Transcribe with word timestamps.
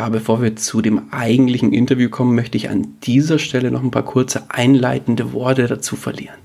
Ja, 0.00 0.08
bevor 0.08 0.40
wir 0.40 0.56
zu 0.56 0.80
dem 0.80 1.12
eigentlichen 1.12 1.74
Interview 1.74 2.08
kommen, 2.08 2.34
möchte 2.34 2.56
ich 2.56 2.70
an 2.70 2.94
dieser 3.02 3.38
Stelle 3.38 3.70
noch 3.70 3.82
ein 3.82 3.90
paar 3.90 4.06
kurze 4.06 4.44
einleitende 4.48 5.34
Worte 5.34 5.66
dazu 5.66 5.94
verlieren. 5.94 6.38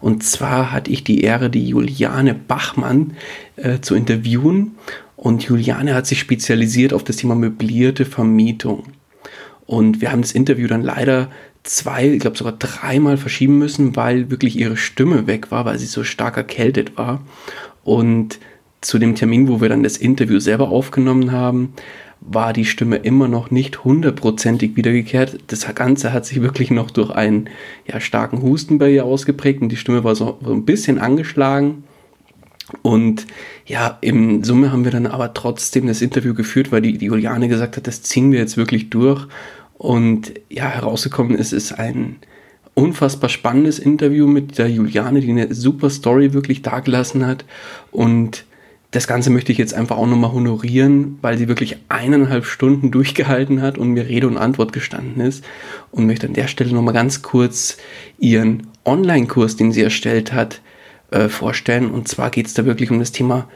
Und 0.00 0.24
zwar 0.24 0.72
hatte 0.72 0.90
ich 0.90 1.04
die 1.04 1.20
Ehre, 1.20 1.50
die 1.50 1.68
Juliane 1.68 2.32
Bachmann 2.32 3.12
äh, 3.56 3.80
zu 3.80 3.94
interviewen. 3.94 4.76
Und 5.18 5.42
Juliane 5.42 5.94
hat 5.94 6.06
sich 6.06 6.18
spezialisiert 6.18 6.94
auf 6.94 7.04
das 7.04 7.16
Thema 7.16 7.34
möblierte 7.34 8.06
Vermietung. 8.06 8.84
Und 9.66 10.00
wir 10.00 10.10
haben 10.10 10.22
das 10.22 10.32
Interview 10.32 10.66
dann 10.66 10.80
leider 10.80 11.30
zwei, 11.62 12.08
ich 12.08 12.20
glaube 12.20 12.38
sogar 12.38 12.54
dreimal 12.54 13.18
verschieben 13.18 13.58
müssen, 13.58 13.96
weil 13.96 14.30
wirklich 14.30 14.58
ihre 14.58 14.78
Stimme 14.78 15.26
weg 15.26 15.50
war, 15.50 15.66
weil 15.66 15.78
sie 15.78 15.84
so 15.84 16.04
stark 16.04 16.38
erkältet 16.38 16.96
war. 16.96 17.20
Und 17.82 18.38
zu 18.80 18.98
dem 18.98 19.14
Termin, 19.14 19.48
wo 19.48 19.60
wir 19.60 19.68
dann 19.68 19.82
das 19.82 19.98
Interview 19.98 20.38
selber 20.40 20.70
aufgenommen 20.70 21.32
haben, 21.32 21.74
war 22.26 22.54
die 22.54 22.64
Stimme 22.64 22.96
immer 22.96 23.28
noch 23.28 23.50
nicht 23.50 23.84
hundertprozentig 23.84 24.76
wiedergekehrt. 24.76 25.38
Das 25.48 25.72
Ganze 25.74 26.12
hat 26.12 26.24
sich 26.24 26.40
wirklich 26.40 26.70
noch 26.70 26.90
durch 26.90 27.10
einen 27.10 27.50
ja, 27.86 28.00
starken 28.00 28.42
Husten 28.42 28.78
bei 28.78 28.90
ihr 28.90 29.04
ausgeprägt 29.04 29.60
und 29.60 29.68
die 29.68 29.76
Stimme 29.76 30.04
war 30.04 30.14
so, 30.14 30.38
so 30.42 30.52
ein 30.52 30.64
bisschen 30.64 30.98
angeschlagen. 30.98 31.84
Und 32.80 33.26
ja, 33.66 33.98
im 34.00 34.42
Summe 34.42 34.72
haben 34.72 34.84
wir 34.84 34.90
dann 34.90 35.06
aber 35.06 35.34
trotzdem 35.34 35.86
das 35.86 36.00
Interview 36.00 36.32
geführt, 36.32 36.72
weil 36.72 36.80
die, 36.80 36.96
die 36.96 37.06
Juliane 37.06 37.48
gesagt 37.48 37.76
hat, 37.76 37.86
das 37.86 38.02
ziehen 38.02 38.32
wir 38.32 38.38
jetzt 38.38 38.56
wirklich 38.56 38.88
durch. 38.88 39.26
Und 39.76 40.32
ja, 40.48 40.64
herausgekommen 40.64 41.36
ist, 41.36 41.52
ist 41.52 41.72
ein 41.72 42.16
unfassbar 42.72 43.28
spannendes 43.28 43.78
Interview 43.78 44.26
mit 44.26 44.56
der 44.56 44.70
Juliane, 44.70 45.20
die 45.20 45.30
eine 45.30 45.54
super 45.54 45.90
Story 45.90 46.32
wirklich 46.32 46.62
dargelassen 46.62 47.26
hat. 47.26 47.44
Und 47.92 48.46
das 48.94 49.08
Ganze 49.08 49.30
möchte 49.30 49.50
ich 49.50 49.58
jetzt 49.58 49.74
einfach 49.74 49.96
auch 49.96 50.06
nochmal 50.06 50.32
honorieren, 50.32 51.18
weil 51.20 51.36
sie 51.36 51.48
wirklich 51.48 51.78
eineinhalb 51.88 52.46
Stunden 52.46 52.92
durchgehalten 52.92 53.60
hat 53.60 53.76
und 53.76 53.88
mir 53.88 54.06
Rede 54.06 54.28
und 54.28 54.36
Antwort 54.36 54.72
gestanden 54.72 55.20
ist 55.20 55.44
und 55.90 56.06
möchte 56.06 56.28
an 56.28 56.32
der 56.32 56.46
Stelle 56.46 56.72
nochmal 56.72 56.94
ganz 56.94 57.20
kurz 57.20 57.76
ihren 58.18 58.68
Online-Kurs, 58.84 59.56
den 59.56 59.72
sie 59.72 59.82
erstellt 59.82 60.32
hat, 60.32 60.60
äh, 61.10 61.28
vorstellen. 61.28 61.90
Und 61.90 62.06
zwar 62.06 62.30
geht 62.30 62.46
es 62.46 62.54
da 62.54 62.66
wirklich 62.66 62.92
um 62.92 63.00
das 63.00 63.10
Thema 63.10 63.48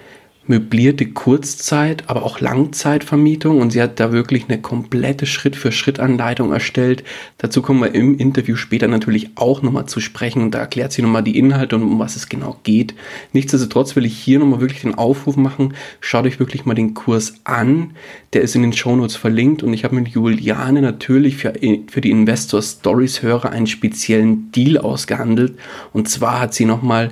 möblierte 0.48 1.06
Kurzzeit, 1.06 2.04
aber 2.06 2.22
auch 2.22 2.40
Langzeitvermietung 2.40 3.60
und 3.60 3.70
sie 3.70 3.82
hat 3.82 4.00
da 4.00 4.12
wirklich 4.12 4.48
eine 4.48 4.60
komplette 4.60 5.26
Schritt-für-Schritt-Anleitung 5.26 6.52
erstellt. 6.52 7.04
Dazu 7.36 7.62
kommen 7.62 7.80
wir 7.80 7.94
im 7.94 8.18
Interview 8.18 8.56
später 8.56 8.88
natürlich 8.88 9.30
auch 9.36 9.62
nochmal 9.62 9.86
zu 9.86 10.00
sprechen 10.00 10.42
und 10.42 10.52
da 10.52 10.58
erklärt 10.58 10.92
sie 10.92 11.02
nochmal 11.02 11.22
die 11.22 11.38
Inhalte 11.38 11.76
und 11.76 11.82
um 11.82 11.98
was 11.98 12.16
es 12.16 12.28
genau 12.28 12.58
geht. 12.62 12.94
Nichtsdestotrotz 13.32 13.94
will 13.94 14.06
ich 14.06 14.18
hier 14.18 14.38
nochmal 14.38 14.60
wirklich 14.60 14.82
den 14.82 14.94
Aufruf 14.94 15.36
machen, 15.36 15.74
schaut 16.00 16.24
euch 16.24 16.40
wirklich 16.40 16.64
mal 16.64 16.74
den 16.74 16.94
Kurs 16.94 17.34
an. 17.44 17.92
Der 18.32 18.42
ist 18.42 18.54
in 18.54 18.62
den 18.62 18.72
Shownotes 18.72 19.16
verlinkt 19.16 19.62
und 19.62 19.72
ich 19.74 19.84
habe 19.84 19.94
mit 19.94 20.08
Juliane 20.08 20.82
natürlich 20.82 21.36
für, 21.36 21.52
für 21.88 22.00
die 22.00 22.10
Investor 22.10 22.62
Stories 22.62 23.22
Hörer 23.22 23.50
einen 23.50 23.66
speziellen 23.66 24.50
Deal 24.52 24.78
ausgehandelt 24.78 25.58
und 25.92 26.08
zwar 26.08 26.40
hat 26.40 26.54
sie 26.54 26.64
nochmal 26.64 27.10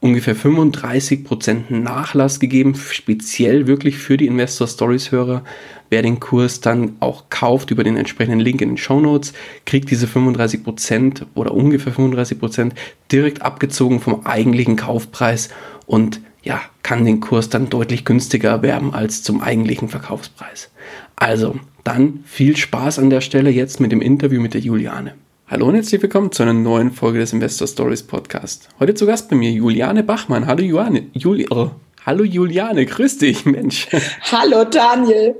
ungefähr 0.00 0.36
35% 0.36 1.70
Nachlass 1.70 2.38
gegeben, 2.38 2.74
speziell 2.74 3.66
wirklich 3.66 3.98
für 3.98 4.16
die 4.16 4.26
Investor 4.26 4.68
Stories 4.68 5.10
Hörer. 5.10 5.42
Wer 5.88 6.02
den 6.02 6.20
Kurs 6.20 6.60
dann 6.60 6.96
auch 7.00 7.24
kauft 7.30 7.70
über 7.70 7.84
den 7.84 7.96
entsprechenden 7.96 8.40
Link 8.40 8.60
in 8.60 8.70
den 8.70 8.76
Show 8.76 9.00
Notes, 9.00 9.32
kriegt 9.64 9.90
diese 9.90 10.06
35% 10.06 11.22
oder 11.34 11.52
ungefähr 11.52 11.92
35% 11.92 12.72
direkt 13.10 13.42
abgezogen 13.42 14.00
vom 14.00 14.26
eigentlichen 14.26 14.76
Kaufpreis 14.76 15.48
und 15.86 16.20
ja, 16.42 16.60
kann 16.82 17.04
den 17.04 17.20
Kurs 17.20 17.48
dann 17.48 17.70
deutlich 17.70 18.04
günstiger 18.04 18.50
erwerben 18.50 18.94
als 18.94 19.22
zum 19.22 19.40
eigentlichen 19.40 19.88
Verkaufspreis. 19.88 20.70
Also, 21.16 21.58
dann 21.82 22.20
viel 22.24 22.56
Spaß 22.56 22.98
an 22.98 23.10
der 23.10 23.20
Stelle 23.20 23.50
jetzt 23.50 23.80
mit 23.80 23.90
dem 23.90 24.00
Interview 24.00 24.40
mit 24.40 24.54
der 24.54 24.60
Juliane. 24.60 25.14
Hallo 25.48 25.68
und 25.68 25.76
herzlich 25.76 26.02
willkommen 26.02 26.32
zu 26.32 26.42
einer 26.42 26.52
neuen 26.52 26.90
Folge 26.90 27.20
des 27.20 27.32
Investor 27.32 27.68
Stories 27.68 28.02
Podcast. 28.02 28.68
Heute 28.80 28.94
zu 28.94 29.06
Gast 29.06 29.30
bei 29.30 29.36
mir 29.36 29.52
Juliane 29.52 30.02
Bachmann. 30.02 30.44
Hallo 30.48 30.60
Juliane. 30.60 31.06
Juli 31.12 31.46
oh. 31.50 31.70
Hallo 32.04 32.24
Juliane, 32.24 32.84
grüß 32.84 33.18
dich, 33.18 33.44
Mensch. 33.44 33.86
Hallo 34.22 34.64
Daniel. 34.64 35.36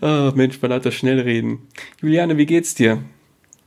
Oh, 0.00 0.30
Mensch, 0.36 0.60
bei 0.60 0.68
lauter 0.68 0.92
Schnellreden. 0.92 1.58
Juliane, 2.00 2.36
wie 2.36 2.46
geht's 2.46 2.76
dir? 2.76 3.00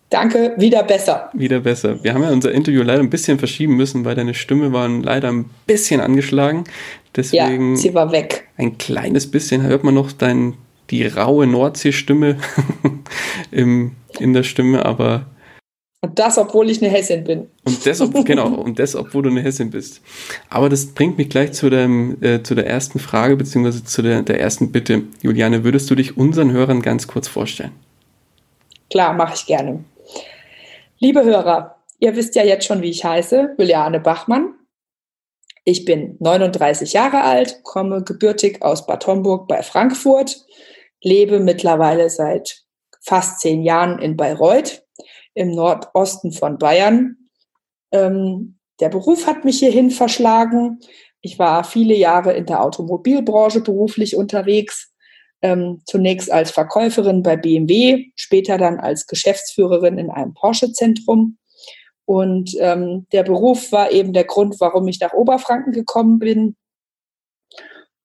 Danke, 0.09 0.53
wieder 0.57 0.83
besser. 0.83 1.31
Wieder 1.33 1.59
besser. 1.59 2.01
Wir 2.01 2.13
haben 2.13 2.23
ja 2.23 2.29
unser 2.29 2.53
Interview 2.53 2.81
leider 2.81 3.01
ein 3.01 3.09
bisschen 3.09 3.38
verschieben 3.38 3.75
müssen, 3.75 4.06
weil 4.06 4.16
deine 4.16 4.35
Stimme 4.35 4.72
war 4.72 4.88
leider 4.88 5.27
ein 5.27 5.50
bisschen 5.66 6.00
angeschlagen. 6.00 6.63
Deswegen 7.13 7.72
ja, 7.72 7.75
sie 7.75 7.94
war 7.94 8.13
weg. 8.13 8.47
Ein 8.56 8.77
kleines 8.77 9.29
bisschen 9.29 9.63
hört 9.63 9.83
man 9.83 9.95
noch 9.95 10.13
dein, 10.13 10.53
die 10.91 11.06
raue 11.06 11.45
Nordseestimme 11.45 12.38
in 13.51 13.91
der 14.33 14.44
Stimme, 14.44 14.85
aber 14.85 15.25
und 16.02 16.19
das, 16.19 16.38
obwohl 16.38 16.69
ich 16.69 16.81
eine 16.81 16.91
Hessin 16.91 17.24
bin. 17.24 17.50
Und 17.63 17.85
das, 17.85 18.00
genau, 18.24 18.47
und 18.50 18.78
das, 18.78 18.96
obwohl 18.96 19.24
du 19.24 19.30
eine 19.30 19.41
Hessin 19.41 19.72
bist. 19.72 20.02
Aber 20.50 20.69
das 20.69 20.94
bringt 20.94 21.18
mich 21.18 21.30
gleich 21.30 21.53
zu, 21.53 21.69
dem, 21.69 22.22
äh, 22.22 22.44
zu 22.44 22.53
der 22.53 22.68
ersten 22.68 23.00
Frage, 23.00 23.35
beziehungsweise 23.35 23.84
zu 23.84 24.02
der, 24.03 24.22
der 24.22 24.40
ersten 24.40 24.72
Bitte. 24.72 25.03
Juliane, 25.22 25.63
würdest 25.63 25.90
du 25.90 25.96
dich 25.96 26.16
unseren 26.16 26.52
Hörern 26.52 26.81
ganz 26.81 27.07
kurz 27.07 27.28
vorstellen? 27.28 27.72
Klar, 28.91 29.13
mache 29.13 29.34
ich 29.36 29.46
gerne. 29.47 29.84
Liebe 31.00 31.24
Hörer, 31.24 31.78
ihr 32.00 32.16
wisst 32.16 32.36
ja 32.36 32.44
jetzt 32.44 32.66
schon, 32.66 32.81
wie 32.81 32.90
ich 32.90 33.03
heiße, 33.03 33.56
Juliane 33.57 34.00
Bachmann. 34.00 34.53
Ich 35.63 35.84
bin 35.84 36.16
39 36.19 36.94
Jahre 36.94 37.24
alt, 37.24 37.62
komme 37.63 38.03
gebürtig 38.03 38.62
aus 38.62 38.86
Bad 38.86 39.06
Homburg 39.07 39.47
bei 39.47 39.63
Frankfurt, 39.63 40.46
lebe 41.02 41.40
mittlerweile 41.40 42.09
seit 42.09 42.63
fast 43.02 43.41
zehn 43.41 43.63
Jahren 43.63 44.00
in 44.00 44.16
Bayreuth 44.16 44.87
im 45.38 45.52
Nordosten 45.52 46.31
von 46.31 46.58
Bayern. 46.58 47.16
Ähm, 47.92 48.58
der 48.80 48.90
Beruf 48.90 49.28
hat 49.28 49.46
mich 49.46 49.59
hierhin 49.59 49.92
verschlagen. 49.92 50.80
Ich 51.22 51.40
war 51.40 51.64
viele 51.64 51.96
Jahre 51.96 52.34
in 52.34 52.46
der 52.46 52.64
Automobilbranche 52.64 53.62
beruflich 53.62 54.16
unterwegs. 54.16 54.92
Ähm, 55.44 55.81
zunächst 55.86 56.31
als 56.31 56.50
Verkäuferin 56.50 57.22
bei 57.22 57.38
BMW, 57.38 58.08
später 58.16 58.58
dann 58.58 58.80
als 58.80 59.06
Geschäftsführerin 59.06 60.00
in 60.00 60.09
einem 60.09 60.34
Porsche-Zentrum. 60.34 61.38
Und 62.06 62.56
ähm, 62.59 63.06
der 63.12 63.22
Beruf 63.22 63.72
war 63.72 63.92
eben 63.92 64.14
der 64.14 64.24
Grund, 64.24 64.59
warum 64.59 64.88
ich 64.88 65.00
nach 65.00 65.14
Oberfranken 65.14 65.74
gekommen 65.74 66.18
bin. 66.18 66.56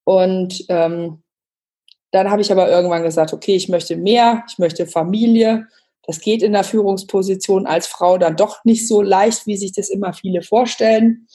Und 0.05 0.67
ähm, 0.69 1.23
dann 2.11 2.31
habe 2.31 2.43
ich 2.43 2.53
aber 2.53 2.69
irgendwann 2.69 3.03
gesagt, 3.03 3.33
okay, 3.33 3.55
ich 3.55 3.71
möchte 3.71 3.97
mehr, 3.97 4.45
ich 4.47 4.59
möchte 4.59 4.87
Familie 4.87 5.67
das 6.05 6.21
geht 6.21 6.43
in 6.43 6.53
der 6.53 6.65
Führungsposition 6.65 7.67
als 7.67 7.87
Frau 7.87 8.19
dann 8.19 8.37
doch 8.37 8.65
nicht 8.65 8.89
so 8.89 9.03
leicht, 9.03 9.47
wie 9.47 9.57
sich 9.57 9.73
das 9.73 9.89
immer 9.89 10.13
viele 10.13 10.43
vorstellen. 10.43 11.27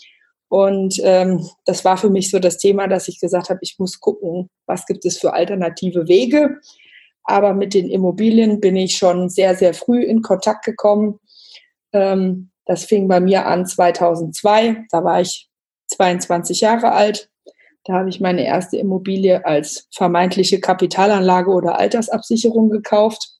Und 0.49 0.99
ähm, 1.03 1.47
das 1.65 1.83
war 1.85 1.97
für 1.97 2.09
mich 2.09 2.29
so 2.29 2.39
das 2.39 2.57
Thema, 2.57 2.87
dass 2.87 3.07
ich 3.07 3.19
gesagt 3.19 3.49
habe, 3.49 3.59
ich 3.61 3.75
muss 3.79 3.99
gucken, 3.99 4.49
was 4.65 4.85
gibt 4.85 5.05
es 5.05 5.17
für 5.17 5.33
alternative 5.33 6.07
Wege. 6.07 6.59
Aber 7.23 7.53
mit 7.53 7.73
den 7.73 7.89
Immobilien 7.89 8.61
bin 8.61 8.75
ich 8.77 8.97
schon 8.97 9.29
sehr, 9.29 9.55
sehr 9.55 9.73
früh 9.73 10.01
in 10.01 10.21
Kontakt 10.21 10.63
gekommen. 10.63 11.19
Ähm, 11.91 12.51
das 12.65 12.85
fing 12.85 13.07
bei 13.07 13.19
mir 13.19 13.45
an 13.45 13.65
2002. 13.65 14.85
Da 14.91 15.03
war 15.03 15.21
ich 15.21 15.49
22 15.87 16.61
Jahre 16.61 16.91
alt. 16.91 17.29
Da 17.83 17.93
habe 17.93 18.09
ich 18.09 18.19
meine 18.19 18.45
erste 18.45 18.77
Immobilie 18.77 19.45
als 19.45 19.87
vermeintliche 19.93 20.59
Kapitalanlage 20.59 21.51
oder 21.51 21.79
Altersabsicherung 21.79 22.69
gekauft. 22.69 23.36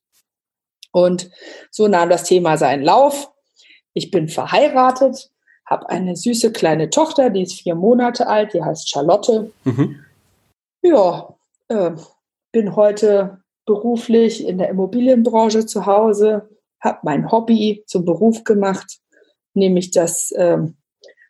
Und 0.97 1.29
so 1.69 1.87
nahm 1.87 2.09
das 2.09 2.23
Thema 2.23 2.57
seinen 2.57 2.83
Lauf. 2.83 3.31
Ich 3.93 4.09
bin 4.09 4.29
verheiratet, 4.29 5.29
habe 5.63 5.87
eine 5.89 6.15
süße 6.15 6.51
kleine 6.51 6.89
Tochter, 6.89 7.29
die 7.29 7.43
ist 7.43 7.61
vier 7.61 7.75
Monate 7.75 8.25
alt, 8.25 8.55
die 8.55 8.63
heißt 8.63 8.89
Charlotte. 8.89 9.51
Mhm. 9.63 10.03
Ja, 10.81 11.35
äh, 11.67 11.91
bin 12.51 12.75
heute 12.75 13.43
beruflich 13.67 14.43
in 14.47 14.57
der 14.57 14.69
Immobilienbranche 14.69 15.67
zu 15.67 15.85
Hause, 15.85 16.49
habe 16.79 16.97
mein 17.03 17.31
Hobby 17.31 17.83
zum 17.85 18.03
Beruf 18.03 18.43
gemacht, 18.43 18.97
nämlich 19.53 19.91
das 19.91 20.31
äh, 20.31 20.57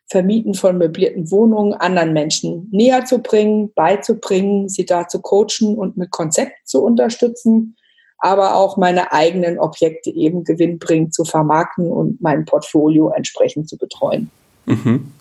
Vermieten 0.06 0.54
von 0.54 0.78
möblierten 0.78 1.30
Wohnungen 1.30 1.74
anderen 1.74 2.14
Menschen 2.14 2.68
näher 2.70 3.04
zu 3.04 3.18
bringen, 3.18 3.70
beizubringen, 3.74 4.70
sie 4.70 4.86
da 4.86 5.08
zu 5.08 5.20
coachen 5.20 5.76
und 5.76 5.98
mit 5.98 6.10
Konzepten 6.10 6.64
zu 6.64 6.82
unterstützen 6.82 7.76
aber 8.18 8.56
auch 8.56 8.76
meine 8.76 9.12
eigenen 9.12 9.58
Objekte 9.58 10.10
eben 10.10 10.44
gewinnbringend 10.44 11.14
zu 11.14 11.24
vermarkten 11.24 11.90
und 11.90 12.20
mein 12.20 12.44
Portfolio 12.44 13.10
entsprechend 13.10 13.68
zu 13.68 13.76
betreuen. 13.76 14.30
Mhm. 14.66 15.12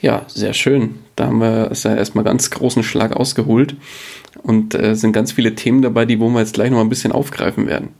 Ja, 0.00 0.22
sehr 0.28 0.52
schön. 0.52 0.96
Da 1.16 1.26
haben 1.26 1.38
wir 1.38 1.70
es 1.70 1.84
ja 1.84 1.94
erstmal 1.94 2.24
ganz 2.24 2.50
großen 2.50 2.82
Schlag 2.82 3.16
ausgeholt 3.16 3.76
und 4.42 4.74
äh, 4.74 4.94
sind 4.94 5.12
ganz 5.12 5.32
viele 5.32 5.54
Themen 5.54 5.80
dabei, 5.80 6.04
die 6.04 6.20
wollen 6.20 6.34
wir 6.34 6.40
jetzt 6.40 6.54
gleich 6.54 6.70
noch 6.70 6.80
ein 6.80 6.88
bisschen 6.88 7.12
aufgreifen 7.12 7.66
werden. 7.66 7.90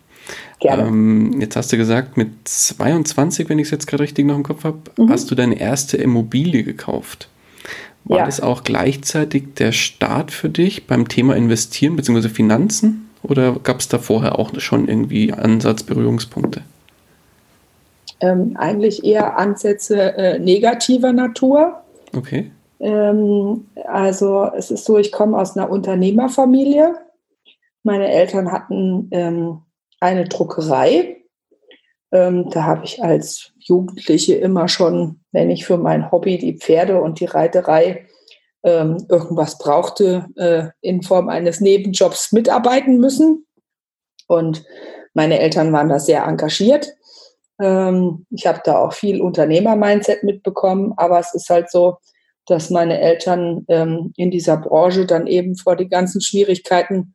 Gerne. 0.60 0.84
Ähm, 0.84 1.40
jetzt 1.40 1.56
hast 1.56 1.72
du 1.72 1.76
gesagt, 1.76 2.16
mit 2.16 2.28
22, 2.44 3.48
wenn 3.48 3.58
ich 3.58 3.66
es 3.66 3.70
jetzt 3.70 3.86
gerade 3.86 4.02
richtig 4.02 4.26
noch 4.26 4.36
im 4.36 4.42
Kopf 4.42 4.64
habe, 4.64 4.78
mhm. 4.96 5.10
hast 5.10 5.30
du 5.30 5.34
deine 5.34 5.58
erste 5.58 5.96
Immobilie 5.96 6.64
gekauft. 6.64 7.28
War 8.04 8.18
ja. 8.18 8.26
das 8.26 8.40
auch 8.40 8.64
gleichzeitig 8.64 9.54
der 9.54 9.72
Start 9.72 10.30
für 10.30 10.50
dich 10.50 10.86
beim 10.86 11.08
Thema 11.08 11.36
Investieren 11.36 11.96
bzw. 11.96 12.28
Finanzen? 12.28 13.08
Oder 13.28 13.54
gab 13.62 13.80
es 13.80 13.88
da 13.88 13.98
vorher 13.98 14.38
auch 14.38 14.58
schon 14.60 14.86
irgendwie 14.86 15.32
Ansatz, 15.32 15.82
Berührungspunkte? 15.82 16.62
Ähm, 18.20 18.56
eigentlich 18.56 19.04
eher 19.04 19.38
Ansätze 19.38 20.16
äh, 20.16 20.38
negativer 20.38 21.12
Natur. 21.12 21.82
Okay. 22.14 22.50
Ähm, 22.80 23.66
also 23.86 24.50
es 24.56 24.70
ist 24.70 24.84
so, 24.84 24.98
ich 24.98 25.10
komme 25.10 25.38
aus 25.38 25.56
einer 25.56 25.70
Unternehmerfamilie. 25.70 26.94
Meine 27.82 28.08
Eltern 28.08 28.52
hatten 28.52 29.08
ähm, 29.10 29.62
eine 30.00 30.26
Druckerei. 30.26 31.16
Ähm, 32.12 32.50
da 32.50 32.64
habe 32.64 32.84
ich 32.84 33.02
als 33.02 33.52
Jugendliche 33.58 34.34
immer 34.34 34.68
schon, 34.68 35.20
wenn 35.32 35.50
ich 35.50 35.64
für 35.64 35.78
mein 35.78 36.10
Hobby 36.12 36.38
die 36.38 36.58
Pferde 36.58 37.00
und 37.00 37.20
die 37.20 37.24
Reiterei 37.24 38.06
ähm, 38.64 39.06
irgendwas 39.08 39.58
brauchte, 39.58 40.26
äh, 40.36 40.68
in 40.80 41.02
Form 41.02 41.28
eines 41.28 41.60
Nebenjobs 41.60 42.32
mitarbeiten 42.32 42.98
müssen. 42.98 43.46
Und 44.26 44.64
meine 45.12 45.38
Eltern 45.38 45.72
waren 45.72 45.90
da 45.90 45.98
sehr 45.98 46.24
engagiert. 46.24 46.88
Ähm, 47.60 48.26
ich 48.30 48.46
habe 48.46 48.60
da 48.64 48.78
auch 48.78 48.94
viel 48.94 49.20
Unternehmer-Mindset 49.20 50.24
mitbekommen, 50.24 50.94
aber 50.96 51.20
es 51.20 51.34
ist 51.34 51.48
halt 51.50 51.70
so, 51.70 51.98
dass 52.46 52.70
meine 52.70 53.00
Eltern 53.00 53.64
ähm, 53.68 54.12
in 54.16 54.30
dieser 54.30 54.56
Branche 54.56 55.06
dann 55.06 55.26
eben 55.26 55.56
vor 55.56 55.76
die 55.76 55.88
ganzen 55.88 56.20
Schwierigkeiten 56.20 57.14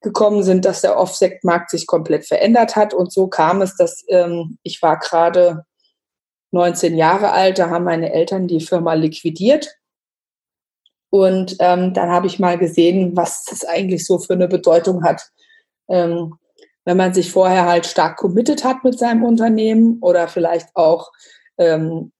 gekommen 0.00 0.42
sind, 0.42 0.64
dass 0.64 0.80
der 0.80 0.98
Offset-Markt 0.98 1.70
sich 1.70 1.86
komplett 1.86 2.26
verändert 2.26 2.76
hat. 2.76 2.94
Und 2.94 3.12
so 3.12 3.28
kam 3.28 3.62
es, 3.62 3.76
dass 3.76 4.04
ähm, 4.08 4.58
ich 4.62 4.82
war 4.82 4.98
gerade 4.98 5.64
19 6.50 6.96
Jahre 6.96 7.32
alt, 7.32 7.58
da 7.58 7.70
haben 7.70 7.84
meine 7.84 8.12
Eltern 8.12 8.46
die 8.46 8.60
Firma 8.60 8.94
liquidiert. 8.94 9.74
Und 11.12 11.56
ähm, 11.58 11.92
dann 11.92 12.08
habe 12.08 12.26
ich 12.26 12.38
mal 12.38 12.56
gesehen, 12.56 13.14
was 13.14 13.44
das 13.44 13.66
eigentlich 13.66 14.06
so 14.06 14.18
für 14.18 14.32
eine 14.32 14.48
Bedeutung 14.48 15.04
hat, 15.04 15.28
ähm, 15.90 16.36
wenn 16.86 16.96
man 16.96 17.12
sich 17.12 17.30
vorher 17.30 17.66
halt 17.66 17.84
stark 17.84 18.16
committed 18.16 18.64
hat 18.64 18.82
mit 18.82 18.98
seinem 18.98 19.22
Unternehmen 19.22 19.98
oder 20.00 20.26
vielleicht 20.26 20.68
auch 20.74 21.10
ähm, 21.58 22.12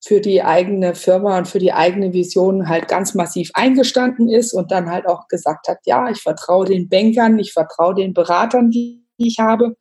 für 0.00 0.20
die 0.20 0.44
eigene 0.44 0.94
Firma 0.94 1.36
und 1.38 1.48
für 1.48 1.58
die 1.58 1.72
eigene 1.72 2.12
Vision 2.12 2.68
halt 2.68 2.86
ganz 2.86 3.14
massiv 3.14 3.50
eingestanden 3.54 4.28
ist 4.28 4.52
und 4.52 4.70
dann 4.70 4.88
halt 4.88 5.08
auch 5.08 5.26
gesagt 5.26 5.66
hat, 5.66 5.78
ja, 5.84 6.08
ich 6.08 6.22
vertraue 6.22 6.66
den 6.66 6.88
Bankern, 6.88 7.40
ich 7.40 7.52
vertraue 7.52 7.96
den 7.96 8.14
Beratern, 8.14 8.70
die 8.70 9.04
ich 9.16 9.40
habe. 9.40 9.74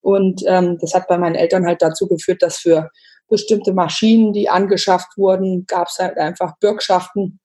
Und 0.00 0.42
ähm, 0.46 0.78
das 0.80 0.94
hat 0.94 1.06
bei 1.06 1.18
meinen 1.18 1.34
Eltern 1.34 1.66
halt 1.66 1.82
dazu 1.82 2.08
geführt, 2.08 2.40
dass 2.40 2.56
für 2.56 2.88
bestimmte 3.28 3.74
Maschinen, 3.74 4.32
die 4.32 4.48
angeschafft 4.48 5.18
wurden, 5.18 5.66
gab 5.66 5.88
es 5.88 5.98
halt 5.98 6.16
einfach 6.16 6.56
Bürgschaften. 6.60 7.40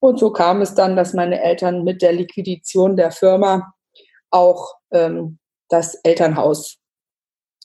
Und 0.00 0.18
so 0.18 0.30
kam 0.30 0.60
es 0.60 0.74
dann, 0.74 0.96
dass 0.96 1.14
meine 1.14 1.40
Eltern 1.40 1.84
mit 1.84 2.02
der 2.02 2.12
Liquidation 2.12 2.96
der 2.96 3.10
Firma 3.10 3.74
auch 4.30 4.74
ähm, 4.90 5.38
das 5.68 5.94
Elternhaus 5.96 6.78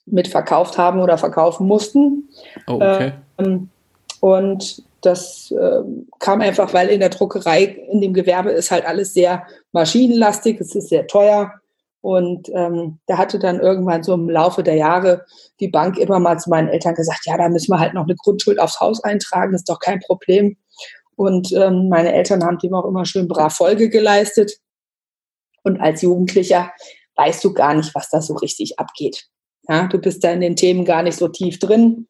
mitverkauft 0.05 0.77
haben 0.77 1.01
oder 1.01 1.17
verkaufen 1.17 1.67
mussten. 1.67 2.29
Oh, 2.67 2.75
okay. 2.75 3.13
Ähm, 3.37 3.69
und 4.21 4.83
das 5.01 5.51
äh, 5.51 5.81
kam 6.19 6.41
einfach, 6.41 6.73
weil 6.73 6.89
in 6.89 6.99
der 6.99 7.09
Druckerei, 7.09 7.63
in 7.63 8.01
dem 8.01 8.13
Gewerbe 8.13 8.51
ist 8.51 8.71
halt 8.71 8.85
alles 8.85 9.13
sehr 9.13 9.45
maschinenlastig, 9.71 10.59
es 10.59 10.75
ist 10.75 10.89
sehr 10.89 11.07
teuer. 11.07 11.53
Und 12.01 12.49
ähm, 12.53 12.99
da 13.07 13.17
hatte 13.17 13.39
dann 13.39 13.59
irgendwann 13.59 14.03
so 14.03 14.13
im 14.13 14.29
Laufe 14.29 14.63
der 14.63 14.75
Jahre 14.75 15.25
die 15.59 15.67
Bank 15.67 15.97
immer 15.97 16.19
mal 16.19 16.39
zu 16.39 16.49
meinen 16.49 16.69
Eltern 16.69 16.95
gesagt, 16.95 17.25
ja, 17.25 17.37
da 17.37 17.49
müssen 17.49 17.71
wir 17.71 17.79
halt 17.79 17.93
noch 17.93 18.05
eine 18.05 18.15
Grundschuld 18.15 18.59
aufs 18.59 18.79
Haus 18.79 19.03
eintragen, 19.03 19.53
ist 19.53 19.69
doch 19.69 19.79
kein 19.79 19.99
Problem. 19.99 20.55
Und 21.19 21.51
ähm, 21.51 21.89
meine 21.89 22.13
Eltern 22.13 22.45
haben 22.45 22.60
dem 22.60 22.74
auch 22.74 22.86
immer 22.86 23.06
schön 23.06 23.27
brav 23.27 23.54
Folge 23.54 23.89
geleistet. 23.89 24.54
Und 25.63 25.81
als 25.81 26.01
Jugendlicher 26.01 26.71
weißt 27.18 27.44
du 27.44 27.54
gar 27.54 27.74
nicht, 27.74 27.94
was 27.94 28.10
da 28.10 28.21
so 28.21 28.36
richtig 28.36 28.80
abgeht. 28.80 29.27
Ja, 29.68 29.88
du 29.88 29.98
bist 29.98 30.24
da 30.24 30.31
in 30.31 30.39
den 30.39 30.56
Themen 30.56 30.86
gar 30.86 31.04
nicht 31.04 31.18
so 31.18 31.27
tief 31.27 31.60
drin. 31.60 32.07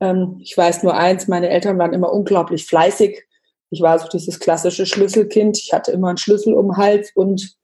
Ähm, 0.00 0.38
ich 0.40 0.56
weiß 0.56 0.82
nur 0.82 0.94
eins, 0.94 1.28
meine 1.28 1.50
Eltern 1.50 1.78
waren 1.78 1.92
immer 1.92 2.12
unglaublich 2.12 2.66
fleißig. 2.66 3.22
Ich 3.70 3.80
war 3.80 3.96
so 4.00 4.08
dieses 4.08 4.40
klassische 4.40 4.86
Schlüsselkind. 4.86 5.56
Ich 5.58 5.72
hatte 5.72 5.92
immer 5.92 6.08
einen 6.08 6.18
Schlüssel 6.18 6.54
um 6.54 6.70
den 6.70 6.76
Hals 6.78 7.12
und 7.14 7.54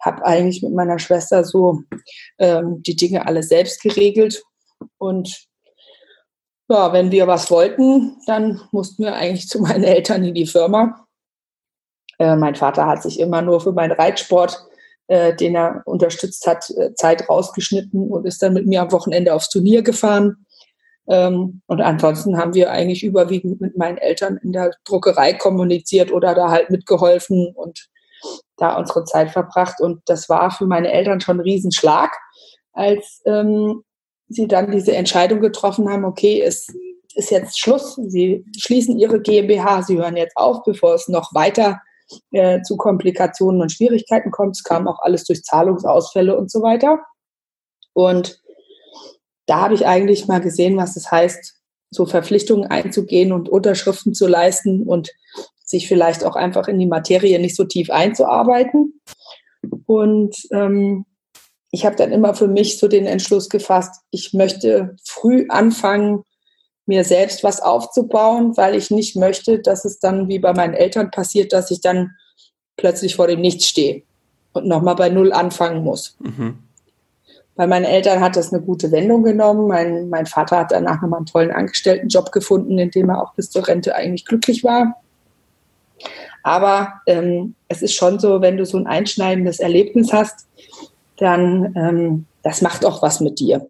habe 0.00 0.24
eigentlich 0.24 0.62
mit 0.62 0.72
meiner 0.72 0.98
Schwester 0.98 1.44
so 1.44 1.82
ähm, 2.38 2.82
die 2.82 2.96
Dinge 2.96 3.26
alle 3.26 3.42
selbst 3.42 3.82
geregelt. 3.82 4.42
Und 4.96 5.46
ja, 6.68 6.92
wenn 6.92 7.10
wir 7.10 7.26
was 7.26 7.50
wollten, 7.50 8.16
dann 8.26 8.60
mussten 8.72 9.04
wir 9.04 9.14
eigentlich 9.14 9.48
zu 9.48 9.60
meinen 9.60 9.84
Eltern 9.84 10.24
in 10.24 10.34
die 10.34 10.46
Firma. 10.46 11.06
Äh, 12.18 12.36
mein 12.36 12.54
Vater 12.54 12.86
hat 12.86 13.02
sich 13.02 13.20
immer 13.20 13.42
nur 13.42 13.60
für 13.60 13.72
meinen 13.72 13.92
Reitsport, 13.92 14.66
äh, 15.08 15.34
den 15.34 15.54
er 15.54 15.82
unterstützt 15.84 16.46
hat, 16.46 16.70
äh, 16.70 16.94
Zeit 16.94 17.28
rausgeschnitten 17.28 18.10
und 18.10 18.26
ist 18.26 18.42
dann 18.42 18.54
mit 18.54 18.66
mir 18.66 18.82
am 18.82 18.92
Wochenende 18.92 19.34
aufs 19.34 19.50
Turnier 19.50 19.82
gefahren. 19.82 20.46
Ähm, 21.08 21.62
und 21.66 21.80
ansonsten 21.80 22.36
haben 22.38 22.54
wir 22.54 22.70
eigentlich 22.70 23.04
überwiegend 23.04 23.60
mit 23.60 23.76
meinen 23.76 23.98
Eltern 23.98 24.38
in 24.42 24.52
der 24.52 24.72
Druckerei 24.84 25.34
kommuniziert 25.34 26.10
oder 26.10 26.34
da 26.34 26.50
halt 26.50 26.70
mitgeholfen 26.70 27.52
und 27.54 27.88
da 28.56 28.76
unsere 28.76 29.04
Zeit 29.04 29.30
verbracht. 29.30 29.80
Und 29.80 30.00
das 30.06 30.28
war 30.28 30.50
für 30.50 30.66
meine 30.66 30.90
Eltern 30.90 31.20
schon 31.20 31.36
ein 31.36 31.42
Riesenschlag, 31.42 32.10
als 32.72 33.22
ähm, 33.26 33.84
sie 34.28 34.46
dann 34.46 34.70
diese 34.70 34.94
Entscheidung 34.94 35.40
getroffen 35.40 35.88
haben, 35.88 36.04
okay, 36.04 36.42
es 36.42 36.68
ist 37.14 37.30
jetzt 37.30 37.58
Schluss, 37.58 37.94
sie 37.94 38.44
schließen 38.58 38.98
ihre 38.98 39.20
GmbH, 39.20 39.82
sie 39.82 39.96
hören 39.96 40.16
jetzt 40.16 40.36
auf, 40.36 40.62
bevor 40.64 40.94
es 40.94 41.08
noch 41.08 41.34
weiter 41.34 41.80
äh, 42.30 42.62
zu 42.62 42.76
Komplikationen 42.76 43.60
und 43.62 43.72
Schwierigkeiten 43.72 44.30
kommt. 44.30 44.56
Es 44.56 44.64
kam 44.64 44.86
auch 44.86 44.98
alles 45.00 45.24
durch 45.24 45.42
Zahlungsausfälle 45.42 46.36
und 46.36 46.50
so 46.50 46.62
weiter. 46.62 47.00
Und 47.94 48.40
da 49.46 49.62
habe 49.62 49.74
ich 49.74 49.86
eigentlich 49.86 50.26
mal 50.26 50.40
gesehen, 50.40 50.76
was 50.76 50.96
es 50.96 51.10
heißt, 51.10 51.54
so 51.90 52.04
Verpflichtungen 52.04 52.66
einzugehen 52.66 53.32
und 53.32 53.48
Unterschriften 53.48 54.12
zu 54.12 54.26
leisten 54.26 54.82
und 54.82 55.10
sich 55.64 55.88
vielleicht 55.88 56.24
auch 56.24 56.36
einfach 56.36 56.68
in 56.68 56.78
die 56.78 56.86
Materie 56.86 57.38
nicht 57.38 57.56
so 57.56 57.64
tief 57.64 57.90
einzuarbeiten. 57.90 59.00
Und 59.86 60.36
ähm, 60.52 61.06
ich 61.76 61.84
habe 61.84 61.94
dann 61.94 62.10
immer 62.10 62.34
für 62.34 62.48
mich 62.48 62.78
so 62.78 62.88
den 62.88 63.04
Entschluss 63.04 63.50
gefasst, 63.50 64.00
ich 64.10 64.32
möchte 64.32 64.96
früh 65.04 65.44
anfangen, 65.50 66.22
mir 66.86 67.04
selbst 67.04 67.44
was 67.44 67.60
aufzubauen, 67.60 68.56
weil 68.56 68.74
ich 68.74 68.90
nicht 68.90 69.14
möchte, 69.14 69.58
dass 69.58 69.84
es 69.84 69.98
dann 69.98 70.26
wie 70.26 70.38
bei 70.38 70.54
meinen 70.54 70.72
Eltern 70.72 71.10
passiert, 71.10 71.52
dass 71.52 71.70
ich 71.70 71.82
dann 71.82 72.12
plötzlich 72.78 73.16
vor 73.16 73.26
dem 73.26 73.42
Nichts 73.42 73.66
stehe 73.66 74.04
und 74.54 74.66
nochmal 74.66 74.94
bei 74.94 75.10
Null 75.10 75.34
anfangen 75.34 75.84
muss. 75.84 76.16
Mhm. 76.20 76.60
Bei 77.56 77.66
meinen 77.66 77.84
Eltern 77.84 78.20
hat 78.20 78.36
das 78.36 78.54
eine 78.54 78.62
gute 78.62 78.90
Wendung 78.90 79.22
genommen. 79.22 79.68
Mein, 79.68 80.08
mein 80.08 80.24
Vater 80.24 80.60
hat 80.60 80.72
danach 80.72 81.02
nochmal 81.02 81.18
einen 81.18 81.26
tollen 81.26 81.50
Angestelltenjob 81.50 82.32
gefunden, 82.32 82.78
in 82.78 82.90
dem 82.90 83.10
er 83.10 83.22
auch 83.22 83.34
bis 83.34 83.50
zur 83.50 83.68
Rente 83.68 83.94
eigentlich 83.94 84.24
glücklich 84.24 84.64
war. 84.64 85.02
Aber 86.42 87.02
ähm, 87.06 87.54
es 87.68 87.82
ist 87.82 87.92
schon 87.92 88.18
so, 88.18 88.40
wenn 88.40 88.56
du 88.56 88.64
so 88.64 88.78
ein 88.78 88.86
einschneidendes 88.86 89.60
Erlebnis 89.60 90.14
hast, 90.14 90.46
dann 91.16 91.74
ähm, 91.76 92.26
das 92.46 92.62
macht 92.62 92.84
auch 92.84 93.02
was 93.02 93.20
mit 93.20 93.40
dir. 93.40 93.68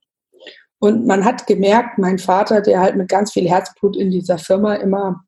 Und 0.79 1.07
man 1.07 1.25
hat 1.25 1.47
gemerkt, 1.47 1.99
mein 1.99 2.19
Vater, 2.19 2.61
der 2.61 2.81
halt 2.81 2.97
mit 2.97 3.09
ganz 3.09 3.33
viel 3.33 3.49
Herzblut 3.49 3.97
in 3.97 4.11
dieser 4.11 4.37
Firma 4.37 4.75
immer 4.75 5.25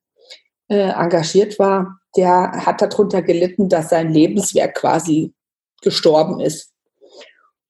äh, 0.68 0.90
engagiert 0.90 1.58
war, 1.58 1.98
der 2.14 2.66
hat 2.66 2.82
darunter 2.82 3.22
gelitten, 3.22 3.70
dass 3.70 3.88
sein 3.88 4.12
Lebenswerk 4.12 4.75
quasi 4.75 5.32
gestorben 5.80 6.40
ist. 6.40 6.75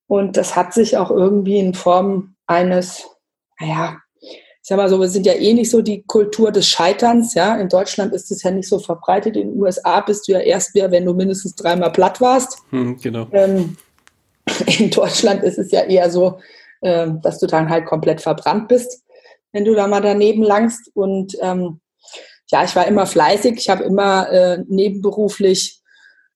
Und 0.08 0.36
das 0.36 0.56
hat 0.56 0.74
sich 0.74 0.96
auch 0.96 1.12
irgendwie 1.12 1.58
in 1.58 1.74
Form 1.74 2.34
eines, 2.46 3.06
naja, 3.60 3.98
ich 4.20 4.62
sag 4.62 4.78
mal 4.78 4.88
so, 4.88 4.98
wir 4.98 5.08
sind 5.08 5.26
ja 5.26 5.34
eh 5.34 5.54
nicht 5.54 5.70
so 5.70 5.80
die 5.80 6.02
Kultur 6.02 6.50
des 6.50 6.66
Scheiterns, 6.66 7.34
ja. 7.34 7.56
In 7.56 7.68
Deutschland 7.68 8.12
ist 8.12 8.30
es 8.32 8.42
ja 8.42 8.50
nicht 8.50 8.68
so 8.68 8.80
verbreitet. 8.80 9.36
In 9.36 9.52
den 9.52 9.60
USA 9.60 10.00
bist 10.00 10.26
du 10.26 10.32
ja 10.32 10.40
erst 10.40 10.74
wieder, 10.74 10.90
wenn 10.90 11.04
du 11.04 11.14
mindestens 11.14 11.54
dreimal 11.54 11.92
platt 11.92 12.20
warst. 12.20 12.58
Hm, 12.70 12.98
genau. 13.00 13.28
Ähm, 13.32 13.76
in 14.78 14.90
Deutschland 14.90 15.42
ist 15.42 15.58
es 15.58 15.70
ja 15.70 15.82
eher 15.82 16.10
so, 16.10 16.38
ähm, 16.82 17.20
dass 17.22 17.38
du 17.38 17.46
dann 17.46 17.68
halt 17.68 17.86
komplett 17.86 18.20
verbrannt 18.20 18.68
bist, 18.68 19.04
wenn 19.52 19.64
du 19.64 19.74
da 19.74 19.86
mal 19.86 20.00
daneben 20.00 20.42
langst. 20.42 20.90
Und 20.94 21.36
ähm, 21.40 21.80
ja, 22.50 22.64
ich 22.64 22.74
war 22.76 22.86
immer 22.86 23.06
fleißig. 23.06 23.56
Ich 23.56 23.68
habe 23.68 23.84
immer 23.84 24.30
äh, 24.30 24.58
nebenberuflich 24.68 25.80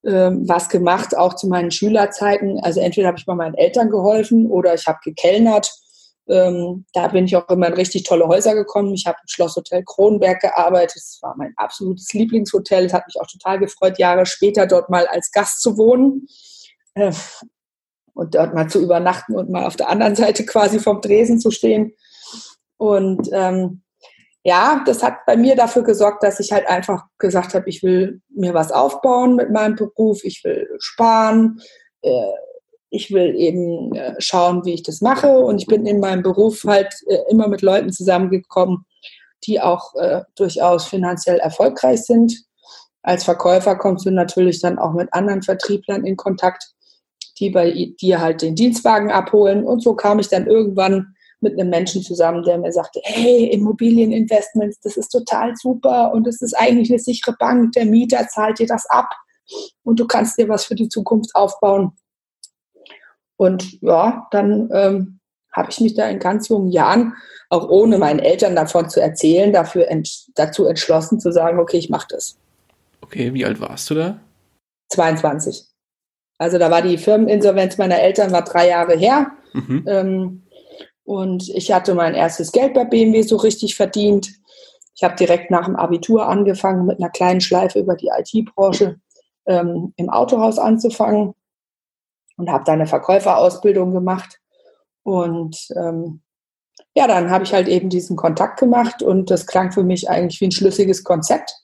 ähm, 0.04 0.48
was 0.48 0.68
gemacht, 0.68 1.16
auch 1.16 1.34
zu 1.34 1.46
meinen 1.48 1.70
Schülerzeiten. 1.70 2.58
Also 2.60 2.80
entweder 2.80 3.08
habe 3.08 3.18
ich 3.18 3.26
bei 3.26 3.34
meinen 3.34 3.54
Eltern 3.54 3.90
geholfen 3.90 4.50
oder 4.50 4.74
ich 4.74 4.86
habe 4.86 4.98
gekellnert. 5.04 5.72
Ähm, 6.28 6.86
da 6.92 7.08
bin 7.08 7.24
ich 7.24 7.36
auch 7.36 7.48
immer 7.48 7.68
in 7.68 7.74
richtig 7.74 8.04
tolle 8.04 8.26
Häuser 8.26 8.54
gekommen. 8.54 8.94
Ich 8.94 9.06
habe 9.06 9.18
im 9.20 9.28
Schlosshotel 9.28 9.82
Kronberg 9.84 10.40
gearbeitet. 10.40 10.96
Das 10.96 11.18
war 11.22 11.34
mein 11.36 11.52
absolutes 11.56 12.12
Lieblingshotel. 12.12 12.86
Es 12.86 12.92
hat 12.92 13.06
mich 13.06 13.20
auch 13.20 13.26
total 13.26 13.58
gefreut, 13.58 13.98
Jahre 13.98 14.26
später 14.26 14.66
dort 14.66 14.88
mal 14.88 15.06
als 15.06 15.30
Gast 15.30 15.60
zu 15.62 15.76
wohnen 15.76 16.26
äh, 16.94 17.12
und 18.14 18.34
dort 18.34 18.54
mal 18.54 18.68
zu 18.68 18.80
übernachten 18.80 19.34
und 19.34 19.50
mal 19.50 19.66
auf 19.66 19.76
der 19.76 19.88
anderen 19.88 20.14
Seite 20.14 20.44
quasi 20.44 20.78
vom 20.78 21.00
Dresen 21.00 21.40
zu 21.40 21.50
stehen. 21.50 21.94
Und 22.76 23.28
ähm, 23.32 23.82
ja, 24.44 24.82
das 24.84 25.02
hat 25.02 25.24
bei 25.24 25.36
mir 25.36 25.54
dafür 25.54 25.82
gesorgt, 25.82 26.22
dass 26.22 26.40
ich 26.40 26.52
halt 26.52 26.66
einfach 26.66 27.04
gesagt 27.18 27.54
habe, 27.54 27.68
ich 27.68 27.82
will 27.82 28.20
mir 28.28 28.54
was 28.54 28.72
aufbauen 28.72 29.36
mit 29.36 29.50
meinem 29.50 29.76
Beruf, 29.76 30.24
ich 30.24 30.42
will 30.42 30.68
sparen, 30.80 31.60
äh, 32.02 32.32
ich 32.90 33.10
will 33.12 33.34
eben 33.36 33.94
äh, 33.94 34.14
schauen, 34.18 34.64
wie 34.64 34.74
ich 34.74 34.82
das 34.82 35.00
mache. 35.00 35.38
Und 35.38 35.58
ich 35.58 35.66
bin 35.66 35.86
in 35.86 36.00
meinem 36.00 36.22
Beruf 36.22 36.64
halt 36.64 36.92
äh, 37.06 37.18
immer 37.30 37.48
mit 37.48 37.62
Leuten 37.62 37.92
zusammengekommen, 37.92 38.84
die 39.44 39.60
auch 39.60 39.94
äh, 39.94 40.22
durchaus 40.34 40.86
finanziell 40.86 41.38
erfolgreich 41.38 42.02
sind. 42.02 42.44
Als 43.02 43.24
Verkäufer 43.24 43.76
kommst 43.76 44.06
du 44.06 44.10
natürlich 44.10 44.60
dann 44.60 44.78
auch 44.78 44.92
mit 44.92 45.12
anderen 45.12 45.42
Vertrieblern 45.42 46.04
in 46.04 46.16
Kontakt, 46.16 46.72
die 47.38 47.50
bei 47.50 47.94
dir 48.00 48.20
halt 48.20 48.42
den 48.42 48.54
Dienstwagen 48.54 49.10
abholen. 49.10 49.64
Und 49.64 49.82
so 49.82 49.94
kam 49.94 50.18
ich 50.18 50.28
dann 50.28 50.46
irgendwann 50.46 51.14
mit 51.40 51.58
einem 51.58 51.70
Menschen 51.70 52.02
zusammen, 52.02 52.44
der 52.44 52.58
mir 52.58 52.72
sagte, 52.72 53.00
hey, 53.02 53.46
Immobilieninvestments, 53.48 54.80
das 54.80 54.96
ist 54.96 55.08
total 55.08 55.54
super 55.56 56.12
und 56.12 56.26
es 56.26 56.40
ist 56.40 56.54
eigentlich 56.54 56.90
eine 56.90 57.00
sichere 57.00 57.34
Bank, 57.36 57.72
der 57.72 57.84
Mieter 57.84 58.28
zahlt 58.28 58.60
dir 58.60 58.66
das 58.66 58.86
ab 58.88 59.10
und 59.82 59.98
du 59.98 60.06
kannst 60.06 60.38
dir 60.38 60.48
was 60.48 60.64
für 60.64 60.76
die 60.76 60.88
Zukunft 60.88 61.34
aufbauen. 61.34 61.92
Und 63.36 63.82
ja, 63.82 64.28
dann 64.30 64.70
ähm, 64.72 65.18
habe 65.52 65.70
ich 65.70 65.80
mich 65.80 65.94
da 65.94 66.08
in 66.08 66.20
ganz 66.20 66.48
jungen 66.48 66.70
Jahren, 66.70 67.14
auch 67.50 67.68
ohne 67.68 67.98
meinen 67.98 68.20
Eltern 68.20 68.54
davon 68.54 68.88
zu 68.88 69.00
erzählen, 69.00 69.52
dafür 69.52 69.88
ent 69.88 70.26
dazu 70.36 70.66
entschlossen 70.66 71.18
zu 71.18 71.32
sagen, 71.32 71.58
okay, 71.58 71.78
ich 71.78 71.90
mache 71.90 72.06
das. 72.10 72.38
Okay, 73.00 73.34
wie 73.34 73.44
alt 73.44 73.60
warst 73.60 73.90
du 73.90 73.94
da? 73.94 74.20
22. 74.90 75.71
Also 76.42 76.58
da 76.58 76.72
war 76.72 76.82
die 76.82 76.98
Firmeninsolvenz 76.98 77.78
meiner 77.78 78.00
Eltern 78.00 78.32
war 78.32 78.42
drei 78.42 78.68
Jahre 78.68 78.96
her. 78.96 79.30
Mhm. 79.52 79.84
Ähm, 79.86 80.42
und 81.04 81.48
ich 81.50 81.70
hatte 81.72 81.94
mein 81.94 82.14
erstes 82.14 82.50
Geld 82.50 82.74
bei 82.74 82.84
BMW 82.84 83.22
so 83.22 83.36
richtig 83.36 83.76
verdient. 83.76 84.28
Ich 84.96 85.04
habe 85.04 85.14
direkt 85.14 85.52
nach 85.52 85.66
dem 85.66 85.76
Abitur 85.76 86.26
angefangen, 86.26 86.86
mit 86.86 86.98
einer 86.98 87.10
kleinen 87.10 87.40
Schleife 87.40 87.78
über 87.78 87.94
die 87.94 88.08
IT-Branche 88.08 88.96
ähm, 89.46 89.92
im 89.96 90.10
Autohaus 90.10 90.58
anzufangen 90.58 91.34
und 92.36 92.50
habe 92.50 92.64
da 92.64 92.72
eine 92.72 92.86
Verkäuferausbildung 92.86 93.92
gemacht. 93.92 94.40
Und 95.04 95.68
ähm, 95.76 96.22
ja, 96.96 97.06
dann 97.06 97.30
habe 97.30 97.44
ich 97.44 97.52
halt 97.52 97.68
eben 97.68 97.88
diesen 97.88 98.16
Kontakt 98.16 98.58
gemacht 98.58 99.00
und 99.00 99.30
das 99.30 99.46
klang 99.46 99.70
für 99.70 99.84
mich 99.84 100.10
eigentlich 100.10 100.40
wie 100.40 100.46
ein 100.46 100.52
schlüssiges 100.52 101.04
Konzept. 101.04 101.54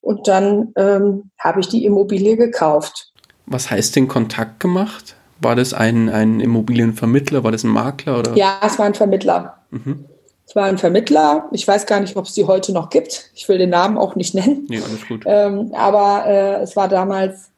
Und 0.00 0.26
dann 0.26 0.72
ähm, 0.76 1.30
habe 1.38 1.60
ich 1.60 1.68
die 1.68 1.84
Immobilie 1.84 2.38
gekauft. 2.38 3.09
Was 3.50 3.68
heißt 3.68 3.96
den 3.96 4.06
Kontakt 4.06 4.60
gemacht? 4.60 5.16
War 5.40 5.56
das 5.56 5.74
ein, 5.74 6.08
ein 6.08 6.38
Immobilienvermittler? 6.38 7.42
War 7.42 7.50
das 7.50 7.64
ein 7.64 7.70
Makler? 7.70 8.20
Oder? 8.20 8.34
Ja, 8.36 8.60
es 8.64 8.78
war 8.78 8.86
ein 8.86 8.94
Vermittler. 8.94 9.58
Mhm. 9.70 10.04
Es 10.46 10.54
war 10.54 10.66
ein 10.66 10.78
Vermittler. 10.78 11.48
Ich 11.50 11.66
weiß 11.66 11.86
gar 11.86 11.98
nicht, 11.98 12.16
ob 12.16 12.26
es 12.26 12.34
die 12.34 12.44
heute 12.44 12.72
noch 12.72 12.90
gibt. 12.90 13.30
Ich 13.34 13.48
will 13.48 13.58
den 13.58 13.70
Namen 13.70 13.98
auch 13.98 14.14
nicht 14.14 14.34
nennen. 14.34 14.66
Nee, 14.68 14.80
alles 14.80 15.06
gut. 15.08 15.24
Ähm, 15.26 15.72
aber 15.74 16.26
äh, 16.26 16.62
es 16.62 16.76
war 16.76 16.86
damals 16.88 17.50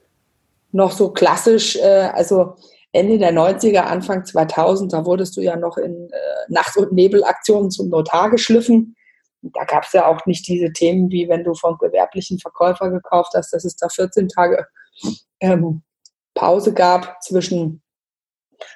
noch 0.72 0.92
so 0.92 1.10
klassisch, 1.10 1.76
äh, 1.76 2.10
also 2.14 2.56
Ende 2.92 3.18
der 3.18 3.34
90er, 3.34 3.80
Anfang 3.80 4.24
2000, 4.24 4.94
da 4.94 5.04
wurdest 5.04 5.36
du 5.36 5.42
ja 5.42 5.56
noch 5.56 5.76
in 5.76 6.08
äh, 6.10 6.18
Nacht- 6.48 6.78
und 6.78 6.92
Nebelaktionen 6.92 7.70
zum 7.70 7.90
Notar 7.90 8.30
geschliffen. 8.30 8.96
Da 9.42 9.64
gab 9.64 9.84
es 9.84 9.92
ja 9.92 10.06
auch 10.06 10.24
nicht 10.24 10.48
diese 10.48 10.72
Themen, 10.72 11.10
wie 11.10 11.28
wenn 11.28 11.44
du 11.44 11.54
vom 11.54 11.76
gewerblichen 11.76 12.38
Verkäufer 12.38 12.90
gekauft 12.90 13.32
hast, 13.34 13.52
dass 13.52 13.64
es 13.64 13.76
da 13.76 13.88
14 13.90 14.28
Tage 14.28 14.66
ähm, 15.42 15.82
Pause 16.34 16.72
gab 16.72 17.22
zwischen 17.22 17.82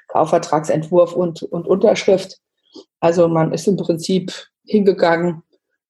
Kaufvertragsentwurf 0.08 1.12
und, 1.12 1.42
und 1.44 1.66
Unterschrift. 1.66 2.38
Also 3.00 3.28
man 3.28 3.52
ist 3.52 3.66
im 3.66 3.76
Prinzip 3.76 4.32
hingegangen, 4.64 5.42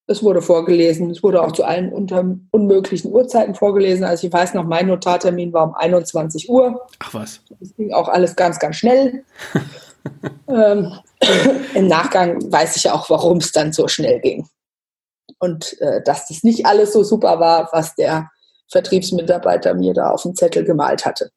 es 0.08 0.22
wurde 0.22 0.40
vorgelesen, 0.40 1.10
es 1.10 1.22
wurde 1.22 1.42
auch 1.42 1.50
zu 1.50 1.64
allen 1.64 1.92
unmöglichen 2.52 3.12
Uhrzeiten 3.12 3.56
vorgelesen. 3.56 4.04
Also 4.04 4.28
ich 4.28 4.32
weiß 4.32 4.54
noch, 4.54 4.64
mein 4.64 4.86
Notartermin 4.86 5.52
war 5.52 5.64
um 5.64 5.74
21 5.74 6.48
Uhr. 6.48 6.86
Ach 7.00 7.14
was. 7.14 7.40
Es 7.60 7.74
ging 7.74 7.92
auch 7.92 8.08
alles 8.08 8.36
ganz, 8.36 8.60
ganz 8.60 8.76
schnell. 8.76 9.24
ähm, 10.48 10.92
Im 11.74 11.88
Nachgang 11.88 12.40
weiß 12.52 12.76
ich 12.76 12.88
auch, 12.88 13.10
warum 13.10 13.38
es 13.38 13.50
dann 13.50 13.72
so 13.72 13.88
schnell 13.88 14.20
ging. 14.20 14.46
Und 15.40 15.80
äh, 15.80 16.02
dass 16.04 16.28
das 16.28 16.44
nicht 16.44 16.66
alles 16.66 16.92
so 16.92 17.02
super 17.02 17.40
war, 17.40 17.68
was 17.72 17.96
der 17.96 18.30
Vertriebsmitarbeiter 18.68 19.74
mir 19.74 19.94
da 19.94 20.10
auf 20.10 20.22
dem 20.22 20.34
Zettel 20.34 20.64
gemalt 20.64 21.04
hatte. 21.04 21.30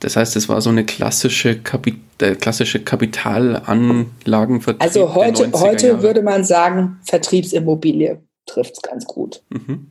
Das 0.00 0.16
heißt, 0.16 0.36
es 0.36 0.48
war 0.48 0.60
so 0.60 0.70
eine 0.70 0.84
klassische, 0.84 1.58
Kapi 1.58 2.00
äh, 2.20 2.36
klassische 2.36 2.82
Kapitalanlagenvertrieb. 2.82 4.82
Also 4.82 5.14
heute, 5.14 5.50
heute 5.52 6.02
würde 6.02 6.22
man 6.22 6.44
sagen, 6.44 7.00
Vertriebsimmobilie 7.04 8.22
trifft 8.46 8.76
es 8.76 8.82
ganz 8.82 9.04
gut. 9.06 9.42
Mhm. 9.50 9.88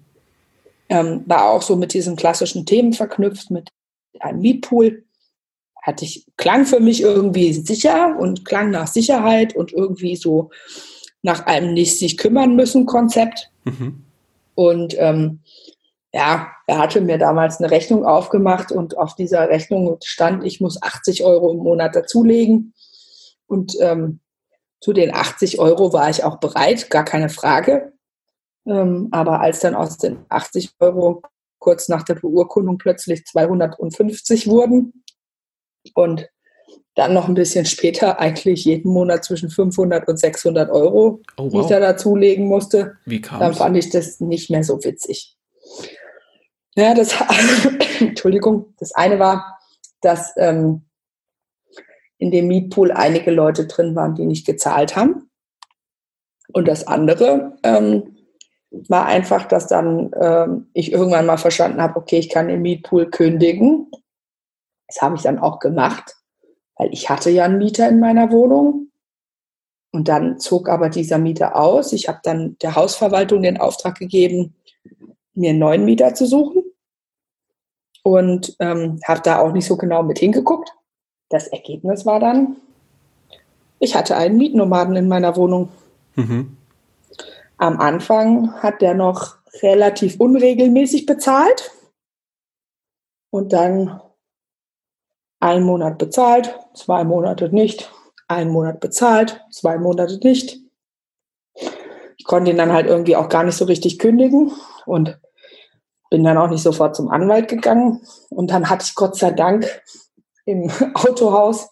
Ähm, 0.89 1.23
war 1.25 1.49
auch 1.49 1.61
so 1.61 1.75
mit 1.75 1.93
diesen 1.93 2.15
klassischen 2.15 2.65
Themen 2.65 2.93
verknüpft, 2.93 3.51
mit 3.51 3.69
einem 4.19 4.39
Mietpool. 4.39 5.03
Hatte 5.81 6.05
ich, 6.05 6.25
klang 6.37 6.65
für 6.65 6.79
mich 6.79 7.01
irgendwie 7.01 7.53
sicher 7.53 8.17
und 8.17 8.45
klang 8.45 8.71
nach 8.71 8.87
Sicherheit 8.87 9.55
und 9.55 9.73
irgendwie 9.73 10.15
so 10.15 10.49
nach 11.21 11.45
einem 11.45 11.73
nicht 11.73 11.99
sich 11.99 12.17
kümmern 12.17 12.55
müssen 12.55 12.85
Konzept. 12.85 13.51
Mhm. 13.65 14.03
Und 14.55 14.95
ähm, 14.97 15.39
ja, 16.13 16.51
er 16.67 16.77
hatte 16.77 17.01
mir 17.01 17.17
damals 17.17 17.59
eine 17.59 17.69
Rechnung 17.69 18.05
aufgemacht 18.05 18.71
und 18.71 18.97
auf 18.97 19.15
dieser 19.15 19.49
Rechnung 19.49 19.97
stand, 20.03 20.43
ich 20.43 20.61
muss 20.61 20.81
80 20.81 21.23
Euro 21.23 21.51
im 21.51 21.57
Monat 21.57 21.95
dazulegen. 21.95 22.73
Und 23.45 23.77
ähm, 23.81 24.19
zu 24.79 24.93
den 24.93 25.13
80 25.13 25.59
Euro 25.59 25.93
war 25.93 26.09
ich 26.09 26.23
auch 26.23 26.39
bereit, 26.39 26.89
gar 26.89 27.03
keine 27.03 27.29
Frage. 27.29 27.93
Ähm, 28.65 29.09
aber 29.11 29.41
als 29.41 29.59
dann 29.59 29.75
aus 29.75 29.97
den 29.97 30.25
80 30.29 30.71
Euro 30.79 31.21
kurz 31.59 31.89
nach 31.89 32.03
der 32.03 32.15
Beurkundung 32.15 32.77
plötzlich 32.77 33.25
250 33.25 34.47
wurden 34.47 35.03
und 35.93 36.29
dann 36.95 37.13
noch 37.13 37.27
ein 37.27 37.35
bisschen 37.35 37.65
später 37.65 38.19
eigentlich 38.19 38.65
jeden 38.65 38.91
Monat 38.91 39.23
zwischen 39.23 39.49
500 39.49 40.07
und 40.07 40.17
600 40.17 40.69
Euro, 40.69 41.21
oh, 41.37 41.43
wow. 41.43 41.51
die 41.51 41.59
ich 41.59 41.67
da 41.67 41.79
dazulegen 41.79 42.47
musste, 42.47 42.97
dann 43.39 43.53
fand 43.53 43.77
ich 43.77 43.89
das 43.91 44.19
nicht 44.19 44.49
mehr 44.49 44.63
so 44.63 44.83
witzig. 44.83 45.36
Ja, 46.75 46.93
das, 46.93 47.15
Entschuldigung, 47.99 48.73
das 48.77 48.93
eine 48.93 49.19
war, 49.19 49.59
dass 50.01 50.33
ähm, 50.37 50.83
in 52.19 52.31
dem 52.31 52.47
Mietpool 52.47 52.91
einige 52.91 53.31
Leute 53.31 53.67
drin 53.67 53.95
waren, 53.95 54.15
die 54.15 54.25
nicht 54.25 54.45
gezahlt 54.45 54.95
haben. 54.95 55.29
Und 56.53 56.67
das 56.67 56.87
andere 56.87 57.57
ähm, 57.63 58.15
war 58.69 59.05
einfach, 59.05 59.45
dass 59.47 59.67
dann 59.67 60.11
ähm, 60.19 60.69
ich 60.73 60.91
irgendwann 60.91 61.25
mal 61.25 61.37
verstanden 61.37 61.81
habe, 61.81 61.97
okay, 61.97 62.19
ich 62.19 62.29
kann 62.29 62.47
den 62.47 62.61
Mietpool 62.61 63.09
kündigen. 63.09 63.91
Das 64.87 65.01
habe 65.01 65.15
ich 65.15 65.21
dann 65.23 65.39
auch 65.39 65.59
gemacht, 65.59 66.15
weil 66.75 66.89
ich 66.91 67.09
hatte 67.09 67.29
ja 67.29 67.45
einen 67.45 67.57
Mieter 67.57 67.89
in 67.89 67.99
meiner 67.99 68.31
Wohnung. 68.31 68.91
Und 69.91 70.09
dann 70.09 70.39
zog 70.39 70.69
aber 70.69 70.89
dieser 70.89 71.17
Mieter 71.17 71.55
aus. 71.55 71.93
Ich 71.93 72.07
habe 72.07 72.19
dann 72.23 72.57
der 72.61 72.75
Hausverwaltung 72.75 73.41
den 73.41 73.57
Auftrag 73.57 73.97
gegeben, 73.97 74.55
mir 75.37 75.51
einen 75.51 75.59
neuen 75.59 75.85
Mieter 75.85 76.13
zu 76.13 76.25
suchen 76.25 76.63
und 78.03 78.55
ähm, 78.59 78.99
habe 79.05 79.21
da 79.21 79.39
auch 79.39 79.51
nicht 79.51 79.65
so 79.65 79.77
genau 79.77 80.03
mit 80.03 80.19
hingeguckt. 80.19 80.73
Das 81.29 81.47
Ergebnis 81.47 82.05
war 82.05 82.19
dann, 82.19 82.57
ich 83.79 83.95
hatte 83.95 84.15
einen 84.15 84.37
Mietnomaden 84.37 84.95
in 84.95 85.07
meiner 85.07 85.35
Wohnung. 85.35 85.69
Mhm. 86.15 86.57
Am 87.57 87.79
Anfang 87.79 88.53
hat 88.61 88.81
der 88.81 88.93
noch 88.93 89.37
relativ 89.61 90.19
unregelmäßig 90.19 91.05
bezahlt 91.05 91.71
und 93.29 93.53
dann 93.53 93.99
einen 95.39 95.65
Monat 95.65 95.97
bezahlt, 95.97 96.57
zwei 96.73 97.03
Monate 97.03 97.49
nicht, 97.49 97.91
einen 98.27 98.51
Monat 98.51 98.79
bezahlt, 98.79 99.41
zwei 99.51 99.77
Monate 99.77 100.19
nicht. 100.23 100.59
Ich 102.17 102.25
konnte 102.25 102.51
ihn 102.51 102.57
dann 102.57 102.73
halt 102.73 102.87
irgendwie 102.87 103.15
auch 103.15 103.29
gar 103.29 103.43
nicht 103.43 103.55
so 103.55 103.65
richtig 103.65 103.99
kündigen 103.99 104.51
und 104.85 105.19
bin 106.09 106.23
dann 106.23 106.37
auch 106.37 106.49
nicht 106.49 106.63
sofort 106.63 106.95
zum 106.95 107.09
Anwalt 107.09 107.47
gegangen. 107.47 108.01
Und 108.29 108.51
dann 108.51 108.69
hatte 108.69 108.85
ich 108.87 108.95
Gott 108.95 109.17
sei 109.17 109.31
Dank 109.31 109.81
im 110.45 110.71
Autohaus 110.93 111.69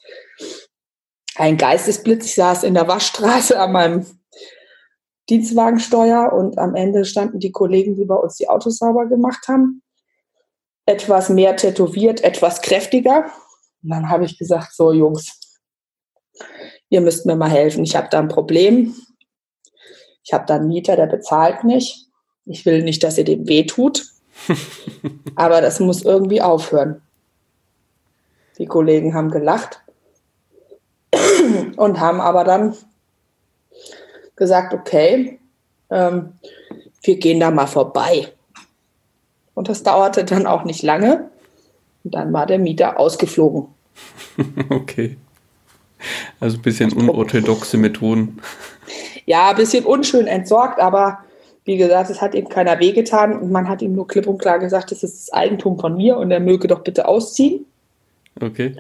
einen 1.36 1.58
Geistesblitz. 1.58 2.26
Ich 2.26 2.36
saß 2.36 2.64
in 2.64 2.74
der 2.74 2.88
Waschstraße 2.88 3.60
an 3.60 3.72
meinem 3.72 4.06
Dienstwagensteuer 5.30 6.32
und 6.34 6.58
am 6.58 6.76
Ende 6.76 7.06
standen 7.06 7.40
die 7.40 7.52
Kollegen, 7.52 7.96
die 7.96 8.06
bei 8.06 8.16
uns 8.16 8.36
die 8.36 8.48
Autos 8.48 8.78
sauber 8.78 9.08
gemacht 9.08 9.48
haben. 9.48 9.82
etwas 10.88 11.30
mehr 11.30 11.56
tätowiert, 11.56 12.24
etwas 12.24 12.62
kräftiger. 12.62 13.26
Und 13.82 13.90
dann 13.90 14.10
habe 14.10 14.26
ich 14.26 14.38
gesagt, 14.38 14.76
so 14.76 14.92
Jungs, 14.92 15.58
ihr 16.90 17.02
müsst 17.02 17.26
mir 17.26 17.36
mal 17.36 17.50
helfen. 17.50 17.84
Ich 17.84 17.96
habe 17.96 18.08
da 18.12 18.20
ein 18.20 18.28
Problem. 18.28 18.96
Ich 20.24 20.34
habe 20.34 20.46
da 20.46 20.56
einen 20.56 20.68
Mieter, 20.68 20.96
der 20.96 21.08
bezahlt 21.08 21.64
nicht. 21.64 22.08
Ich 22.46 22.66
will 22.66 22.84
nicht, 22.84 23.04
dass 23.04 23.18
ihr 23.18 23.24
dem 23.24 23.48
wehtut. 23.48 24.06
Aber 25.36 25.62
das 25.62 25.80
muss 25.80 26.04
irgendwie 26.04 26.42
aufhören. 26.42 27.02
Die 28.58 28.66
Kollegen 28.66 29.14
haben 29.14 29.32
gelacht 29.32 29.82
und 31.76 32.00
haben 32.00 32.22
aber 32.22 32.44
dann 32.44 32.76
gesagt, 34.36 34.74
okay, 34.74 35.40
ähm, 35.90 36.34
wir 37.04 37.18
gehen 37.18 37.40
da 37.40 37.52
mal 37.52 37.68
vorbei. 37.68 38.34
Und 39.54 39.70
das 39.70 39.84
dauerte 39.84 40.26
dann 40.26 40.48
auch 40.48 40.64
nicht 40.64 40.84
lange. 40.84 41.30
Und 42.04 42.16
dann 42.16 42.34
war 42.34 42.46
der 42.46 42.60
Mieter 42.60 43.00
ausgeflogen. 43.00 43.68
okay. 44.70 45.18
Also 46.40 46.58
ein 46.58 46.62
bisschen 46.62 46.94
unorthodoxe 46.94 47.78
Methoden. 47.78 48.42
Ja, 49.26 49.50
ein 49.50 49.56
bisschen 49.56 49.86
unschön 49.86 50.28
entsorgt, 50.28 50.80
aber 50.80 51.20
wie 51.66 51.78
gesagt, 51.78 52.12
es 52.12 52.22
hat 52.22 52.36
ihm 52.36 52.48
keiner 52.48 52.80
wehgetan 52.80 53.40
und 53.40 53.52
man 53.52 53.68
hat 53.68 53.82
ihm 53.82 53.94
nur 53.94 54.08
klipp 54.08 54.28
und 54.28 54.38
klar 54.38 54.60
gesagt, 54.60 54.92
das 54.92 55.04
ist 55.04 55.28
das 55.28 55.34
Eigentum 55.34 55.80
von 55.80 55.98
mir 55.98 56.18
und 56.18 56.32
er 56.32 56.40
möge 56.40 56.68
doch 56.68 56.84
bitte 56.84 57.08
ausziehen. 57.08 57.66
Okay. 58.40 58.76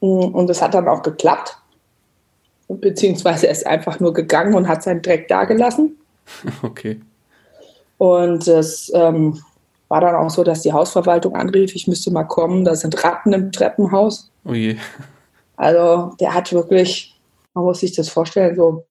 Und 0.00 0.46
das 0.46 0.62
hat 0.62 0.72
dann 0.72 0.88
auch 0.88 1.02
geklappt. 1.02 1.58
Beziehungsweise 2.68 3.46
er 3.46 3.52
ist 3.52 3.66
einfach 3.66 4.00
nur 4.00 4.14
gegangen 4.14 4.54
und 4.54 4.68
hat 4.68 4.82
seinen 4.82 5.02
Dreck 5.02 5.28
dagelassen. 5.28 5.96
Okay. 6.62 7.00
Und 7.98 8.46
es 8.46 8.90
ähm, 8.94 9.42
war 9.88 10.00
dann 10.00 10.14
auch 10.14 10.30
so, 10.30 10.44
dass 10.44 10.62
die 10.62 10.72
Hausverwaltung 10.72 11.34
anrief, 11.34 11.74
ich 11.74 11.88
müsste 11.88 12.12
mal 12.12 12.24
kommen, 12.24 12.64
da 12.64 12.76
sind 12.76 13.02
Ratten 13.04 13.32
im 13.32 13.52
Treppenhaus. 13.52 14.30
Oh 14.44 14.54
je. 14.54 14.76
Also 15.56 16.14
der 16.20 16.32
hat 16.32 16.52
wirklich, 16.52 17.20
man 17.52 17.64
muss 17.64 17.80
sich 17.80 17.92
das 17.92 18.08
vorstellen, 18.08 18.54
so 18.54 18.86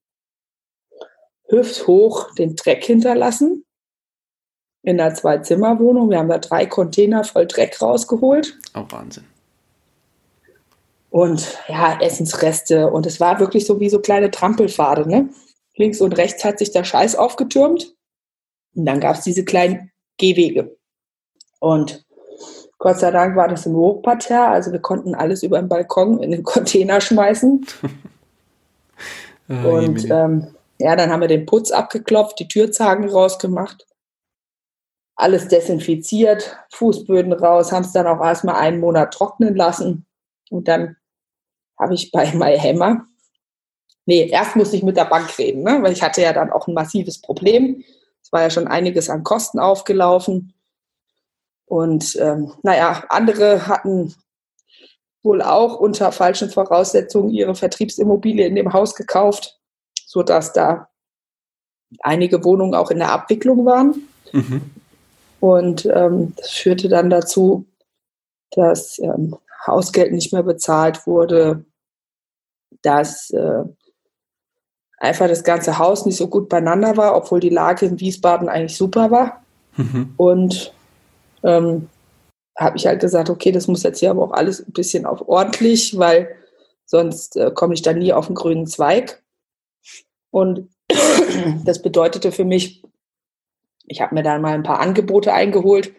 hüfthoch 1.50 2.34
den 2.34 2.56
Dreck 2.56 2.84
hinterlassen 2.84 3.64
in 4.82 5.00
einer 5.00 5.14
Zwei-Zimmer-Wohnung. 5.14 6.10
Wir 6.10 6.18
haben 6.18 6.28
da 6.28 6.38
drei 6.38 6.66
Container 6.66 7.24
voll 7.24 7.46
Dreck 7.46 7.80
rausgeholt. 7.82 8.58
Oh, 8.74 8.84
Wahnsinn. 8.88 9.24
Und 11.10 11.58
ja, 11.68 12.00
Essensreste. 12.00 12.90
Und 12.90 13.04
es 13.06 13.20
war 13.20 13.40
wirklich 13.40 13.66
so 13.66 13.80
wie 13.80 13.90
so 13.90 14.00
kleine 14.00 14.30
Trampelpfade. 14.30 15.08
Ne? 15.08 15.28
Links 15.76 16.00
und 16.00 16.16
rechts 16.16 16.44
hat 16.44 16.58
sich 16.58 16.70
der 16.70 16.84
Scheiß 16.84 17.16
aufgetürmt. 17.16 17.94
Und 18.74 18.86
dann 18.86 19.00
gab 19.00 19.16
es 19.16 19.22
diese 19.22 19.44
kleinen 19.44 19.90
Gehwege. 20.16 20.76
Und 21.58 22.04
Gott 22.78 22.98
sei 22.98 23.10
Dank 23.10 23.36
war 23.36 23.46
das 23.46 23.66
im 23.66 23.74
Hochparterre, 23.74 24.48
also 24.48 24.72
wir 24.72 24.78
konnten 24.78 25.14
alles 25.14 25.42
über 25.42 25.60
den 25.60 25.68
Balkon 25.68 26.22
in 26.22 26.30
den 26.30 26.42
Container 26.44 27.00
schmeißen. 27.00 27.66
oh, 29.48 29.68
und 29.68 30.10
ähm, 30.10 30.54
ja, 30.80 30.96
dann 30.96 31.10
haben 31.10 31.20
wir 31.20 31.28
den 31.28 31.44
Putz 31.44 31.70
abgeklopft, 31.70 32.38
die 32.38 32.48
Türzagen 32.48 33.08
rausgemacht, 33.08 33.86
alles 35.14 35.46
desinfiziert, 35.48 36.56
Fußböden 36.72 37.34
raus, 37.34 37.70
haben 37.70 37.84
es 37.84 37.92
dann 37.92 38.06
auch 38.06 38.24
erstmal 38.24 38.54
einen 38.54 38.80
Monat 38.80 39.12
trocknen 39.12 39.54
lassen. 39.54 40.06
Und 40.48 40.68
dann 40.68 40.96
habe 41.78 41.92
ich 41.92 42.10
bei 42.10 42.32
MyHammer, 42.32 43.04
nee, 44.06 44.26
erst 44.30 44.56
musste 44.56 44.76
ich 44.76 44.82
mit 44.82 44.96
der 44.96 45.04
Bank 45.04 45.38
reden, 45.38 45.64
ne? 45.64 45.82
weil 45.82 45.92
ich 45.92 46.02
hatte 46.02 46.22
ja 46.22 46.32
dann 46.32 46.50
auch 46.50 46.66
ein 46.66 46.74
massives 46.74 47.20
Problem. 47.20 47.84
Es 48.22 48.32
war 48.32 48.40
ja 48.40 48.48
schon 48.48 48.66
einiges 48.66 49.10
an 49.10 49.22
Kosten 49.22 49.58
aufgelaufen. 49.58 50.54
Und 51.66 52.16
ähm, 52.18 52.54
naja, 52.62 53.04
andere 53.10 53.66
hatten 53.66 54.14
wohl 55.22 55.42
auch 55.42 55.78
unter 55.78 56.10
falschen 56.10 56.48
Voraussetzungen 56.48 57.28
ihre 57.28 57.54
Vertriebsimmobilie 57.54 58.46
in 58.46 58.54
dem 58.54 58.72
Haus 58.72 58.94
gekauft, 58.94 59.59
sodass 60.10 60.52
da 60.52 60.88
einige 62.00 62.42
Wohnungen 62.42 62.74
auch 62.74 62.90
in 62.90 62.98
der 62.98 63.12
Abwicklung 63.12 63.64
waren. 63.64 64.08
Mhm. 64.32 64.62
Und 65.38 65.86
ähm, 65.86 66.34
das 66.36 66.50
führte 66.50 66.88
dann 66.88 67.10
dazu, 67.10 67.64
dass 68.50 68.98
ähm, 68.98 69.36
Hausgeld 69.64 70.10
nicht 70.10 70.32
mehr 70.32 70.42
bezahlt 70.42 71.06
wurde, 71.06 71.64
dass 72.82 73.30
äh, 73.30 73.62
einfach 74.98 75.28
das 75.28 75.44
ganze 75.44 75.78
Haus 75.78 76.04
nicht 76.04 76.16
so 76.16 76.26
gut 76.26 76.48
beieinander 76.48 76.96
war, 76.96 77.14
obwohl 77.14 77.38
die 77.38 77.48
Lage 77.48 77.86
in 77.86 78.00
Wiesbaden 78.00 78.48
eigentlich 78.48 78.76
super 78.76 79.12
war. 79.12 79.44
Mhm. 79.76 80.14
Und 80.16 80.74
ähm, 81.44 81.88
habe 82.58 82.76
ich 82.76 82.84
halt 82.84 82.98
gesagt, 82.98 83.30
okay, 83.30 83.52
das 83.52 83.68
muss 83.68 83.84
jetzt 83.84 84.00
hier 84.00 84.10
aber 84.10 84.24
auch 84.24 84.32
alles 84.32 84.58
ein 84.58 84.72
bisschen 84.72 85.06
auf 85.06 85.28
ordentlich, 85.28 85.96
weil 85.96 86.34
sonst 86.84 87.36
äh, 87.36 87.52
komme 87.54 87.74
ich 87.74 87.82
da 87.82 87.92
nie 87.92 88.12
auf 88.12 88.26
den 88.26 88.34
grünen 88.34 88.66
Zweig. 88.66 89.22
Und 90.30 90.68
das 91.64 91.82
bedeutete 91.82 92.32
für 92.32 92.44
mich, 92.44 92.82
ich 93.86 94.00
habe 94.00 94.14
mir 94.14 94.22
dann 94.22 94.42
mal 94.42 94.54
ein 94.54 94.62
paar 94.62 94.80
Angebote 94.80 95.32
eingeholt, 95.32 95.92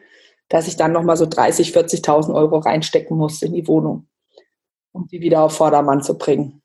dass 0.50 0.68
ich 0.68 0.76
dann 0.76 0.92
nochmal 0.92 1.18
so 1.18 1.26
30, 1.26 1.76
40.000 1.76 2.34
Euro 2.34 2.60
reinstecken 2.60 3.18
musste 3.18 3.46
in 3.46 3.54
die 3.54 3.68
Wohnung, 3.68 4.08
um 4.92 5.08
die 5.08 5.22
wieder 5.22 5.44
auf 5.44 5.56
Vordermann 5.56 6.02
zu 6.02 6.18
bringen. 6.18 6.62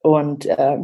Und 0.00 0.46
äh, 0.46 0.78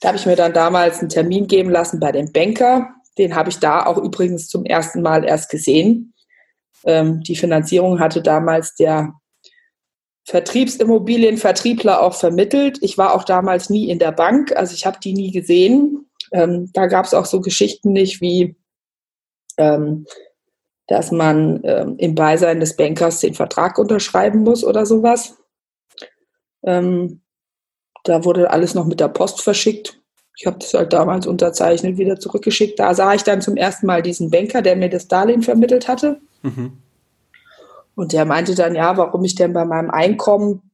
da 0.00 0.08
habe 0.08 0.16
ich 0.16 0.26
mir 0.26 0.36
dann 0.36 0.52
damals 0.52 1.00
einen 1.00 1.08
Termin 1.08 1.46
geben 1.46 1.70
lassen 1.70 2.00
bei 2.00 2.12
dem 2.12 2.32
Banker, 2.32 2.88
den 3.18 3.34
habe 3.34 3.50
ich 3.50 3.58
da 3.58 3.86
auch 3.86 3.98
übrigens 3.98 4.48
zum 4.48 4.64
ersten 4.64 5.02
Mal 5.02 5.24
erst 5.24 5.50
gesehen. 5.50 6.14
Ähm, 6.84 7.20
die 7.20 7.36
Finanzierung 7.36 8.00
hatte 8.00 8.22
damals 8.22 8.74
der 8.74 9.19
Vertriebsimmobilienvertriebler 10.30 12.00
auch 12.00 12.14
vermittelt. 12.14 12.78
Ich 12.82 12.96
war 12.96 13.14
auch 13.14 13.24
damals 13.24 13.68
nie 13.68 13.90
in 13.90 13.98
der 13.98 14.12
Bank, 14.12 14.54
also 14.54 14.74
ich 14.74 14.86
habe 14.86 15.00
die 15.02 15.12
nie 15.12 15.32
gesehen. 15.32 16.08
Ähm, 16.30 16.70
da 16.72 16.86
gab 16.86 17.04
es 17.04 17.14
auch 17.14 17.26
so 17.26 17.40
Geschichten 17.40 17.92
nicht 17.92 18.20
wie, 18.20 18.54
ähm, 19.56 20.06
dass 20.86 21.10
man 21.10 21.62
ähm, 21.64 21.96
im 21.98 22.14
Beisein 22.14 22.60
des 22.60 22.76
Bankers 22.76 23.18
den 23.18 23.34
Vertrag 23.34 23.76
unterschreiben 23.76 24.44
muss 24.44 24.62
oder 24.62 24.86
sowas. 24.86 25.36
Ähm, 26.62 27.22
da 28.04 28.24
wurde 28.24 28.50
alles 28.50 28.76
noch 28.76 28.86
mit 28.86 29.00
der 29.00 29.08
Post 29.08 29.40
verschickt. 29.40 30.00
Ich 30.36 30.46
habe 30.46 30.58
das 30.60 30.72
halt 30.74 30.92
damals 30.92 31.26
unterzeichnet, 31.26 31.98
wieder 31.98 32.20
zurückgeschickt. 32.20 32.78
Da 32.78 32.94
sah 32.94 33.14
ich 33.14 33.24
dann 33.24 33.42
zum 33.42 33.56
ersten 33.56 33.86
Mal 33.86 34.00
diesen 34.00 34.30
Banker, 34.30 34.62
der 34.62 34.76
mir 34.76 34.90
das 34.90 35.08
Darlehen 35.08 35.42
vermittelt 35.42 35.88
hatte. 35.88 36.20
Mhm. 36.42 36.78
Und 37.94 38.12
der 38.12 38.24
meinte 38.24 38.54
dann, 38.54 38.74
ja, 38.74 38.96
warum 38.96 39.24
ich 39.24 39.34
denn 39.34 39.52
bei 39.52 39.64
meinem 39.64 39.90
Einkommen, 39.90 40.70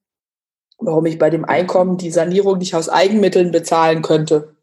warum 0.78 1.06
ich 1.06 1.18
bei 1.18 1.30
dem 1.30 1.44
Einkommen 1.44 1.96
die 1.96 2.10
Sanierung 2.10 2.58
nicht 2.58 2.74
aus 2.74 2.88
Eigenmitteln 2.88 3.50
bezahlen 3.50 4.02
könnte. 4.02 4.54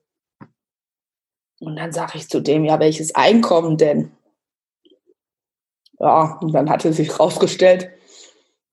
Und 1.60 1.76
dann 1.76 1.92
sage 1.92 2.18
ich 2.18 2.30
zu 2.30 2.42
dem, 2.42 2.66
ja, 2.66 2.80
welches 2.80 3.16
Einkommen 3.16 3.78
denn? 3.78 4.12
Ja, 6.00 6.38
und 6.42 6.52
dann 6.54 6.70
hatte 6.70 6.92
sich 6.92 7.10
herausgestellt, 7.10 7.90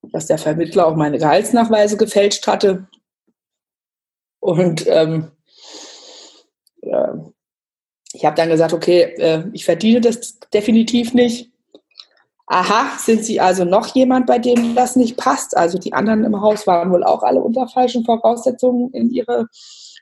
dass 0.03 0.27
der 0.27 0.39
Vermittler 0.39 0.87
auch 0.87 0.97
meine 0.97 1.19
Gehaltsnachweise 1.19 1.97
gefälscht 1.97 2.47
hatte. 2.47 2.89
Und 4.41 4.87
ähm, 4.89 5.31
äh, 6.83 7.13
ich 8.13 8.25
habe 8.25 8.37
dann 8.37 8.49
gesagt, 8.49 8.73
okay, 8.73 9.03
äh, 9.03 9.45
ich 9.53 9.65
verdiene 9.65 10.01
das 10.01 10.41
definitiv 10.53 11.15
nicht. 11.15 11.50
Aha, 12.53 12.99
sind 12.99 13.25
Sie 13.25 13.39
also 13.39 13.65
noch 13.65 13.95
jemand, 13.95 14.27
bei 14.27 14.41
dem 14.41 14.75
das 14.75 14.97
nicht 14.97 15.17
passt? 15.17 15.57
Also 15.57 15.79
die 15.79 15.93
anderen 15.93 16.25
im 16.25 16.41
Haus 16.41 16.67
waren 16.67 16.91
wohl 16.91 17.05
auch 17.05 17.23
alle 17.23 17.41
unter 17.41 17.69
falschen 17.69 18.05
Voraussetzungen 18.05 18.91
in 18.91 19.09
ihre 19.09 19.47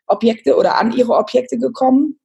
Objekte 0.06 0.56
oder 0.56 0.78
an 0.78 0.92
ihre 0.92 1.12
Objekte 1.12 1.58
gekommen. 1.58 2.18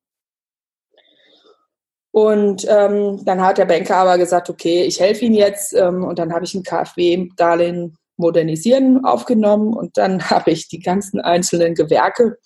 Und 2.12 2.66
ähm, 2.70 3.20
dann 3.26 3.42
hat 3.42 3.58
der 3.58 3.66
Banker 3.66 3.98
aber 3.98 4.18
gesagt, 4.18 4.50
okay, 4.50 4.84
ich 4.84 5.02
helfe 5.02 5.26
Ihnen 5.26 5.36
jetzt. 5.36 5.74
Ähm, 5.74 6.06
und 6.06 6.20
dann 6.20 6.32
habe 6.32 6.46
ich 6.46 6.54
ein 6.54 6.64
KfW-Darlehen 6.64 7.98
modernisieren 8.16 9.04
aufgenommen 9.04 9.74
und 9.74 9.98
dann 9.98 10.22
habe 10.30 10.52
ich 10.52 10.70
die 10.70 10.80
ganzen 10.80 11.20
einzelnen 11.20 11.76
Gewerke 11.76 12.38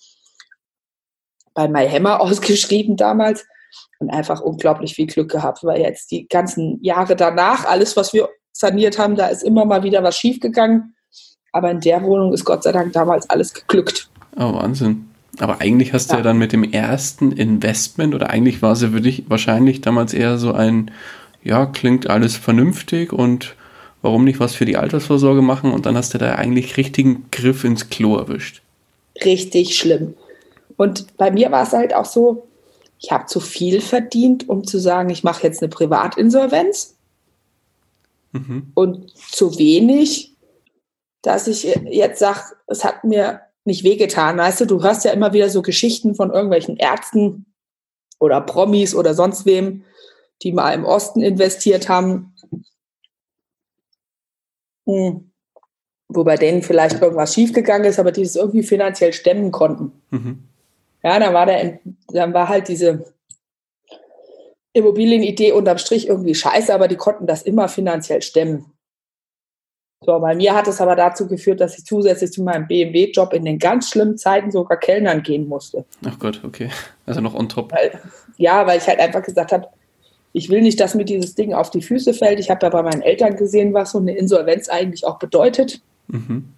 bei 1.54 1.68
MyHammer 1.68 2.20
ausgeschrieben 2.22 2.96
damals 2.96 3.46
und 3.98 4.10
einfach 4.10 4.40
unglaublich 4.40 4.94
viel 4.94 5.06
Glück 5.06 5.30
gehabt, 5.30 5.64
weil 5.64 5.80
jetzt 5.80 6.10
die 6.10 6.28
ganzen 6.28 6.82
Jahre 6.82 7.16
danach, 7.16 7.64
alles, 7.64 7.96
was 7.96 8.12
wir 8.12 8.28
saniert 8.52 8.98
haben, 8.98 9.16
da 9.16 9.26
ist 9.26 9.42
immer 9.42 9.64
mal 9.64 9.82
wieder 9.82 10.02
was 10.02 10.16
schiefgegangen. 10.16 10.94
Aber 11.52 11.70
in 11.70 11.80
der 11.80 12.02
Wohnung 12.02 12.32
ist 12.32 12.44
Gott 12.44 12.62
sei 12.62 12.72
Dank 12.72 12.92
damals 12.92 13.28
alles 13.30 13.54
geglückt. 13.54 14.08
Oh, 14.36 14.54
Wahnsinn. 14.54 15.08
Aber 15.38 15.60
eigentlich 15.60 15.92
hast 15.92 16.10
ja. 16.10 16.16
du 16.16 16.20
ja 16.20 16.24
dann 16.24 16.38
mit 16.38 16.52
dem 16.52 16.64
ersten 16.64 17.32
Investment 17.32 18.14
oder 18.14 18.30
eigentlich 18.30 18.62
war 18.62 18.72
es 18.72 18.82
ja 18.82 18.88
für 18.88 19.00
dich 19.00 19.24
wahrscheinlich 19.28 19.80
damals 19.80 20.14
eher 20.14 20.38
so 20.38 20.52
ein, 20.52 20.90
ja, 21.42 21.66
klingt 21.66 22.10
alles 22.10 22.36
vernünftig 22.36 23.12
und 23.12 23.54
warum 24.02 24.24
nicht 24.24 24.40
was 24.40 24.54
für 24.54 24.64
die 24.64 24.76
Altersvorsorge 24.76 25.42
machen 25.42 25.72
und 25.72 25.86
dann 25.86 25.96
hast 25.96 26.14
du 26.14 26.18
da 26.18 26.34
eigentlich 26.34 26.76
richtigen 26.76 27.26
Griff 27.30 27.64
ins 27.64 27.88
Klo 27.88 28.16
erwischt. 28.16 28.62
Richtig 29.24 29.76
schlimm. 29.76 30.14
Und 30.76 31.16
bei 31.16 31.30
mir 31.30 31.50
war 31.50 31.64
es 31.64 31.72
halt 31.72 31.94
auch 31.94 32.04
so, 32.04 32.47
ich 33.00 33.12
habe 33.12 33.26
zu 33.26 33.40
viel 33.40 33.80
verdient, 33.80 34.48
um 34.48 34.64
zu 34.64 34.78
sagen, 34.78 35.10
ich 35.10 35.24
mache 35.24 35.44
jetzt 35.44 35.62
eine 35.62 35.68
Privatinsolvenz. 35.68 36.96
mhm. 38.32 38.72
und 38.74 39.10
zu 39.16 39.58
wenig, 39.58 40.36
dass 41.22 41.46
ich 41.46 41.64
jetzt 41.64 42.18
sage, 42.18 42.40
es 42.66 42.84
hat 42.84 43.04
mir 43.04 43.40
nicht 43.64 43.84
wehgetan. 43.84 44.38
Weißt 44.38 44.60
du, 44.60 44.64
du 44.66 44.82
hörst 44.82 45.04
ja 45.04 45.12
immer 45.12 45.32
wieder 45.32 45.50
so 45.50 45.62
Geschichten 45.62 46.14
von 46.14 46.30
irgendwelchen 46.30 46.76
Ärzten 46.76 47.46
oder 48.18 48.40
Promis 48.40 48.94
oder 48.94 49.14
sonst 49.14 49.46
wem, 49.46 49.84
die 50.42 50.52
mal 50.52 50.72
im 50.72 50.84
Osten 50.84 51.20
investiert 51.22 51.88
haben, 51.88 52.34
hm. 54.86 55.30
wo 56.08 56.24
bei 56.24 56.36
denen 56.36 56.62
vielleicht 56.62 57.02
irgendwas 57.02 57.34
schiefgegangen 57.34 57.86
ist, 57.86 57.98
aber 57.98 58.12
die 58.12 58.22
es 58.22 58.36
irgendwie 58.36 58.62
finanziell 58.62 59.12
stemmen 59.12 59.52
konnten. 59.52 59.92
Mhm. 60.10 60.48
Ja, 61.02 61.18
dann 61.18 61.34
war, 61.34 61.46
der, 61.46 61.78
dann 62.08 62.34
war 62.34 62.48
halt 62.48 62.68
diese 62.68 63.14
Immobilienidee 64.72 65.52
unterm 65.52 65.78
Strich 65.78 66.08
irgendwie 66.08 66.34
scheiße, 66.34 66.74
aber 66.74 66.88
die 66.88 66.96
konnten 66.96 67.26
das 67.26 67.42
immer 67.42 67.68
finanziell 67.68 68.22
stemmen. 68.22 68.72
So, 70.04 70.18
bei 70.20 70.34
mir 70.36 70.54
hat 70.54 70.68
es 70.68 70.80
aber 70.80 70.94
dazu 70.94 71.26
geführt, 71.26 71.60
dass 71.60 71.76
ich 71.76 71.84
zusätzlich 71.84 72.32
zu 72.32 72.42
meinem 72.42 72.68
BMW-Job 72.68 73.32
in 73.32 73.44
den 73.44 73.58
ganz 73.58 73.90
schlimmen 73.90 74.16
Zeiten 74.16 74.52
sogar 74.52 74.78
Kellnern 74.78 75.22
gehen 75.22 75.48
musste. 75.48 75.84
Ach 76.06 76.18
Gott, 76.18 76.42
okay. 76.44 76.70
Also 77.04 77.20
noch 77.20 77.34
on 77.34 77.48
top. 77.48 77.72
Weil, 77.72 78.00
ja, 78.36 78.64
weil 78.66 78.78
ich 78.78 78.86
halt 78.86 79.00
einfach 79.00 79.22
gesagt 79.22 79.50
habe, 79.50 79.66
ich 80.32 80.50
will 80.50 80.60
nicht, 80.62 80.78
dass 80.78 80.94
mir 80.94 81.04
dieses 81.04 81.34
Ding 81.34 81.52
auf 81.52 81.70
die 81.70 81.82
Füße 81.82 82.14
fällt. 82.14 82.38
Ich 82.38 82.48
habe 82.48 82.64
ja 82.64 82.70
bei 82.70 82.82
meinen 82.82 83.02
Eltern 83.02 83.34
gesehen, 83.34 83.74
was 83.74 83.90
so 83.90 83.98
eine 83.98 84.16
Insolvenz 84.16 84.68
eigentlich 84.68 85.04
auch 85.04 85.18
bedeutet. 85.18 85.80
Mhm. 86.06 86.52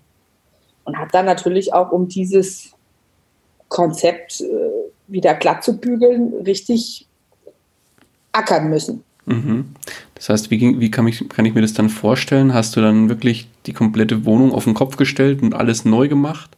Und 0.85 0.99
habe 0.99 1.11
dann 1.13 1.25
natürlich 1.25 1.73
auch, 1.73 1.93
um 1.93 2.09
dieses 2.09 2.75
Konzept 3.71 4.43
äh, 4.43 4.47
wieder 5.07 5.35
glatt 5.35 5.65
zu 5.65 5.79
bügeln, 5.79 6.35
richtig 6.45 7.07
ackern 8.33 8.69
müssen. 8.69 9.03
Mhm. 9.25 9.73
Das 10.15 10.29
heißt, 10.29 10.51
wie, 10.51 10.79
wie 10.81 10.91
kann, 10.91 11.07
ich, 11.07 11.27
kann 11.31 11.47
ich 11.47 11.55
mir 11.55 11.63
das 11.63 11.73
dann 11.73 11.89
vorstellen? 11.89 12.53
Hast 12.53 12.77
du 12.77 12.83
dann 12.83 13.09
wirklich 13.09 13.49
die 13.67 13.73
komplette 13.73 14.27
Wohnung 14.27 14.53
auf 14.53 14.65
den 14.65 14.75
Kopf 14.75 14.97
gestellt 14.97 15.41
und 15.41 15.55
alles 15.55 15.85
neu 15.85 16.09
gemacht? 16.09 16.51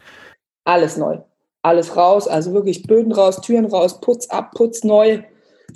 Alles 0.64 0.96
neu. 0.96 1.18
Alles 1.62 1.96
raus, 1.96 2.26
also 2.26 2.52
wirklich 2.54 2.82
Böden 2.82 3.12
raus, 3.12 3.40
Türen 3.40 3.66
raus, 3.66 4.00
Putz 4.00 4.26
ab, 4.26 4.50
Putz 4.56 4.82
neu, 4.82 5.22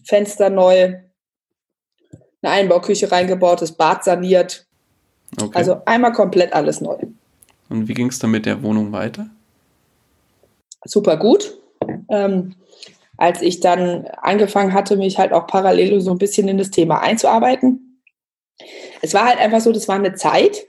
Fenster 0.05 0.51
neu, 0.51 0.95
eine 2.43 2.53
Einbauküche 2.53 3.13
reingebaut, 3.13 3.63
das 3.63 3.73
Bad 3.73 4.03
saniert. 4.03 4.67
Okay. 5.41 5.51
Also 5.55 5.83
einmal 5.85 6.13
komplett 6.13 6.53
alles 6.53 6.81
neu. 6.81 6.97
Und 7.69 7.89
wie 7.89 7.95
ging 7.95 8.09
es 8.09 8.19
dann 8.19 8.31
mit 8.31 8.47
der 8.47 8.63
Wohnung 8.63 8.91
weiter? 8.91 9.29
Super 10.87 11.17
gut. 11.17 11.59
Ähm, 12.09 12.55
als 13.17 13.43
ich 13.43 13.61
dann 13.61 14.07
angefangen 14.23 14.73
hatte, 14.73 14.97
mich 14.97 15.19
halt 15.19 15.33
auch 15.33 15.47
parallel 15.47 16.01
so 16.01 16.11
ein 16.11 16.19
bisschen 16.19 16.49
in 16.49 16.59
das 16.59 16.71
Thema 16.71 17.01
einzuarbeiten. 17.01 18.03
Es 19.03 19.15
war 19.15 19.27
halt 19.27 19.39
einfach 19.39 19.61
so, 19.61 19.73
das 19.73 19.89
war 19.89 19.97
eine 19.97 20.15
Zeit, 20.15 20.67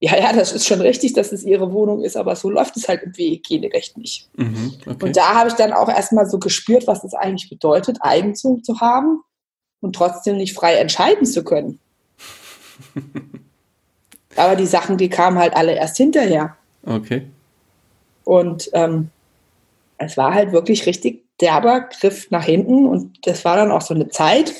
ja, 0.00 0.16
ja, 0.16 0.32
das 0.32 0.52
ist 0.52 0.66
schon 0.66 0.80
richtig, 0.80 1.14
dass 1.14 1.32
es 1.32 1.42
ihre 1.42 1.72
Wohnung 1.72 2.04
ist, 2.04 2.16
aber 2.16 2.36
so 2.36 2.48
läuft 2.50 2.76
es 2.76 2.88
halt 2.88 3.02
im 3.02 3.16
WEG-Recht 3.16 3.98
nicht. 3.98 4.28
Mhm, 4.36 4.74
okay. 4.86 5.04
Und 5.04 5.16
da 5.16 5.34
habe 5.34 5.48
ich 5.48 5.54
dann 5.54 5.72
auch 5.72 5.88
erstmal 5.88 6.28
so 6.28 6.38
gespürt, 6.38 6.86
was 6.86 7.02
es 7.02 7.14
eigentlich 7.14 7.50
bedeutet, 7.50 7.98
Eigentum 8.00 8.62
zu 8.62 8.80
haben 8.80 9.22
und 9.80 9.96
trotzdem 9.96 10.36
nicht 10.36 10.54
frei 10.54 10.74
entscheiden 10.74 11.26
zu 11.26 11.42
können. 11.42 11.80
aber 14.36 14.54
die 14.54 14.66
Sachen, 14.66 14.98
die 14.98 15.08
kamen 15.08 15.38
halt 15.38 15.56
alle 15.56 15.74
erst 15.74 15.96
hinterher. 15.96 16.56
Okay. 16.86 17.26
Und 18.22 18.70
ähm, 18.74 19.10
es 19.98 20.16
war 20.16 20.32
halt 20.32 20.52
wirklich 20.52 20.86
richtig 20.86 21.24
derber 21.40 21.80
Griff 21.80 22.30
nach 22.30 22.44
hinten 22.44 22.86
und 22.86 23.26
das 23.26 23.44
war 23.44 23.56
dann 23.56 23.72
auch 23.72 23.82
so 23.82 23.94
eine 23.94 24.08
Zeit, 24.10 24.54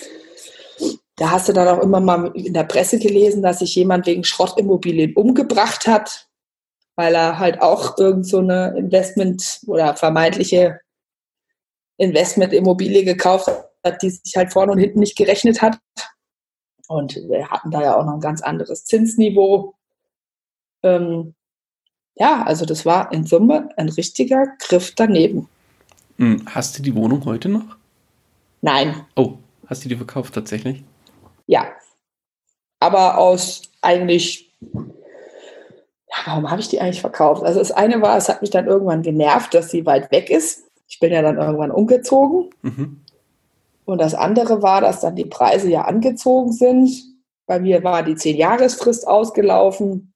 da 1.18 1.32
hast 1.32 1.48
du 1.48 1.52
dann 1.52 1.66
auch 1.68 1.82
immer 1.82 2.00
mal 2.00 2.30
in 2.34 2.54
der 2.54 2.62
Presse 2.62 2.98
gelesen, 2.98 3.42
dass 3.42 3.58
sich 3.58 3.74
jemand 3.74 4.06
wegen 4.06 4.22
Schrottimmobilien 4.22 5.14
umgebracht 5.14 5.88
hat, 5.88 6.28
weil 6.94 7.14
er 7.14 7.40
halt 7.40 7.60
auch 7.60 7.98
irgend 7.98 8.26
so 8.26 8.38
eine 8.38 8.74
Investment 8.78 9.60
oder 9.66 9.96
vermeintliche 9.96 10.80
Investmentimmobilie 11.96 13.04
gekauft 13.04 13.50
hat, 13.84 14.02
die 14.02 14.10
sich 14.10 14.36
halt 14.36 14.52
vorne 14.52 14.72
und 14.72 14.78
hinten 14.78 15.00
nicht 15.00 15.16
gerechnet 15.16 15.60
hat. 15.60 15.78
Und 16.86 17.16
wir 17.16 17.50
hatten 17.50 17.72
da 17.72 17.82
ja 17.82 17.96
auch 17.96 18.04
noch 18.04 18.14
ein 18.14 18.20
ganz 18.20 18.40
anderes 18.40 18.84
Zinsniveau. 18.84 19.74
Ähm, 20.84 21.34
ja, 22.14 22.44
also 22.44 22.64
das 22.64 22.86
war 22.86 23.12
in 23.12 23.24
Summe 23.24 23.70
ein 23.76 23.88
richtiger 23.88 24.46
Griff 24.60 24.94
daneben. 24.94 25.48
Hm, 26.16 26.46
hast 26.46 26.78
du 26.78 26.82
die 26.82 26.94
Wohnung 26.94 27.24
heute 27.24 27.48
noch? 27.48 27.76
Nein. 28.62 29.04
Oh, 29.16 29.34
hast 29.66 29.84
du 29.84 29.88
die 29.88 29.96
verkauft 29.96 30.34
tatsächlich? 30.34 30.84
Ja. 31.48 31.66
Aber 32.78 33.18
aus 33.18 33.62
eigentlich, 33.82 34.54
ja, 34.60 36.16
warum 36.26 36.48
habe 36.48 36.60
ich 36.60 36.68
die 36.68 36.80
eigentlich 36.80 37.00
verkauft? 37.00 37.42
Also 37.42 37.58
das 37.58 37.72
eine 37.72 38.00
war, 38.00 38.16
es 38.16 38.28
hat 38.28 38.42
mich 38.42 38.50
dann 38.50 38.68
irgendwann 38.68 39.02
genervt, 39.02 39.52
dass 39.54 39.70
sie 39.70 39.84
weit 39.84 40.12
weg 40.12 40.30
ist. 40.30 40.64
Ich 40.86 41.00
bin 41.00 41.12
ja 41.12 41.22
dann 41.22 41.38
irgendwann 41.38 41.72
umgezogen. 41.72 42.50
Mhm. 42.62 43.00
Und 43.84 43.98
das 44.00 44.14
andere 44.14 44.62
war, 44.62 44.82
dass 44.82 45.00
dann 45.00 45.16
die 45.16 45.24
Preise 45.24 45.68
ja 45.68 45.82
angezogen 45.82 46.52
sind. 46.52 46.90
Bei 47.46 47.58
mir 47.58 47.82
war 47.82 48.02
die 48.02 48.14
Zehn-Jahresfrist 48.14 49.08
ausgelaufen. 49.08 50.12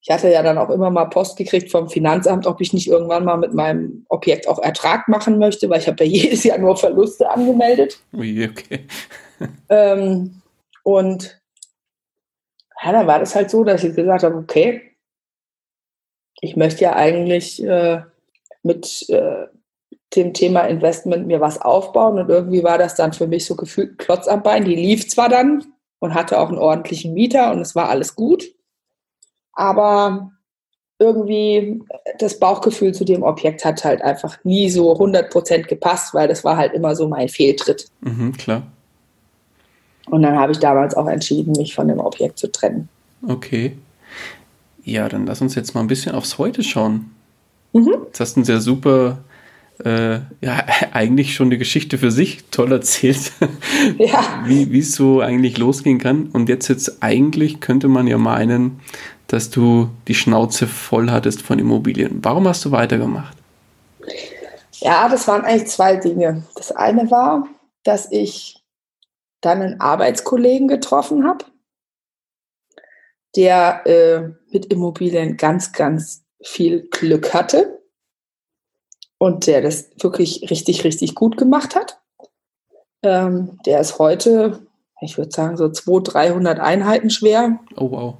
Ich 0.00 0.10
hatte 0.10 0.32
ja 0.32 0.42
dann 0.42 0.56
auch 0.56 0.70
immer 0.70 0.88
mal 0.88 1.04
Post 1.04 1.36
gekriegt 1.36 1.70
vom 1.70 1.90
Finanzamt, 1.90 2.46
ob 2.46 2.62
ich 2.62 2.72
nicht 2.72 2.88
irgendwann 2.88 3.26
mal 3.26 3.36
mit 3.36 3.52
meinem 3.52 4.06
Objekt 4.08 4.48
auch 4.48 4.58
Ertrag 4.58 5.08
machen 5.08 5.38
möchte, 5.38 5.68
weil 5.68 5.80
ich 5.80 5.88
habe 5.88 6.02
ja 6.04 6.10
jedes 6.22 6.44
Jahr 6.44 6.56
nur 6.56 6.78
Verluste 6.78 7.28
angemeldet. 7.28 8.00
Ui, 8.14 8.48
okay 8.48 8.86
ähm, 9.68 10.42
und 10.82 11.40
ja, 12.82 12.92
da 12.92 13.06
war 13.06 13.18
das 13.18 13.34
halt 13.34 13.50
so, 13.50 13.64
dass 13.64 13.84
ich 13.84 13.94
gesagt 13.94 14.22
habe, 14.22 14.36
okay, 14.36 14.96
ich 16.40 16.56
möchte 16.56 16.84
ja 16.84 16.96
eigentlich 16.96 17.62
äh, 17.62 18.02
mit 18.62 19.08
äh, 19.10 19.46
dem 20.14 20.34
Thema 20.34 20.62
Investment 20.62 21.26
mir 21.26 21.40
was 21.40 21.60
aufbauen 21.60 22.18
und 22.18 22.28
irgendwie 22.28 22.64
war 22.64 22.78
das 22.78 22.94
dann 22.94 23.12
für 23.12 23.26
mich 23.26 23.44
so 23.44 23.54
gefühlt 23.54 23.98
Klotz 23.98 24.26
am 24.26 24.42
Bein. 24.42 24.64
Die 24.64 24.74
lief 24.74 25.08
zwar 25.08 25.28
dann 25.28 25.64
und 26.00 26.14
hatte 26.14 26.40
auch 26.40 26.48
einen 26.48 26.58
ordentlichen 26.58 27.14
Mieter 27.14 27.52
und 27.52 27.60
es 27.60 27.74
war 27.74 27.88
alles 27.88 28.16
gut. 28.16 28.44
Aber 29.52 30.32
irgendwie 30.98 31.82
das 32.18 32.38
Bauchgefühl 32.38 32.92
zu 32.92 33.04
dem 33.04 33.22
Objekt 33.22 33.64
hat 33.64 33.84
halt 33.84 34.02
einfach 34.02 34.42
nie 34.44 34.68
so 34.70 34.92
100% 34.92 35.66
gepasst, 35.66 36.14
weil 36.14 36.28
das 36.28 36.44
war 36.44 36.56
halt 36.56 36.72
immer 36.72 36.94
so 36.96 37.08
mein 37.08 37.28
Fehltritt. 37.28 37.86
Mhm, 38.00 38.32
klar. 38.32 38.62
Und 40.08 40.22
dann 40.22 40.38
habe 40.38 40.52
ich 40.52 40.58
damals 40.58 40.94
auch 40.94 41.06
entschieden, 41.06 41.52
mich 41.52 41.74
von 41.74 41.88
dem 41.88 42.00
Objekt 42.00 42.38
zu 42.38 42.50
trennen. 42.50 42.88
Okay. 43.26 43.76
Ja, 44.82 45.08
dann 45.08 45.26
lass 45.26 45.40
uns 45.40 45.54
jetzt 45.54 45.74
mal 45.74 45.82
ein 45.82 45.86
bisschen 45.86 46.14
aufs 46.14 46.38
Heute 46.38 46.62
schauen. 46.62 47.10
Mhm. 47.72 47.94
Jetzt 48.06 48.20
hast 48.20 48.34
du 48.34 48.40
uns 48.40 48.48
ja 48.48 48.60
super, 48.60 49.18
äh, 49.84 50.14
ja, 50.40 50.64
eigentlich 50.92 51.34
schon 51.34 51.48
eine 51.48 51.58
Geschichte 51.58 51.98
für 51.98 52.10
sich 52.10 52.44
toll 52.50 52.72
erzählt, 52.72 53.32
ja. 53.98 54.42
wie 54.46 54.78
es 54.78 54.94
so 54.94 55.20
eigentlich 55.20 55.58
losgehen 55.58 55.98
kann. 55.98 56.28
Und 56.32 56.48
jetzt 56.48 56.68
jetzt 56.68 57.02
eigentlich 57.02 57.60
könnte 57.60 57.88
man 57.88 58.06
ja 58.06 58.18
meinen, 58.18 58.80
dass 59.26 59.50
du 59.50 59.90
die 60.08 60.14
Schnauze 60.14 60.66
voll 60.66 61.10
hattest 61.10 61.42
von 61.42 61.58
Immobilien. 61.58 62.18
Warum 62.22 62.48
hast 62.48 62.64
du 62.64 62.72
weitergemacht? 62.72 63.36
Ja, 64.80 65.08
das 65.08 65.28
waren 65.28 65.42
eigentlich 65.42 65.68
zwei 65.68 65.96
Dinge. 65.96 66.42
Das 66.56 66.72
eine 66.72 67.10
war, 67.10 67.46
dass 67.84 68.10
ich 68.10 68.59
dann 69.40 69.62
einen 69.62 69.80
Arbeitskollegen 69.80 70.68
getroffen 70.68 71.26
habe, 71.26 71.44
der 73.36 73.86
äh, 73.86 74.28
mit 74.50 74.66
Immobilien 74.66 75.36
ganz, 75.36 75.72
ganz 75.72 76.24
viel 76.42 76.88
Glück 76.90 77.32
hatte 77.34 77.82
und 79.18 79.46
der 79.46 79.62
das 79.62 79.90
wirklich 80.00 80.50
richtig, 80.50 80.84
richtig 80.84 81.14
gut 81.14 81.36
gemacht 81.36 81.74
hat. 81.74 82.00
Ähm, 83.02 83.58
der 83.66 83.80
ist 83.80 83.98
heute, 83.98 84.66
ich 85.00 85.16
würde 85.16 85.30
sagen, 85.30 85.56
so 85.56 85.70
200, 85.70 86.14
300 86.14 86.60
Einheiten 86.60 87.10
schwer. 87.10 87.60
Oh, 87.76 87.90
wow. 87.90 88.14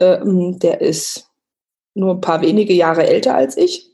Ähm, 0.00 0.58
der 0.58 0.80
ist 0.80 1.30
nur 1.94 2.14
ein 2.14 2.20
paar 2.20 2.40
wenige 2.42 2.72
Jahre 2.74 3.06
älter 3.06 3.34
als 3.34 3.56
ich. 3.56 3.90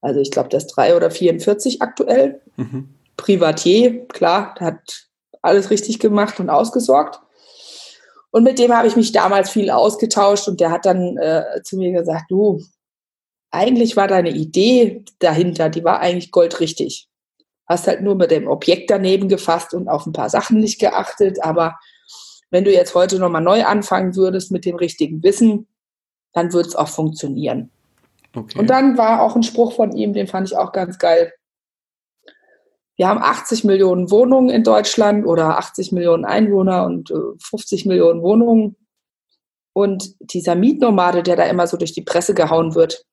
Also 0.00 0.20
ich 0.20 0.30
glaube, 0.30 0.48
der 0.48 0.58
ist 0.58 0.68
drei 0.68 0.96
oder 0.96 1.10
44 1.10 1.82
aktuell. 1.82 2.40
Mhm. 2.56 2.94
Privatier, 3.16 4.06
klar, 4.08 4.54
der 4.58 4.66
hat 4.68 5.08
alles 5.42 5.70
richtig 5.70 5.98
gemacht 5.98 6.40
und 6.40 6.50
ausgesorgt. 6.50 7.20
Und 8.30 8.42
mit 8.42 8.58
dem 8.58 8.72
habe 8.72 8.88
ich 8.88 8.96
mich 8.96 9.12
damals 9.12 9.50
viel 9.50 9.70
ausgetauscht 9.70 10.48
und 10.48 10.60
der 10.60 10.70
hat 10.70 10.84
dann 10.84 11.16
äh, 11.16 11.62
zu 11.62 11.76
mir 11.76 11.92
gesagt, 11.92 12.30
du, 12.30 12.62
eigentlich 13.50 13.96
war 13.96 14.08
deine 14.08 14.30
Idee 14.30 15.04
dahinter, 15.20 15.70
die 15.70 15.84
war 15.84 16.00
eigentlich 16.00 16.30
goldrichtig. 16.30 17.08
Hast 17.66 17.86
halt 17.86 18.02
nur 18.02 18.14
mit 18.14 18.30
dem 18.30 18.48
Objekt 18.48 18.90
daneben 18.90 19.28
gefasst 19.28 19.72
und 19.72 19.88
auf 19.88 20.06
ein 20.06 20.12
paar 20.12 20.28
Sachen 20.28 20.60
nicht 20.60 20.78
geachtet, 20.78 21.42
aber 21.42 21.78
wenn 22.50 22.64
du 22.64 22.72
jetzt 22.72 22.94
heute 22.94 23.18
nochmal 23.18 23.42
neu 23.42 23.64
anfangen 23.64 24.14
würdest 24.14 24.52
mit 24.52 24.64
dem 24.64 24.76
richtigen 24.76 25.22
Wissen, 25.22 25.66
dann 26.32 26.52
würde 26.52 26.68
es 26.68 26.76
auch 26.76 26.88
funktionieren. 26.88 27.70
Okay. 28.34 28.58
Und 28.58 28.68
dann 28.68 28.98
war 28.98 29.22
auch 29.22 29.34
ein 29.34 29.42
Spruch 29.42 29.72
von 29.72 29.92
ihm, 29.92 30.12
den 30.12 30.26
fand 30.26 30.48
ich 30.48 30.56
auch 30.56 30.72
ganz 30.72 30.98
geil. 30.98 31.32
Wir 32.96 33.08
haben 33.08 33.22
80 33.22 33.64
Millionen 33.64 34.10
Wohnungen 34.10 34.48
in 34.48 34.64
Deutschland 34.64 35.26
oder 35.26 35.58
80 35.58 35.92
Millionen 35.92 36.24
Einwohner 36.24 36.84
und 36.84 37.12
50 37.42 37.84
äh, 37.84 37.88
Millionen 37.88 38.22
Wohnungen. 38.22 38.76
Und 39.74 40.14
dieser 40.20 40.54
Mietnomade, 40.54 41.22
der 41.22 41.36
da 41.36 41.44
immer 41.44 41.66
so 41.66 41.76
durch 41.76 41.92
die 41.92 42.02
Presse 42.02 42.32
gehauen 42.32 42.74
wird, 42.74 43.04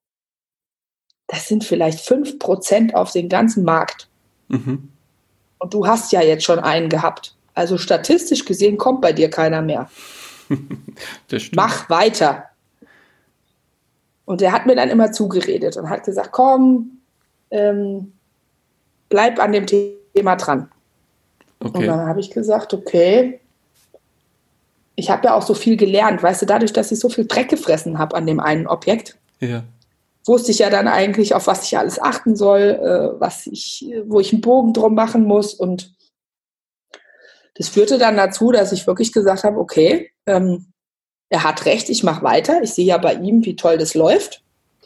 das 1.28 1.48
sind 1.48 1.66
vielleicht 1.66 2.00
5 2.00 2.40
Prozent 2.40 2.96
auf 2.96 3.12
den 3.12 3.28
ganzen 3.28 3.66
Markt. 3.66 4.10
Mhm. 4.48 4.90
Und 5.58 5.74
du 5.74 5.86
hast 5.86 6.12
ja 6.14 6.22
jetzt 6.22 6.46
schon 6.46 6.60
einen 6.60 6.88
gehabt. 6.88 7.36
Also 7.54 7.78
statistisch 7.78 8.46
gesehen 8.46 8.78
kommt 8.78 9.02
bei 9.02 9.12
dir 9.12 9.30
keiner 9.30 9.62
mehr. 9.62 9.90
Mach 11.56 11.90
weiter. 11.90 12.46
Und 14.26 14.42
er 14.42 14.54
hat 14.54 14.66
mir 14.66 14.76
dann 14.76 14.90
immer 14.90 15.12
zugeredet 15.12 15.76
und 15.76 15.90
hat 15.90 16.06
gesagt, 16.06 16.32
komm, 16.32 17.02
ähm, 17.52 18.14
bleib 19.14 19.40
an 19.40 19.52
dem 19.52 19.68
Thema 19.68 20.36
dran. 20.38 20.72
Okay. 21.60 21.78
Und 21.78 21.86
dann 21.86 22.08
habe 22.08 22.20
ich 22.20 22.32
gesagt, 22.32 22.74
okay, 22.74 23.40
ich 24.96 25.12
habe 25.12 25.28
ja 25.28 25.36
auch 25.36 25.44
so 25.44 25.54
viel 25.54 25.78
gelernt, 25.78 26.24
weißt 26.24 26.42
du, 26.42 26.46
dadurch, 26.48 26.74
dass 26.74 26.92
ich 26.92 27.00
so 27.00 27.10
viel 27.10 27.28
Dreck 27.28 27.50
gefressen 27.50 28.00
habe 28.00 28.16
an 28.16 28.26
dem 28.26 28.40
einen 28.40 28.66
Objekt, 28.66 29.20
ja. 29.40 29.64
wusste 30.26 30.50
ich 30.50 30.60
ja 30.60 30.72
dann 30.72 30.88
eigentlich, 30.88 31.36
auf 31.36 31.46
was 31.46 31.64
ich 31.64 31.78
alles 31.78 32.02
achten 32.02 32.36
soll, 32.36 32.62
äh, 32.62 33.20
was 33.22 33.46
ich, 33.46 33.94
wo 34.08 34.20
ich 34.20 34.34
einen 34.34 34.42
Bogen 34.42 34.74
drum 34.74 34.96
machen 34.96 35.26
muss. 35.26 35.54
Und 35.54 35.94
das 37.54 37.70
führte 37.70 38.00
dann 38.00 38.18
dazu, 38.18 38.52
dass 38.52 38.72
ich 38.72 38.88
wirklich 38.88 39.14
gesagt 39.14 39.44
habe, 39.44 39.60
okay, 39.60 40.12
ähm, 40.26 40.66
er 41.30 41.44
hat 41.44 41.66
recht, 41.66 41.88
ich 41.90 42.04
mache 42.04 42.24
weiter. 42.24 42.64
Ich 42.64 42.74
sehe 42.74 42.86
ja 42.86 42.98
bei 42.98 43.14
ihm, 43.14 43.46
wie 43.46 43.56
toll 43.56 43.78
das 43.78 43.94
läuft. 43.94 44.44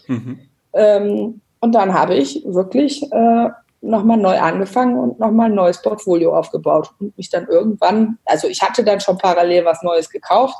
Mhm. 0.07 0.41
Ähm, 0.73 1.41
und 1.61 1.71
dann 1.71 1.93
habe 1.93 2.15
ich 2.15 2.43
wirklich 2.45 3.03
äh, 3.09 3.49
nochmal 3.81 4.17
neu 4.17 4.37
angefangen 4.37 4.97
und 4.97 5.19
nochmal 5.19 5.49
ein 5.49 5.55
neues 5.55 5.81
Portfolio 5.81 6.35
aufgebaut 6.35 6.91
und 6.99 7.15
mich 7.17 7.29
dann 7.29 7.47
irgendwann, 7.47 8.17
also 8.25 8.47
ich 8.47 8.61
hatte 8.61 8.83
dann 8.83 8.99
schon 8.99 9.17
parallel 9.17 9.65
was 9.65 9.83
Neues 9.83 10.09
gekauft 10.09 10.55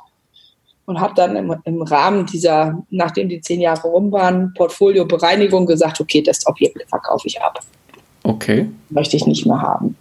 und 0.86 1.00
habe 1.00 1.14
dann 1.16 1.36
im, 1.36 1.56
im, 1.66 1.82
Rahmen 1.82 2.26
dieser, 2.26 2.82
nachdem 2.90 3.28
die 3.28 3.42
zehn 3.42 3.60
Jahre 3.60 3.88
rum 3.88 4.12
waren, 4.12 4.54
Portfolio-Bereinigung 4.54 5.66
gesagt, 5.66 6.00
okay, 6.00 6.22
das 6.22 6.46
Objekt 6.48 6.82
verkaufe 6.90 7.28
ich 7.28 7.42
ab. 7.42 7.60
Okay. 8.24 8.70
Möchte 8.90 9.18
ich 9.18 9.26
nicht 9.26 9.46
mehr 9.46 9.62
haben. 9.62 9.98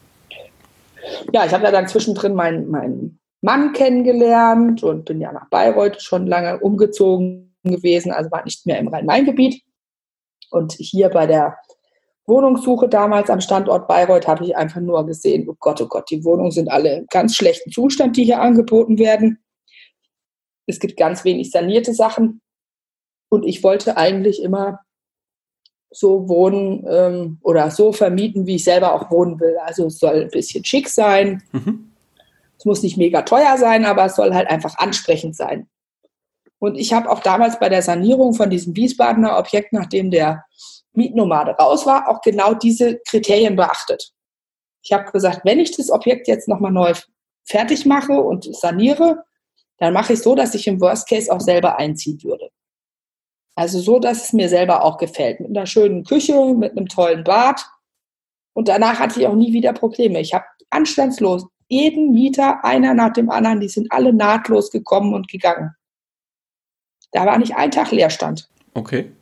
Ja, 1.33 1.44
ich 1.44 1.52
habe 1.52 1.64
ja 1.64 1.70
dann 1.70 1.88
zwischendrin 1.88 2.35
meinen, 2.35 2.70
meinen 2.70 3.18
Mann 3.40 3.72
kennengelernt 3.72 4.83
und 4.83 5.05
bin 5.05 5.20
ja 5.20 5.33
nach 5.33 5.48
Bayreuth 5.48 6.02
schon 6.02 6.26
lange 6.26 6.59
umgezogen 6.59 7.55
gewesen, 7.64 8.12
also 8.12 8.31
war 8.31 8.44
nicht 8.44 8.66
mehr 8.66 8.79
im 8.79 8.88
Rhein-Main-Gebiet. 8.88 9.62
Und 10.50 10.72
hier 10.74 11.09
bei 11.09 11.26
der 11.26 11.57
Wohnungssuche 12.27 12.89
damals 12.89 13.31
am 13.31 13.41
Standort 13.41 13.87
Bayreuth 13.87 14.27
habe 14.27 14.45
ich 14.45 14.57
einfach 14.57 14.81
nur 14.81 15.07
gesehen, 15.07 15.49
oh 15.49 15.57
Gott, 15.59 15.81
oh 15.81 15.87
Gott, 15.87 16.11
die 16.11 16.25
Wohnungen 16.25 16.51
sind 16.51 16.69
alle 16.69 16.99
im 16.99 17.07
ganz 17.09 17.37
schlechten 17.37 17.71
Zustand, 17.71 18.17
die 18.17 18.25
hier 18.25 18.41
angeboten 18.41 18.99
werden. 18.99 19.39
Es 20.67 20.81
gibt 20.81 20.97
ganz 20.97 21.25
wenig 21.25 21.51
sanierte 21.51 21.95
Sachen. 21.95 22.41
Und 23.29 23.45
ich 23.45 23.62
wollte 23.62 23.97
eigentlich 23.97 24.43
immer 24.43 24.81
so 25.91 26.29
wohnen 26.29 26.85
ähm, 26.89 27.39
oder 27.43 27.71
so 27.71 27.93
vermieten, 27.93 28.47
wie 28.47 28.57
ich 28.57 28.65
selber 28.65 28.93
auch 28.93 29.11
wohnen 29.11 29.39
will. 29.41 29.57
Also 29.65 29.87
es 29.87 29.99
soll 29.99 30.23
ein 30.23 30.31
bisschen 30.31 30.65
schick 30.65 30.89
sein. 30.89 31.43
Mhm. 31.53 31.93
Es 32.59 32.65
muss 32.65 32.83
nicht 32.83 32.97
mega 32.97 33.23
teuer 33.23 33.57
sein, 33.59 33.85
aber 33.85 34.07
es 34.07 34.17
soll 34.17 34.35
halt 34.35 34.49
einfach 34.49 34.77
ansprechend 34.79 35.37
sein. 35.37 35.69
Und 36.59 36.77
ich 36.77 36.93
habe 36.93 37.11
auch 37.11 37.21
damals 37.21 37.59
bei 37.59 37.69
der 37.69 37.83
Sanierung 37.83 38.35
von 38.35 38.51
diesem 38.51 38.75
Wiesbadener 38.75 39.39
Objekt, 39.39 39.73
nachdem 39.73 40.11
der 40.11 40.45
Mietnomade 40.96 41.52
raus 41.52 41.87
war, 41.87 42.09
auch 42.09 42.20
genau 42.20 42.54
diese 42.54 42.98
Kriterien 43.09 43.56
beachtet. 43.56 44.12
Ich 44.82 44.92
habe 44.92 45.11
gesagt, 45.11 45.40
wenn 45.44 45.59
ich 45.59 45.76
das 45.76 45.90
Objekt 45.90 46.28
jetzt 46.28 46.48
nochmal 46.48 46.72
neu 46.72 46.94
fertig 47.44 47.87
mache 47.87 48.12
und 48.12 48.54
saniere, 48.56 49.24
dann 49.78 49.92
mache 49.92 50.14
ich 50.14 50.20
so, 50.20 50.35
dass 50.35 50.54
ich 50.54 50.66
im 50.66 50.80
Worst 50.80 51.09
Case 51.09 51.30
auch 51.32 51.40
selber 51.40 51.78
einziehen 51.78 52.22
würde. 52.22 52.50
Also 53.56 53.80
so, 53.80 53.98
dass 53.98 54.24
es 54.24 54.32
mir 54.32 54.48
selber 54.48 54.85
auch 54.85 54.98
gefällt. 54.98 55.40
Mit 55.40 55.50
einer 55.50 55.66
schönen 55.66 56.04
Küche, 56.04 56.54
mit 56.54 56.72
einem 56.72 56.88
tollen 56.88 57.24
Bad. 57.24 57.64
Und 58.54 58.68
danach 58.68 58.98
hatte 58.98 59.20
ich 59.20 59.26
auch 59.26 59.35
nie 59.35 59.52
wieder 59.52 59.72
Probleme. 59.72 60.20
Ich 60.20 60.35
habe 60.35 60.44
anstandslos 60.70 61.46
jeden 61.68 62.12
Mieter, 62.12 62.64
einer 62.64 62.94
nach 62.94 63.12
dem 63.12 63.28
anderen, 63.28 63.61
die 63.61 63.68
sind 63.68 63.90
alle 63.90 64.12
nahtlos 64.12 64.70
gekommen 64.70 65.14
und 65.14 65.28
gegangen. 65.28 65.72
Da 67.12 67.26
war 67.26 67.38
nicht 67.38 67.56
ein 67.56 67.70
Tag 67.70 67.90
Leerstand. 67.90 68.48
Okay 68.74 69.15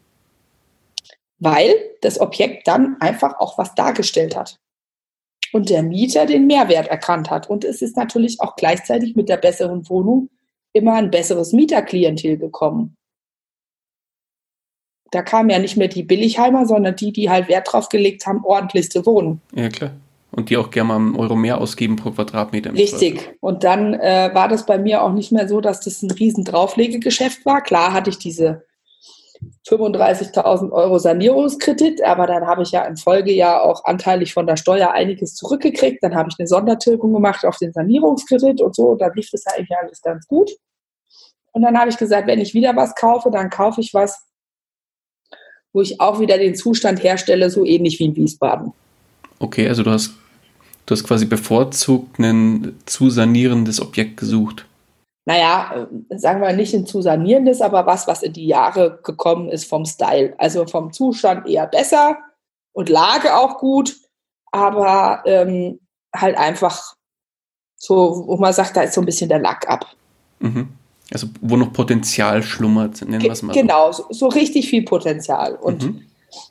weil 1.39 1.75
das 2.01 2.21
Objekt 2.21 2.67
dann 2.69 2.97
einfach 3.01 3.39
auch 3.39 3.59
was 3.59 3.75
dargestellt 3.75 4.37
hat. 4.37 4.59
Und 5.53 5.71
der 5.71 5.83
Mieter 5.83 6.27
den 6.27 6.47
Mehrwert 6.47 6.89
erkannt 6.89 7.31
hat. 7.31 7.49
Und 7.49 7.65
es 7.65 7.81
ist 7.81 7.97
natürlich 7.97 8.41
auch 8.41 8.57
gleichzeitig 8.57 9.15
mit 9.15 9.29
der 9.29 9.37
besseren 9.37 9.89
Wohnung 9.89 10.31
immer 10.73 10.95
ein 10.95 11.11
besseres 11.11 11.53
Mieterklientel 11.53 12.37
gekommen. 12.37 12.97
Da 15.11 15.23
kamen 15.23 15.51
ja 15.51 15.61
nicht 15.61 15.77
mehr 15.77 15.87
die 15.87 16.03
Billigheimer, 16.03 16.67
sondern 16.67 16.97
die, 16.97 17.13
die 17.13 17.31
halt 17.31 17.49
Wert 17.49 17.73
drauf 17.73 17.89
gelegt 17.89 18.27
haben, 18.27 18.45
ordentlich 18.45 18.91
zu 18.91 19.07
wohnen. 19.07 19.41
Ja, 19.55 19.69
klar. 19.69 19.93
Und 20.33 20.51
die 20.51 20.57
auch 20.57 20.71
gerne 20.73 20.89
mal 20.89 20.97
einen 20.97 21.15
Euro 21.15 21.37
mehr 21.37 21.61
ausgeben 21.61 21.95
pro 21.95 22.11
Quadratmeter. 22.11 22.73
Richtig. 22.73 23.37
Und 23.39 23.63
dann 23.63 23.95
äh, 23.95 24.31
war 24.35 24.49
das 24.49 24.67
bei 24.67 24.79
mir 24.79 25.05
auch 25.05 25.13
nicht 25.13 25.31
mehr 25.31 25.47
so, 25.47 25.61
dass 25.61 25.81
das 25.81 26.03
ein 26.03 26.11
riesen 26.11 26.43
Drauflegegeschäft 26.43 27.47
war. 27.47 27.63
Klar 27.63 27.93
hatte 27.93 28.11
ich 28.11 28.19
diese 28.19 28.65
35.000 29.69 30.71
Euro 30.71 30.99
Sanierungskredit, 30.99 32.03
aber 32.03 32.27
dann 32.27 32.47
habe 32.47 32.63
ich 32.63 32.71
ja 32.71 32.85
im 32.85 32.97
Folgejahr 32.97 33.63
auch 33.63 33.85
anteilig 33.85 34.33
von 34.33 34.47
der 34.47 34.57
Steuer 34.57 34.93
einiges 34.93 35.35
zurückgekriegt. 35.35 36.03
Dann 36.03 36.15
habe 36.15 36.29
ich 36.31 36.37
eine 36.39 36.47
Sondertilgung 36.47 37.13
gemacht 37.13 37.45
auf 37.45 37.57
den 37.59 37.73
Sanierungskredit 37.73 38.61
und 38.61 38.75
so. 38.75 38.91
Und 38.91 39.01
da 39.01 39.09
lief 39.15 39.31
das 39.31 39.47
eigentlich 39.47 39.77
alles 39.77 40.01
ganz 40.03 40.27
gut. 40.27 40.51
Und 41.53 41.63
dann 41.63 41.79
habe 41.79 41.91
ich 41.91 41.97
gesagt, 41.97 42.27
wenn 42.27 42.41
ich 42.41 42.55
wieder 42.55 42.77
was 42.77 42.95
kaufe, 42.95 43.31
dann 43.31 43.51
kaufe 43.51 43.81
ich 43.81 43.95
was, 43.95 44.23
wo 45.73 45.81
ich 45.81 46.01
auch 46.01 46.21
wieder 46.21 46.39
den 46.39 46.55
Zustand 46.55 47.03
herstelle, 47.03 47.51
so 47.51 47.65
ähnlich 47.65 47.99
wie 47.99 48.07
in 48.07 48.17
Wiesbaden. 48.17 48.73
Okay, 49.39 49.69
also 49.69 49.83
du 49.83 49.91
hast 49.91 50.15
Du 50.87 50.95
hast 50.95 51.05
quasi 51.05 51.25
bevorzugt 51.25 52.19
ein 52.19 52.75
zu 52.85 53.09
sanierendes 53.09 53.81
Objekt 53.81 54.19
gesucht. 54.19 54.67
Naja, 55.27 55.89
äh, 56.11 56.19
sagen 56.19 56.41
wir 56.41 56.53
nicht 56.53 56.75
ein 56.75 56.87
zu 56.87 57.01
sanierendes, 57.01 57.61
aber 57.61 57.87
was, 57.87 58.07
was 58.07 58.23
in 58.23 58.33
die 58.33 58.47
Jahre 58.47 59.01
gekommen 59.03 59.49
ist 59.49 59.69
vom 59.69 59.85
Style. 59.87 60.35
Also 60.39 60.67
vom 60.67 60.93
Zustand 60.93 61.47
eher 61.49 61.67
besser 61.67 62.19
und 62.73 62.89
Lage 62.89 63.35
auch 63.35 63.59
gut, 63.59 63.97
aber 64.53 65.23
ähm, 65.25 65.81
halt 66.15 66.37
einfach 66.37 66.95
so, 67.77 68.25
wo 68.27 68.37
man 68.37 68.53
sagt, 68.53 68.77
da 68.77 68.83
ist 68.83 68.95
so 68.95 69.01
ein 69.01 69.07
bisschen 69.07 69.29
der 69.29 69.39
Lack 69.39 69.69
ab. 69.69 69.87
Mhm. 70.41 70.69
Also 71.13 71.29
wo 71.41 71.57
noch 71.57 71.73
Potenzial 71.73 72.43
schlummert, 72.43 73.03
nennen 73.03 73.23
wir 73.23 73.33
es 73.33 73.43
mal. 73.43 73.53
Genau, 73.53 73.93
so, 73.93 74.05
so 74.11 74.29
richtig 74.29 74.69
viel 74.69 74.85
Potenzial. 74.85 75.55
Und 75.57 75.83
mhm. 75.85 76.03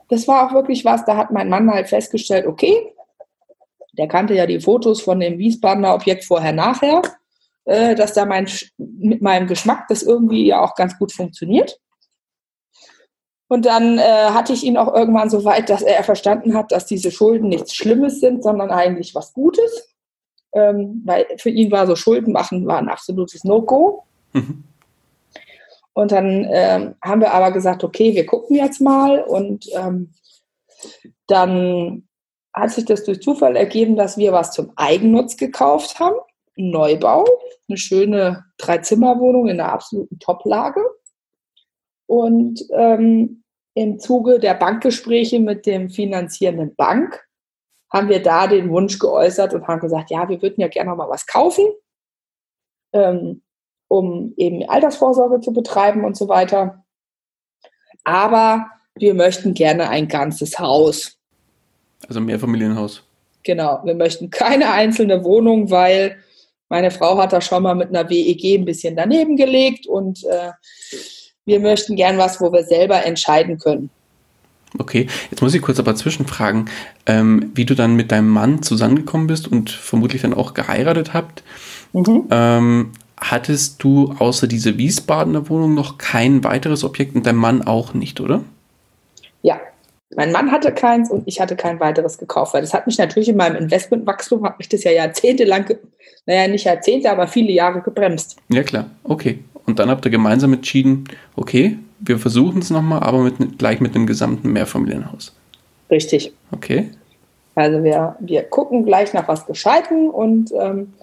das 0.09 0.27
war 0.27 0.47
auch 0.47 0.53
wirklich 0.53 0.86
was, 0.86 1.05
da 1.05 1.17
hat 1.17 1.31
mein 1.31 1.49
Mann 1.49 1.71
halt 1.71 1.89
festgestellt, 1.89 2.45
okay, 2.45 2.93
der 3.97 4.07
kannte 4.07 4.33
ja 4.33 4.45
die 4.45 4.59
Fotos 4.59 5.01
von 5.01 5.19
dem 5.19 5.38
Wiesbadener 5.38 5.93
Objekt 5.93 6.23
vorher, 6.25 6.51
nachher, 6.51 7.01
äh, 7.65 7.95
dass 7.95 8.13
da 8.13 8.26
mein, 8.26 8.47
mit 8.78 9.21
meinem 9.21 9.47
Geschmack 9.47 9.88
das 9.88 10.04
irgendwie 10.04 10.45
ja 10.47 10.62
auch 10.62 10.76
ganz 10.76 10.97
gut 10.97 11.12
funktioniert. 11.12 11.80
Und 13.47 13.65
dann 13.65 13.99
äh, 13.99 14.30
hatte 14.32 14.54
ich 14.54 14.63
ihn 14.63 14.78
auch 14.78 14.93
irgendwann 14.93 15.30
so 15.30 15.45
weit, 15.45 15.69
dass 15.69 15.84
er 15.84 16.04
verstanden 16.04 16.56
hat, 16.56 16.71
dass 16.71 16.86
diese 16.86 17.12
Schulden 17.12 17.49
nichts 17.49 17.76
Schlimmes 17.76 18.19
sind, 18.19 18.43
sondern 18.43 18.71
eigentlich 18.71 19.13
was 19.13 19.34
Gutes. 19.34 19.93
Ähm, 20.54 21.02
weil 21.06 21.26
für 21.38 21.49
ihn 21.49 21.71
war 21.71 21.88
so 21.88 21.95
Schulden 21.95 22.32
machen 22.32 22.65
war 22.67 22.78
ein 22.78 22.89
absolutes 22.89 23.43
No-Go. 23.43 24.04
Mhm. 24.34 24.63
Und 25.93 26.12
dann 26.12 26.47
ähm, 26.52 26.95
haben 27.04 27.21
wir 27.21 27.34
aber 27.34 27.52
gesagt, 27.52 27.84
okay, 27.84 28.15
wir 28.15 28.26
gucken 28.26 28.56
jetzt 28.56 28.82
mal. 28.82 29.21
Und 29.21 29.67
ähm, 29.76 30.13
dann 31.28 32.08
hat 32.54 32.71
sich 32.71 32.86
das 32.86 33.04
durch 33.04 33.21
Zufall 33.21 33.56
ergeben, 33.56 33.95
dass 33.95 34.17
wir 34.17 34.32
was 34.32 34.52
zum 34.52 34.71
Eigennutz 34.76 35.38
gekauft 35.38 35.99
haben. 35.99 36.15
Neubau, 36.56 37.26
eine 37.67 37.78
schöne 37.78 38.45
Dreizimmerwohnung 38.58 39.47
in 39.47 39.60
einer 39.60 39.71
absoluten 39.71 40.19
Toplage. 40.19 40.82
Und 42.06 42.62
ähm, 42.71 43.43
im 43.76 43.99
Zuge 43.99 44.39
der 44.39 44.54
Bankgespräche 44.54 45.39
mit 45.39 45.65
dem 45.65 45.89
finanzierenden 45.89 46.76
Bank 46.76 47.28
haben 47.91 48.10
wir 48.10 48.21
da 48.21 48.47
den 48.47 48.69
Wunsch 48.69 48.99
geäußert 48.99 49.54
und 49.54 49.67
haben 49.67 49.80
gesagt, 49.80 50.12
ja, 50.12 50.28
wir 50.28 50.41
würden 50.41 50.62
ja 50.62 50.67
gerne 50.67 50.89
noch 50.89 50.97
mal 50.97 51.10
was 51.10 51.26
kaufen. 51.26 51.65
Ähm, 52.91 53.41
um 53.88 54.34
eben 54.38 54.67
Altersvorsorge 54.67 55.39
zu 55.39 55.54
betreiben 55.54 56.04
und 56.04 56.17
so 56.17 56.28
weiter. 56.28 56.84
Aber 58.04 58.65
wir 58.95 59.13
möchten 59.13 59.54
gerne 59.54 59.89
ein 59.89 60.08
ganzes 60.08 60.58
Haus. 60.58 61.17
Also 62.08 62.19
ein 62.19 62.26
Mehrfamilienhaus. 62.26 63.04
Genau, 63.43 63.82
wir 63.84 63.95
möchten 63.95 64.30
keine 64.30 64.71
einzelne 64.71 65.23
Wohnung, 65.23 65.69
weil 65.69 66.17
meine 66.73 66.89
Frau 66.89 67.19
hat 67.19 67.31
da 67.31 67.39
schon 67.39 67.62
mal 67.62 67.75
mit 67.75 67.89
einer 67.89 68.09
WEG 68.09 68.57
ein 68.57 68.65
bisschen 68.65 68.95
daneben 68.95 69.38
gelegt 69.38 69.86
und 69.86 70.23
äh, 70.23 70.49
wir 71.45 71.59
möchten 71.59 71.95
gern 71.95 72.17
was, 72.17 72.41
wo 72.41 72.51
wir 72.51 72.63
selber 72.63 73.05
entscheiden 73.05 73.59
können. 73.59 73.91
Okay, 74.79 75.05
jetzt 75.29 75.43
muss 75.43 75.53
ich 75.53 75.62
kurz 75.62 75.77
aber 75.77 75.93
zwischenfragen, 75.93 76.71
ähm, 77.05 77.51
wie 77.53 77.65
du 77.65 77.75
dann 77.75 77.95
mit 77.95 78.12
deinem 78.12 78.29
Mann 78.29 78.63
zusammengekommen 78.63 79.27
bist 79.27 79.47
und 79.47 79.69
vermutlich 79.69 80.23
dann 80.23 80.33
auch 80.33 80.55
geheiratet 80.55 81.13
habt. 81.13 81.43
Mhm. 81.91 82.23
Ähm, 82.31 82.91
hattest 83.17 83.83
du 83.83 84.15
außer 84.17 84.47
diese 84.47 84.79
Wiesbadener 84.79 85.49
Wohnung 85.49 85.75
noch 85.75 85.99
kein 85.99 86.43
weiteres 86.43 86.83
Objekt 86.83 87.13
und 87.13 87.27
dein 87.27 87.36
Mann 87.36 87.62
auch 87.62 87.93
nicht, 87.93 88.19
oder? 88.19 88.41
Mein 90.15 90.32
Mann 90.32 90.52
hatte 90.52 90.71
keins 90.71 91.10
und 91.10 91.28
ich 91.28 91.39
hatte 91.39 91.56
kein 91.56 91.80
weiteres 91.80 92.17
gekauft, 92.17 92.54
weil 92.54 92.62
das 92.62 92.73
hat 92.73 92.88
mich 92.88 92.97
natürlich 92.97 93.30
in 93.30 93.38
meinem 93.38 93.56
Investmentwachstum, 93.56 94.43
hat 94.45 94.58
mich 94.58 94.69
das 94.69 94.84
ja 94.84 94.91
jahrzehntelang, 94.91 95.65
naja, 96.26 96.47
nicht 96.47 96.65
Jahrzehnte, 96.65 97.12
aber 97.12 97.28
viele 97.28 97.52
Jahre 97.52 97.82
gebremst. 97.82 98.38
Ja, 98.49 98.63
klar, 98.63 98.89
okay. 99.04 99.39
Und 99.65 99.80
dann 99.80 99.89
habt 99.89 100.06
ihr 100.06 100.12
gemeinsam 100.12 100.54
entschieden, 100.54 101.06
okay, 101.36 101.78
wir 101.99 102.19
versuchen 102.19 102.62
es 102.62 102.69
nochmal, 102.69 103.02
aber 103.02 103.19
mit, 103.19 103.58
gleich 103.58 103.80
mit 103.80 103.95
dem 103.95 104.06
gesamten 104.06 104.52
Mehrfamilienhaus. 104.52 105.34
Richtig. 105.89 106.34
Okay. 106.52 106.89
Also 107.56 107.84
wir, 107.84 108.15
wir 108.19 108.43
gucken 108.43 108.86
gleich 108.86 109.13
nach 109.13 109.28
was 109.28 109.45
Gescheiten 109.45 110.10
und 110.10 110.52
ähm, 110.60 110.93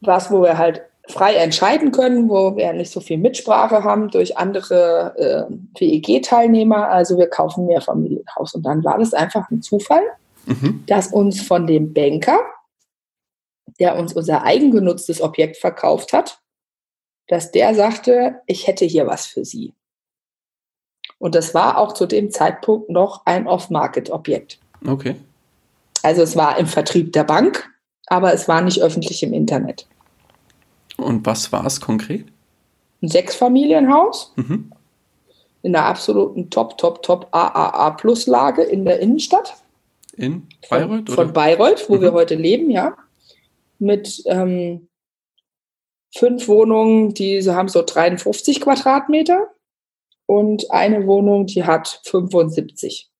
was, 0.00 0.30
wo 0.30 0.42
wir 0.42 0.56
halt 0.56 0.82
frei 1.10 1.34
entscheiden 1.34 1.92
können, 1.92 2.28
wo 2.28 2.56
wir 2.56 2.72
nicht 2.72 2.90
so 2.90 3.00
viel 3.00 3.18
Mitsprache 3.18 3.84
haben 3.84 4.10
durch 4.10 4.36
andere 4.38 5.48
äh, 5.48 5.80
WEG-Teilnehmer. 5.80 6.88
Also 6.88 7.18
wir 7.18 7.28
kaufen 7.28 7.66
mehr 7.66 7.80
Familienhaus. 7.80 8.54
Und 8.54 8.62
dann 8.62 8.82
war 8.84 8.98
das 8.98 9.12
einfach 9.12 9.50
ein 9.50 9.62
Zufall, 9.62 10.02
mhm. 10.46 10.84
dass 10.86 11.08
uns 11.08 11.42
von 11.42 11.66
dem 11.66 11.92
Banker, 11.92 12.38
der 13.78 13.96
uns 13.96 14.12
unser 14.12 14.42
eigengenutztes 14.42 15.20
Objekt 15.20 15.56
verkauft 15.56 16.12
hat, 16.12 16.40
dass 17.28 17.50
der 17.50 17.74
sagte, 17.74 18.40
ich 18.46 18.66
hätte 18.66 18.84
hier 18.84 19.06
was 19.06 19.26
für 19.26 19.44
Sie. 19.44 19.74
Und 21.18 21.34
das 21.34 21.54
war 21.54 21.78
auch 21.78 21.92
zu 21.92 22.06
dem 22.06 22.30
Zeitpunkt 22.30 22.88
noch 22.88 23.26
ein 23.26 23.46
Off-Market-Objekt. 23.46 24.58
Okay. 24.86 25.16
Also 26.02 26.22
es 26.22 26.34
war 26.34 26.58
im 26.58 26.66
Vertrieb 26.66 27.12
der 27.12 27.24
Bank, 27.24 27.68
aber 28.06 28.32
es 28.32 28.48
war 28.48 28.62
nicht 28.62 28.80
öffentlich 28.80 29.22
im 29.22 29.34
Internet. 29.34 29.86
Und 31.02 31.26
was 31.26 31.52
war 31.52 31.64
es 31.66 31.80
konkret? 31.80 32.26
Ein 33.02 33.08
Sechsfamilienhaus 33.08 34.32
mhm. 34.36 34.72
in 35.62 35.72
der 35.72 35.86
absoluten 35.86 36.50
Top, 36.50 36.78
Top, 36.78 37.02
Top 37.02 37.28
AAA-Plus-Lage 37.32 38.62
in 38.62 38.84
der 38.84 39.00
Innenstadt. 39.00 39.56
In 40.16 40.48
Bayreuth? 40.68 41.08
Von, 41.08 41.14
von 41.14 41.32
Bayreuth, 41.32 41.88
wo 41.88 41.96
mhm. 41.96 42.00
wir 42.02 42.12
heute 42.12 42.34
leben, 42.34 42.70
ja. 42.70 42.96
Mit 43.78 44.22
ähm, 44.26 44.88
fünf 46.14 46.48
Wohnungen, 46.48 47.14
die 47.14 47.40
haben 47.48 47.68
so 47.68 47.82
53 47.82 48.60
Quadratmeter 48.60 49.48
und 50.26 50.70
eine 50.70 51.06
Wohnung, 51.06 51.46
die 51.46 51.64
hat 51.64 52.00
75. 52.04 53.10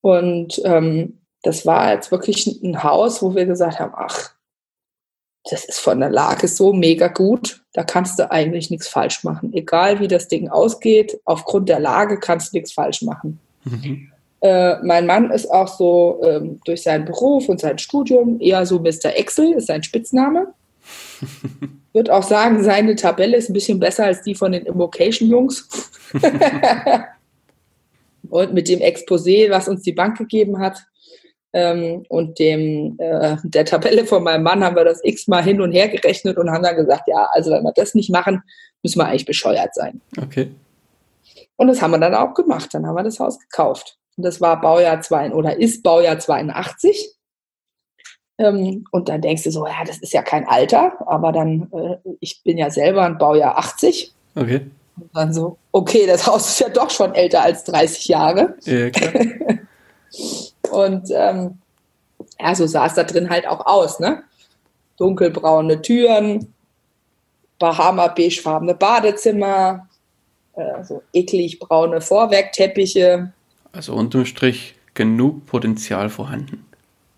Und 0.00 0.60
ähm, 0.64 1.20
das 1.42 1.66
war 1.66 1.92
jetzt 1.92 2.10
wirklich 2.10 2.46
ein 2.62 2.82
Haus, 2.82 3.22
wo 3.22 3.34
wir 3.34 3.46
gesagt 3.46 3.80
haben, 3.80 3.92
ach, 3.96 4.33
das 5.50 5.64
ist 5.64 5.78
von 5.78 6.00
der 6.00 6.10
Lage 6.10 6.48
so 6.48 6.72
mega 6.72 7.08
gut, 7.08 7.62
da 7.74 7.84
kannst 7.84 8.18
du 8.18 8.30
eigentlich 8.30 8.70
nichts 8.70 8.88
falsch 8.88 9.24
machen. 9.24 9.52
Egal 9.52 10.00
wie 10.00 10.08
das 10.08 10.28
Ding 10.28 10.48
ausgeht, 10.48 11.20
aufgrund 11.24 11.68
der 11.68 11.80
Lage 11.80 12.18
kannst 12.18 12.52
du 12.52 12.56
nichts 12.56 12.72
falsch 12.72 13.02
machen. 13.02 13.38
Mhm. 13.64 14.10
Äh, 14.40 14.76
mein 14.82 15.06
Mann 15.06 15.30
ist 15.30 15.50
auch 15.50 15.68
so 15.68 16.20
ähm, 16.24 16.60
durch 16.64 16.82
seinen 16.82 17.04
Beruf 17.04 17.48
und 17.48 17.60
sein 17.60 17.78
Studium 17.78 18.40
eher 18.40 18.64
so 18.66 18.78
Mr. 18.78 19.16
Excel, 19.16 19.54
ist 19.54 19.66
sein 19.66 19.82
Spitzname. 19.82 20.48
Würde 21.92 22.14
auch 22.14 22.22
sagen, 22.22 22.62
seine 22.64 22.96
Tabelle 22.96 23.36
ist 23.36 23.48
ein 23.48 23.54
bisschen 23.54 23.80
besser 23.80 24.04
als 24.04 24.22
die 24.22 24.34
von 24.34 24.52
den 24.52 24.66
Invocation-Jungs. 24.66 25.68
und 28.30 28.54
mit 28.54 28.68
dem 28.68 28.80
Exposé, 28.80 29.50
was 29.50 29.68
uns 29.68 29.82
die 29.82 29.92
Bank 29.92 30.18
gegeben 30.18 30.58
hat, 30.58 30.84
ähm, 31.54 32.04
und 32.08 32.38
dem 32.40 32.96
äh, 32.98 33.36
der 33.44 33.64
Tabelle 33.64 34.04
von 34.04 34.24
meinem 34.24 34.42
Mann 34.42 34.62
haben 34.62 34.74
wir 34.74 34.84
das 34.84 35.00
x-mal 35.04 35.42
hin 35.42 35.60
und 35.60 35.70
her 35.70 35.88
gerechnet 35.88 36.36
und 36.36 36.50
haben 36.50 36.64
dann 36.64 36.76
gesagt, 36.76 37.04
ja, 37.06 37.28
also 37.30 37.52
wenn 37.52 37.62
wir 37.62 37.72
das 37.72 37.94
nicht 37.94 38.10
machen, 38.10 38.42
müssen 38.82 38.98
wir 38.98 39.06
eigentlich 39.06 39.24
bescheuert 39.24 39.72
sein. 39.72 40.00
Okay. 40.20 40.50
Und 41.56 41.68
das 41.68 41.80
haben 41.80 41.92
wir 41.92 41.98
dann 41.98 42.14
auch 42.14 42.34
gemacht. 42.34 42.70
Dann 42.74 42.86
haben 42.86 42.96
wir 42.96 43.04
das 43.04 43.20
Haus 43.20 43.38
gekauft. 43.38 43.96
Und 44.16 44.26
das 44.26 44.40
war 44.40 44.60
Baujahr 44.60 45.00
2 45.00 45.32
oder 45.32 45.56
ist 45.56 45.84
Baujahr 45.84 46.18
82. 46.18 47.14
Ähm, 48.38 48.84
und 48.90 49.08
dann 49.08 49.20
denkst 49.20 49.44
du 49.44 49.52
so, 49.52 49.64
ja, 49.64 49.84
das 49.86 49.98
ist 49.98 50.12
ja 50.12 50.22
kein 50.22 50.48
Alter, 50.48 50.94
aber 51.06 51.30
dann, 51.30 51.70
äh, 51.72 51.96
ich 52.18 52.42
bin 52.42 52.58
ja 52.58 52.68
selber 52.68 53.02
ein 53.02 53.16
Baujahr 53.16 53.56
80. 53.58 54.12
Okay. 54.34 54.62
Und 54.96 55.10
dann 55.14 55.32
so, 55.32 55.56
okay, 55.70 56.04
das 56.06 56.26
Haus 56.26 56.48
ist 56.48 56.58
ja 56.58 56.68
doch 56.68 56.90
schon 56.90 57.14
älter 57.14 57.42
als 57.42 57.62
30 57.62 58.08
Jahre. 58.08 58.56
Ja, 58.64 58.90
klar. 58.90 59.12
Und 60.70 61.10
ähm, 61.10 61.58
ja, 62.40 62.54
so 62.54 62.66
sah 62.66 62.86
es 62.86 62.94
da 62.94 63.04
drin 63.04 63.30
halt 63.30 63.46
auch 63.46 63.66
aus, 63.66 64.00
ne? 64.00 64.22
Dunkelbraune 64.96 65.82
Türen, 65.82 66.52
Bahama-beigefarbene 67.58 68.74
Badezimmer, 68.74 69.88
äh, 70.54 70.84
so 70.84 71.02
eklig 71.12 71.58
braune 71.58 72.00
Vorwerkteppiche. 72.00 73.32
Also 73.72 73.94
unterm 73.94 74.24
Strich 74.24 74.76
genug 74.94 75.46
Potenzial 75.46 76.08
vorhanden. 76.08 76.64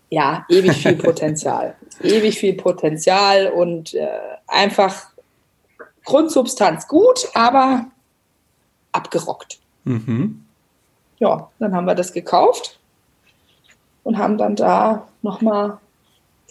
Ja, 0.09 0.45
ewig 0.49 0.73
viel 0.73 0.95
Potenzial. 0.97 1.75
ewig 2.01 2.39
viel 2.39 2.53
Potenzial 2.53 3.47
und 3.47 3.93
äh, 3.93 4.07
einfach 4.47 5.11
Grundsubstanz 6.05 6.87
gut, 6.87 7.27
aber 7.33 7.87
abgerockt. 8.91 9.59
Mhm. 9.83 10.43
Ja, 11.19 11.51
dann 11.59 11.75
haben 11.75 11.85
wir 11.85 11.95
das 11.95 12.13
gekauft 12.13 12.79
und 14.07 14.17
haben 14.17 14.37
dann 14.37 14.55
da 14.55 15.05
nochmal 15.21 15.79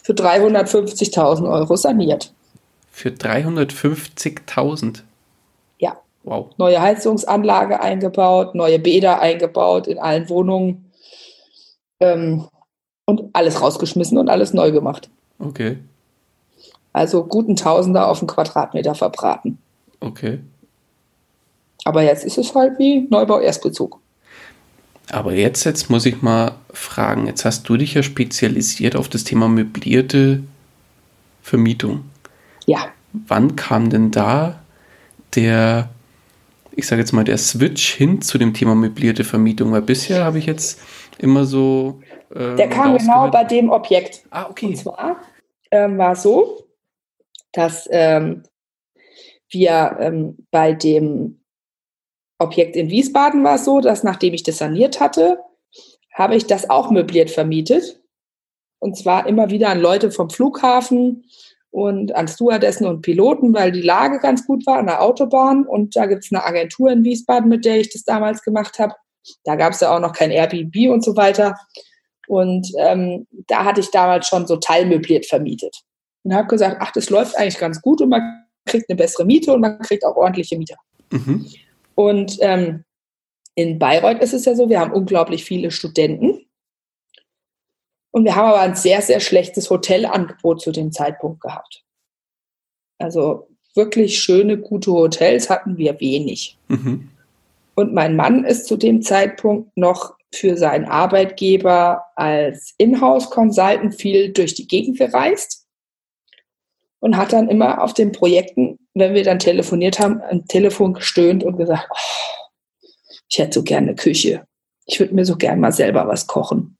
für 0.03 0.13
350.000 0.13 1.51
Euro 1.51 1.75
saniert. 1.75 2.35
Für 2.91 3.09
350.000? 3.09 5.01
Ja. 5.79 5.97
Wow. 6.23 6.51
Neue 6.59 6.81
Heizungsanlage 6.83 7.81
eingebaut, 7.81 8.55
neue 8.55 8.79
Bäder 8.79 9.21
eingebaut 9.21 9.87
in 9.87 9.99
allen 9.99 10.29
Wohnungen. 10.29 10.93
Ähm, 11.99 12.47
und 13.07 13.23
alles 13.33 13.63
rausgeschmissen 13.63 14.19
und 14.19 14.29
alles 14.29 14.53
neu 14.53 14.71
gemacht. 14.71 15.09
Okay. 15.39 15.79
Also 16.93 17.25
guten 17.25 17.57
Tausender 17.57 18.09
auf 18.09 18.19
einen 18.19 18.29
Quadratmeter 18.29 18.95
verbraten. 18.95 19.59
Okay. 20.01 20.41
Aber 21.85 22.03
jetzt 22.03 22.25
ist 22.25 22.37
es 22.37 22.55
halt 22.55 22.79
wie 22.79 23.07
Neubau 23.09 23.41
Erstbezug. 23.41 24.01
Aber 25.11 25.35
jetzt, 25.35 25.65
jetzt 25.65 25.89
muss 25.89 26.05
ich 26.05 26.23
mal 26.23 26.57
fragen, 26.73 27.27
jetzt 27.27 27.45
hast 27.45 27.69
du 27.69 27.77
dich 27.77 27.95
ja 27.95 28.03
spezialisiert 28.03 28.97
auf 28.97 29.09
das 29.09 29.25
Thema 29.25 29.49
möblierte 29.49 30.43
Vermietung. 31.43 32.05
Ja. 32.67 32.89
Wann 33.13 33.55
kam 33.55 33.89
denn 33.89 34.11
da 34.11 34.61
der, 35.35 35.91
ich 36.73 36.87
sage 36.87 37.03
jetzt 37.03 37.13
mal, 37.13 37.25
der 37.25 37.39
Switch 37.39 37.95
hin 37.95 38.21
zu 38.21 38.37
dem 38.37 38.53
Thema 38.53 38.75
möblierte 38.75 39.23
Vermietung? 39.23 39.71
Weil 39.73 39.83
bisher 39.83 40.25
habe 40.25 40.39
ich 40.39 40.47
jetzt 40.47 40.81
immer 41.19 41.45
so. 41.45 42.01
Ähm, 42.35 42.57
der 42.57 42.69
kam 42.69 42.99
genau 42.99 43.31
bei 43.31 43.45
dem 43.45 43.71
Objekt. 43.71 44.25
Ah, 44.31 44.47
okay. 44.51 44.67
Und 44.67 44.77
zwar 44.77 45.21
ähm, 45.71 45.99
war 45.99 46.17
so, 46.17 46.67
dass 47.53 47.89
ähm, 47.93 48.43
wir 49.51 49.97
ähm, 50.01 50.37
bei 50.51 50.73
dem 50.73 51.41
Objekt 52.39 52.77
in 52.77 52.91
Wiesbaden 52.91 53.43
war 53.45 53.57
es 53.57 53.65
so, 53.65 53.81
dass 53.81 54.03
nachdem 54.03 54.35
ich 54.35 54.43
das 54.43 54.59
saniert 54.59 55.01
hatte, 55.01 55.39
habe 56.13 56.37
ich 56.37 56.47
das 56.47 56.69
auch 56.71 56.91
möbliert 56.91 57.31
vermietet. 57.31 58.01
Und 58.79 58.97
zwar 58.97 59.27
immer 59.27 59.51
wieder 59.51 59.71
an 59.71 59.81
Leute 59.81 60.11
vom 60.11 60.31
Flughafen 60.31 61.25
und 61.71 62.15
an 62.15 62.29
Stewardessen 62.29 62.87
und 62.87 63.03
Piloten, 63.03 63.55
weil 63.55 63.73
die 63.73 63.83
Lage 63.83 64.19
ganz 64.19 64.47
gut 64.47 64.67
war 64.67 64.79
an 64.79 64.87
der 64.87 65.03
Autobahn. 65.03 65.67
Und 65.67 65.97
da 65.97 66.07
gibt 66.07 66.25
es 66.25 66.33
eine 66.33 66.45
Agentur 66.45 66.91
in 66.91 67.05
Wiesbaden, 67.05 67.49
mit 67.49 67.65
der 67.65 67.81
ich 67.81 67.93
das 67.93 68.05
damals 68.05 68.43
gemacht 68.43 68.79
habe. 68.79 68.95
Da 69.45 69.57
gab 69.57 69.73
es 69.73 69.81
ja 69.81 69.95
auch 69.95 70.01
noch 70.01 70.13
kein 70.13 70.31
Airbnb 70.31 70.91
und 70.91 71.05
so 71.05 71.17
weiter. 71.17 71.55
Und 72.29 72.71
ähm, 72.79 73.27
da 73.47 73.65
hatte 73.65 73.81
ich 73.81 73.91
damals 73.91 74.27
schon 74.27 74.47
so 74.47 74.57
teilmöbliert 74.57 75.27
vermietet. 75.27 75.83
Und 76.23 76.35
habe 76.35 76.49
gesagt, 76.49 76.79
ach, 76.81 76.93
das 76.93 77.11
läuft 77.11 77.37
eigentlich 77.37 77.59
ganz 77.59 77.81
gut 77.81 78.01
und 78.01 78.09
man 78.09 78.47
kriegt 78.65 78.89
eine 78.89 78.97
bessere 78.97 79.25
Miete 79.25 79.53
und 79.53 79.61
man 79.61 79.79
kriegt 79.79 80.05
auch 80.05 80.17
ordentliche 80.17 80.59
Mieter. 80.59 80.77
Mhm. 81.11 81.47
Und 81.97 82.37
ähm, 82.41 82.85
in 83.57 83.79
Bayreuth 83.79 84.23
ist 84.23 84.35
es 84.35 84.45
ja 84.45 84.55
so, 84.55 84.69
wir 84.69 84.79
haben 84.79 84.93
unglaublich 84.93 85.45
viele 85.45 85.71
Studenten. 85.71 86.47
Und 88.13 88.25
wir 88.25 88.37
haben 88.37 88.49
aber 88.49 88.61
ein 88.61 88.77
sehr, 88.77 89.03
sehr 89.03 89.19
schlechtes 89.19 89.71
Hotelangebot 89.71 90.61
zu 90.61 90.73
dem 90.73 90.93
Zeitpunkt 90.93 91.41
gehabt. 91.41 91.85
Also 92.99 93.49
wirklich 93.75 94.21
schöne, 94.21 94.59
gute 94.59 94.93
Hotels 94.93 95.51
hatten 95.51 95.77
wir 95.79 96.01
wenig. 96.01 96.59
Mhm. 96.69 97.11
Und 97.75 97.93
mein 97.93 98.15
Mann 98.17 98.45
ist 98.45 98.67
zu 98.67 98.77
dem 98.77 99.03
Zeitpunkt 99.03 99.77
noch 99.77 100.17
für 100.35 100.57
seinen 100.57 100.87
Arbeitgeber 100.87 102.05
als 102.15 102.75
Inhouse-Consultant 102.79 103.95
viel 103.95 104.33
durch 104.33 104.55
die 104.55 104.67
Gegend 104.67 104.99
gereist 104.99 105.66
und 107.01 107.17
hat 107.17 107.33
dann 107.33 107.49
immer 107.49 107.83
auf 107.83 107.95
den 107.95 108.13
Projekten, 108.13 108.79
wenn 108.95 109.15
wir 109.15 109.25
dann 109.25 109.39
telefoniert 109.39 109.99
haben, 109.99 110.21
am 110.23 110.47
Telefon 110.47 110.95
gestöhnt 110.95 111.45
und 111.45 111.57
gesagt, 111.57 111.89
oh, 111.91 112.89
ich 113.29 113.39
hätte 113.39 113.55
so 113.55 113.63
gerne 113.63 113.89
eine 113.89 113.97
Küche. 113.97 114.47
Ich 114.87 115.01
würde 115.01 115.15
mir 115.15 115.25
so 115.25 115.37
gerne 115.37 115.61
mal 115.61 115.73
selber 115.73 116.07
was 116.07 116.27
kochen. 116.27 116.77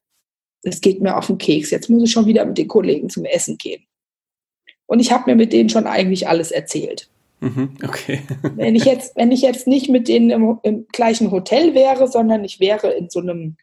Es 0.63 0.81
geht 0.81 1.01
mir 1.01 1.17
auf 1.17 1.27
den 1.27 1.39
Keks. 1.39 1.71
Jetzt 1.71 1.91
muss 1.91 2.05
ich 2.05 2.11
schon 2.11 2.27
wieder 2.27 2.45
mit 2.45 2.59
den 2.59 2.69
Kollegen 2.69 3.11
zum 3.11 3.25
Essen 3.25 3.59
gehen. 3.59 3.85
Und 4.87 5.01
ich 5.01 5.11
habe 5.13 5.31
mir 5.31 5.37
mit 5.37 5.53
denen 5.53 5.69
schon 5.69 5.87
eigentlich 5.87 6.29
alles 6.29 6.51
erzählt. 6.51 7.09
Mhm, 7.41 7.77
okay. 7.85 8.23
wenn, 8.55 8.75
ich 8.75 8.85
jetzt, 8.85 9.17
wenn 9.17 9.33
ich 9.33 9.43
jetzt 9.43 9.67
nicht 9.67 9.89
mit 9.91 10.09
denen 10.09 10.31
im, 10.31 10.59
im 10.63 10.87
gleichen 10.89 11.31
Hotel 11.31 11.75
wäre, 11.75 12.09
sondern 12.09 12.45
ich 12.45 12.61
wäre 12.61 12.93
in 12.93 13.11
so 13.11 13.21
einem 13.21 13.57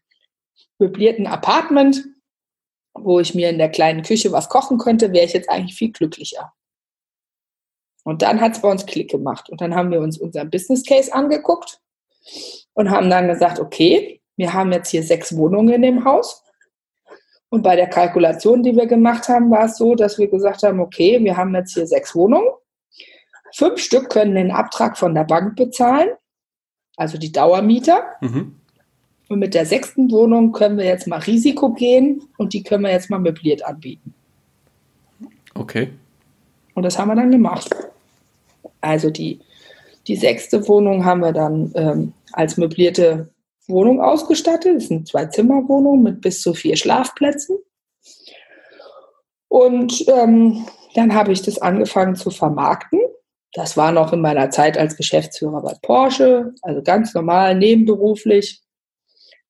möblierten 0.80 1.28
Apartment, 1.28 2.04
wo 2.94 3.20
ich 3.20 3.34
mir 3.36 3.50
in 3.50 3.58
der 3.58 3.70
kleinen 3.70 4.04
Küche 4.04 4.32
was 4.32 4.50
kochen 4.50 4.78
könnte, 4.78 5.12
wäre 5.14 5.26
ich 5.26 5.34
jetzt 5.34 5.50
eigentlich 5.50 5.76
viel 5.76 5.92
glücklicher. 5.92 6.54
Und 8.04 8.22
dann 8.22 8.42
hat 8.42 8.54
es 8.54 8.62
bei 8.62 8.70
uns 8.70 8.86
Klick 8.86 9.10
gemacht. 9.10 9.50
Und 9.50 9.62
dann 9.62 9.76
haben 9.76 9.92
wir 9.92 10.02
uns 10.02 10.18
unseren 10.18 10.50
Business 10.50 10.84
Case 10.84 11.14
angeguckt 11.14 11.80
und 12.74 12.90
haben 12.90 13.10
dann 13.10 13.28
gesagt, 13.28 13.60
okay, 13.60 14.22
wir 14.36 14.54
haben 14.54 14.72
jetzt 14.72 14.90
hier 14.90 15.04
sechs 15.04 15.36
Wohnungen 15.36 15.74
in 15.74 15.82
dem 15.82 16.06
Haus. 16.06 16.44
Und 17.50 17.62
bei 17.62 17.76
der 17.76 17.88
Kalkulation, 17.88 18.64
die 18.64 18.76
wir 18.76 18.88
gemacht 18.88 19.30
haben, 19.30 19.52
war 19.52 19.66
es 19.66 19.78
so, 19.78 19.96
dass 19.96 20.18
wir 20.18 20.28
gesagt 20.28 20.64
haben, 20.64 20.80
okay, 20.80 21.24
wir 21.24 21.38
haben 21.38 21.54
jetzt 21.56 21.74
hier 21.74 21.86
sechs 21.86 22.16
Wohnungen. 22.16 22.50
Fünf 23.56 23.80
Stück 23.80 24.10
können 24.10 24.34
den 24.34 24.52
Abtrag 24.52 24.98
von 24.98 25.14
der 25.14 25.26
Bank 25.26 25.56
bezahlen, 25.56 26.10
also 26.98 27.20
die 27.20 27.32
Dauermieter. 27.32 28.04
Mhm. 28.22 28.60
Und 29.30 29.40
mit 29.40 29.54
der 29.54 29.66
sechsten 29.66 30.12
Wohnung 30.12 30.52
können 30.52 30.78
wir 30.78 30.86
jetzt 30.86 31.08
mal 31.08 31.20
Risiko 31.20 31.70
gehen 31.70 32.22
und 32.38 32.54
die 32.54 32.64
können 32.64 32.84
wir 32.84 32.92
jetzt 32.92 33.10
mal 33.10 33.20
möbliert 33.20 33.66
anbieten. 33.66 34.14
Okay. 35.56 35.90
Und 36.74 36.84
das 36.84 36.98
haben 36.98 37.10
wir 37.10 37.16
dann 37.16 37.32
gemacht. 37.32 37.70
Also 38.82 39.10
die, 39.10 39.40
die 40.08 40.16
sechste 40.16 40.68
Wohnung 40.68 41.06
haben 41.06 41.22
wir 41.22 41.32
dann 41.32 41.72
ähm, 41.76 42.14
als 42.34 42.58
möblierte 42.58 43.30
Wohnung 43.68 44.02
ausgestattet. 44.02 44.76
Das 44.78 44.88
sind 44.88 45.08
zwei 45.08 45.26
Zimmerwohnungen 45.26 46.04
mit 46.04 46.22
bis 46.22 46.42
zu 46.42 46.54
vier 46.54 46.76
Schlafplätzen. 46.76 47.58
Und 49.48 50.06
ähm, 50.08 50.66
dann 50.96 51.14
habe 51.14 51.32
ich 51.32 51.42
das 51.44 51.60
angefangen 51.60 52.16
zu 52.16 52.32
vermarkten. 52.32 53.00
Das 53.54 53.78
war 53.78 53.92
noch 53.92 54.12
in 54.12 54.22
meiner 54.22 54.50
Zeit 54.50 54.80
als 54.80 54.98
Geschäftsführer 54.98 55.62
bei 55.62 55.76
Porsche, 55.82 56.56
also 56.64 56.82
ganz 56.82 57.14
normal, 57.14 57.56
nebenberuflich. 57.56 58.63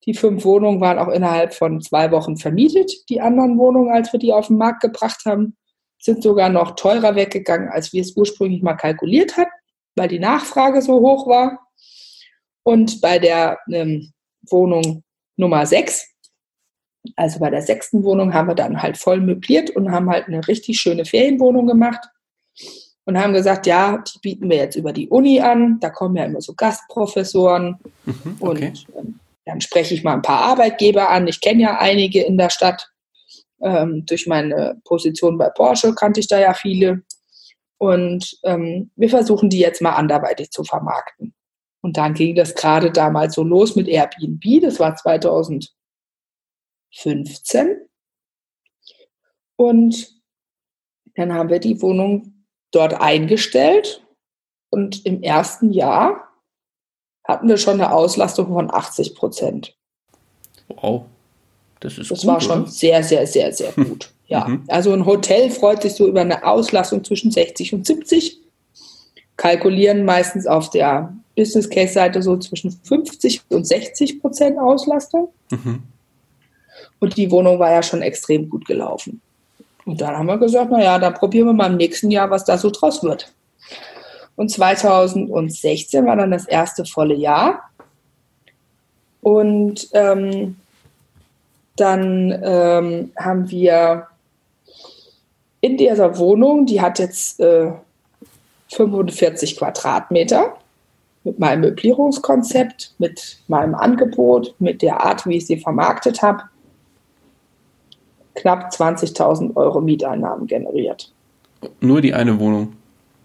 Die 0.05 0.13
fünf 0.13 0.43
Wohnungen 0.43 0.81
waren 0.81 0.99
auch 0.99 1.07
innerhalb 1.07 1.53
von 1.53 1.81
zwei 1.81 2.11
Wochen 2.11 2.37
vermietet. 2.37 2.91
Die 3.09 3.21
anderen 3.21 3.57
Wohnungen, 3.57 3.91
als 3.91 4.11
wir 4.11 4.19
die 4.19 4.33
auf 4.33 4.47
den 4.47 4.57
Markt 4.57 4.81
gebracht 4.81 5.21
haben, 5.25 5.55
sind 5.99 6.21
sogar 6.21 6.49
noch 6.49 6.75
teurer 6.75 7.15
weggegangen, 7.15 7.69
als 7.69 7.93
wir 7.93 8.01
es 8.01 8.15
ursprünglich 8.15 8.61
mal 8.61 8.73
kalkuliert 8.73 9.37
hatten, 9.37 9.51
weil 9.95 10.09
die 10.09 10.19
Nachfrage 10.19 10.81
so 10.81 10.99
hoch 10.99 11.27
war. 11.27 11.59
Und 12.63 12.99
bei 12.99 13.19
der 13.19 13.59
ähm, 13.71 14.11
Wohnung 14.49 15.03
Nummer 15.37 15.65
sechs, 15.65 16.09
also 17.15 17.39
bei 17.39 17.49
der 17.49 17.61
sechsten 17.61 18.03
Wohnung, 18.03 18.33
haben 18.33 18.49
wir 18.49 18.55
dann 18.55 18.81
halt 18.81 18.97
voll 18.97 19.21
möbliert 19.21 19.69
und 19.69 19.91
haben 19.91 20.09
halt 20.09 20.27
eine 20.27 20.45
richtig 20.47 20.79
schöne 20.79 21.05
Ferienwohnung 21.05 21.67
gemacht 21.67 22.05
und 23.05 23.17
haben 23.17 23.33
gesagt, 23.33 23.65
ja, 23.65 23.97
die 23.97 24.19
bieten 24.19 24.49
wir 24.49 24.57
jetzt 24.57 24.75
über 24.75 24.93
die 24.93 25.09
Uni 25.09 25.39
an. 25.41 25.79
Da 25.79 25.89
kommen 25.89 26.15
ja 26.15 26.25
immer 26.25 26.41
so 26.41 26.53
Gastprofessoren 26.53 27.77
mhm, 28.05 28.37
okay. 28.39 28.67
und 28.67 28.87
ähm, 28.97 29.19
dann 29.45 29.61
spreche 29.61 29.93
ich 29.93 30.03
mal 30.03 30.13
ein 30.13 30.21
paar 30.21 30.41
Arbeitgeber 30.41 31.09
an. 31.09 31.27
Ich 31.27 31.41
kenne 31.41 31.63
ja 31.63 31.77
einige 31.79 32.23
in 32.23 32.37
der 32.37 32.49
Stadt. 32.49 32.89
Ähm, 33.61 34.05
durch 34.05 34.27
meine 34.27 34.81
Position 34.83 35.37
bei 35.37 35.49
Porsche 35.49 35.93
kannte 35.95 36.19
ich 36.19 36.27
da 36.27 36.39
ja 36.39 36.53
viele. 36.53 37.03
Und 37.77 38.37
ähm, 38.43 38.91
wir 38.95 39.09
versuchen 39.09 39.49
die 39.49 39.59
jetzt 39.59 39.81
mal 39.81 39.93
anderweitig 39.93 40.51
zu 40.51 40.63
vermarkten. 40.63 41.33
Und 41.81 41.97
dann 41.97 42.13
ging 42.13 42.35
das 42.35 42.55
gerade 42.55 42.91
damals 42.91 43.35
so 43.35 43.43
los 43.43 43.75
mit 43.75 43.89
Airbnb. 43.89 44.61
Das 44.61 44.79
war 44.79 44.95
2015. 44.95 45.73
Und 49.57 50.21
dann 51.15 51.33
haben 51.33 51.49
wir 51.49 51.59
die 51.59 51.81
Wohnung 51.81 52.45
dort 52.71 52.93
eingestellt. 52.93 54.05
Und 54.69 55.05
im 55.05 55.21
ersten 55.21 55.71
Jahr 55.71 56.32
hatten 57.23 57.47
wir 57.47 57.57
schon 57.57 57.75
eine 57.75 57.91
Auslastung 57.93 58.47
von 58.47 58.71
80 58.71 59.15
Prozent. 59.15 59.75
Wow. 60.67 61.05
Das 61.79 61.97
ist 61.97 62.11
Das 62.11 62.21
gut, 62.21 62.27
war 62.27 62.41
schon 62.41 62.61
oder? 62.63 62.71
sehr, 62.71 63.03
sehr, 63.03 63.27
sehr, 63.27 63.51
sehr 63.53 63.71
gut. 63.75 64.11
Ja. 64.27 64.47
Mhm. 64.47 64.63
Also 64.67 64.91
ein 64.93 65.05
Hotel 65.05 65.49
freut 65.49 65.81
sich 65.81 65.93
so 65.93 66.07
über 66.07 66.21
eine 66.21 66.45
Auslastung 66.45 67.03
zwischen 67.03 67.31
60 67.31 67.73
und 67.73 67.85
70. 67.85 68.39
Kalkulieren 69.37 70.05
meistens 70.05 70.47
auf 70.47 70.69
der 70.69 71.13
Business 71.35 71.69
Case 71.69 71.93
Seite 71.93 72.21
so 72.21 72.37
zwischen 72.37 72.71
50 72.71 73.41
und 73.49 73.65
60 73.65 74.21
Prozent 74.21 74.57
Auslastung. 74.59 75.29
Mhm. 75.49 75.83
Und 76.99 77.17
die 77.17 77.31
Wohnung 77.31 77.59
war 77.59 77.71
ja 77.71 77.83
schon 77.83 78.01
extrem 78.01 78.49
gut 78.49 78.65
gelaufen. 78.65 79.21
Und 79.85 79.99
dann 79.99 80.17
haben 80.17 80.27
wir 80.27 80.37
gesagt, 80.37 80.71
naja, 80.71 80.97
dann 80.97 81.13
probieren 81.13 81.47
wir 81.47 81.53
mal 81.53 81.71
im 81.71 81.77
nächsten 81.77 82.11
Jahr, 82.11 82.29
was 82.29 82.45
da 82.45 82.57
so 82.57 82.69
draus 82.69 83.03
wird. 83.03 83.33
Und 84.35 84.49
2016 84.49 86.05
war 86.05 86.15
dann 86.15 86.31
das 86.31 86.45
erste 86.45 86.85
volle 86.85 87.15
Jahr. 87.15 87.69
Und 89.21 89.89
ähm, 89.93 90.57
dann 91.75 92.39
ähm, 92.43 93.11
haben 93.17 93.49
wir 93.49 94.07
in 95.61 95.77
dieser 95.77 96.17
Wohnung, 96.17 96.65
die 96.65 96.81
hat 96.81 96.99
jetzt 96.99 97.39
äh, 97.39 97.71
45 98.73 99.57
Quadratmeter, 99.57 100.57
mit 101.23 101.39
meinem 101.39 101.61
Möblierungskonzept, 101.61 102.95
mit 102.97 103.39
meinem 103.47 103.75
Angebot, 103.75 104.55
mit 104.59 104.81
der 104.81 105.05
Art, 105.05 105.25
wie 105.25 105.37
ich 105.37 105.47
sie 105.47 105.57
vermarktet 105.57 106.21
habe, 106.21 106.43
knapp 108.35 108.73
20.000 108.73 109.55
Euro 109.55 109.79
Mieteinnahmen 109.79 110.47
generiert. 110.47 111.13
Nur 111.79 112.01
die 112.01 112.13
eine 112.13 112.37
Wohnung 112.39 112.73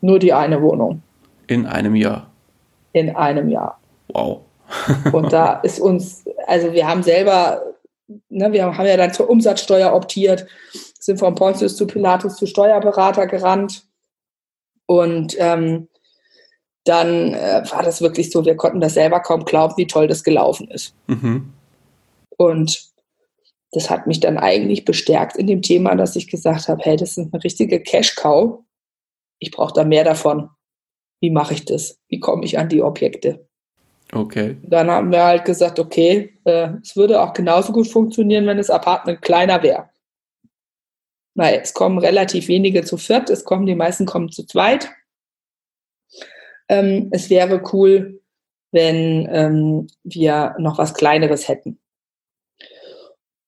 Nur 0.00 0.18
die 0.18 0.32
eine 0.32 0.62
Wohnung 0.62 1.02
in 1.46 1.66
einem 1.66 1.94
Jahr. 1.94 2.30
in 2.92 3.14
einem 3.14 3.48
Jahr. 3.48 3.80
Wow. 4.08 4.40
Und 5.12 5.32
da 5.32 5.60
ist 5.60 5.80
uns, 5.80 6.24
also 6.46 6.72
wir 6.72 6.86
haben 6.86 7.02
selber 7.02 7.62
ne, 8.28 8.52
wir 8.52 8.64
haben 8.64 8.86
ja 8.86 8.96
dann 8.96 9.12
zur 9.12 9.28
Umsatzsteuer 9.28 9.92
optiert, 9.92 10.46
sind 10.98 11.18
von 11.18 11.34
Pontius 11.34 11.76
zu 11.76 11.86
Pilatus 11.86 12.36
zu 12.36 12.46
Steuerberater 12.46 13.26
gerannt. 13.26 13.84
Und 14.86 15.36
ähm, 15.38 15.88
dann 16.84 17.34
äh, 17.34 17.62
war 17.70 17.82
das 17.82 18.00
wirklich 18.00 18.30
so, 18.30 18.44
wir 18.44 18.56
konnten 18.56 18.80
das 18.80 18.94
selber 18.94 19.20
kaum 19.20 19.44
glauben, 19.44 19.74
wie 19.76 19.86
toll 19.86 20.06
das 20.06 20.24
gelaufen 20.24 20.68
ist. 20.68 20.94
Mhm. 21.06 21.52
Und 22.36 22.88
das 23.72 23.90
hat 23.90 24.06
mich 24.06 24.20
dann 24.20 24.38
eigentlich 24.38 24.86
bestärkt 24.86 25.36
in 25.36 25.46
dem 25.46 25.60
Thema, 25.60 25.94
dass 25.94 26.16
ich 26.16 26.28
gesagt 26.28 26.68
habe, 26.68 26.80
hey, 26.82 26.96
das 26.96 27.18
ist 27.18 27.32
eine 27.32 27.44
richtige 27.44 27.82
Cash-Cow. 27.82 28.60
Ich 29.38 29.50
brauche 29.50 29.72
da 29.72 29.84
mehr 29.84 30.04
davon. 30.04 30.50
Wie 31.20 31.30
mache 31.30 31.54
ich 31.54 31.64
das? 31.64 31.98
Wie 32.08 32.20
komme 32.20 32.44
ich 32.44 32.58
an 32.58 32.68
die 32.68 32.82
Objekte? 32.82 33.48
Okay. 34.12 34.56
Dann 34.62 34.90
haben 34.90 35.12
wir 35.12 35.24
halt 35.24 35.44
gesagt, 35.44 35.78
okay, 35.78 36.38
äh, 36.44 36.70
es 36.82 36.96
würde 36.96 37.20
auch 37.20 37.32
genauso 37.32 37.72
gut 37.72 37.88
funktionieren, 37.88 38.46
wenn 38.46 38.56
das 38.56 38.70
Apartment 38.70 39.20
kleiner 39.20 39.62
wäre. 39.62 39.90
Weil 41.34 41.60
es 41.62 41.74
kommen 41.74 41.98
relativ 41.98 42.48
wenige 42.48 42.84
zu 42.84 42.96
viert, 42.96 43.30
es 43.30 43.44
kommen, 43.44 43.66
die 43.66 43.74
meisten 43.74 44.06
kommen 44.06 44.30
zu 44.30 44.44
zweit. 44.46 44.90
Ähm, 46.68 47.08
es 47.12 47.28
wäre 47.30 47.62
cool, 47.72 48.20
wenn 48.72 49.28
ähm, 49.30 49.86
wir 50.04 50.54
noch 50.58 50.78
was 50.78 50.94
Kleineres 50.94 51.48
hätten. 51.48 51.78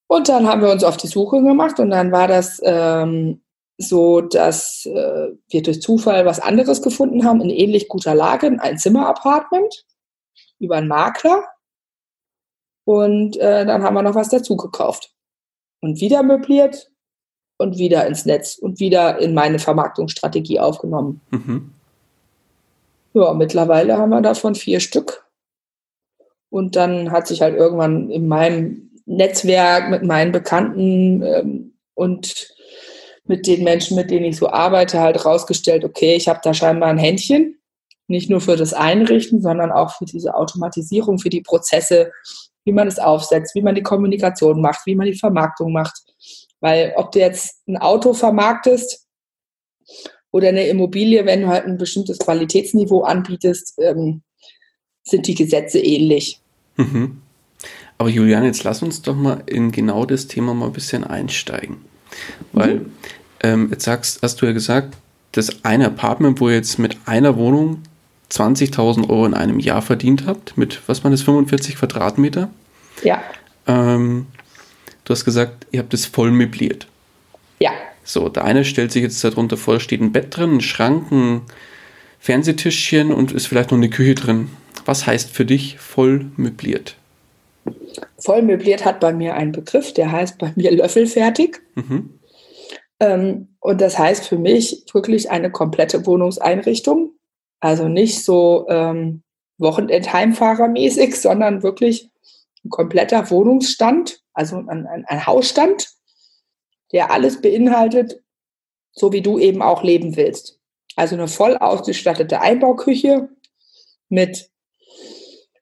Und 0.09 0.29
dann 0.29 0.47
haben 0.47 0.61
wir 0.61 0.71
uns 0.71 0.85
auf 0.85 0.97
die 0.97 1.07
Suche 1.07 1.43
gemacht 1.43 1.79
und 1.79 1.91
dann 1.91 2.11
war 2.11 2.27
das 2.27 2.61
ähm, 2.65 3.43
so, 3.81 4.21
dass 4.21 4.85
äh, 4.87 5.29
wir 5.49 5.63
durch 5.63 5.81
Zufall 5.81 6.27
was 6.27 6.39
anderes 6.39 6.83
gefunden 6.83 7.25
haben, 7.25 7.41
in 7.41 7.51
ähnlich 7.51 7.89
guter 7.89 8.15
Lage, 8.15 8.55
ein 8.61 8.79
Zimmer-Apartment 8.79 9.87
über 10.59 10.77
einen 10.77 10.89
Makler. 10.89 11.45
Und 12.85 13.37
äh, 13.39 13.65
dann 13.65 13.83
haben 13.83 13.95
wir 13.95 14.03
noch 14.03 14.15
was 14.15 14.29
dazu 14.29 14.57
gekauft. 14.57 15.15
Und 15.81 16.01
wieder 16.01 16.23
möbliert 16.23 16.91
und 17.57 17.79
wieder 17.79 18.07
ins 18.07 18.27
Netz 18.27 18.59
und 18.59 18.81
wieder 18.81 19.19
in 19.19 19.33
meine 19.33 19.59
Vermarktungsstrategie 19.59 20.61
aufgenommen. 20.61 21.23
Mhm. 21.31 21.73
Ja, 23.15 23.33
mittlerweile 23.33 23.97
haben 23.97 24.11
wir 24.11 24.21
davon 24.21 24.55
vier 24.55 24.81
Stück. 24.81 25.25
Und 26.51 26.77
dann 26.77 27.11
hat 27.11 27.29
sich 27.29 27.41
halt 27.41 27.57
irgendwann 27.57 28.11
in 28.11 28.29
meinem 28.29 28.91
Netzwerk 29.07 29.89
mit 29.89 30.03
meinen 30.03 30.33
Bekannten 30.33 31.23
ähm, 31.23 31.73
und 31.95 32.55
mit 33.31 33.47
den 33.47 33.63
Menschen, 33.63 33.97
mit 33.97 34.11
denen 34.11 34.25
ich 34.27 34.37
so 34.37 34.51
arbeite, 34.51 34.99
halt 35.01 35.25
rausgestellt, 35.25 35.85
okay, 35.85 36.17
ich 36.17 36.27
habe 36.27 36.41
da 36.43 36.53
scheinbar 36.53 36.89
ein 36.89 36.99
Händchen 36.99 37.61
nicht 38.09 38.29
nur 38.29 38.41
für 38.41 38.57
das 38.57 38.75
Einrichten, 38.75 39.41
sondern 39.41 39.71
auch 39.71 39.97
für 39.97 40.05
diese 40.05 40.35
Automatisierung, 40.35 41.21
für 41.21 41.31
die 41.31 41.43
Prozesse, 41.43 42.11
wie 42.65 42.73
man 42.73 42.89
es 42.89 42.99
aufsetzt, 42.99 43.55
wie 43.55 43.63
man 43.63 43.77
die 43.77 43.85
Kommunikation 43.85 44.61
macht, 44.61 44.85
wie 44.85 44.97
man 44.97 45.07
die 45.07 45.17
Vermarktung 45.17 45.73
macht. 45.73 45.95
Weil 46.59 46.93
ob 46.97 47.13
du 47.13 47.21
jetzt 47.21 47.63
ein 47.69 47.77
Auto 47.77 48.13
vermarktest 48.13 49.07
oder 50.33 50.49
eine 50.49 50.67
Immobilie, 50.67 51.25
wenn 51.25 51.43
du 51.43 51.49
halt 51.49 51.67
ein 51.67 51.79
bestimmtes 51.79 52.19
Qualitätsniveau 52.19 53.03
anbietest, 53.03 53.79
ähm, 53.79 54.23
sind 55.05 55.29
die 55.29 55.37
Gesetze 55.37 55.79
ähnlich. 55.79 56.41
Mhm. 56.77 57.23
Aber 57.97 58.09
Julian, 58.09 58.45
jetzt 58.45 58.65
lass 58.65 58.83
uns 58.83 59.03
doch 59.03 59.15
mal 59.15 59.45
in 59.47 59.71
genau 59.71 60.05
das 60.05 60.27
Thema 60.27 60.53
mal 60.53 60.67
ein 60.67 60.73
bisschen 60.73 61.05
einsteigen. 61.05 61.77
Weil 62.53 62.81
mhm. 62.81 62.93
Ähm, 63.43 63.69
jetzt 63.71 63.85
sagst, 63.85 64.21
hast 64.23 64.41
du 64.41 64.47
ja 64.47 64.53
gesagt, 64.53 64.97
das 65.33 65.65
eine 65.65 65.87
Apartment, 65.87 66.41
wo 66.41 66.49
ihr 66.49 66.57
jetzt 66.57 66.79
mit 66.79 66.97
einer 67.07 67.37
Wohnung 67.37 67.83
20.000 68.31 69.09
Euro 69.09 69.27
in 69.27 69.35
einem 69.35 69.59
Jahr 69.59 69.83
verdient 69.83 70.27
habt, 70.27 70.57
mit, 70.57 70.81
was 70.87 71.03
waren 71.03 71.13
das, 71.13 71.23
45 71.23 71.77
Quadratmeter? 71.77 72.51
Ja. 73.03 73.23
Ähm, 73.67 74.27
du 75.05 75.13
hast 75.13 75.25
gesagt, 75.25 75.67
ihr 75.71 75.81
habt 75.81 75.95
es 75.95 76.07
voll 76.07 76.31
möbliert. 76.31 76.87
Ja. 77.61 77.73
So, 78.05 78.29
der 78.29 78.45
eine 78.45 78.65
stellt 78.65 78.93
sich 78.93 79.03
jetzt 79.03 79.23
darunter 79.23 79.57
vor, 79.57 79.81
steht 79.81 80.01
ein 80.01 80.13
Bett 80.13 80.37
drin, 80.37 80.57
ein 80.57 80.61
Schrank, 80.61 81.11
ein 81.11 81.43
Fernsehtischchen 82.19 83.13
und 83.13 83.33
ist 83.33 83.47
vielleicht 83.47 83.71
noch 83.71 83.79
eine 83.79 83.91
Küche 83.91 84.15
drin. 84.15 84.51
Was 84.85 85.07
heißt 85.07 85.31
für 85.31 85.45
dich 85.45 85.79
voll 85.79 86.27
möbliert? 86.37 86.97
Voll 88.19 88.43
möbliert 88.43 88.85
hat 88.85 89.01
bei 89.01 89.13
mir 89.13 89.35
einen 89.35 89.53
Begriff, 89.53 89.93
der 89.93 90.13
heißt 90.13 90.39
bei 90.39 90.53
mir 90.57 90.71
löffelfertig. 90.77 91.59
Mhm. 91.75 92.11
Ähm, 93.01 93.57
und 93.61 93.81
das 93.81 93.99
heißt 93.99 94.27
für 94.27 94.39
mich 94.39 94.85
wirklich 94.93 95.31
eine 95.31 95.51
komplette 95.51 96.07
Wohnungseinrichtung 96.07 97.15
also 97.61 97.89
nicht 97.89 98.25
so 98.25 98.67
ähm, 98.69 99.23
Wochenendheimfahrermäßig, 99.59 101.17
sondern 101.21 101.63
wirklich 101.63 102.11
ein 102.65 102.71
kompletter 102.71 103.31
Wohnungsstand, 103.31 104.23
also 104.33 104.57
ein, 104.57 104.87
ein, 104.87 105.05
ein 105.07 105.27
Hausstand, 105.27 105.89
der 106.93 107.11
alles 107.13 107.41
beinhaltet, 107.41 108.23
so 108.93 109.13
wie 109.13 109.23
du 109.23 109.39
eben 109.39 109.63
auch 109.63 109.83
leben 109.83 110.17
willst. 110.17 110.59
Also 110.97 111.15
eine 111.15 111.29
voll 111.29 111.57
ausgestattete 111.57 112.41
Einbauküche 112.41 113.29
mit 114.09 114.51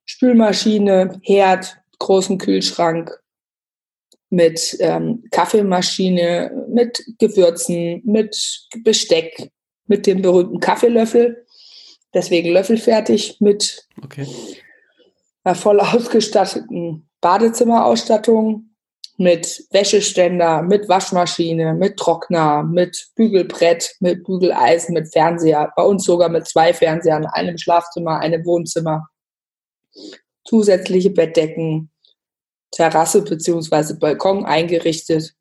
Spülmaschine, 0.06 1.20
Herd, 1.22 1.76
großen 1.98 2.38
Kühlschrank, 2.38 3.22
mit 4.30 4.76
ähm, 4.80 5.24
Kaffeemaschine, 5.30 6.66
mit 6.68 7.02
Gewürzen, 7.18 8.02
mit 8.04 8.36
Besteck, 8.84 9.50
mit 9.86 10.06
dem 10.06 10.22
berühmten 10.22 10.60
Kaffeelöffel 10.60 11.46
Deswegen 12.14 12.52
löffelfertig 12.52 13.36
mit 13.40 13.86
okay. 14.02 14.26
einer 15.44 15.54
voll 15.54 15.80
ausgestatteten 15.80 17.08
Badezimmerausstattung, 17.20 18.64
mit 19.20 19.66
Wäscheständer, 19.72 20.62
mit 20.62 20.88
Waschmaschine, 20.88 21.74
mit 21.74 21.96
Trockner, 21.96 22.62
mit 22.62 23.08
Bügelbrett, 23.16 23.96
mit 23.98 24.24
Bügeleisen, 24.24 24.94
mit 24.94 25.12
Fernseher. 25.12 25.72
Bei 25.74 25.82
uns 25.82 26.04
sogar 26.04 26.28
mit 26.28 26.46
zwei 26.46 26.72
Fernsehern, 26.72 27.26
einem 27.26 27.58
Schlafzimmer, 27.58 28.20
einem 28.20 28.46
Wohnzimmer. 28.46 29.08
Zusätzliche 30.44 31.10
Bettdecken, 31.10 31.90
Terrasse 32.70 33.22
bzw. 33.22 33.94
Balkon 33.94 34.44
eingerichtet 34.44 35.34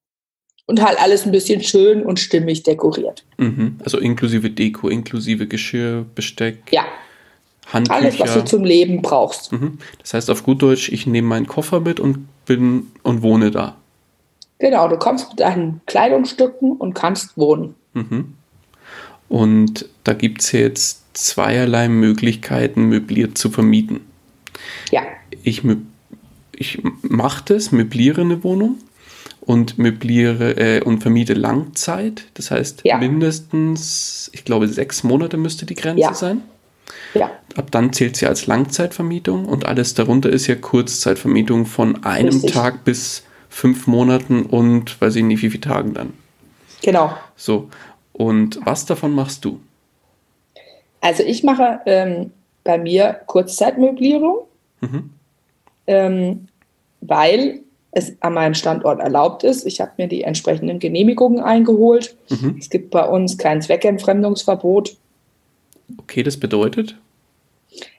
und 0.65 0.81
halt 0.81 1.01
alles 1.01 1.25
ein 1.25 1.31
bisschen 1.31 1.63
schön 1.63 2.03
und 2.05 2.19
stimmig 2.19 2.63
dekoriert. 2.63 3.25
Mhm. 3.37 3.77
Also 3.83 3.97
inklusive 3.97 4.49
Deko, 4.49 4.89
inklusive 4.89 5.47
Geschirr, 5.47 6.05
Besteck. 6.15 6.59
Ja. 6.71 6.85
Handtücher. 7.71 7.97
Alles, 7.97 8.19
was 8.19 8.33
du 8.33 8.45
zum 8.45 8.63
Leben 8.63 9.01
brauchst. 9.01 9.51
Mhm. 9.51 9.79
Das 10.01 10.13
heißt 10.13 10.29
auf 10.29 10.43
gut 10.43 10.61
Deutsch, 10.61 10.89
ich 10.89 11.05
nehme 11.05 11.27
meinen 11.27 11.47
Koffer 11.47 11.81
mit 11.81 11.99
und 11.99 12.27
bin 12.45 12.91
und 13.03 13.21
wohne 13.21 13.51
da. 13.51 13.75
Genau, 14.59 14.87
du 14.87 14.97
kommst 14.97 15.29
mit 15.29 15.39
deinen 15.39 15.81
Kleidungsstücken 15.85 16.71
und 16.71 16.93
kannst 16.93 17.37
wohnen. 17.37 17.75
Mhm. 17.93 18.33
Und 19.29 19.87
da 20.03 20.13
gibt 20.13 20.41
es 20.41 20.51
jetzt 20.51 21.03
zweierlei 21.13 21.89
Möglichkeiten, 21.89 22.83
möbliert 22.83 23.37
zu 23.37 23.49
vermieten. 23.49 24.01
Ja. 24.91 25.01
Ich, 25.43 25.63
ich 26.57 26.81
mache 27.01 27.43
das, 27.45 27.71
möbliere 27.71 28.21
eine 28.21 28.43
Wohnung 28.43 28.77
und 29.41 29.77
möbliere 29.77 30.57
äh, 30.57 30.81
und 30.81 31.01
vermiete 31.01 31.33
Langzeit. 31.33 32.25
Das 32.33 32.51
heißt, 32.51 32.81
ja. 32.83 32.97
mindestens, 32.97 34.29
ich 34.33 34.43
glaube, 34.43 34.67
sechs 34.67 35.03
Monate 35.03 35.37
müsste 35.37 35.65
die 35.65 35.75
Grenze 35.75 36.01
ja. 36.01 36.13
sein. 36.13 36.41
Ja. 37.13 37.31
Ab 37.55 37.71
dann 37.71 37.93
zählt 37.93 38.17
sie 38.17 38.27
als 38.27 38.47
Langzeitvermietung 38.47 39.45
und 39.45 39.65
alles 39.65 39.93
darunter 39.93 40.29
ist 40.29 40.47
ja 40.47 40.55
Kurzzeitvermietung 40.55 41.65
von 41.65 42.03
einem 42.03 42.29
Richtig. 42.29 42.53
Tag 42.53 42.83
bis 42.83 43.23
fünf 43.49 43.87
Monaten 43.87 44.43
und 44.43 44.99
weiß 45.01 45.15
ich 45.15 45.23
nicht, 45.23 45.41
wie 45.41 45.49
viele 45.49 45.61
Tagen 45.61 45.93
dann. 45.93 46.13
Genau. 46.83 47.15
So. 47.35 47.69
Und 48.13 48.59
was 48.63 48.85
davon 48.85 49.13
machst 49.13 49.45
du? 49.45 49.59
Also 51.01 51.23
ich 51.23 51.43
mache 51.43 51.79
ähm, 51.85 52.31
bei 52.63 52.77
mir 52.77 53.21
Kurzzeitmöblierung, 53.27 54.39
mhm. 54.81 55.11
Ähm, 55.87 56.47
weil 57.01 57.61
es 57.91 58.15
an 58.21 58.33
meinem 58.33 58.53
Standort 58.53 58.99
erlaubt 58.99 59.43
ist. 59.43 59.65
Ich 59.65 59.81
habe 59.81 59.91
mir 59.97 60.07
die 60.07 60.23
entsprechenden 60.23 60.79
Genehmigungen 60.79 61.39
eingeholt. 61.39 62.15
Mhm. 62.29 62.57
Es 62.59 62.69
gibt 62.69 62.91
bei 62.91 63.07
uns 63.07 63.37
kein 63.37 63.61
Zweckentfremdungsverbot. 63.61 64.97
Okay, 65.97 66.21
das 66.21 66.37
bedeutet? 66.37 66.97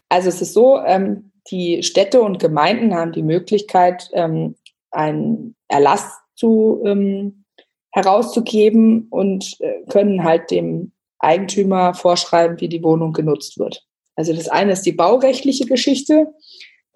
Also 0.08 0.28
es 0.28 0.40
ist 0.40 0.54
so, 0.54 0.78
ähm, 0.78 1.30
die 1.50 1.82
Städte 1.82 2.20
und 2.20 2.38
Gemeinden 2.38 2.94
haben 2.94 3.12
die 3.12 3.22
Möglichkeit, 3.22 4.08
ähm, 4.12 4.54
einen 4.90 5.54
Erlass 5.68 6.18
zu, 6.34 6.82
ähm, 6.84 7.44
herauszugeben 7.92 9.08
und 9.10 9.56
äh, 9.60 9.82
können 9.88 10.22
halt 10.22 10.50
dem 10.50 10.92
Eigentümer 11.18 11.94
vorschreiben, 11.94 12.60
wie 12.60 12.68
die 12.68 12.82
Wohnung 12.82 13.12
genutzt 13.12 13.58
wird. 13.58 13.84
Also 14.14 14.32
das 14.32 14.48
eine 14.48 14.72
ist 14.72 14.82
die 14.82 14.92
baurechtliche 14.92 15.66
Geschichte. 15.66 16.28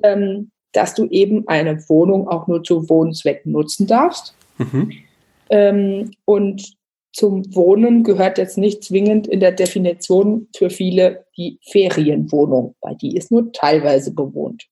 Ähm, 0.03 0.52
dass 0.73 0.95
du 0.95 1.07
eben 1.07 1.47
eine 1.49 1.89
Wohnung 1.89 2.29
auch 2.29 2.47
nur 2.47 2.65
zu 2.65 2.89
Wohnzwecken 2.89 3.53
nutzen 3.53 3.87
darfst. 3.87 4.35
Mhm. 4.59 4.93
Ähm, 5.51 6.11
und 6.25 6.75
zum 7.13 7.55
Wohnen 7.55 8.05
gehört 8.05 8.39
jetzt 8.39 8.57
nicht 8.57 8.85
zwingend 8.85 9.27
in 9.27 9.41
der 9.41 9.53
Definition 9.53 10.49
für 10.57 10.71
viele 10.71 11.27
die 11.37 11.59
Ferienwohnung, 11.71 12.75
weil 12.81 12.97
die 12.97 13.17
ist 13.17 13.31
nur 13.31 13.53
teilweise 13.53 14.15
bewohnt. 14.15 14.65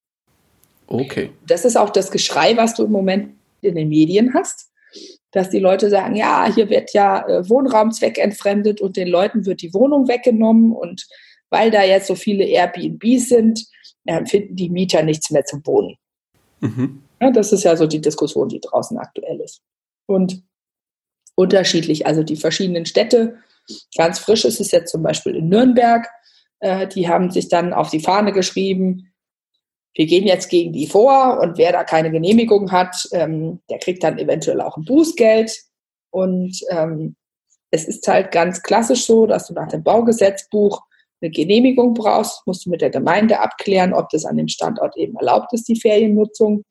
Okay. 0.87 1.31
Das 1.47 1.65
ist 1.65 1.77
auch 1.77 1.91
das 1.91 2.11
Geschrei, 2.11 2.57
was 2.57 2.75
du 2.75 2.85
im 2.85 2.93
Moment 2.93 3.35
in 3.61 3.75
den 3.75 3.91
Medien 3.91 4.33
hast, 4.35 4.71
dass 5.33 5.51
die 5.51 5.59
Leute 5.59 5.91
sagen, 5.91 6.17
ja, 6.17 6.51
hier 6.53 6.71
wird 6.71 6.93
ja 6.95 7.27
äh, 7.29 7.49
Wohnraum 7.49 7.93
zweckentfremdet 7.93 8.81
und 8.81 8.97
den 8.97 9.09
Leuten 9.09 9.45
wird 9.45 9.61
die 9.61 9.75
Wohnung 9.75 10.09
weggenommen 10.09 10.73
und 10.73 11.07
weil 11.51 11.71
da 11.71 11.85
jetzt 11.85 12.07
so 12.07 12.15
viele 12.15 12.45
Airbnbs 12.45 13.29
sind, 13.29 13.67
finden 14.27 14.57
die 14.57 14.71
Mieter 14.71 15.03
nichts 15.03 15.31
mehr 15.31 15.45
zum 15.45 15.65
Wohnen. 15.67 15.97
Mhm. 16.61 17.03
Ja, 17.21 17.31
das 17.31 17.53
ist 17.53 17.65
ja 17.65 17.77
so 17.77 17.87
die 17.87 18.01
Diskussion, 18.01 18.49
die 18.49 18.61
draußen 18.61 18.97
aktuell 18.99 19.41
ist. 19.41 19.63
Und 20.07 20.43
unterschiedlich, 21.35 22.07
also 22.07 22.23
die 22.23 22.37
verschiedenen 22.37 22.87
Städte, 22.87 23.39
ganz 23.97 24.19
frisch 24.19 24.45
ist 24.45 24.61
es 24.61 24.71
jetzt 24.71 24.91
zum 24.91 25.03
Beispiel 25.03 25.37
in 25.37 25.49
Nürnberg, 25.49 26.07
äh, 26.61 26.87
die 26.89 27.09
haben 27.09 27.31
sich 27.31 27.49
dann 27.49 27.73
auf 27.73 27.91
die 27.91 28.01
Fahne 28.01 28.33
geschrieben, 28.33 29.11
wir 29.95 30.07
gehen 30.07 30.27
jetzt 30.27 30.49
gegen 30.49 30.73
die 30.73 30.87
vor 30.87 31.41
und 31.41 31.59
wer 31.59 31.73
da 31.73 31.85
keine 31.85 32.11
Genehmigung 32.11 32.71
hat, 32.71 33.09
ähm, 33.13 33.61
der 33.69 33.79
kriegt 33.79 34.05
dann 34.05 34.19
eventuell 34.19 34.61
auch 34.61 34.77
ein 34.77 34.85
Bußgeld. 34.85 35.53
Und 36.11 36.61
ähm, 36.71 37.17
es 37.71 37.87
ist 37.87 38.07
halt 38.07 38.31
ganz 38.31 38.63
klassisch 38.63 39.05
so, 39.05 39.27
dass 39.27 39.49
du 39.49 39.55
nach 39.55 39.69
dem 39.69 39.83
Baugesetzbuch 39.83 40.83
eine 41.23 41.31
Genehmigung 41.31 41.95
brauchst, 41.95 42.47
musst 42.47 42.67
du 42.67 42.71
mit 42.71 42.81
der 42.81 42.91
Gemeinde 42.91 43.41
abklären, 43.41 43.93
ob 43.93 44.09
das 44.11 44.25
an 44.25 44.37
dem 44.37 44.49
Standort 44.49 44.97
eben 44.97 45.17
erlaubt 45.17 45.53
ist, 45.53 45.69
die 45.69 45.79
Feriennutzung. 45.79 46.65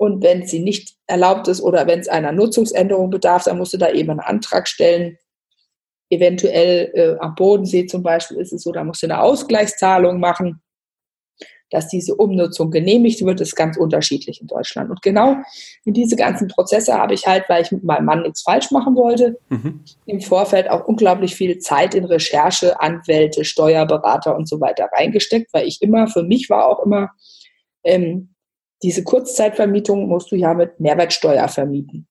Und 0.00 0.22
wenn 0.22 0.46
sie 0.46 0.60
nicht 0.60 0.94
erlaubt 1.06 1.48
ist 1.48 1.60
oder 1.60 1.86
wenn 1.86 1.98
es 1.98 2.08
einer 2.08 2.30
Nutzungsänderung 2.32 3.10
bedarf, 3.10 3.44
dann 3.44 3.58
musst 3.58 3.72
du 3.72 3.78
da 3.78 3.90
eben 3.90 4.10
einen 4.10 4.20
Antrag 4.20 4.68
stellen. 4.68 5.18
Eventuell 6.10 6.90
äh, 6.94 7.16
am 7.18 7.34
Bodensee 7.34 7.86
zum 7.86 8.02
Beispiel 8.02 8.38
ist 8.38 8.52
es 8.52 8.62
so, 8.62 8.70
da 8.72 8.84
musst 8.84 9.02
du 9.02 9.06
eine 9.06 9.20
Ausgleichszahlung 9.20 10.20
machen 10.20 10.62
dass 11.70 11.88
diese 11.88 12.14
Umnutzung 12.14 12.70
genehmigt 12.70 13.24
wird, 13.24 13.40
ist 13.40 13.54
ganz 13.54 13.76
unterschiedlich 13.76 14.40
in 14.40 14.46
Deutschland. 14.46 14.90
Und 14.90 15.02
genau 15.02 15.36
in 15.84 15.92
diese 15.92 16.16
ganzen 16.16 16.48
Prozesse 16.48 16.94
habe 16.94 17.14
ich 17.14 17.26
halt, 17.26 17.44
weil 17.48 17.62
ich 17.62 17.72
mit 17.72 17.84
meinem 17.84 18.06
Mann 18.06 18.22
nichts 18.22 18.42
falsch 18.42 18.70
machen 18.70 18.96
wollte, 18.96 19.38
mhm. 19.48 19.80
im 20.06 20.20
Vorfeld 20.20 20.70
auch 20.70 20.86
unglaublich 20.86 21.34
viel 21.34 21.58
Zeit 21.58 21.94
in 21.94 22.04
Recherche, 22.04 22.80
Anwälte, 22.80 23.44
Steuerberater 23.44 24.34
und 24.36 24.48
so 24.48 24.60
weiter 24.60 24.88
reingesteckt, 24.92 25.52
weil 25.52 25.66
ich 25.66 25.82
immer, 25.82 26.08
für 26.08 26.22
mich 26.22 26.48
war 26.48 26.66
auch 26.66 26.84
immer, 26.84 27.10
ähm, 27.84 28.34
diese 28.82 29.02
Kurzzeitvermietung 29.02 30.06
musst 30.06 30.30
du 30.30 30.36
ja 30.36 30.54
mit 30.54 30.78
Mehrwertsteuer 30.80 31.48
vermieten. 31.48 32.06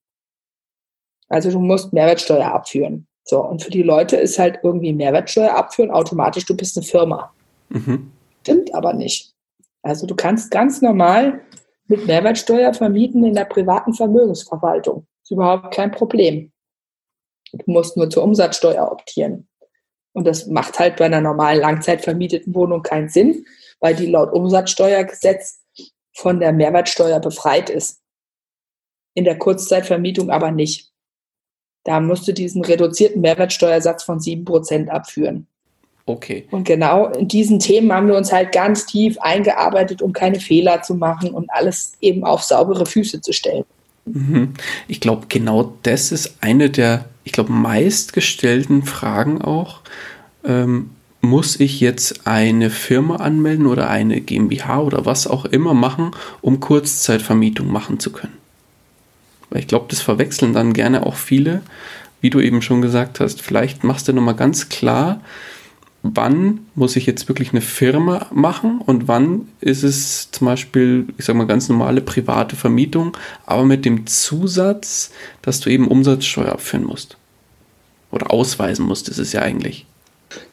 Also 1.30 1.52
du 1.52 1.60
musst 1.60 1.94
Mehrwertsteuer 1.94 2.46
abführen. 2.46 3.08
So, 3.24 3.44
und 3.44 3.62
für 3.62 3.72
die 3.72 3.84
Leute 3.84 4.16
ist 4.16 4.40
halt 4.40 4.60
irgendwie 4.64 4.94
Mehrwertsteuer 4.94 5.56
abführen 5.56 5.92
automatisch, 5.92 6.46
du 6.46 6.56
bist 6.56 6.78
eine 6.78 6.86
Firma. 6.86 7.34
Mhm. 7.70 8.12
Stimmt 8.42 8.74
aber 8.74 8.94
nicht. 8.94 9.34
Also 9.88 10.06
du 10.06 10.16
kannst 10.16 10.52
ganz 10.52 10.82
normal 10.82 11.42
mit 11.88 12.06
Mehrwertsteuer 12.08 12.74
vermieten 12.74 13.24
in 13.24 13.34
der 13.34 13.46
privaten 13.46 13.94
Vermögensverwaltung. 13.94 15.08
Ist 15.24 15.32
überhaupt 15.32 15.74
kein 15.74 15.92
Problem. 15.92 16.52
Du 17.54 17.72
musst 17.72 17.96
nur 17.96 18.10
zur 18.10 18.24
Umsatzsteuer 18.24 18.92
optieren. 18.92 19.48
Und 20.12 20.28
das 20.28 20.48
macht 20.48 20.78
halt 20.78 20.98
bei 20.98 21.06
einer 21.06 21.22
normalen 21.22 21.62
langzeitvermieteten 21.62 22.54
Wohnung 22.54 22.82
keinen 22.82 23.08
Sinn, 23.08 23.46
weil 23.80 23.96
die 23.96 24.08
laut 24.08 24.34
Umsatzsteuergesetz 24.34 25.64
von 26.14 26.42
der 26.42 26.52
Mehrwertsteuer 26.52 27.22
befreit 27.22 27.70
ist. 27.70 28.02
In 29.14 29.24
der 29.24 29.38
Kurzzeitvermietung 29.38 30.32
aber 30.32 30.52
nicht. 30.52 30.92
Da 31.86 32.02
musst 32.02 32.28
du 32.28 32.34
diesen 32.34 32.66
reduzierten 32.66 33.22
Mehrwertsteuersatz 33.22 34.04
von 34.04 34.20
7% 34.20 34.90
abführen. 34.90 35.48
Okay. 36.08 36.46
Und 36.52 36.64
genau 36.64 37.08
in 37.08 37.28
diesen 37.28 37.60
Themen 37.60 37.92
haben 37.92 38.08
wir 38.08 38.16
uns 38.16 38.32
halt 38.32 38.54
ganz 38.54 38.86
tief 38.86 39.18
eingearbeitet, 39.20 40.02
um 40.02 40.14
keine 40.14 40.40
Fehler 40.40 40.82
zu 40.82 40.96
machen 40.96 41.32
und 41.32 41.52
alles 41.52 41.94
eben 42.00 42.24
auf 42.24 42.44
saubere 42.44 42.86
Füße 42.86 43.20
zu 43.20 43.34
stellen. 43.34 43.66
Mhm. 44.06 44.54
Ich 44.88 45.02
glaube, 45.02 45.26
genau 45.28 45.74
das 45.84 46.14
ist 46.14 46.38
eine 46.40 46.70
der, 46.70 47.06
ich 47.26 47.34
glaube, 47.34 47.52
meistgestellten 47.52 48.84
Fragen 48.84 49.42
auch. 49.42 49.82
Ähm, 50.46 50.92
muss 51.20 51.60
ich 51.60 51.82
jetzt 51.82 52.26
eine 52.26 52.70
Firma 52.70 53.18
anmelden 53.18 53.68
oder 53.68 53.90
eine 53.90 54.22
GmbH 54.22 54.80
oder 54.80 55.06
was 55.06 55.28
auch 55.28 55.44
immer 55.44 55.74
machen, 55.74 56.12
um 56.40 56.62
Kurzzeitvermietung 56.62 57.70
machen 57.70 58.00
zu 58.00 58.14
können? 58.14 58.38
Weil 59.50 59.60
ich 59.60 59.68
glaube, 59.68 59.88
das 59.90 60.00
verwechseln 60.00 60.54
dann 60.54 60.72
gerne 60.72 61.06
auch 61.06 61.16
viele, 61.16 61.64
wie 62.22 62.30
du 62.30 62.40
eben 62.40 62.62
schon 62.62 62.82
gesagt 62.82 63.20
hast. 63.20 63.42
Vielleicht 63.42 63.84
machst 63.84 64.08
du 64.08 64.14
nochmal 64.14 64.36
ganz 64.36 64.70
klar, 64.70 65.20
wann 66.16 66.68
muss 66.76 66.96
ich 66.96 67.06
jetzt 67.06 67.28
wirklich 67.28 67.52
eine 67.52 67.62
Firma 67.62 68.28
machen 68.32 68.82
und 68.86 69.08
wann 69.08 69.48
ist 69.62 69.84
es 69.84 70.32
zum 70.32 70.46
Beispiel, 70.46 71.08
ich 71.18 71.26
sage 71.26 71.38
mal, 71.38 71.48
ganz 71.48 71.70
normale 71.70 72.02
private 72.02 72.56
Vermietung, 72.56 73.16
aber 73.46 73.64
mit 73.64 73.86
dem 73.86 74.06
Zusatz, 74.08 75.12
dass 75.42 75.60
du 75.60 75.70
eben 75.70 75.88
Umsatzsteuer 75.88 76.52
abführen 76.52 76.86
musst. 76.86 77.18
Oder 78.12 78.32
ausweisen 78.32 78.86
musst, 78.86 79.10
ist 79.10 79.18
es 79.18 79.34
ja 79.34 79.42
eigentlich. 79.42 79.86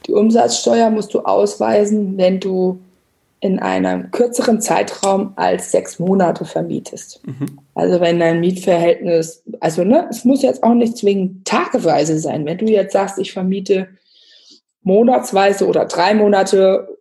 Die 0.07 0.13
Umsatzsteuer 0.13 0.91
musst 0.91 1.15
du 1.15 1.21
ausweisen, 1.21 2.17
wenn 2.17 2.41
du 2.41 2.81
in 3.41 3.59
einem 3.59 4.11
kürzeren 4.11 4.61
Zeitraum 4.63 5.35
als 5.37 5.71
sechs 5.71 5.99
Monate 5.99 6.47
vermietest. 6.47 7.21
Mhm. 7.27 7.59
Also 7.75 8.01
wenn 8.01 8.19
dein 8.19 8.41
Mietverhältnis, 8.41 9.43
also 9.61 9.85
ne, 9.85 10.07
es 10.09 10.25
muss 10.25 10.41
jetzt 10.41 10.63
auch 10.63 10.73
nicht 10.73 10.97
zwingend 10.97 11.45
tageweise 11.45 12.19
sein. 12.19 12.47
Wenn 12.47 12.57
du 12.57 12.65
jetzt 12.65 12.95
sagst, 12.95 13.19
ich 13.19 13.33
vermiete 13.33 13.89
monatsweise 14.85 15.67
oder 15.67 15.87
drei 15.87 16.15
Monate. 16.15 16.99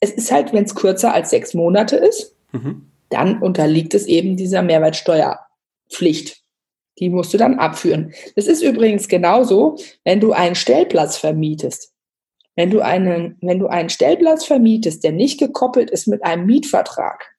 Es 0.00 0.10
ist 0.10 0.32
halt, 0.32 0.52
wenn 0.52 0.64
es 0.64 0.74
kürzer 0.74 1.14
als 1.14 1.30
sechs 1.30 1.54
Monate 1.54 1.96
ist, 1.96 2.34
mhm. 2.52 2.90
dann 3.10 3.40
unterliegt 3.40 3.94
es 3.94 4.06
eben 4.06 4.36
dieser 4.36 4.62
Mehrwertsteuerpflicht. 4.62 6.42
Die 6.98 7.08
musst 7.08 7.32
du 7.32 7.38
dann 7.38 7.58
abführen. 7.58 8.12
Das 8.36 8.46
ist 8.46 8.62
übrigens 8.62 9.08
genauso, 9.08 9.76
wenn 10.04 10.20
du 10.20 10.32
einen 10.32 10.54
Stellplatz 10.54 11.16
vermietest. 11.16 11.92
Wenn 12.56 12.70
du 12.70 12.80
einen, 12.80 13.38
wenn 13.40 13.58
du 13.58 13.68
einen 13.68 13.88
Stellplatz 13.88 14.44
vermietest, 14.44 15.04
der 15.04 15.12
nicht 15.12 15.38
gekoppelt 15.38 15.90
ist 15.90 16.08
mit 16.08 16.22
einem 16.24 16.46
Mietvertrag, 16.46 17.30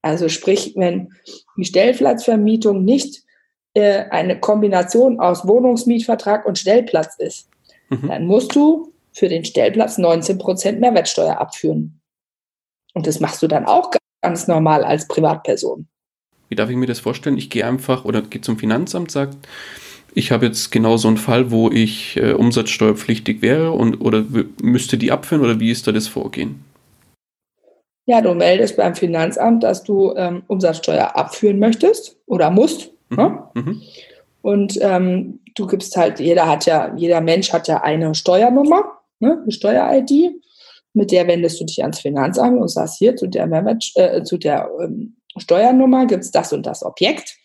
also 0.00 0.28
sprich, 0.28 0.74
wenn 0.76 1.12
die 1.56 1.64
Stellplatzvermietung 1.64 2.84
nicht 2.84 3.24
äh, 3.72 4.04
eine 4.10 4.38
Kombination 4.38 5.18
aus 5.18 5.46
Wohnungsmietvertrag 5.46 6.46
und 6.46 6.58
Stellplatz 6.58 7.16
ist, 7.18 7.48
mhm. 7.88 8.08
dann 8.08 8.26
musst 8.26 8.54
du 8.54 8.93
für 9.14 9.28
den 9.28 9.44
Stellplatz 9.44 9.96
19 9.98 10.38
Prozent 10.38 10.80
Mehrwertsteuer 10.80 11.38
abführen. 11.40 12.00
Und 12.92 13.06
das 13.06 13.20
machst 13.20 13.42
du 13.42 13.46
dann 13.46 13.64
auch 13.64 13.90
ganz 14.22 14.46
normal 14.48 14.84
als 14.84 15.08
Privatperson. 15.08 15.86
Wie 16.48 16.56
darf 16.56 16.70
ich 16.70 16.76
mir 16.76 16.86
das 16.86 17.00
vorstellen? 17.00 17.38
Ich 17.38 17.50
gehe 17.50 17.66
einfach 17.66 18.04
oder 18.04 18.22
gehe 18.22 18.40
zum 18.40 18.58
Finanzamt, 18.58 19.10
sagt, 19.10 19.36
ich 20.14 20.30
habe 20.30 20.46
jetzt 20.46 20.70
genau 20.70 20.96
so 20.96 21.08
einen 21.08 21.16
Fall, 21.16 21.50
wo 21.50 21.70
ich 21.70 22.16
äh, 22.16 22.32
umsatzsteuerpflichtig 22.32 23.42
wäre 23.42 23.72
und 23.72 24.00
oder 24.00 24.24
müsste 24.62 24.96
die 24.96 25.10
abführen 25.10 25.42
oder 25.42 25.58
wie 25.58 25.70
ist 25.70 25.86
da 25.86 25.92
das 25.92 26.06
Vorgehen? 26.06 26.64
Ja, 28.06 28.20
du 28.20 28.34
meldest 28.34 28.76
beim 28.76 28.94
Finanzamt, 28.94 29.62
dass 29.62 29.82
du 29.82 30.14
ähm, 30.16 30.42
Umsatzsteuer 30.46 31.16
abführen 31.16 31.58
möchtest 31.58 32.16
oder 32.26 32.50
musst. 32.50 32.90
Mhm. 33.08 33.16
Ne? 33.16 33.48
Mhm. 33.54 33.82
Und 34.42 34.78
ähm, 34.82 35.40
du 35.56 35.66
gibst 35.66 35.96
halt, 35.96 36.20
jeder 36.20 36.46
hat 36.46 36.66
ja, 36.66 36.94
jeder 36.96 37.20
Mensch 37.20 37.52
hat 37.52 37.66
ja 37.66 37.82
eine 37.82 38.14
Steuernummer 38.14 39.00
ne, 39.24 39.40
eine 39.42 39.52
Steuer-ID, 39.52 40.40
mit 40.92 41.10
der 41.10 41.26
wendest 41.26 41.60
du 41.60 41.64
dich 41.64 41.82
ans 41.82 42.00
Finanzamt 42.00 42.60
und 42.60 42.68
sagst, 42.68 42.98
hier 42.98 43.16
zu 43.16 43.26
der, 43.26 43.46
Mehrwert, 43.46 43.84
äh, 43.96 44.22
zu 44.22 44.38
der 44.38 44.70
ähm, 44.80 45.16
Steuernummer 45.36 46.06
gibt 46.06 46.24
es 46.24 46.30
das 46.30 46.52
und 46.52 46.64
das 46.64 46.84
Objekt 46.84 47.36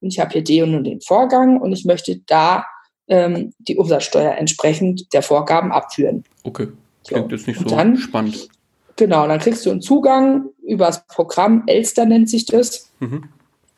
und 0.00 0.12
ich 0.12 0.18
habe 0.18 0.32
hier 0.32 0.42
den 0.42 0.74
und 0.74 0.84
den 0.84 1.00
Vorgang 1.00 1.60
und 1.60 1.72
ich 1.72 1.84
möchte 1.84 2.20
da 2.26 2.64
ähm, 3.08 3.52
die 3.58 3.76
Umsatzsteuer 3.76 4.32
entsprechend 4.32 5.12
der 5.12 5.22
Vorgaben 5.22 5.70
abführen. 5.70 6.24
Okay, 6.42 6.68
klingt 7.06 7.30
so. 7.30 7.36
jetzt 7.36 7.46
nicht 7.46 7.60
so 7.60 7.66
dann, 7.66 7.96
spannend. 7.96 8.48
Genau, 8.96 9.28
dann 9.28 9.38
kriegst 9.38 9.64
du 9.64 9.70
einen 9.70 9.82
Zugang 9.82 10.46
über 10.62 10.86
das 10.86 11.06
Programm 11.06 11.64
Elster 11.66 12.06
nennt 12.06 12.28
sich 12.28 12.46
das. 12.46 12.90
Mhm. 12.98 13.24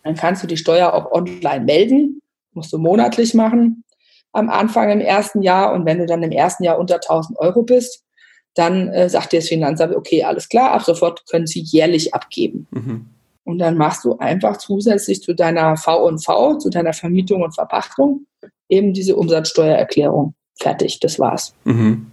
Dann 0.05 0.15
kannst 0.15 0.43
du 0.43 0.47
die 0.47 0.57
Steuer 0.57 0.95
auch 0.95 1.11
online 1.13 1.65
melden, 1.65 2.23
musst 2.53 2.73
du 2.73 2.79
monatlich 2.79 3.35
machen 3.35 3.85
am 4.39 4.49
Anfang 4.49 4.91
im 4.91 5.01
ersten 5.01 5.43
Jahr. 5.43 5.73
Und 5.73 5.85
wenn 5.85 5.99
du 5.99 6.07
dann 6.07 6.23
im 6.23 6.33
ersten 6.33 6.65
Jahr 6.65 6.79
unter 6.79 6.97
1000 6.97 7.39
Euro 7.39 7.63
bist, 7.63 8.05
dann 8.55 8.89
äh, 8.89 9.09
sagt 9.09 9.33
dir 9.33 9.41
das 9.41 9.49
Finanzamt, 9.49 9.95
okay, 9.95 10.25
alles 10.25 10.49
klar, 10.49 10.73
ab 10.73 10.83
sofort 10.83 11.25
können 11.31 11.47
sie 11.47 11.61
jährlich 11.61 12.15
abgeben. 12.15 12.67
Mhm. 12.71 13.07
Und 13.45 13.59
dann 13.59 13.77
machst 13.77 14.05
du 14.05 14.19
einfach 14.19 14.59
zusätzlich 14.59 15.23
zu 15.23 15.35
deiner 15.35 15.77
V&V, 15.77 16.59
zu 16.59 16.69
deiner 16.69 16.93
Vermietung 16.93 17.43
und 17.43 17.55
Verpachtung, 17.55 18.27
eben 18.69 18.93
diese 18.93 19.17
Umsatzsteuererklärung. 19.17 20.35
Fertig, 20.61 21.01
das 21.01 21.19
war's. 21.19 21.55
Mhm. 21.65 22.11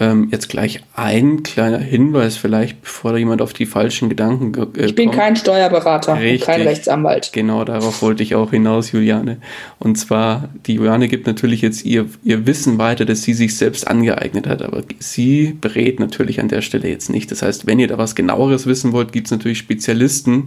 Ähm, 0.00 0.28
jetzt 0.32 0.48
gleich 0.48 0.80
ein 0.96 1.44
kleiner 1.44 1.78
Hinweis 1.78 2.36
vielleicht, 2.36 2.82
bevor 2.82 3.12
da 3.12 3.18
jemand 3.18 3.40
auf 3.40 3.52
die 3.52 3.64
falschen 3.64 4.08
Gedanken 4.08 4.52
äh, 4.76 4.86
Ich 4.86 4.96
bin 4.96 5.10
kommt. 5.10 5.20
kein 5.20 5.36
Steuerberater 5.36 6.14
Richtig. 6.18 6.40
und 6.40 6.46
kein 6.46 6.62
Rechtsanwalt. 6.62 7.30
Genau, 7.32 7.64
darauf 7.64 8.02
wollte 8.02 8.24
ich 8.24 8.34
auch 8.34 8.50
hinaus, 8.50 8.90
Juliane. 8.90 9.36
Und 9.78 9.94
zwar, 9.96 10.48
die 10.66 10.74
Juliane 10.74 11.06
gibt 11.06 11.28
natürlich 11.28 11.62
jetzt 11.62 11.84
ihr, 11.84 12.06
ihr 12.24 12.44
Wissen 12.44 12.76
weiter, 12.78 13.04
das 13.04 13.22
sie 13.22 13.34
sich 13.34 13.56
selbst 13.56 13.86
angeeignet 13.86 14.48
hat, 14.48 14.62
aber 14.62 14.82
sie 14.98 15.56
berät 15.60 16.00
natürlich 16.00 16.40
an 16.40 16.48
der 16.48 16.60
Stelle 16.62 16.88
jetzt 16.88 17.08
nicht. 17.08 17.30
Das 17.30 17.42
heißt, 17.42 17.68
wenn 17.68 17.78
ihr 17.78 17.86
da 17.86 17.96
was 17.96 18.16
genaueres 18.16 18.66
wissen 18.66 18.92
wollt, 18.92 19.12
gibt 19.12 19.28
es 19.28 19.30
natürlich 19.30 19.58
Spezialisten, 19.58 20.46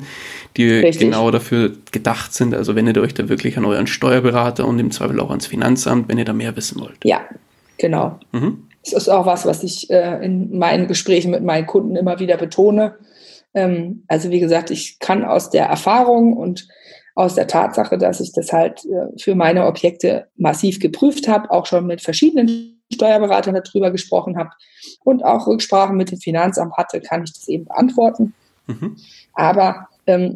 die 0.57 0.69
Richtig. 0.69 0.99
genau 1.09 1.31
dafür 1.31 1.71
gedacht 1.93 2.33
sind. 2.33 2.53
Also 2.53 2.75
wendet 2.75 2.97
euch 2.97 3.13
da 3.13 3.29
wirklich 3.29 3.57
an 3.57 3.63
euren 3.63 3.87
Steuerberater 3.87 4.67
und 4.67 4.77
im 4.79 4.91
Zweifel 4.91 5.21
auch 5.21 5.29
ans 5.29 5.47
Finanzamt, 5.47 6.09
wenn 6.09 6.17
ihr 6.17 6.25
da 6.25 6.33
mehr 6.33 6.53
wissen 6.57 6.81
wollt. 6.81 6.97
Ja, 7.05 7.21
genau. 7.77 8.19
Mhm. 8.33 8.63
Das 8.93 9.03
ist 9.03 9.09
auch 9.09 9.25
was, 9.25 9.45
was 9.45 9.63
ich 9.63 9.89
äh, 9.89 10.23
in 10.23 10.57
meinen 10.57 10.87
Gesprächen 10.87 11.31
mit 11.31 11.43
meinen 11.43 11.67
Kunden 11.67 11.95
immer 11.95 12.19
wieder 12.19 12.37
betone. 12.37 12.95
Ähm, 13.53 14.03
also 14.07 14.29
wie 14.29 14.39
gesagt, 14.39 14.71
ich 14.71 14.99
kann 14.99 15.23
aus 15.25 15.49
der 15.49 15.65
Erfahrung 15.65 16.33
und 16.33 16.67
aus 17.15 17.35
der 17.35 17.47
Tatsache, 17.47 17.97
dass 17.97 18.19
ich 18.19 18.31
das 18.33 18.53
halt 18.53 18.85
äh, 18.85 19.19
für 19.19 19.33
meine 19.33 19.65
Objekte 19.65 20.27
massiv 20.35 20.79
geprüft 20.79 21.27
habe, 21.27 21.49
auch 21.49 21.65
schon 21.65 21.87
mit 21.87 22.01
verschiedenen 22.01 22.79
Steuerberatern 22.93 23.59
darüber 23.63 23.91
gesprochen 23.91 24.37
habe 24.37 24.51
und 25.03 25.25
auch 25.25 25.47
Rücksprachen 25.47 25.97
mit 25.97 26.11
dem 26.11 26.19
Finanzamt 26.19 26.73
hatte, 26.77 27.01
kann 27.01 27.23
ich 27.23 27.33
das 27.33 27.47
eben 27.47 27.65
beantworten. 27.65 28.33
Mhm. 28.67 28.97
Aber 29.33 29.86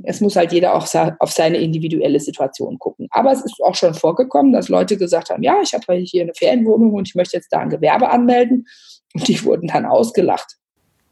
es 0.04 0.20
muss 0.20 0.36
halt 0.36 0.52
jeder 0.52 0.76
auch 0.76 0.86
auf 1.20 1.32
seine 1.32 1.58
individuelle 1.58 2.20
Situation 2.20 2.78
gucken. 2.78 3.08
Aber 3.12 3.32
es 3.32 3.42
ist 3.42 3.62
auch 3.64 3.76
schon 3.76 3.94
vorgekommen, 3.94 4.52
dass 4.52 4.68
Leute 4.68 4.98
gesagt 4.98 5.30
haben, 5.30 5.44
ja, 5.44 5.60
ich 5.64 5.74
habe 5.74 5.94
hier 5.94 6.24
eine 6.24 6.34
Ferienwohnung 6.34 6.94
und 6.94 7.08
ich 7.08 7.16
möchte 7.16 7.38
jetzt 7.38 7.54
da 7.54 7.60
ein 7.60 7.70
Gewerbe 7.70 8.10
anmelden. 8.10 8.68
Und 9.14 9.28
die 9.28 9.44
wurden 9.46 9.68
dann 9.68 9.86
ausgelacht 9.86 10.58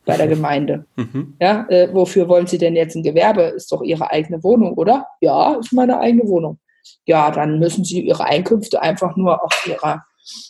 bei 0.06 0.18
der 0.18 0.28
Gemeinde. 0.36 0.86
Mhm. 0.98 1.36
Ja, 1.40 1.66
äh, 1.70 1.94
wofür 1.94 2.28
wollen 2.28 2.48
Sie 2.48 2.58
denn 2.58 2.76
jetzt 2.76 2.96
ein 2.96 3.04
Gewerbe? 3.04 3.44
Ist 3.44 3.72
doch 3.72 3.82
Ihre 3.82 4.12
eigene 4.12 4.44
Wohnung, 4.44 4.74
oder? 4.74 5.08
Ja, 5.22 5.56
ist 5.56 5.72
meine 5.72 6.00
eigene 6.00 6.28
Wohnung. 6.28 6.60
Ja, 7.06 7.32
dann 7.32 7.60
müssen 7.60 7.86
Sie 7.86 8.02
Ihre 8.02 8.26
Einkünfte 8.26 8.82
einfach 8.82 9.16
nur 9.16 9.42
auf 9.42 9.66
Ihrer 9.68 10.04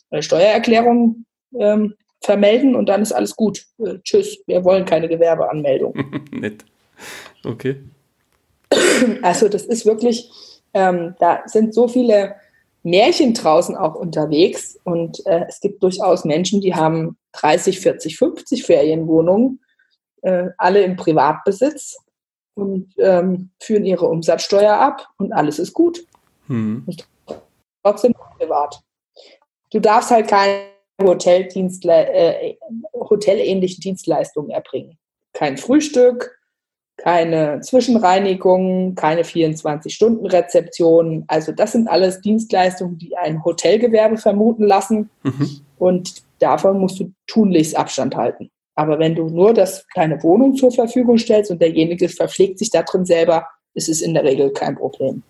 äh, 0.10 0.24
Steuererklärung 0.24 1.26
ähm, 1.60 1.93
vermelden 2.22 2.76
und 2.76 2.89
dann 2.89 3.01
ist 3.01 3.12
alles 3.12 3.36
gut. 3.36 3.66
Äh, 3.78 3.99
tschüss, 4.03 4.39
wir 4.47 4.64
wollen 4.64 4.86
keine 4.86 5.07
Gewerbeanmeldung. 5.07 5.93
Nett. 6.32 6.66
Okay. 7.45 7.78
Also 9.22 9.47
das 9.47 9.63
ist 9.63 9.86
wirklich, 9.86 10.30
ähm, 10.74 11.15
da 11.20 11.41
sind 11.45 11.74
so 11.74 11.88
viele 11.88 12.36
Märchen 12.84 13.34
draußen 13.34 13.76
auch 13.76 13.95
unterwegs 13.95 14.78
und 14.84 15.26
äh, 15.26 15.45
es 15.47 15.59
gibt 15.59 15.84
durchaus 15.84 16.26
Menschen, 16.26 16.61
die 16.61 16.76
haben 16.76 17.17
30, 17.34 17.80
40, 17.80 18.17
50 18.17 18.65
Ferienwohnungen, 18.65 19.61
äh, 20.22 20.47
alle 20.57 20.84
im 20.84 20.95
Privatbesitz 20.95 21.97
und 22.55 22.93
ähm, 22.97 23.51
führen 23.61 23.86
ihre 23.86 24.07
Umsatzsteuer 24.07 24.76
ab 24.78 25.07
und 25.17 25.34
alles 25.34 25.59
ist 25.59 25.74
gut. 25.74 26.05
Hm. 26.47 26.86
Trotzdem 27.84 28.13
privat. 28.38 28.82
Du 29.72 29.80
darfst 29.80 30.11
halt 30.11 30.28
keine 30.28 30.63
Hoteldienstle 31.01 32.07
äh, 32.07 32.57
hotelähnlichen 32.93 33.82
Dienstleistungen 33.82 34.49
erbringen. 34.49 34.97
Kein 35.34 35.57
Frühstück, 35.57 36.39
keine 37.00 37.62
Zwischenreinigung, 37.62 38.95
keine 38.95 39.24
24-Stunden-Rezeption. 39.24 41.24
Also 41.28 41.52
das 41.52 41.72
sind 41.72 41.88
alles 41.88 42.22
Dienstleistungen, 42.22 42.97
die 42.97 43.16
ein 43.18 43.43
Hotelgewerbe 43.43 44.18
vermuten 44.18 44.66
lassen. 44.66 45.10
Mhm. 45.24 45.62
Und 45.78 46.24
davon 46.39 46.80
musst 46.80 47.00
du 47.00 47.12
tunlichst 47.28 47.78
Abstand 47.78 48.16
halten. 48.16 48.50
Aber 48.76 49.00
wenn 49.00 49.16
du 49.16 49.30
nur 49.30 49.54
das, 49.54 49.86
deine 49.95 50.22
Wohnung 50.24 50.56
zur 50.56 50.72
Verfügung 50.72 51.18
stellst 51.18 51.52
und 51.52 51.62
derjenige 51.62 52.10
verpflegt 52.10 52.60
sich 52.60 52.70
da 52.70 52.84
drin 52.84 53.06
selber, 53.06 53.47
ist 53.74 53.89
es 53.89 54.02
in 54.02 54.14
der 54.14 54.24
Regel 54.24 54.52
kein 54.52 54.76
Problem. 54.76 55.24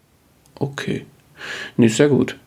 Okay. 0.60 1.06
Nee, 1.78 1.88
sehr 1.88 2.10
gut. 2.10 2.38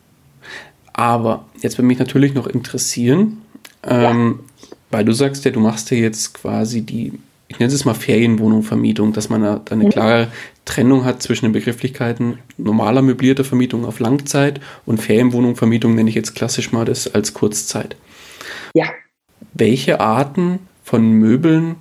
Aber 0.93 1.45
jetzt 1.61 1.77
würde 1.77 1.87
mich 1.87 1.99
natürlich 1.99 2.33
noch 2.33 2.47
interessieren, 2.47 3.41
ähm, 3.83 4.39
ja. 4.61 4.67
weil 4.91 5.05
du 5.05 5.13
sagst 5.13 5.45
ja, 5.45 5.51
du 5.51 5.59
machst 5.59 5.91
ja 5.91 5.97
jetzt 5.97 6.33
quasi 6.33 6.83
die 6.83 7.13
ich 7.47 7.59
nenne 7.59 7.71
es 7.71 7.85
mal 7.85 7.93
Ferienwohnungvermietung, 7.93 9.13
dass 9.13 9.29
man 9.29 9.43
da 9.43 9.61
eine 9.69 9.85
mhm. 9.85 9.89
klare 9.89 10.27
Trennung 10.65 11.05
hat 11.05 11.21
zwischen 11.21 11.45
den 11.45 11.51
Begrifflichkeiten 11.51 12.39
normaler 12.57 13.01
möblierter 13.01 13.43
Vermietung 13.43 13.85
auf 13.85 13.99
Langzeit 13.99 14.59
und 14.85 15.01
Ferienwohnungvermietung 15.01 15.93
nenne 15.93 16.09
ich 16.09 16.15
jetzt 16.15 16.35
klassisch 16.35 16.71
mal 16.71 16.85
das 16.85 17.13
als 17.13 17.33
Kurzzeit. 17.33 17.95
Ja. 18.73 18.85
Welche 19.53 19.99
Arten 19.99 20.59
von 20.83 21.11
Möbeln 21.11 21.75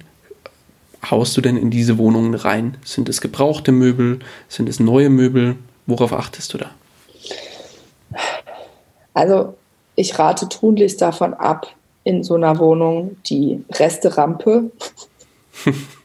haust 1.10 1.36
du 1.36 1.40
denn 1.40 1.56
in 1.56 1.70
diese 1.70 1.98
Wohnungen 1.98 2.34
rein? 2.34 2.76
Sind 2.84 3.08
es 3.08 3.20
gebrauchte 3.20 3.72
Möbel? 3.72 4.18
Sind 4.48 4.68
es 4.68 4.80
neue 4.80 5.10
Möbel? 5.10 5.56
Worauf 5.86 6.12
achtest 6.12 6.54
du 6.54 6.58
da? 6.58 6.70
Also 9.14 9.56
ich 9.94 10.18
rate 10.18 10.48
tunlichst 10.48 11.00
davon 11.00 11.34
ab, 11.34 11.66
in 12.04 12.24
so 12.24 12.34
einer 12.34 12.58
Wohnung 12.58 13.16
die 13.26 13.64
Resterampe 13.70 14.70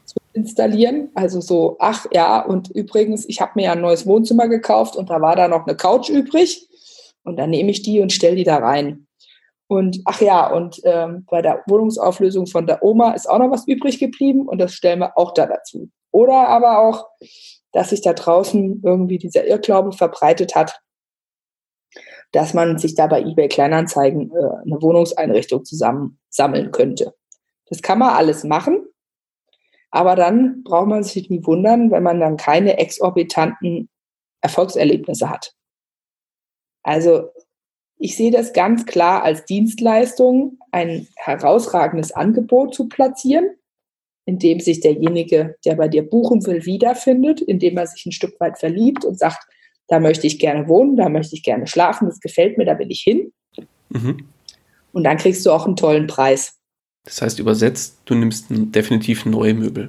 zu 0.04 0.16
installieren. 0.32 1.10
Also 1.14 1.40
so, 1.40 1.76
ach 1.78 2.06
ja, 2.12 2.44
und 2.44 2.70
übrigens, 2.70 3.28
ich 3.28 3.40
habe 3.40 3.52
mir 3.56 3.64
ja 3.64 3.72
ein 3.72 3.80
neues 3.80 4.06
Wohnzimmer 4.06 4.48
gekauft 4.48 4.96
und 4.96 5.10
da 5.10 5.20
war 5.20 5.36
da 5.36 5.48
noch 5.48 5.66
eine 5.66 5.76
Couch 5.76 6.08
übrig. 6.08 6.68
Und 7.24 7.36
dann 7.36 7.50
nehme 7.50 7.70
ich 7.70 7.82
die 7.82 8.00
und 8.00 8.12
stelle 8.12 8.36
die 8.36 8.44
da 8.44 8.56
rein. 8.56 9.06
Und 9.66 10.00
ach 10.06 10.20
ja, 10.22 10.50
und 10.50 10.80
ähm, 10.84 11.26
bei 11.28 11.42
der 11.42 11.62
Wohnungsauflösung 11.66 12.46
von 12.46 12.66
der 12.66 12.82
Oma 12.82 13.12
ist 13.12 13.28
auch 13.28 13.38
noch 13.38 13.50
was 13.50 13.68
übrig 13.68 13.98
geblieben 13.98 14.48
und 14.48 14.58
das 14.58 14.72
stellen 14.72 15.00
wir 15.00 15.18
auch 15.18 15.34
da 15.34 15.46
dazu. 15.46 15.90
Oder 16.10 16.48
aber 16.48 16.78
auch, 16.78 17.06
dass 17.72 17.90
sich 17.90 18.00
da 18.00 18.14
draußen 18.14 18.80
irgendwie 18.82 19.18
dieser 19.18 19.46
Irrglaube 19.46 19.92
verbreitet 19.92 20.54
hat, 20.54 20.80
dass 22.32 22.54
man 22.54 22.78
sich 22.78 22.94
da 22.94 23.06
bei 23.06 23.20
eBay 23.20 23.48
Kleinanzeigen 23.48 24.30
äh, 24.30 24.62
eine 24.64 24.80
Wohnungseinrichtung 24.80 25.66
zusammen 25.66 26.18
sammeln 26.30 26.70
könnte. 26.70 27.14
Das 27.68 27.82
kann 27.82 27.98
man 27.98 28.14
alles 28.14 28.44
machen, 28.44 28.87
aber 29.90 30.16
dann 30.16 30.62
braucht 30.64 30.88
man 30.88 31.02
sich 31.02 31.30
nie 31.30 31.44
wundern, 31.44 31.90
wenn 31.90 32.02
man 32.02 32.20
dann 32.20 32.36
keine 32.36 32.78
exorbitanten 32.78 33.88
Erfolgserlebnisse 34.40 35.30
hat. 35.30 35.54
Also 36.82 37.30
ich 37.98 38.16
sehe 38.16 38.30
das 38.30 38.52
ganz 38.52 38.86
klar 38.86 39.22
als 39.22 39.44
Dienstleistung, 39.44 40.58
ein 40.70 41.08
herausragendes 41.16 42.12
Angebot 42.12 42.74
zu 42.74 42.88
platzieren, 42.88 43.50
in 44.24 44.38
dem 44.38 44.60
sich 44.60 44.80
derjenige, 44.80 45.56
der 45.64 45.74
bei 45.74 45.88
dir 45.88 46.08
buchen 46.08 46.46
will, 46.46 46.64
wiederfindet, 46.64 47.40
indem 47.40 47.76
er 47.78 47.86
sich 47.86 48.06
ein 48.06 48.12
Stück 48.12 48.38
weit 48.40 48.58
verliebt 48.58 49.04
und 49.04 49.18
sagt, 49.18 49.46
da 49.88 50.00
möchte 50.00 50.26
ich 50.26 50.38
gerne 50.38 50.68
wohnen, 50.68 50.96
da 50.96 51.08
möchte 51.08 51.34
ich 51.34 51.42
gerne 51.42 51.66
schlafen, 51.66 52.08
das 52.08 52.20
gefällt 52.20 52.58
mir, 52.58 52.66
da 52.66 52.78
will 52.78 52.90
ich 52.90 53.00
hin. 53.00 53.32
Mhm. 53.88 54.28
Und 54.92 55.04
dann 55.04 55.16
kriegst 55.16 55.44
du 55.44 55.50
auch 55.50 55.66
einen 55.66 55.76
tollen 55.76 56.06
Preis. 56.06 56.57
Das 57.08 57.22
heißt 57.22 57.38
übersetzt, 57.38 57.96
du 58.04 58.14
nimmst 58.14 58.46
definitiv 58.50 59.24
neue 59.24 59.54
Möbel. 59.54 59.88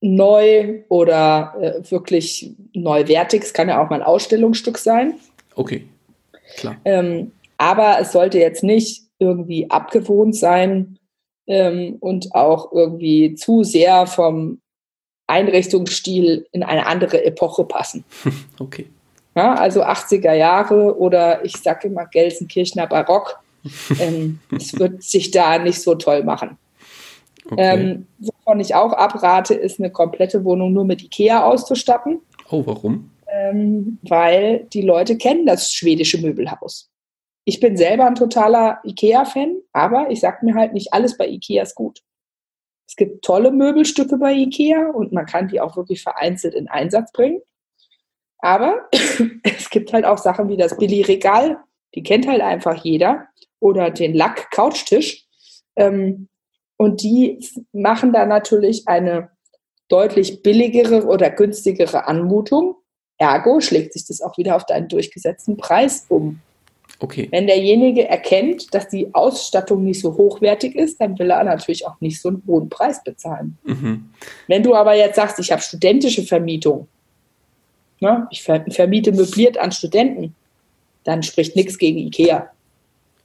Neu 0.00 0.80
oder 0.88 1.54
äh, 1.60 1.90
wirklich 1.90 2.52
neuwertig. 2.72 3.42
Es 3.42 3.52
kann 3.52 3.68
ja 3.68 3.82
auch 3.82 3.90
mal 3.90 3.96
ein 3.96 4.06
Ausstellungsstück 4.06 4.78
sein. 4.78 5.14
Okay, 5.54 5.84
klar. 6.56 6.76
Ähm, 6.86 7.32
aber 7.58 7.98
es 8.00 8.12
sollte 8.12 8.38
jetzt 8.38 8.62
nicht 8.62 9.02
irgendwie 9.18 9.70
abgewohnt 9.70 10.34
sein 10.34 10.98
ähm, 11.46 11.96
und 12.00 12.34
auch 12.34 12.72
irgendwie 12.72 13.34
zu 13.34 13.62
sehr 13.62 14.06
vom 14.06 14.60
Einrichtungsstil 15.26 16.46
in 16.52 16.62
eine 16.62 16.86
andere 16.86 17.22
Epoche 17.24 17.64
passen. 17.64 18.04
Okay. 18.58 18.86
Ja, 19.36 19.54
also 19.54 19.84
80er 19.84 20.32
Jahre 20.32 20.98
oder 20.98 21.44
ich 21.44 21.56
sage 21.58 21.86
immer 21.86 22.06
Gelsenkirchener 22.06 22.88
Barock 22.88 23.38
ähm, 23.98 24.40
es 24.56 24.78
wird 24.78 25.02
sich 25.02 25.30
da 25.30 25.58
nicht 25.58 25.80
so 25.80 25.94
toll 25.94 26.24
machen. 26.24 26.58
Okay. 27.50 27.56
Ähm, 27.58 28.06
wovon 28.18 28.60
ich 28.60 28.74
auch 28.74 28.92
abrate, 28.92 29.54
ist 29.54 29.78
eine 29.78 29.90
komplette 29.90 30.44
Wohnung 30.44 30.72
nur 30.72 30.84
mit 30.84 31.02
Ikea 31.02 31.44
auszustatten. 31.44 32.20
Oh, 32.50 32.64
warum? 32.66 33.10
Ähm, 33.26 33.98
weil 34.02 34.66
die 34.72 34.82
Leute 34.82 35.16
kennen 35.16 35.46
das 35.46 35.72
schwedische 35.72 36.18
Möbelhaus. 36.18 36.90
Ich 37.44 37.60
bin 37.60 37.76
selber 37.76 38.06
ein 38.06 38.14
totaler 38.14 38.80
Ikea-Fan, 38.84 39.56
aber 39.72 40.10
ich 40.10 40.20
sage 40.20 40.44
mir 40.44 40.54
halt, 40.54 40.74
nicht 40.74 40.92
alles 40.92 41.16
bei 41.16 41.26
Ikea 41.26 41.62
ist 41.62 41.74
gut. 41.74 42.02
Es 42.86 42.96
gibt 42.96 43.24
tolle 43.24 43.50
Möbelstücke 43.50 44.18
bei 44.18 44.32
Ikea 44.34 44.90
und 44.90 45.12
man 45.12 45.26
kann 45.26 45.48
die 45.48 45.60
auch 45.60 45.76
wirklich 45.76 46.02
vereinzelt 46.02 46.54
in 46.54 46.68
Einsatz 46.68 47.12
bringen. 47.12 47.40
Aber 48.38 48.88
es 49.42 49.70
gibt 49.70 49.92
halt 49.92 50.04
auch 50.04 50.18
Sachen 50.18 50.48
wie 50.48 50.56
das 50.56 50.76
Billy-Regal, 50.76 51.58
die 51.94 52.02
kennt 52.02 52.26
halt 52.26 52.40
einfach 52.40 52.84
jeder 52.84 53.28
oder 53.60 53.90
den 53.90 54.14
Lack-Couchtisch. 54.14 55.24
Ähm, 55.76 56.28
und 56.76 57.02
die 57.02 57.44
machen 57.72 58.12
da 58.12 58.24
natürlich 58.26 58.86
eine 58.86 59.30
deutlich 59.88 60.42
billigere 60.42 61.06
oder 61.06 61.30
günstigere 61.30 62.06
Anmutung. 62.06 62.76
Ergo 63.16 63.60
schlägt 63.60 63.94
sich 63.94 64.06
das 64.06 64.20
auch 64.20 64.36
wieder 64.38 64.54
auf 64.54 64.64
deinen 64.64 64.88
durchgesetzten 64.88 65.56
Preis 65.56 66.06
um. 66.08 66.40
Okay. 67.00 67.28
Wenn 67.30 67.46
derjenige 67.46 68.08
erkennt, 68.08 68.74
dass 68.74 68.88
die 68.88 69.14
Ausstattung 69.14 69.84
nicht 69.84 70.00
so 70.00 70.16
hochwertig 70.16 70.74
ist, 70.74 71.00
dann 71.00 71.18
will 71.18 71.30
er 71.30 71.44
natürlich 71.44 71.86
auch 71.86 72.00
nicht 72.00 72.20
so 72.20 72.28
einen 72.28 72.42
hohen 72.46 72.68
Preis 72.68 73.02
bezahlen. 73.04 73.56
Mhm. 73.64 74.10
Wenn 74.48 74.62
du 74.62 74.74
aber 74.74 74.94
jetzt 74.94 75.16
sagst, 75.16 75.38
ich 75.38 75.52
habe 75.52 75.62
studentische 75.62 76.24
Vermietung, 76.24 76.88
ne, 78.00 78.26
ich 78.30 78.42
vermiete 78.42 79.12
möbliert 79.12 79.58
an 79.58 79.70
Studenten, 79.70 80.34
dann 81.04 81.22
spricht 81.22 81.54
nichts 81.54 81.78
gegen 81.78 81.98
IKEA. 81.98 82.50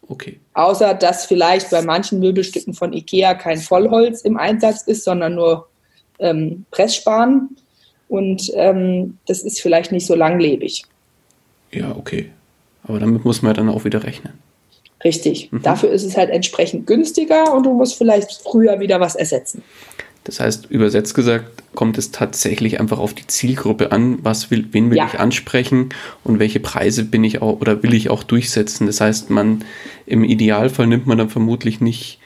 Okay. 0.08 0.39
Außer 0.54 0.93
dass 0.93 1.26
vielleicht 1.26 1.72
bei 1.72 1.82
manchen 1.82 2.20
Möbelstücken 2.20 2.74
von 2.74 2.93
IKEA 2.93 3.36
kein 3.36 3.58
Vollholz 3.58 4.22
im 4.22 4.38
Einsatz 4.38 4.84
ist, 4.84 5.04
sondern 5.04 5.36
nur 5.36 5.68
ähm, 6.20 6.66
Pressspan. 6.72 7.49
Und 8.10 8.51
ähm, 8.56 9.18
das 9.28 9.41
ist 9.41 9.62
vielleicht 9.62 9.91
nicht 9.91 10.06
so 10.06 10.16
langlebig. 10.16 10.84
Ja, 11.72 11.95
okay. 11.95 12.30
Aber 12.84 12.99
damit 12.99 13.26
muss 13.26 13.41
man 13.41 13.54
dann 13.54 13.70
auch 13.70 13.86
wieder 13.86 14.04
rechnen. 14.04 14.34
Richtig. 15.04 15.51
Mhm. 15.51 15.62
Dafür 15.62 15.89
ist 15.89 16.04
es 16.04 16.16
halt 16.16 16.30
entsprechend 16.30 16.88
günstiger 16.88 17.54
und 17.54 17.66
du 17.66 17.74
musst 17.74 17.97
vielleicht 17.97 18.32
früher 18.43 18.80
wieder 18.80 18.99
was 18.99 19.16
ersetzen. 19.16 19.64
Das 20.24 20.39
heißt, 20.39 20.67
übersetzt 20.69 21.15
gesagt, 21.15 21.63
kommt 21.76 21.97
es 21.97 22.11
tatsächlich 22.11 22.80
einfach 22.80 22.99
auf 22.99 23.13
die 23.13 23.28
Zielgruppe 23.28 23.91
an, 23.91 24.19
was 24.24 24.51
will, 24.51 24.67
wen 24.71 24.89
will 24.89 24.97
ja. 24.97 25.07
ich 25.07 25.19
ansprechen 25.19 25.89
und 26.24 26.39
welche 26.39 26.59
Preise 26.59 27.03
bin 27.03 27.24
ich 27.24 27.41
auch 27.41 27.59
oder 27.59 27.84
will 27.84 27.93
ich 27.93 28.09
auch 28.09 28.24
durchsetzen. 28.24 28.88
Das 28.88 29.01
heißt, 29.01 29.30
man 29.30 29.65
im 30.05 30.24
Idealfall 30.24 30.88
nimmt 30.88 31.07
man 31.07 31.17
dann 31.17 31.30
vermutlich 31.30 31.82
nicht 31.82 32.19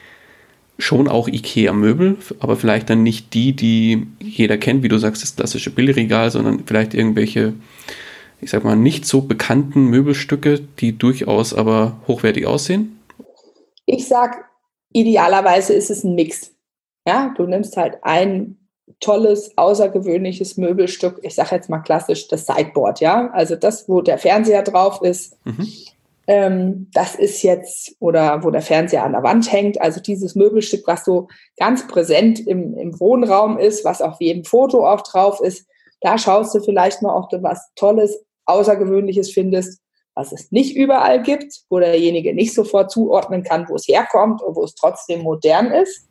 schon 0.78 1.08
auch 1.08 1.28
IKEA-Möbel, 1.28 2.18
aber 2.40 2.56
vielleicht 2.56 2.90
dann 2.92 3.02
nicht 3.02 3.34
die, 3.34 3.54
die 3.54 4.06
jeder 4.20 4.58
kennt, 4.58 4.84
wie 4.84 4.90
du 4.90 5.00
sagst, 5.00 5.24
das 5.24 5.36
klassische 5.36 5.72
Billigregal, 5.72 6.30
sondern 6.30 6.64
vielleicht 6.66 6.94
irgendwelche 6.94 7.54
ich 8.42 8.52
sag 8.52 8.64
mal, 8.64 8.76
nicht 8.76 9.06
so 9.06 9.22
bekannten 9.22 9.86
Möbelstücke, 9.86 10.60
die 10.60 10.98
durchaus 10.98 11.54
aber 11.54 12.00
hochwertig 12.08 12.46
aussehen? 12.46 13.00
Ich 13.86 14.08
sag, 14.08 14.46
idealerweise 14.94 15.74
ist 15.74 15.90
es 15.90 16.04
ein 16.04 16.16
Mix. 16.16 16.52
Ja, 17.08 17.34
du 17.38 17.46
nimmst 17.46 17.78
halt 17.78 18.00
ein 18.02 18.58
tolles, 19.00 19.58
außergewöhnliches 19.58 20.58
Möbelstück, 20.58 21.20
ich 21.22 21.36
sage 21.36 21.56
jetzt 21.56 21.70
mal 21.70 21.80
klassisch 21.80 22.28
das 22.28 22.46
Sideboard, 22.46 23.00
ja, 23.00 23.30
also 23.32 23.56
das, 23.56 23.88
wo 23.88 24.02
der 24.02 24.18
Fernseher 24.18 24.62
drauf 24.62 25.02
ist, 25.02 25.38
mhm. 25.46 25.68
ähm, 26.28 26.92
das 26.94 27.16
ist 27.16 27.44
jetzt, 27.44 27.96
oder 28.00 28.44
wo 28.44 28.52
der 28.52 28.62
Fernseher 28.62 29.06
an 29.06 29.14
der 29.14 29.24
Wand 29.24 29.50
hängt, 29.50 29.80
also 29.80 30.02
dieses 30.02 30.36
Möbelstück, 30.36 30.86
was 30.86 31.06
so 31.06 31.30
ganz 31.58 31.88
präsent 31.88 32.46
im, 32.46 32.78
im 32.78 33.00
Wohnraum 33.00 33.58
ist, 33.58 33.86
was 33.86 34.02
auf 34.02 34.20
jedem 34.20 34.44
Foto 34.44 34.86
auch 34.86 35.02
drauf 35.02 35.40
ist, 35.40 35.66
da 36.02 36.18
schaust 36.18 36.54
du 36.56 36.60
vielleicht 36.60 37.02
mal, 37.02 37.16
ob 37.16 37.30
du 37.30 37.42
was 37.42 37.72
Tolles, 37.76 38.22
Außergewöhnliches 38.46 39.32
findest, 39.32 39.82
was 40.14 40.34
es 40.34 40.52
nicht 40.52 40.76
überall 40.76 41.22
gibt, 41.22 41.62
wo 41.70 41.80
derjenige 41.80 42.34
nicht 42.34 42.54
sofort 42.54 42.92
zuordnen 42.92 43.44
kann, 43.44 43.70
wo 43.70 43.76
es 43.76 43.88
herkommt 43.88 44.42
und 44.42 44.56
wo 44.56 44.64
es 44.64 44.76
trotzdem 44.76 45.22
modern 45.22 45.72
ist. 45.72 46.07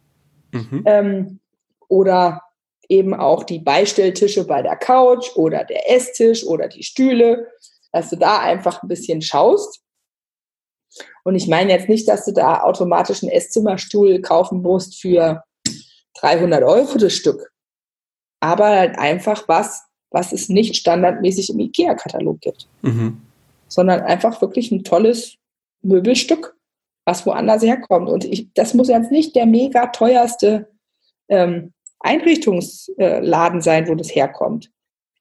Mhm. 0.53 0.83
Ähm, 0.87 1.41
oder 1.89 2.43
eben 2.89 3.15
auch 3.15 3.45
die 3.45 3.59
Beistelltische 3.59 4.47
bei 4.47 4.63
der 4.63 4.77
Couch 4.77 5.35
oder 5.37 5.65
der 5.65 5.91
Esstisch 5.91 6.45
oder 6.45 6.69
die 6.69 6.83
Stühle, 6.83 7.49
dass 7.93 8.11
du 8.11 8.17
da 8.17 8.41
einfach 8.41 8.83
ein 8.83 8.89
bisschen 8.89 9.23
schaust. 9.23 9.83
Und 11.25 11.35
ich 11.35 11.49
meine 11.49 11.73
jetzt 11.73 11.89
nicht, 11.89 12.09
dass 12.09 12.25
du 12.25 12.33
da 12.33 12.63
automatisch 12.63 13.23
einen 13.23 13.33
Esszimmerstuhl 13.33 14.21
kaufen 14.21 14.63
musst 14.63 15.01
für 15.01 15.43
300 16.21 16.63
Euro 16.63 16.97
das 16.99 17.13
Stück, 17.13 17.53
aber 18.41 18.69
halt 18.69 18.99
einfach 18.99 19.49
was, 19.49 19.85
was 20.11 20.33
es 20.33 20.49
nicht 20.49 20.77
standardmäßig 20.77 21.51
im 21.51 21.61
IKEA-Katalog 21.61 22.41
gibt, 22.41 22.69
mhm. 22.83 23.21
sondern 23.69 24.01
einfach 24.01 24.41
wirklich 24.41 24.71
ein 24.71 24.85
tolles 24.85 25.35
Möbelstück, 25.83 26.56
was 27.07 27.25
woanders 27.25 27.63
herkommt. 27.63 28.11
Und 28.11 28.25
ich, 28.25 28.53
das 28.53 28.75
muss 28.75 28.89
jetzt 28.89 29.11
nicht 29.11 29.35
der 29.35 29.47
mega 29.47 29.87
teuerste 29.87 30.69
ähm, 31.29 31.73
Einrichtungsladen 32.01 33.63
sein, 33.63 33.89
wo 33.89 33.95
das 33.95 34.15
herkommt. 34.15 34.71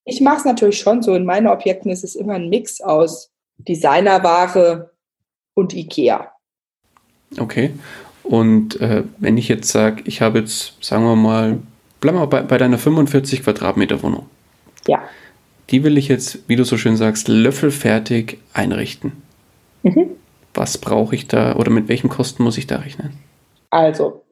Ich 0.04 0.20
mache 0.20 0.38
es 0.38 0.46
natürlich 0.46 0.80
schon 0.80 1.02
so. 1.02 1.16
In 1.16 1.26
meinen 1.26 1.48
Objekten 1.48 1.90
ist 1.90 2.04
es 2.04 2.16
immer 2.16 2.34
ein 2.34 2.50
Mix 2.50 2.82
aus 2.82 3.32
Designerware 3.58 4.92
und 5.54 5.74
IKEA. 5.74 6.32
Okay. 7.40 7.72
Und 8.24 8.82
äh, 8.82 9.04
wenn 9.20 9.38
ich 9.38 9.48
jetzt 9.48 9.70
sage, 9.70 10.04
ich 10.06 10.22
habe 10.22 10.40
jetzt, 10.40 10.84
sagen 10.84 11.04
wir 11.06 11.16
mal, 11.16 11.60
bleib 12.02 12.16
mal 12.16 12.26
bei, 12.26 12.42
bei 12.42 12.58
deiner 12.58 12.78
45 12.78 13.44
Quadratmeter 13.44 14.02
Wohnung. 14.02 14.26
Ja. 14.88 15.04
Die 15.70 15.84
will 15.84 15.98
ich 15.98 16.08
jetzt, 16.08 16.40
wie 16.48 16.56
du 16.56 16.64
so 16.64 16.78
schön 16.78 16.98
sagst, 16.98 17.28
löffelfertig 17.28 18.40
einrichten. 18.54 19.24
Mhm. 19.84 20.12
Was 20.56 20.78
brauche 20.78 21.16
ich 21.16 21.28
da 21.28 21.56
oder 21.56 21.70
mit 21.70 21.88
welchen 21.88 22.10
Kosten 22.10 22.44
muss 22.44 22.58
ich 22.58 22.66
da 22.66 22.78
rechnen? 22.78 23.14
Also, 23.70 24.24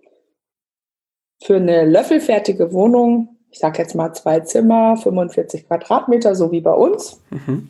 für 1.43 1.57
eine 1.57 1.86
löffelfertige 1.86 2.71
Wohnung, 2.71 3.38
ich 3.51 3.59
sage 3.59 3.80
jetzt 3.80 3.93
mal 3.93 4.13
zwei 4.13 4.39
Zimmer, 4.39 4.95
45 4.97 5.67
Quadratmeter, 5.67 6.36
so 6.36 6.51
wie 6.51 6.61
bei 6.61 6.74
uns, 6.74 7.21
mhm. 7.30 7.69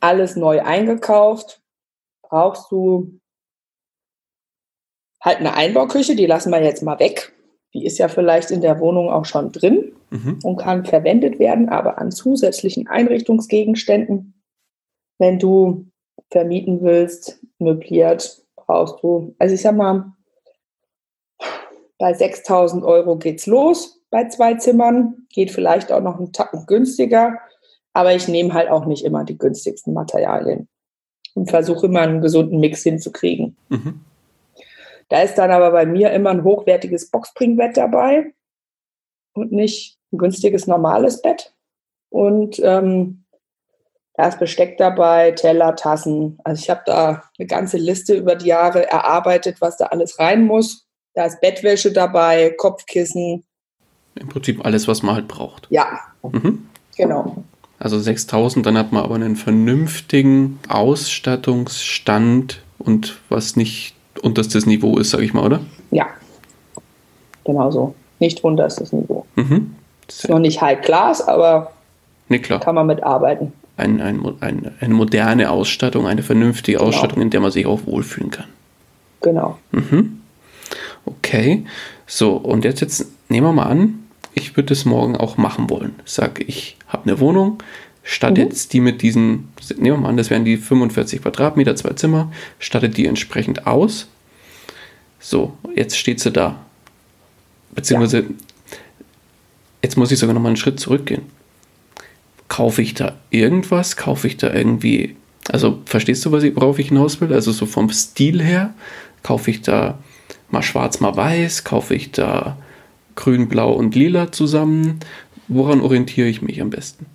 alles 0.00 0.36
neu 0.36 0.62
eingekauft, 0.62 1.60
brauchst 2.22 2.72
du 2.72 3.20
halt 5.20 5.38
eine 5.38 5.54
Einbauküche, 5.54 6.16
die 6.16 6.26
lassen 6.26 6.50
wir 6.50 6.62
jetzt 6.62 6.82
mal 6.82 6.98
weg. 6.98 7.32
Die 7.74 7.84
ist 7.84 7.98
ja 7.98 8.08
vielleicht 8.08 8.50
in 8.50 8.62
der 8.62 8.80
Wohnung 8.80 9.10
auch 9.10 9.26
schon 9.26 9.52
drin 9.52 9.92
mhm. 10.10 10.38
und 10.42 10.56
kann 10.56 10.86
verwendet 10.86 11.38
werden, 11.38 11.68
aber 11.68 11.98
an 11.98 12.10
zusätzlichen 12.10 12.86
Einrichtungsgegenständen, 12.86 14.42
wenn 15.18 15.38
du 15.38 15.86
vermieten 16.30 16.82
willst, 16.82 17.40
möbliert, 17.58 18.42
brauchst 18.56 19.02
du, 19.02 19.34
also 19.38 19.54
ich 19.54 19.62
sag 19.62 19.76
mal, 19.76 20.12
bei 21.98 22.12
6000 22.12 22.84
Euro 22.84 23.16
geht's 23.16 23.46
los 23.46 23.96
bei 24.10 24.28
zwei 24.28 24.54
Zimmern, 24.54 25.26
geht 25.30 25.50
vielleicht 25.50 25.92
auch 25.92 26.00
noch 26.00 26.18
einen 26.18 26.32
Tacken 26.32 26.66
günstiger, 26.66 27.38
aber 27.92 28.14
ich 28.14 28.28
nehme 28.28 28.54
halt 28.54 28.70
auch 28.70 28.86
nicht 28.86 29.04
immer 29.04 29.24
die 29.24 29.38
günstigsten 29.38 29.92
Materialien 29.92 30.68
und 31.34 31.50
versuche 31.50 31.86
immer 31.86 32.00
einen 32.00 32.22
gesunden 32.22 32.60
Mix 32.60 32.82
hinzukriegen. 32.82 33.56
Mhm. 33.68 34.00
Da 35.08 35.22
ist 35.22 35.36
dann 35.36 35.50
aber 35.50 35.70
bei 35.70 35.86
mir 35.86 36.10
immer 36.12 36.30
ein 36.30 36.44
hochwertiges 36.44 37.10
Boxspringbett 37.10 37.76
dabei 37.76 38.32
und 39.34 39.52
nicht 39.52 39.98
ein 40.12 40.18
günstiges 40.18 40.66
normales 40.66 41.22
Bett. 41.22 41.54
Und 42.08 42.60
ähm, 42.64 43.24
da 44.16 44.28
ist 44.28 44.38
Besteck 44.38 44.78
dabei, 44.78 45.32
Teller, 45.32 45.76
Tassen. 45.76 46.38
Also 46.44 46.62
ich 46.62 46.70
habe 46.70 46.82
da 46.86 47.22
eine 47.38 47.46
ganze 47.46 47.76
Liste 47.76 48.14
über 48.14 48.34
die 48.34 48.46
Jahre 48.46 48.88
erarbeitet, 48.88 49.60
was 49.60 49.76
da 49.76 49.86
alles 49.86 50.18
rein 50.18 50.46
muss. 50.46 50.86
Da 51.14 51.26
ist 51.26 51.40
Bettwäsche 51.40 51.92
dabei, 51.92 52.54
Kopfkissen. 52.56 53.44
Im 54.14 54.28
Prinzip 54.28 54.64
alles, 54.64 54.88
was 54.88 55.02
man 55.02 55.14
halt 55.14 55.28
braucht. 55.28 55.66
Ja, 55.70 56.00
mhm. 56.22 56.66
genau. 56.96 57.44
Also 57.78 57.98
6000, 57.98 58.64
dann 58.64 58.78
hat 58.78 58.92
man 58.92 59.04
aber 59.04 59.16
einen 59.16 59.36
vernünftigen 59.36 60.58
Ausstattungsstand 60.68 62.62
und 62.78 63.18
was 63.28 63.56
nicht 63.56 63.94
unterstes 64.22 64.64
Niveau 64.64 64.96
ist, 64.96 65.10
sage 65.10 65.24
ich 65.24 65.34
mal, 65.34 65.44
oder? 65.44 65.60
Ja, 65.90 66.06
genau 67.44 67.70
so. 67.70 67.94
Nicht 68.18 68.42
unterstes 68.42 68.94
Niveau. 68.94 69.26
Mhm. 69.34 69.74
Ist 70.08 70.26
noch 70.30 70.38
nicht 70.38 70.62
High 70.62 70.80
Class, 70.80 71.20
aber 71.20 71.72
nee, 72.28 72.38
klar. 72.38 72.60
kann 72.60 72.74
man 72.74 72.86
mitarbeiten. 72.86 73.52
Ein, 73.76 74.00
ein, 74.00 74.24
ein, 74.40 74.72
eine 74.80 74.94
moderne 74.94 75.50
Ausstattung, 75.50 76.06
eine 76.06 76.22
vernünftige 76.22 76.78
genau. 76.78 76.88
Ausstattung, 76.88 77.20
in 77.20 77.30
der 77.30 77.40
man 77.40 77.50
sich 77.50 77.66
auch 77.66 77.84
wohlfühlen 77.86 78.30
kann. 78.30 78.46
Genau. 79.20 79.58
Mhm. 79.72 80.20
Okay, 81.04 81.64
so 82.06 82.36
und 82.36 82.64
jetzt, 82.64 82.80
jetzt 82.80 83.06
nehmen 83.28 83.46
wir 83.46 83.52
mal 83.52 83.66
an, 83.66 84.06
ich 84.34 84.56
würde 84.56 84.72
es 84.72 84.84
morgen 84.84 85.16
auch 85.16 85.36
machen 85.36 85.70
wollen. 85.70 85.94
Sag, 86.04 86.40
ich 86.46 86.76
habe 86.88 87.04
eine 87.04 87.20
Wohnung, 87.20 87.62
statt 88.02 88.36
mhm. 88.36 88.44
jetzt 88.44 88.72
die 88.72 88.80
mit 88.80 89.02
diesen, 89.02 89.48
nehmen 89.76 89.96
wir 89.96 90.02
mal 90.02 90.08
an, 90.08 90.16
das 90.16 90.30
wären 90.30 90.44
die 90.44 90.56
45 90.56 91.22
Quadratmeter, 91.22 91.76
zwei 91.76 91.90
Zimmer, 91.90 92.32
stattet 92.58 92.96
die 92.96 93.06
entsprechend 93.06 93.66
aus. 93.66 94.08
So, 95.20 95.56
jetzt 95.74 95.96
steht 95.96 96.20
sie 96.20 96.30
da. 96.30 96.58
Beziehungsweise, 97.74 98.20
ja. 98.20 98.26
jetzt 99.82 99.96
muss 99.96 100.12
ich 100.12 100.18
sogar 100.18 100.34
noch 100.34 100.42
mal 100.42 100.48
einen 100.48 100.56
Schritt 100.56 100.80
zurückgehen. 100.80 101.22
Kaufe 102.48 102.82
ich 102.82 102.94
da 102.94 103.16
irgendwas? 103.30 103.96
Kaufe 103.96 104.26
ich 104.26 104.36
da 104.36 104.52
irgendwie, 104.52 105.16
also 105.50 105.80
verstehst 105.84 106.24
du, 106.24 106.32
was 106.32 106.42
ich, 106.42 106.54
worauf 106.56 106.78
ich 106.78 106.88
hinaus 106.88 107.20
will? 107.20 107.32
Also 107.32 107.52
so 107.52 107.66
vom 107.66 107.90
Stil 107.90 108.42
her, 108.42 108.74
kaufe 109.22 109.50
ich 109.50 109.62
da 109.62 109.98
mal 110.50 110.62
schwarz, 110.62 111.00
mal 111.00 111.16
weiß, 111.16 111.64
kaufe 111.64 111.94
ich 111.94 112.12
da 112.12 112.56
grün, 113.16 113.48
blau 113.48 113.72
und 113.72 113.94
lila 113.94 114.30
zusammen? 114.30 115.00
Woran 115.48 115.80
orientiere 115.80 116.28
ich 116.28 116.42
mich 116.42 116.60
am 116.60 116.70
besten? 116.70 117.06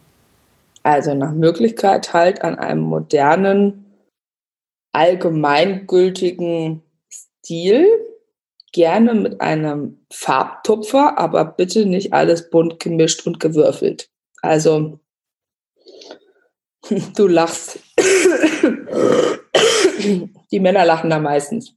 Also 0.84 1.13
nach 1.13 1.34
Möglichkeit 1.34 2.13
halt 2.13 2.43
an 2.43 2.57
einem 2.57 2.82
modernen, 2.82 3.86
allgemeingültigen 4.93 6.82
Stil, 7.09 7.88
gerne 8.71 9.13
mit 9.13 9.41
einem 9.41 9.99
Farbtupfer, 10.11 11.17
aber 11.17 11.45
bitte 11.45 11.86
nicht 11.86 12.13
alles 12.13 12.49
bunt 12.49 12.79
gemischt 12.79 13.25
und 13.27 13.39
gewürfelt. 13.39 14.09
Also, 14.41 14.99
du 17.15 17.27
lachst. 17.27 17.79
Die 20.51 20.59
Männer 20.59 20.86
lachen 20.86 21.09
da 21.09 21.19
meistens. 21.19 21.73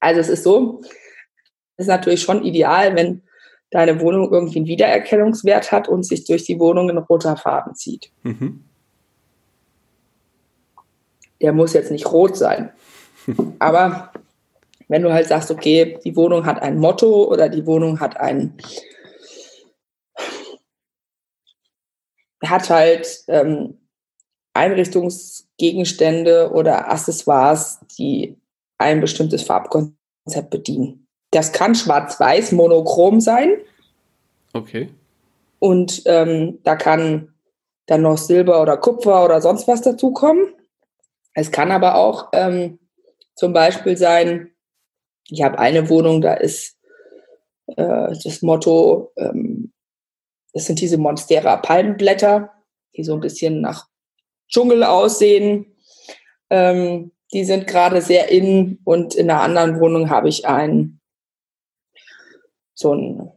Also 0.00 0.20
es 0.20 0.28
ist 0.28 0.44
so, 0.44 0.82
es 1.76 1.84
ist 1.84 1.88
natürlich 1.88 2.22
schon 2.22 2.44
ideal, 2.44 2.94
wenn 2.94 3.22
deine 3.70 4.00
Wohnung 4.00 4.30
irgendwie 4.32 4.58
einen 4.58 4.68
Wiedererkennungswert 4.68 5.72
hat 5.72 5.88
und 5.88 6.04
sich 6.04 6.24
durch 6.24 6.44
die 6.44 6.60
Wohnung 6.60 6.90
in 6.90 6.98
roter 6.98 7.36
Farben 7.36 7.74
zieht. 7.74 8.12
Mhm. 8.22 8.64
Der 11.40 11.52
muss 11.52 11.72
jetzt 11.72 11.90
nicht 11.90 12.06
rot 12.06 12.36
sein. 12.36 12.72
Aber 13.58 14.12
wenn 14.88 15.02
du 15.02 15.12
halt 15.12 15.26
sagst, 15.26 15.50
okay, 15.50 15.98
die 16.04 16.14
Wohnung 16.14 16.46
hat 16.46 16.62
ein 16.62 16.78
Motto 16.78 17.24
oder 17.24 17.48
die 17.48 17.66
Wohnung 17.66 17.98
hat 17.98 18.16
ein, 18.18 18.56
hat 22.44 22.70
halt 22.70 23.24
ähm, 23.28 23.78
Einrichtungsgegenstände 24.54 26.50
oder 26.52 26.90
Accessoires, 26.90 27.80
die 27.98 28.36
ein 28.78 29.00
bestimmtes 29.00 29.42
Farbkonzept 29.42 30.50
bedienen. 30.50 31.06
Das 31.30 31.52
kann 31.52 31.74
schwarz-weiß, 31.74 32.52
monochrom 32.52 33.20
sein. 33.20 33.56
Okay. 34.52 34.88
Und 35.58 36.02
ähm, 36.06 36.60
da 36.62 36.76
kann 36.76 37.34
dann 37.86 38.02
noch 38.02 38.18
Silber 38.18 38.62
oder 38.62 38.76
Kupfer 38.76 39.24
oder 39.24 39.40
sonst 39.40 39.66
was 39.66 39.82
dazukommen. 39.82 40.54
Es 41.34 41.50
kann 41.50 41.72
aber 41.72 41.96
auch 41.96 42.28
ähm, 42.32 42.78
zum 43.34 43.52
Beispiel 43.52 43.96
sein, 43.96 44.52
ich 45.28 45.42
habe 45.42 45.58
eine 45.58 45.88
Wohnung, 45.88 46.20
da 46.20 46.34
ist 46.34 46.76
äh, 47.66 48.14
das 48.22 48.42
Motto, 48.42 49.12
ähm, 49.16 49.72
das 50.52 50.66
sind 50.66 50.80
diese 50.80 50.98
Monstera 50.98 51.56
Palmenblätter, 51.56 52.52
die 52.96 53.02
so 53.02 53.14
ein 53.14 53.20
bisschen 53.20 53.60
nach 53.60 53.88
Dschungel 54.54 54.84
aussehen. 54.84 55.66
Ähm, 56.48 57.10
die 57.32 57.44
sind 57.44 57.66
gerade 57.66 58.00
sehr 58.00 58.28
in 58.28 58.78
und 58.84 59.14
in 59.16 59.28
einer 59.28 59.42
anderen 59.42 59.80
Wohnung 59.80 60.10
habe 60.10 60.28
ich 60.28 60.46
ein 60.46 61.00
so 62.74 62.94
ein 62.94 63.32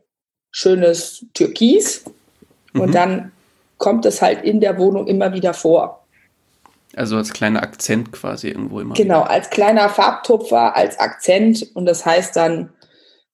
schönes 0.52 1.26
Türkis 1.34 2.06
mhm. 2.74 2.82
und 2.82 2.96
dann 2.96 3.32
kommt 3.78 4.06
es 4.06 4.22
halt 4.22 4.44
in 4.44 4.60
der 4.60 4.78
Wohnung 4.78 5.08
immer 5.08 5.34
wieder 5.34 5.54
vor. 5.54 6.06
Also 6.96 7.18
als 7.18 7.34
kleiner 7.34 7.64
Akzent 7.64 8.12
quasi 8.12 8.50
irgendwo 8.50 8.80
immer. 8.80 8.94
Genau, 8.94 9.22
wieder. 9.22 9.32
als 9.32 9.50
kleiner 9.50 9.90
Farbtupfer, 9.90 10.76
als 10.76 11.00
Akzent 11.00 11.68
und 11.76 11.86
das 11.86 12.06
heißt 12.06 12.36
dann, 12.36 12.74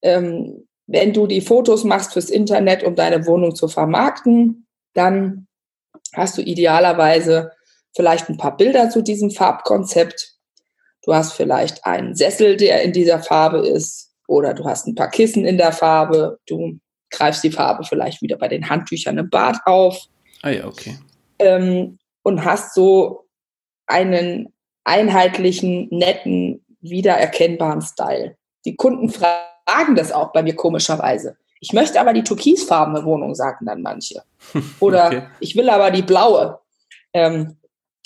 ähm, 0.02 0.68
wenn 0.88 1.14
du 1.14 1.28
die 1.28 1.42
Fotos 1.42 1.84
machst 1.84 2.14
fürs 2.14 2.30
Internet, 2.30 2.84
um 2.84 2.96
deine 2.96 3.26
Wohnung 3.26 3.56
zu 3.56 3.68
vermarkten, 3.68 4.68
dann 4.94 5.48
hast 6.14 6.38
du 6.38 6.42
idealerweise 6.42 7.52
vielleicht 7.96 8.30
ein 8.30 8.38
paar 8.38 8.58
Bilder 8.58 8.90
zu 8.90 9.02
diesem 9.02 9.32
Farbkonzept. 9.32 10.34
Du 11.04 11.14
hast 11.14 11.34
vielleicht 11.34 11.86
einen 11.86 12.16
Sessel, 12.16 12.58
der 12.58 12.82
in 12.82 12.94
dieser 12.94 13.20
Farbe 13.20 13.60
ist, 13.60 14.12
oder 14.28 14.54
du 14.54 14.66
hast 14.66 14.88
ein 14.88 14.96
paar 14.96 15.10
Kissen 15.10 15.46
in 15.46 15.58
der 15.58 15.72
Farbe. 15.72 16.40
Du 16.48 16.80
greifst 17.10 17.44
die 17.44 17.52
Farbe 17.52 17.84
vielleicht 17.84 18.22
wieder 18.22 18.38
bei 18.38 18.48
den 18.48 18.70
Handtüchern 18.70 19.18
im 19.18 19.30
Bad 19.30 19.58
auf. 19.66 20.08
Ah 20.42 20.50
ja, 20.50 20.66
okay. 20.66 20.98
Ähm, 21.40 22.00
und 22.24 22.44
hast 22.44 22.74
so 22.74 23.26
einen 23.86 24.54
einheitlichen, 24.84 25.88
netten, 25.92 26.66
wiedererkennbaren 26.82 27.82
Style. 27.82 28.38
Die 28.66 28.76
Kunden 28.76 29.10
fragen 29.10 29.96
das 29.96 30.12
auch 30.12 30.32
bei 30.32 30.42
mir 30.42 30.56
komischerweise. 30.56 31.38
Ich 31.60 31.72
möchte 31.72 32.00
aber 32.00 32.14
die 32.14 32.24
türkisfarbene 32.24 33.06
Wohnung, 33.06 33.36
sagen 33.36 33.66
dann 33.66 33.82
manche. 33.82 34.24
Oder 34.80 35.08
okay. 35.08 35.24
ich 35.40 35.56
will 35.56 35.70
aber 35.70 35.92
die 35.92 36.02
blaue. 36.02 36.60
Ähm, 37.14 37.58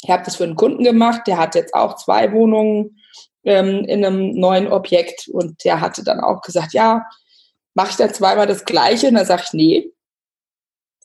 ich 0.02 0.10
habe 0.10 0.24
das 0.24 0.36
für 0.36 0.44
einen 0.44 0.56
Kunden 0.56 0.84
gemacht, 0.84 1.22
der 1.28 1.38
hat 1.38 1.56
jetzt 1.56 1.74
auch 1.74 1.96
zwei 1.96 2.32
Wohnungen 2.32 3.02
ähm, 3.44 3.84
in 3.86 4.06
einem 4.06 4.36
neuen 4.36 4.68
Objekt 4.68 5.28
und 5.28 5.64
der 5.64 5.82
hatte 5.82 6.04
dann 6.04 6.20
auch 6.20 6.42
gesagt, 6.42 6.74
ja, 6.74 7.06
mache 7.74 7.92
ich 7.92 7.96
dann 7.96 8.14
zweimal 8.14 8.48
das 8.48 8.66
Gleiche? 8.66 9.08
Und 9.08 9.16
dann 9.16 9.26
sage 9.26 9.44
ich, 9.46 9.54
nee, 9.54 9.92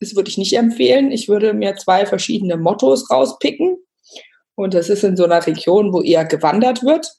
das 0.00 0.14
würde 0.14 0.28
ich 0.28 0.38
nicht 0.38 0.56
empfehlen. 0.56 1.12
Ich 1.12 1.28
würde 1.28 1.54
mir 1.54 1.76
zwei 1.76 2.06
verschiedene 2.06 2.56
Mottos 2.56 3.10
rauspicken 3.10 3.78
und 4.54 4.74
das 4.74 4.90
ist 4.90 5.04
in 5.04 5.16
so 5.16 5.24
einer 5.24 5.46
Region, 5.46 5.92
wo 5.92 6.02
eher 6.02 6.24
gewandert 6.24 6.82
wird. 6.82 7.12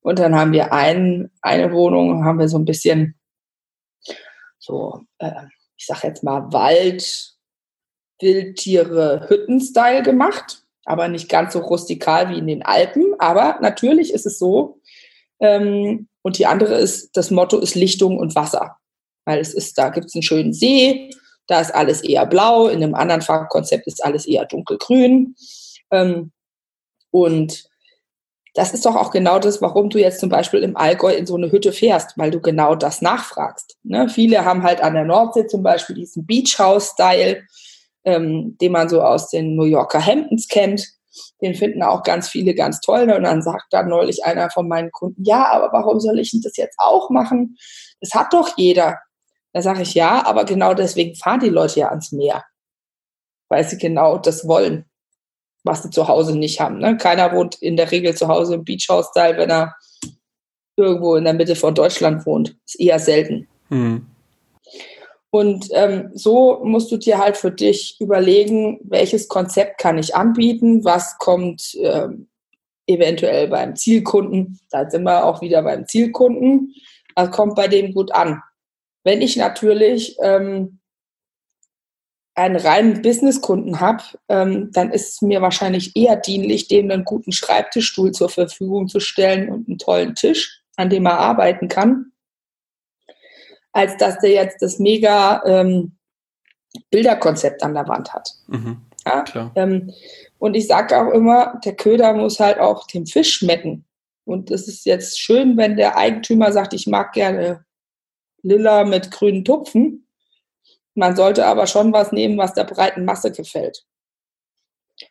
Und 0.00 0.20
dann 0.20 0.36
haben 0.36 0.52
wir 0.52 0.72
ein, 0.72 1.32
eine 1.40 1.72
Wohnung, 1.72 2.24
haben 2.24 2.38
wir 2.38 2.48
so 2.48 2.58
ein 2.58 2.64
bisschen 2.64 3.18
so, 4.58 5.00
äh, 5.18 5.46
ich 5.76 5.86
sag 5.86 6.04
jetzt 6.04 6.22
mal 6.22 6.52
Wald, 6.52 7.34
Wildtiere, 8.20 9.26
Hütten-Style 9.28 10.02
gemacht 10.02 10.65
aber 10.86 11.08
nicht 11.08 11.28
ganz 11.28 11.52
so 11.52 11.58
rustikal 11.58 12.30
wie 12.30 12.38
in 12.38 12.46
den 12.46 12.64
Alpen. 12.64 13.14
Aber 13.18 13.58
natürlich 13.60 14.12
ist 14.14 14.24
es 14.24 14.38
so. 14.38 14.80
Ähm, 15.40 16.08
und 16.22 16.38
die 16.38 16.46
andere 16.46 16.76
ist, 16.76 17.16
das 17.16 17.30
Motto 17.30 17.58
ist 17.58 17.74
Lichtung 17.74 18.18
und 18.18 18.34
Wasser. 18.34 18.76
Weil 19.24 19.40
es 19.40 19.52
ist, 19.52 19.76
da 19.76 19.90
gibt 19.90 20.06
es 20.06 20.14
einen 20.14 20.22
schönen 20.22 20.52
See, 20.52 21.10
da 21.48 21.60
ist 21.60 21.74
alles 21.74 22.02
eher 22.02 22.26
blau, 22.26 22.68
in 22.68 22.82
einem 22.82 22.94
anderen 22.94 23.22
Farbkonzept 23.22 23.86
ist 23.86 24.04
alles 24.04 24.26
eher 24.26 24.46
dunkelgrün. 24.46 25.34
Ähm, 25.90 26.32
und 27.10 27.64
das 28.54 28.72
ist 28.72 28.86
doch 28.86 28.96
auch 28.96 29.10
genau 29.10 29.38
das, 29.38 29.60
warum 29.60 29.90
du 29.90 29.98
jetzt 29.98 30.20
zum 30.20 30.30
Beispiel 30.30 30.62
im 30.62 30.76
Allgäu 30.76 31.12
in 31.12 31.26
so 31.26 31.36
eine 31.36 31.52
Hütte 31.52 31.72
fährst, 31.72 32.16
weil 32.16 32.30
du 32.30 32.40
genau 32.40 32.74
das 32.74 33.02
nachfragst. 33.02 33.76
Ne? 33.82 34.08
Viele 34.08 34.44
haben 34.44 34.62
halt 34.62 34.80
an 34.80 34.94
der 34.94 35.04
Nordsee 35.04 35.46
zum 35.46 35.62
Beispiel 35.62 35.96
diesen 35.96 36.26
Beach 36.26 36.58
House-Style 36.58 37.42
ähm, 38.06 38.56
den 38.58 38.72
man 38.72 38.88
so 38.88 39.02
aus 39.02 39.28
den 39.28 39.56
New 39.56 39.64
Yorker 39.64 40.04
Hamptons 40.04 40.48
kennt. 40.48 40.88
Den 41.42 41.54
finden 41.54 41.82
auch 41.82 42.02
ganz 42.02 42.28
viele 42.28 42.54
ganz 42.54 42.80
toll. 42.80 43.10
Und 43.10 43.24
dann 43.24 43.42
sagt 43.42 43.66
dann 43.70 43.88
neulich 43.88 44.24
einer 44.24 44.48
von 44.50 44.68
meinen 44.68 44.92
Kunden, 44.92 45.22
ja, 45.24 45.50
aber 45.50 45.72
warum 45.72 46.00
soll 46.00 46.18
ich 46.18 46.30
denn 46.30 46.40
das 46.40 46.56
jetzt 46.56 46.78
auch 46.78 47.10
machen? 47.10 47.56
Das 48.00 48.14
hat 48.14 48.32
doch 48.32 48.56
jeder. 48.56 49.00
Da 49.52 49.60
sage 49.60 49.82
ich, 49.82 49.94
ja, 49.94 50.24
aber 50.24 50.44
genau 50.44 50.72
deswegen 50.72 51.16
fahren 51.16 51.40
die 51.40 51.48
Leute 51.48 51.80
ja 51.80 51.88
ans 51.88 52.12
Meer. 52.12 52.44
Weil 53.48 53.64
sie 53.64 53.78
genau 53.78 54.18
das 54.18 54.46
wollen, 54.46 54.84
was 55.64 55.82
sie 55.82 55.90
zu 55.90 56.06
Hause 56.06 56.38
nicht 56.38 56.60
haben. 56.60 56.78
Ne? 56.78 56.96
Keiner 56.96 57.32
wohnt 57.32 57.56
in 57.56 57.76
der 57.76 57.90
Regel 57.90 58.14
zu 58.14 58.28
Hause 58.28 58.54
im 58.54 58.64
Beachhouse-Style, 58.64 59.36
wenn 59.36 59.50
er 59.50 59.74
irgendwo 60.76 61.16
in 61.16 61.24
der 61.24 61.34
Mitte 61.34 61.56
von 61.56 61.74
Deutschland 61.74 62.24
wohnt. 62.26 62.56
Ist 62.66 62.78
eher 62.78 62.98
selten. 62.98 63.48
Mhm. 63.70 64.06
Und 65.36 65.68
ähm, 65.72 66.10
so 66.14 66.62
musst 66.64 66.90
du 66.90 66.96
dir 66.96 67.18
halt 67.18 67.36
für 67.36 67.50
dich 67.50 68.00
überlegen, 68.00 68.80
welches 68.84 69.28
Konzept 69.28 69.78
kann 69.78 69.98
ich 69.98 70.14
anbieten, 70.14 70.82
was 70.82 71.18
kommt 71.18 71.76
ähm, 71.78 72.28
eventuell 72.86 73.48
beim 73.48 73.76
Zielkunden, 73.76 74.58
da 74.70 74.88
sind 74.88 75.02
wir 75.02 75.26
auch 75.26 75.42
wieder 75.42 75.62
beim 75.62 75.86
Zielkunden, 75.86 76.74
was 77.14 77.30
kommt 77.32 77.54
bei 77.54 77.68
dem 77.68 77.92
gut 77.92 78.12
an. 78.12 78.40
Wenn 79.04 79.20
ich 79.20 79.36
natürlich 79.36 80.16
ähm, 80.22 80.78
einen 82.34 82.56
reinen 82.56 83.02
Businesskunden 83.02 83.80
habe, 83.80 84.04
ähm, 84.30 84.70
dann 84.72 84.90
ist 84.90 85.10
es 85.10 85.22
mir 85.22 85.42
wahrscheinlich 85.42 85.94
eher 85.96 86.16
dienlich, 86.16 86.68
dem 86.68 86.90
einen 86.90 87.04
guten 87.04 87.32
Schreibtischstuhl 87.32 88.12
zur 88.12 88.30
Verfügung 88.30 88.88
zu 88.88 89.00
stellen 89.00 89.50
und 89.50 89.68
einen 89.68 89.78
tollen 89.78 90.14
Tisch, 90.14 90.62
an 90.76 90.88
dem 90.88 91.04
er 91.04 91.18
arbeiten 91.18 91.68
kann 91.68 92.12
als 93.76 93.98
dass 93.98 94.18
der 94.20 94.30
jetzt 94.30 94.62
das 94.62 94.78
mega 94.78 95.42
ähm, 95.44 95.92
Bilderkonzept 96.90 97.62
an 97.62 97.74
der 97.74 97.86
Wand 97.86 98.14
hat. 98.14 98.30
Mhm, 98.46 98.78
ja? 99.04 99.52
ähm, 99.54 99.92
und 100.38 100.54
ich 100.54 100.66
sage 100.66 100.98
auch 100.98 101.12
immer, 101.12 101.60
der 101.62 101.76
Köder 101.76 102.14
muss 102.14 102.40
halt 102.40 102.58
auch 102.58 102.86
dem 102.86 103.04
Fisch 103.04 103.34
schmecken. 103.34 103.84
Und 104.24 104.50
es 104.50 104.66
ist 104.66 104.86
jetzt 104.86 105.20
schön, 105.20 105.58
wenn 105.58 105.76
der 105.76 105.98
Eigentümer 105.98 106.52
sagt, 106.52 106.72
ich 106.72 106.86
mag 106.86 107.12
gerne 107.12 107.66
lila 108.42 108.84
mit 108.84 109.10
grünen 109.10 109.44
Tupfen. 109.44 110.08
Man 110.94 111.14
sollte 111.14 111.44
aber 111.44 111.66
schon 111.66 111.92
was 111.92 112.12
nehmen, 112.12 112.38
was 112.38 112.54
der 112.54 112.64
breiten 112.64 113.04
Masse 113.04 113.30
gefällt. 113.30 113.84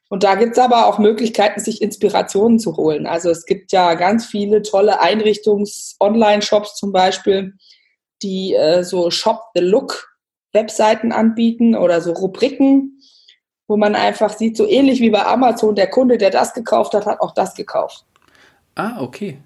Und 0.09 0.23
da 0.23 0.33
gibt 0.33 0.53
es 0.53 0.59
aber 0.59 0.87
auch 0.87 0.97
Möglichkeiten, 0.97 1.59
sich 1.59 1.83
Inspirationen 1.83 2.57
zu 2.57 2.75
holen. 2.77 3.05
Also 3.05 3.29
es 3.29 3.45
gibt 3.45 3.71
ja 3.71 3.93
ganz 3.93 4.25
viele 4.25 4.63
tolle 4.63 4.99
Einrichtungs-Online-Shops 4.99 6.75
zum 6.75 6.91
Beispiel, 6.91 7.53
die 8.21 8.53
äh, 8.53 8.83
so 8.83 9.09
Shop 9.11 9.41
the 9.53 9.61
Look 9.61 10.15
Webseiten 10.53 11.11
anbieten 11.11 11.75
oder 11.75 12.01
so 12.01 12.13
Rubriken, 12.13 12.99
wo 13.67 13.77
man 13.77 13.95
einfach 13.95 14.35
sieht, 14.35 14.57
so 14.57 14.67
ähnlich 14.67 15.01
wie 15.01 15.09
bei 15.09 15.25
Amazon, 15.25 15.75
der 15.75 15.87
Kunde, 15.87 16.17
der 16.17 16.29
das 16.29 16.53
gekauft 16.53 16.93
hat, 16.93 17.05
hat 17.05 17.19
auch 17.19 17.33
das 17.33 17.53
gekauft. 17.53 18.05
Ah, 18.75 19.01
okay. 19.01 19.37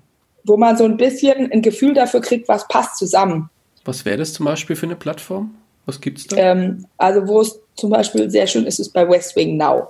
Wo 0.44 0.58
man 0.58 0.78
so 0.78 0.86
ein 0.86 0.98
bisschen 0.98 1.52
ein 1.52 1.62
Gefühl 1.62 1.94
dafür 1.94 2.22
kriegt, 2.22 2.48
was 2.48 2.68
passt 2.68 2.98
zusammen. 2.98 3.50
Was 3.86 4.06
wäre 4.06 4.18
das 4.18 4.34
zum 4.34 4.46
Beispiel 4.46 4.76
für 4.76 4.86
eine 4.86 4.96
Plattform? 4.96 5.56
Was 5.86 6.00
gibt 6.00 6.20
es 6.20 6.28
da? 6.28 6.38
Ähm, 6.38 6.86
also, 6.98 7.28
wo 7.28 7.42
es 7.42 7.60
zum 7.76 7.90
Beispiel 7.90 8.30
sehr 8.30 8.48
schön 8.48 8.66
ist, 8.66 8.80
ist 8.80 8.94
bei 8.94 9.08
Westwing 9.08 9.58
Now. 9.58 9.90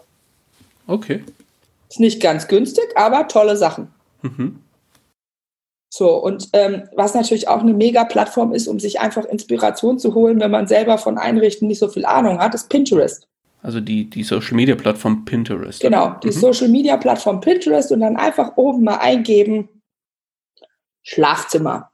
Okay. 0.88 1.24
Ist 1.90 2.00
nicht 2.00 2.22
ganz 2.22 2.48
günstig, 2.48 2.86
aber 2.96 3.28
tolle 3.28 3.58
Sachen. 3.58 3.90
Mhm. 4.22 4.60
So, 5.90 6.16
und 6.16 6.50
ähm, 6.54 6.84
was 6.96 7.16
natürlich 7.16 7.48
auch 7.48 7.62
eine 7.62 7.74
Mega-Plattform 7.74 8.54
ist, 8.54 8.68
um 8.68 8.80
sich 8.80 9.00
einfach 9.00 9.26
Inspiration 9.26 9.98
zu 9.98 10.14
holen, 10.14 10.40
wenn 10.40 10.52
man 10.52 10.68
selber 10.68 11.00
von 11.00 11.18
Einrichten 11.18 11.68
nicht 11.68 11.80
so 11.80 11.88
viel 11.88 12.06
Ahnung 12.06 12.40
hat, 12.40 12.54
ist 12.54 12.70
Pinterest. 12.70 13.28
Also 13.62 13.82
die, 13.82 14.10
die 14.10 14.24
Social 14.24 14.56
Media 14.56 14.76
Plattform 14.76 15.26
Pinterest. 15.26 15.82
Genau, 15.82 16.12
die 16.24 16.28
mhm. 16.28 16.32
Social 16.32 16.70
Media 16.70 16.96
Plattform 16.96 17.42
Pinterest 17.42 17.92
und 17.92 18.02
dann 18.02 18.16
einfach 18.16 18.56
oben 18.56 18.84
mal 18.84 18.98
eingeben 18.98 19.68
Schlafzimmer. 21.02 21.90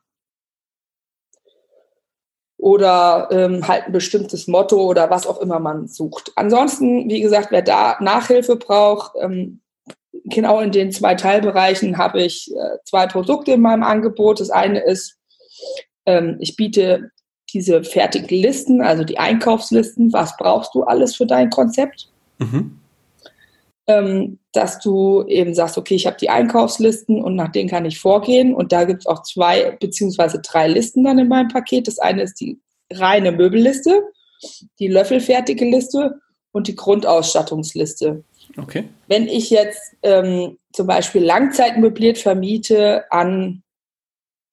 Oder 2.57 3.29
ähm, 3.31 3.67
halt 3.67 3.85
ein 3.85 3.91
bestimmtes 3.91 4.47
Motto 4.47 4.83
oder 4.83 5.09
was 5.09 5.25
auch 5.25 5.39
immer 5.39 5.59
man 5.59 5.87
sucht. 5.87 6.31
Ansonsten, 6.35 7.09
wie 7.09 7.21
gesagt, 7.21 7.51
wer 7.51 7.61
da 7.61 7.97
Nachhilfe 8.01 8.57
braucht, 8.57 9.13
ähm, 9.21 9.61
genau 10.25 10.59
in 10.59 10.71
den 10.71 10.91
zwei 10.91 11.15
Teilbereichen 11.15 11.97
habe 11.97 12.21
ich 12.21 12.51
äh, 12.51 12.77
zwei 12.85 13.07
Produkte 13.07 13.53
in 13.53 13.61
meinem 13.61 13.83
Angebot. 13.83 14.39
Das 14.39 14.49
eine 14.49 14.79
ist, 14.79 15.17
ähm, 16.05 16.37
ich 16.39 16.55
biete 16.55 17.11
diese 17.53 17.83
fertigen 17.83 18.37
Listen, 18.37 18.81
also 18.81 19.03
die 19.03 19.19
Einkaufslisten, 19.19 20.11
was 20.11 20.35
brauchst 20.37 20.73
du 20.75 20.83
alles 20.83 21.15
für 21.15 21.25
dein 21.25 21.49
Konzept? 21.49 22.09
Mhm. 22.39 22.79
Ähm, 23.87 24.39
dass 24.51 24.79
du 24.79 25.23
eben 25.27 25.53
sagst, 25.53 25.77
okay, 25.77 25.93
ich 25.93 26.07
habe 26.07 26.17
die 26.19 26.29
Einkaufslisten 26.29 27.21
und 27.21 27.35
nach 27.35 27.51
denen 27.51 27.69
kann 27.69 27.85
ich 27.85 27.99
vorgehen. 27.99 28.55
Und 28.55 28.71
da 28.71 28.83
gibt 28.83 29.01
es 29.01 29.05
auch 29.05 29.21
zwei 29.21 29.77
beziehungsweise 29.79 30.41
drei 30.41 30.67
Listen 30.67 31.03
dann 31.03 31.19
in 31.19 31.27
meinem 31.27 31.49
Paket. 31.49 31.87
Das 31.87 31.99
eine 31.99 32.23
ist 32.23 32.41
die 32.41 32.59
reine 32.91 33.31
Möbelliste, 33.31 34.01
die 34.79 34.87
löffelfertige 34.87 35.65
Liste 35.65 36.19
und 36.51 36.67
die 36.67 36.75
Grundausstattungsliste. 36.75 38.23
Okay. 38.57 38.85
Wenn 39.07 39.27
ich 39.27 39.49
jetzt 39.49 39.95
ähm, 40.03 40.57
zum 40.71 40.87
Beispiel 40.87 41.23
langzeitmöbliert 41.23 42.17
vermiete 42.17 43.05
an 43.11 43.63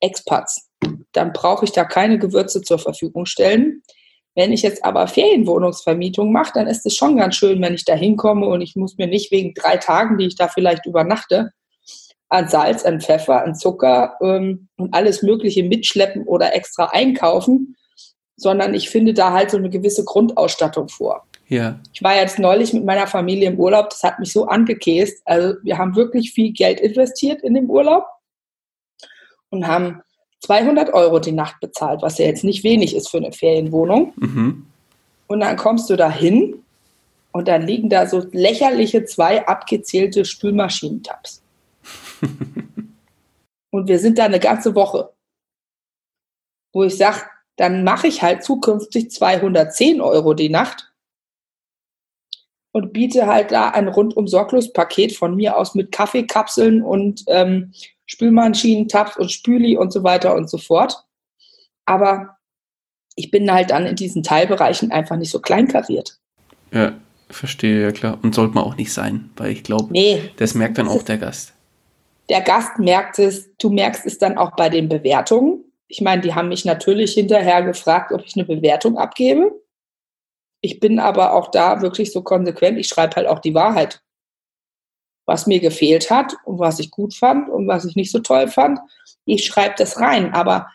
Expats, 0.00 0.68
dann 1.12 1.32
brauche 1.32 1.64
ich 1.64 1.72
da 1.72 1.84
keine 1.84 2.18
Gewürze 2.18 2.62
zur 2.62 2.78
Verfügung 2.78 3.26
stellen. 3.26 3.82
Wenn 4.34 4.52
ich 4.52 4.62
jetzt 4.62 4.84
aber 4.84 5.06
Ferienwohnungsvermietung 5.06 6.32
mache, 6.32 6.52
dann 6.54 6.66
ist 6.66 6.86
es 6.86 6.96
schon 6.96 7.16
ganz 7.16 7.36
schön, 7.36 7.60
wenn 7.60 7.74
ich 7.74 7.84
da 7.84 7.94
hinkomme 7.94 8.46
und 8.46 8.62
ich 8.62 8.76
muss 8.76 8.96
mir 8.96 9.06
nicht 9.06 9.30
wegen 9.30 9.52
drei 9.54 9.76
Tagen, 9.76 10.16
die 10.16 10.26
ich 10.26 10.36
da 10.36 10.48
vielleicht 10.48 10.86
übernachte, 10.86 11.52
an 12.30 12.48
Salz, 12.48 12.84
an 12.84 13.00
Pfeffer, 13.00 13.44
an 13.44 13.54
Zucker 13.54 14.16
ähm, 14.22 14.68
und 14.78 14.94
alles 14.94 15.22
Mögliche 15.22 15.62
mitschleppen 15.64 16.24
oder 16.24 16.54
extra 16.54 16.86
einkaufen, 16.86 17.76
sondern 18.36 18.72
ich 18.72 18.88
finde 18.88 19.12
da 19.12 19.32
halt 19.32 19.50
so 19.50 19.58
eine 19.58 19.68
gewisse 19.68 20.04
Grundausstattung 20.04 20.88
vor. 20.88 21.26
Ja. 21.52 21.78
Ich 21.92 22.02
war 22.02 22.16
jetzt 22.16 22.38
neulich 22.38 22.72
mit 22.72 22.86
meiner 22.86 23.06
Familie 23.06 23.50
im 23.50 23.60
Urlaub, 23.60 23.90
das 23.90 24.02
hat 24.02 24.18
mich 24.18 24.32
so 24.32 24.46
angekäst. 24.46 25.20
Also 25.26 25.56
wir 25.62 25.76
haben 25.76 25.94
wirklich 25.94 26.32
viel 26.32 26.50
Geld 26.50 26.80
investiert 26.80 27.42
in 27.42 27.52
den 27.52 27.68
Urlaub 27.68 28.06
und 29.50 29.66
haben 29.66 30.00
200 30.40 30.94
Euro 30.94 31.18
die 31.18 31.32
Nacht 31.32 31.60
bezahlt, 31.60 32.00
was 32.00 32.16
ja 32.16 32.24
jetzt 32.24 32.42
nicht 32.42 32.64
wenig 32.64 32.96
ist 32.96 33.10
für 33.10 33.18
eine 33.18 33.32
Ferienwohnung. 33.32 34.14
Mhm. 34.16 34.66
Und 35.26 35.40
dann 35.40 35.58
kommst 35.58 35.90
du 35.90 35.96
da 35.96 36.10
hin 36.10 36.64
und 37.32 37.48
dann 37.48 37.66
liegen 37.66 37.90
da 37.90 38.06
so 38.06 38.24
lächerliche 38.32 39.04
zwei 39.04 39.46
abgezählte 39.46 40.24
Spülmaschinentabs. 40.24 41.42
und 43.70 43.88
wir 43.88 43.98
sind 43.98 44.16
da 44.16 44.24
eine 44.24 44.40
ganze 44.40 44.74
Woche, 44.74 45.10
wo 46.72 46.84
ich 46.84 46.96
sage, 46.96 47.20
dann 47.56 47.84
mache 47.84 48.06
ich 48.06 48.22
halt 48.22 48.42
zukünftig 48.42 49.10
210 49.10 50.00
Euro 50.00 50.32
die 50.32 50.48
Nacht 50.48 50.91
und 52.72 52.92
biete 52.92 53.26
halt 53.26 53.52
da 53.52 53.70
ein 53.70 53.88
rundum 53.88 54.26
sorglos 54.26 54.72
Paket 54.72 55.14
von 55.14 55.36
mir 55.36 55.56
aus 55.56 55.74
mit 55.74 55.92
Kaffeekapseln 55.92 56.82
und 56.82 57.22
ähm, 57.28 57.72
Spülmaschinen, 58.06 58.88
Tabs 58.88 59.16
und 59.16 59.30
Spüli 59.30 59.76
und 59.76 59.92
so 59.92 60.02
weiter 60.02 60.34
und 60.34 60.50
so 60.50 60.58
fort. 60.58 61.04
Aber 61.84 62.36
ich 63.14 63.30
bin 63.30 63.52
halt 63.52 63.70
dann 63.70 63.86
in 63.86 63.96
diesen 63.96 64.22
Teilbereichen 64.22 64.90
einfach 64.90 65.16
nicht 65.16 65.30
so 65.30 65.40
kleinkariert. 65.40 66.18
Ja, 66.72 66.94
verstehe, 67.28 67.82
ja 67.82 67.92
klar. 67.92 68.18
Und 68.22 68.34
sollte 68.34 68.54
man 68.54 68.64
auch 68.64 68.76
nicht 68.76 68.92
sein, 68.92 69.30
weil 69.36 69.50
ich 69.50 69.62
glaube, 69.62 69.92
nee, 69.92 70.30
das 70.36 70.54
merkt 70.54 70.78
dann 70.78 70.88
auch 70.88 71.02
der 71.02 71.18
Gast. 71.18 71.52
Der 72.28 72.40
Gast 72.40 72.78
merkt 72.78 73.18
es, 73.18 73.54
du 73.58 73.68
merkst 73.68 74.06
es 74.06 74.18
dann 74.18 74.38
auch 74.38 74.56
bei 74.56 74.70
den 74.70 74.88
Bewertungen. 74.88 75.64
Ich 75.88 76.00
meine, 76.00 76.22
die 76.22 76.34
haben 76.34 76.48
mich 76.48 76.64
natürlich 76.64 77.12
hinterher 77.12 77.62
gefragt, 77.62 78.12
ob 78.12 78.24
ich 78.24 78.34
eine 78.36 78.46
Bewertung 78.46 78.96
abgebe. 78.96 79.52
Ich 80.62 80.80
bin 80.80 80.98
aber 80.98 81.34
auch 81.34 81.50
da 81.50 81.82
wirklich 81.82 82.12
so 82.12 82.22
konsequent. 82.22 82.78
Ich 82.78 82.88
schreibe 82.88 83.16
halt 83.16 83.26
auch 83.26 83.40
die 83.40 83.54
Wahrheit. 83.54 84.00
Was 85.26 85.46
mir 85.46 85.60
gefehlt 85.60 86.10
hat 86.10 86.34
und 86.44 86.58
was 86.58 86.78
ich 86.78 86.90
gut 86.90 87.14
fand 87.14 87.48
und 87.50 87.68
was 87.68 87.84
ich 87.84 87.96
nicht 87.96 88.10
so 88.10 88.20
toll 88.20 88.48
fand, 88.48 88.78
ich 89.24 89.44
schreibe 89.44 89.74
das 89.76 90.00
rein. 90.00 90.32
Aber 90.32 90.68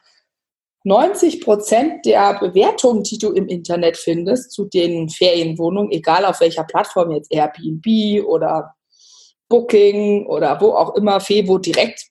90 0.83 1.41
Prozent 1.41 2.05
der 2.05 2.39
Bewertungen, 2.39 3.03
die 3.03 3.17
du 3.17 3.31
im 3.31 3.47
Internet 3.47 3.97
findest 3.97 4.51
zu 4.51 4.65
den 4.65 5.09
Ferienwohnungen, 5.09 5.91
egal 5.91 6.25
auf 6.25 6.39
welcher 6.39 6.63
Plattform, 6.63 7.11
jetzt 7.11 7.31
Airbnb 7.31 8.25
oder 8.25 8.75
Booking 9.49 10.25
oder 10.27 10.59
wo 10.61 10.73
auch 10.73 10.95
immer, 10.95 11.19
Fevo 11.19 11.57
direkt, 11.57 12.07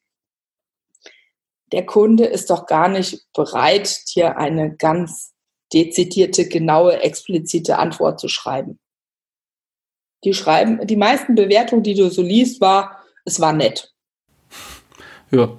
der 1.73 1.85
Kunde 1.85 2.25
ist 2.25 2.51
doch 2.51 2.67
gar 2.67 2.89
nicht 2.89 3.27
bereit, 3.35 4.15
dir 4.15 4.39
eine 4.39 4.77
ganz 4.77 5.36
dezidierte, 5.73 6.49
genaue, 6.49 7.01
explizite 7.01 7.79
Antwort 7.79 8.21
zu 8.21 8.29
schreiben. 8.29 8.79
Die 10.25 10.35
schreiben, 10.35 10.87
die 10.87 10.97
meisten 10.97 11.35
Bewertungen, 11.35 11.83
die 11.83 11.95
du 11.95 12.11
so 12.11 12.23
liest, 12.23 12.61
war, 12.61 13.03
es 13.25 13.41
war 13.41 13.53
nett. 13.53 13.93
Ja, 15.31 15.57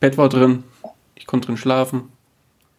Bett 0.00 0.18
war 0.18 0.28
drin, 0.28 0.64
ich 1.14 1.26
konnte 1.26 1.46
drin 1.46 1.56
schlafen. 1.56 2.10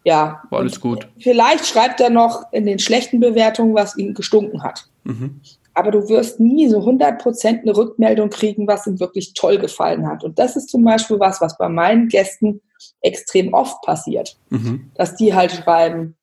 Ja. 0.03 0.43
War 0.49 0.59
alles 0.59 0.81
gut. 0.81 1.07
Vielleicht 1.19 1.65
schreibt 1.65 2.01
er 2.01 2.09
noch 2.09 2.51
in 2.51 2.65
den 2.65 2.79
schlechten 2.79 3.19
Bewertungen, 3.19 3.73
was 3.73 3.95
ihm 3.95 4.13
gestunken 4.13 4.63
hat. 4.63 4.85
Mhm. 5.03 5.39
Aber 5.73 5.91
du 5.91 6.07
wirst 6.09 6.39
nie 6.39 6.67
so 6.67 6.79
100% 6.79 7.61
eine 7.61 7.75
Rückmeldung 7.75 8.29
kriegen, 8.29 8.67
was 8.67 8.85
ihm 8.85 8.99
wirklich 8.99 9.33
toll 9.33 9.57
gefallen 9.57 10.07
hat. 10.07 10.23
Und 10.23 10.37
das 10.37 10.55
ist 10.55 10.69
zum 10.69 10.83
Beispiel 10.83 11.19
was, 11.19 11.41
was 11.41 11.57
bei 11.57 11.69
meinen 11.69 12.09
Gästen 12.09 12.61
extrem 13.01 13.53
oft 13.53 13.81
passiert. 13.81 14.37
Mhm. 14.49 14.91
Dass 14.95 15.15
die 15.15 15.33
halt 15.33 15.51
schreiben, 15.51 16.15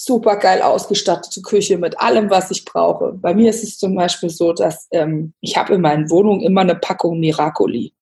super 0.00 0.36
geil 0.36 0.62
ausgestattete 0.62 1.42
Küche 1.42 1.76
mit 1.76 1.98
allem, 1.98 2.30
was 2.30 2.52
ich 2.52 2.64
brauche. 2.64 3.14
Bei 3.14 3.34
mir 3.34 3.50
ist 3.50 3.64
es 3.64 3.78
zum 3.78 3.96
Beispiel 3.96 4.30
so, 4.30 4.52
dass 4.52 4.86
ähm, 4.92 5.32
ich 5.40 5.56
habe 5.56 5.74
in 5.74 5.80
meinen 5.80 6.08
Wohnungen 6.08 6.40
immer 6.40 6.60
eine 6.60 6.76
Packung 6.76 7.18
Miracoli. 7.18 7.92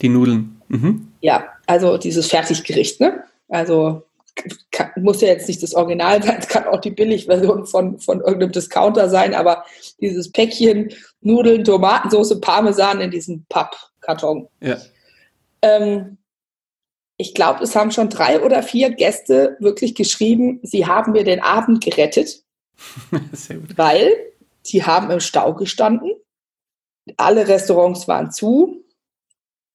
Die 0.00 0.08
Nudeln. 0.08 0.62
Mhm. 0.68 1.08
Ja, 1.22 1.48
also 1.66 1.98
dieses 1.98 2.28
Fertiggericht, 2.28 3.00
ne? 3.00 3.24
Also 3.48 4.04
kann, 4.70 4.90
muss 4.96 5.20
ja 5.20 5.28
jetzt 5.28 5.48
nicht 5.48 5.60
das 5.60 5.74
Original 5.74 6.22
sein, 6.22 6.36
es 6.38 6.46
kann 6.46 6.64
auch 6.68 6.80
die 6.80 6.92
Billigversion 6.92 7.66
von, 7.66 7.98
von 7.98 8.20
irgendeinem 8.20 8.52
Discounter 8.52 9.08
sein, 9.08 9.34
aber 9.34 9.64
dieses 10.00 10.30
Päckchen 10.30 10.94
Nudeln, 11.20 11.64
Tomatensauce, 11.64 12.40
Parmesan 12.40 13.00
in 13.00 13.10
diesem 13.10 13.44
Pappkarton. 13.48 14.48
Ja. 14.60 14.76
Ähm, 15.62 16.16
ich 17.20 17.34
glaube, 17.34 17.62
es 17.62 17.76
haben 17.76 17.90
schon 17.90 18.08
drei 18.08 18.40
oder 18.40 18.62
vier 18.62 18.90
Gäste 18.90 19.56
wirklich 19.60 19.94
geschrieben, 19.94 20.58
sie 20.62 20.86
haben 20.86 21.12
mir 21.12 21.22
den 21.22 21.40
Abend 21.40 21.84
gerettet, 21.84 22.42
weil 23.76 24.10
die 24.66 24.84
haben 24.84 25.10
im 25.10 25.20
Stau 25.20 25.54
gestanden. 25.54 26.12
Alle 27.18 27.46
Restaurants 27.46 28.08
waren 28.08 28.30
zu. 28.30 28.84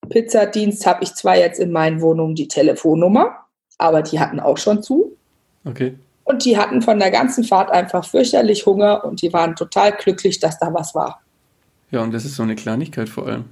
Pizzadienst 0.10 0.86
habe 0.88 1.04
ich 1.04 1.14
zwar 1.14 1.38
jetzt 1.38 1.60
in 1.60 1.72
meinen 1.72 2.02
Wohnungen 2.02 2.34
die 2.34 2.48
Telefonnummer, 2.48 3.46
aber 3.78 4.02
die 4.02 4.20
hatten 4.20 4.40
auch 4.40 4.58
schon 4.58 4.82
zu. 4.82 5.16
Okay. 5.66 5.96
Und 6.24 6.46
die 6.46 6.58
hatten 6.58 6.82
von 6.82 6.98
der 6.98 7.12
ganzen 7.12 7.44
Fahrt 7.44 7.70
einfach 7.70 8.06
fürchterlich 8.06 8.66
Hunger 8.66 9.06
und 9.06 9.22
die 9.22 9.34
waren 9.34 9.56
total 9.56 9.92
glücklich, 9.92 10.40
dass 10.40 10.58
da 10.58 10.74
was 10.74 10.96
war. 10.96 11.22
Ja, 11.92 12.02
und 12.02 12.12
das 12.12 12.26
ist 12.26 12.36
so 12.36 12.44
eine 12.44 12.56
Kleinigkeit 12.56 13.10
vor 13.10 13.28
allem. 13.28 13.46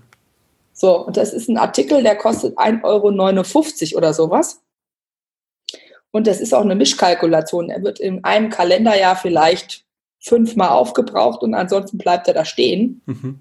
So, 0.74 1.06
und 1.06 1.18
das 1.18 1.34
ist 1.34 1.50
ein 1.50 1.58
Artikel, 1.58 2.02
der 2.04 2.18
kostet 2.18 2.58
1,59 2.58 2.84
Euro 3.94 3.98
oder 3.98 4.14
sowas. 4.14 4.62
Und 6.12 6.28
das 6.28 6.42
ist 6.42 6.54
auch 6.54 6.62
eine 6.62 6.76
Mischkalkulation. 6.76 7.70
Er 7.70 7.84
wird 7.84 8.00
in 8.00 8.24
einem 8.24 8.50
Kalenderjahr 8.50 9.16
vielleicht 9.16 9.86
fünfmal 10.20 10.70
aufgebraucht 10.70 11.42
und 11.44 11.54
ansonsten 11.54 11.98
bleibt 11.98 12.28
er 12.28 12.34
da 12.34 12.46
stehen. 12.46 13.02
Mhm. 13.06 13.40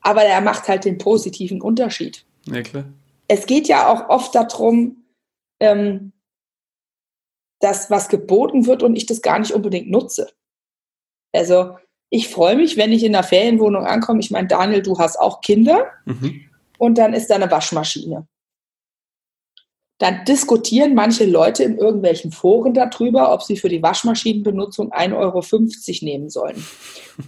Aber 0.00 0.22
er 0.22 0.40
macht 0.40 0.68
halt 0.68 0.84
den 0.84 0.98
positiven 0.98 1.60
Unterschied. 1.60 2.24
Ja, 2.46 2.62
klar. 2.62 2.84
Es 3.28 3.46
geht 3.46 3.66
ja 3.68 3.88
auch 3.88 4.08
oft 4.08 4.34
darum, 4.34 5.04
ähm, 5.60 6.12
dass 7.60 7.90
was 7.90 8.08
geboten 8.08 8.66
wird 8.66 8.82
und 8.82 8.96
ich 8.96 9.06
das 9.06 9.22
gar 9.22 9.38
nicht 9.38 9.52
unbedingt 9.52 9.90
nutze. 9.90 10.30
Also 11.32 11.76
ich 12.10 12.28
freue 12.28 12.56
mich, 12.56 12.76
wenn 12.76 12.92
ich 12.92 13.04
in 13.04 13.12
der 13.12 13.22
Ferienwohnung 13.22 13.84
ankomme. 13.84 14.20
Ich 14.20 14.30
meine, 14.30 14.48
Daniel, 14.48 14.82
du 14.82 14.98
hast 14.98 15.18
auch 15.18 15.40
Kinder 15.40 15.86
mhm. 16.04 16.42
und 16.78 16.98
dann 16.98 17.12
ist 17.12 17.28
da 17.28 17.34
eine 17.34 17.50
Waschmaschine. 17.50 18.26
Dann 19.98 20.24
diskutieren 20.26 20.94
manche 20.94 21.24
Leute 21.24 21.64
in 21.64 21.78
irgendwelchen 21.78 22.30
Foren 22.30 22.74
darüber, 22.74 23.32
ob 23.32 23.42
sie 23.42 23.56
für 23.56 23.70
die 23.70 23.82
Waschmaschinenbenutzung 23.82 24.92
1,50 24.92 25.14
Euro 25.16 26.04
nehmen 26.04 26.28
sollen 26.28 26.62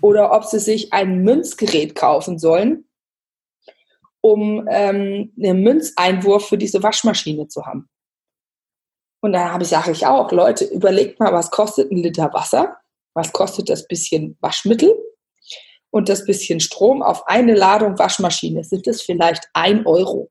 oder 0.02 0.32
ob 0.32 0.44
sie 0.44 0.60
sich 0.60 0.92
ein 0.92 1.22
Münzgerät 1.22 1.94
kaufen 1.94 2.38
sollen, 2.38 2.84
um 4.20 4.68
ähm, 4.70 5.32
einen 5.42 5.62
Münzeinwurf 5.62 6.48
für 6.48 6.58
diese 6.58 6.82
Waschmaschine 6.82 7.48
zu 7.48 7.64
haben. 7.64 7.88
Und 9.20 9.32
da 9.32 9.50
habe 9.50 9.62
ich, 9.62 9.70
sage 9.70 9.90
ich 9.90 10.06
auch, 10.06 10.30
Leute, 10.30 10.66
überlegt 10.66 11.18
mal, 11.18 11.32
was 11.32 11.50
kostet 11.50 11.90
ein 11.90 11.96
Liter 11.96 12.32
Wasser? 12.34 12.76
Was 13.18 13.32
kostet 13.32 13.68
das 13.68 13.88
bisschen 13.88 14.38
Waschmittel 14.40 14.94
und 15.90 16.08
das 16.08 16.24
bisschen 16.24 16.60
Strom 16.60 17.02
auf 17.02 17.26
eine 17.26 17.54
Ladung 17.54 17.98
Waschmaschine, 17.98 18.62
sind 18.62 18.86
es 18.86 19.02
vielleicht 19.02 19.48
ein 19.54 19.86
Euro. 19.86 20.30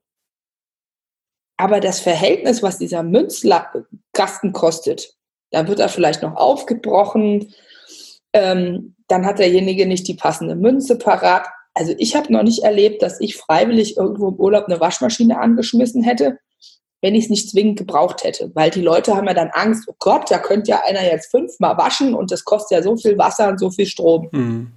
Aber 1.58 1.82
das 1.82 2.00
Verhältnis, 2.00 2.64
was 2.64 2.78
dieser 2.78 3.04
Münzkasten 3.04 4.54
kostet, 4.54 5.16
da 5.52 5.68
wird 5.68 5.80
er 5.80 5.90
vielleicht 5.90 6.22
noch 6.22 6.36
aufgebrochen, 6.36 7.54
ähm, 8.32 8.96
dann 9.10 9.26
hat 9.26 9.40
derjenige 9.40 9.86
nicht 9.86 10.08
die 10.08 10.14
passende 10.14 10.56
Münze 10.56 10.98
parat. 10.98 11.46
Also 11.74 11.94
ich 11.98 12.16
habe 12.16 12.32
noch 12.32 12.44
nicht 12.44 12.64
erlebt, 12.64 13.02
dass 13.02 13.20
ich 13.20 13.36
freiwillig 13.36 13.98
irgendwo 13.98 14.30
im 14.30 14.36
Urlaub 14.36 14.66
eine 14.66 14.80
Waschmaschine 14.80 15.40
angeschmissen 15.40 16.04
hätte, 16.04 16.40
wenn 17.08 17.16
ich 17.16 17.24
es 17.24 17.30
nicht 17.30 17.50
zwingend 17.50 17.78
gebraucht 17.80 18.26
hätte. 18.26 18.52
Weil 18.54 18.70
die 18.70 18.82
Leute 18.82 19.16
haben 19.16 19.28
ja 19.28 19.34
dann 19.34 19.50
Angst, 19.54 19.88
oh 19.88 19.96
Gott, 19.98 20.30
da 20.30 20.40
könnte 20.40 20.72
ja 20.72 20.82
einer 20.86 21.06
jetzt 21.06 21.32
fünfmal 21.32 21.78
waschen 21.78 22.14
und 22.14 22.32
das 22.32 22.44
kostet 22.44 22.78
ja 22.78 22.84
so 22.84 22.98
viel 22.98 23.18
Wasser 23.18 23.48
und 23.48 23.62
so 23.62 23.70
viel 23.70 23.86
Strom. 23.86 24.28
Mhm. 24.34 24.74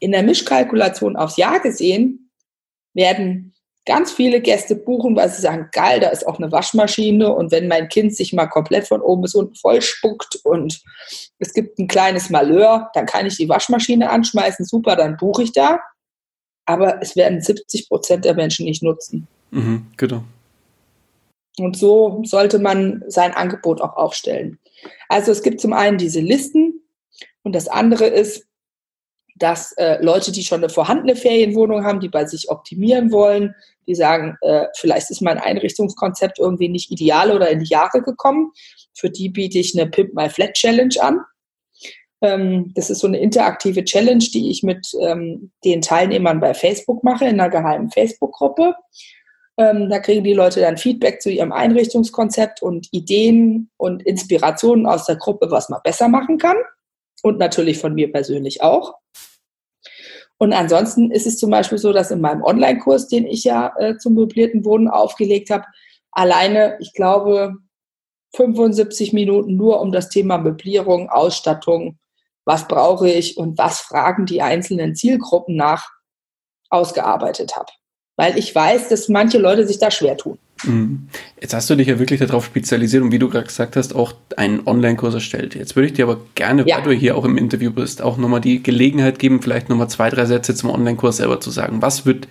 In 0.00 0.10
der 0.10 0.24
Mischkalkulation 0.24 1.14
aufs 1.14 1.36
Jahr 1.36 1.60
gesehen 1.60 2.30
werden 2.94 3.54
ganz 3.86 4.10
viele 4.10 4.40
Gäste 4.40 4.74
buchen, 4.74 5.14
weil 5.14 5.28
sie 5.28 5.40
sagen, 5.40 5.68
geil, 5.70 6.00
da 6.00 6.08
ist 6.08 6.26
auch 6.26 6.38
eine 6.38 6.50
Waschmaschine 6.50 7.32
und 7.32 7.52
wenn 7.52 7.68
mein 7.68 7.88
Kind 7.88 8.16
sich 8.16 8.32
mal 8.32 8.48
komplett 8.48 8.88
von 8.88 9.00
oben 9.00 9.22
bis 9.22 9.36
unten 9.36 9.54
voll 9.54 9.82
spuckt 9.82 10.40
und 10.42 10.82
es 11.38 11.52
gibt 11.52 11.78
ein 11.78 11.86
kleines 11.86 12.28
Malheur, 12.28 12.90
dann 12.94 13.06
kann 13.06 13.24
ich 13.24 13.36
die 13.36 13.48
Waschmaschine 13.48 14.10
anschmeißen, 14.10 14.64
super, 14.64 14.96
dann 14.96 15.16
buche 15.16 15.44
ich 15.44 15.52
da. 15.52 15.78
Aber 16.66 17.00
es 17.00 17.14
werden 17.14 17.40
70 17.40 17.88
Prozent 17.88 18.24
der 18.24 18.34
Menschen 18.34 18.64
nicht 18.64 18.82
nutzen. 18.82 19.28
Mhm, 19.52 19.86
genau. 19.96 20.24
Und 21.58 21.76
so 21.76 22.20
sollte 22.24 22.58
man 22.58 23.04
sein 23.06 23.32
Angebot 23.32 23.80
auch 23.80 23.96
aufstellen. 23.96 24.58
Also 25.08 25.30
es 25.30 25.42
gibt 25.42 25.60
zum 25.60 25.72
einen 25.72 25.98
diese 25.98 26.20
Listen 26.20 26.82
und 27.42 27.54
das 27.54 27.68
andere 27.68 28.06
ist, 28.06 28.46
dass 29.36 29.72
äh, 29.72 30.02
Leute, 30.02 30.32
die 30.32 30.44
schon 30.44 30.60
eine 30.60 30.68
vorhandene 30.68 31.16
Ferienwohnung 31.16 31.84
haben, 31.84 32.00
die 32.00 32.08
bei 32.08 32.24
sich 32.24 32.50
optimieren 32.50 33.10
wollen, 33.10 33.54
die 33.86 33.94
sagen, 33.94 34.36
äh, 34.42 34.66
vielleicht 34.76 35.10
ist 35.10 35.20
mein 35.22 35.38
Einrichtungskonzept 35.38 36.38
irgendwie 36.38 36.68
nicht 36.68 36.90
ideal 36.90 37.30
oder 37.30 37.50
in 37.50 37.60
die 37.60 37.68
Jahre 37.68 38.00
gekommen. 38.02 38.52
Für 38.94 39.10
die 39.10 39.28
biete 39.28 39.58
ich 39.58 39.78
eine 39.78 39.90
Pimp 39.90 40.14
My 40.14 40.28
Flat 40.28 40.54
Challenge 40.54 40.94
an. 41.00 41.20
Ähm, 42.22 42.72
das 42.74 42.90
ist 42.90 43.00
so 43.00 43.08
eine 43.08 43.18
interaktive 43.18 43.84
Challenge, 43.84 44.24
die 44.32 44.50
ich 44.50 44.62
mit 44.62 44.86
ähm, 45.00 45.50
den 45.64 45.82
Teilnehmern 45.82 46.40
bei 46.40 46.54
Facebook 46.54 47.02
mache, 47.02 47.26
in 47.26 47.40
einer 47.40 47.50
geheimen 47.50 47.90
Facebook-Gruppe. 47.90 48.74
Ähm, 49.56 49.88
da 49.88 50.00
kriegen 50.00 50.24
die 50.24 50.32
Leute 50.32 50.60
dann 50.60 50.76
Feedback 50.76 51.22
zu 51.22 51.30
ihrem 51.30 51.52
Einrichtungskonzept 51.52 52.60
und 52.60 52.88
Ideen 52.92 53.70
und 53.76 54.02
Inspirationen 54.02 54.86
aus 54.86 55.06
der 55.06 55.16
Gruppe, 55.16 55.50
was 55.50 55.68
man 55.68 55.80
besser 55.84 56.08
machen 56.08 56.38
kann. 56.38 56.56
Und 57.22 57.38
natürlich 57.38 57.78
von 57.78 57.94
mir 57.94 58.10
persönlich 58.10 58.62
auch. 58.62 58.94
Und 60.38 60.52
ansonsten 60.52 61.10
ist 61.10 61.26
es 61.26 61.38
zum 61.38 61.50
Beispiel 61.50 61.78
so, 61.78 61.92
dass 61.92 62.10
in 62.10 62.20
meinem 62.20 62.42
Online-Kurs, 62.42 63.08
den 63.08 63.26
ich 63.26 63.44
ja 63.44 63.72
äh, 63.78 63.96
zum 63.96 64.14
möblierten 64.14 64.64
Wohnen 64.64 64.88
aufgelegt 64.88 65.50
habe, 65.50 65.64
alleine, 66.10 66.76
ich 66.80 66.92
glaube, 66.92 67.54
75 68.34 69.12
Minuten 69.12 69.56
nur 69.56 69.80
um 69.80 69.92
das 69.92 70.08
Thema 70.08 70.38
Möblierung, 70.38 71.08
Ausstattung, 71.08 71.98
was 72.44 72.66
brauche 72.66 73.08
ich 73.08 73.36
und 73.36 73.56
was 73.56 73.80
fragen 73.80 74.26
die 74.26 74.42
einzelnen 74.42 74.96
Zielgruppen 74.96 75.56
nach, 75.56 75.88
ausgearbeitet 76.68 77.56
habe 77.56 77.70
weil 78.16 78.38
ich 78.38 78.54
weiß, 78.54 78.88
dass 78.88 79.08
manche 79.08 79.38
Leute 79.38 79.66
sich 79.66 79.78
da 79.78 79.90
schwer 79.90 80.16
tun. 80.16 80.38
Mhm. 80.62 81.08
Jetzt 81.40 81.52
hast 81.52 81.68
du 81.68 81.74
dich 81.74 81.88
ja 81.88 81.98
wirklich 81.98 82.20
darauf 82.20 82.44
spezialisiert 82.44 83.02
und 83.02 83.12
wie 83.12 83.18
du 83.18 83.28
gerade 83.28 83.46
gesagt 83.46 83.76
hast, 83.76 83.94
auch 83.94 84.14
einen 84.36 84.66
Online-Kurs 84.66 85.14
erstellt. 85.14 85.54
Jetzt 85.54 85.76
würde 85.76 85.88
ich 85.88 85.92
dir 85.94 86.04
aber 86.04 86.20
gerne, 86.34 86.64
ja. 86.66 86.76
weil 86.76 86.84
du 86.84 86.92
hier 86.92 87.16
auch 87.16 87.24
im 87.24 87.36
Interview 87.36 87.70
bist, 87.70 88.02
auch 88.02 88.16
nochmal 88.16 88.40
die 88.40 88.62
Gelegenheit 88.62 89.18
geben, 89.18 89.42
vielleicht 89.42 89.68
nochmal 89.68 89.88
zwei, 89.88 90.10
drei 90.10 90.26
Sätze 90.26 90.54
zum 90.54 90.70
Online-Kurs 90.70 91.18
selber 91.18 91.40
zu 91.40 91.50
sagen. 91.50 91.82
Was, 91.82 92.06
wird, 92.06 92.28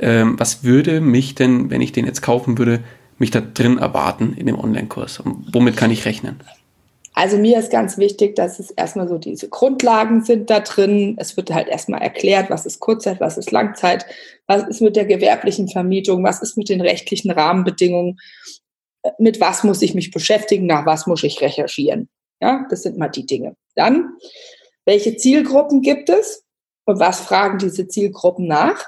ähm, 0.00 0.38
was 0.38 0.64
würde 0.64 1.00
mich 1.00 1.34
denn, 1.34 1.70
wenn 1.70 1.80
ich 1.80 1.92
den 1.92 2.06
jetzt 2.06 2.22
kaufen 2.22 2.56
würde, 2.58 2.80
mich 3.18 3.30
da 3.30 3.40
drin 3.40 3.78
erwarten 3.78 4.34
in 4.36 4.46
dem 4.46 4.58
Online-Kurs? 4.58 5.22
Womit 5.52 5.76
kann 5.76 5.90
ich 5.90 6.04
rechnen? 6.04 6.36
Also 7.18 7.38
mir 7.38 7.58
ist 7.58 7.70
ganz 7.70 7.96
wichtig, 7.96 8.36
dass 8.36 8.58
es 8.58 8.70
erstmal 8.70 9.08
so 9.08 9.16
diese 9.16 9.48
Grundlagen 9.48 10.22
sind 10.22 10.50
da 10.50 10.60
drin. 10.60 11.16
Es 11.18 11.34
wird 11.38 11.50
halt 11.50 11.66
erstmal 11.66 12.02
erklärt, 12.02 12.50
was 12.50 12.66
ist 12.66 12.78
Kurzzeit, 12.78 13.20
was 13.20 13.38
ist 13.38 13.50
Langzeit, 13.50 14.04
was 14.46 14.68
ist 14.68 14.82
mit 14.82 14.96
der 14.96 15.06
gewerblichen 15.06 15.66
Vermietung, 15.68 16.22
was 16.22 16.42
ist 16.42 16.58
mit 16.58 16.68
den 16.68 16.82
rechtlichen 16.82 17.30
Rahmenbedingungen, 17.30 18.18
mit 19.18 19.40
was 19.40 19.64
muss 19.64 19.80
ich 19.80 19.94
mich 19.94 20.10
beschäftigen, 20.10 20.66
nach 20.66 20.84
was 20.84 21.06
muss 21.06 21.24
ich 21.24 21.40
recherchieren. 21.40 22.10
Ja, 22.42 22.66
das 22.68 22.82
sind 22.82 22.98
mal 22.98 23.08
die 23.08 23.24
Dinge. 23.24 23.56
Dann, 23.76 24.10
welche 24.84 25.16
Zielgruppen 25.16 25.80
gibt 25.80 26.10
es 26.10 26.44
und 26.84 27.00
was 27.00 27.20
fragen 27.20 27.56
diese 27.56 27.88
Zielgruppen 27.88 28.46
nach? 28.46 28.84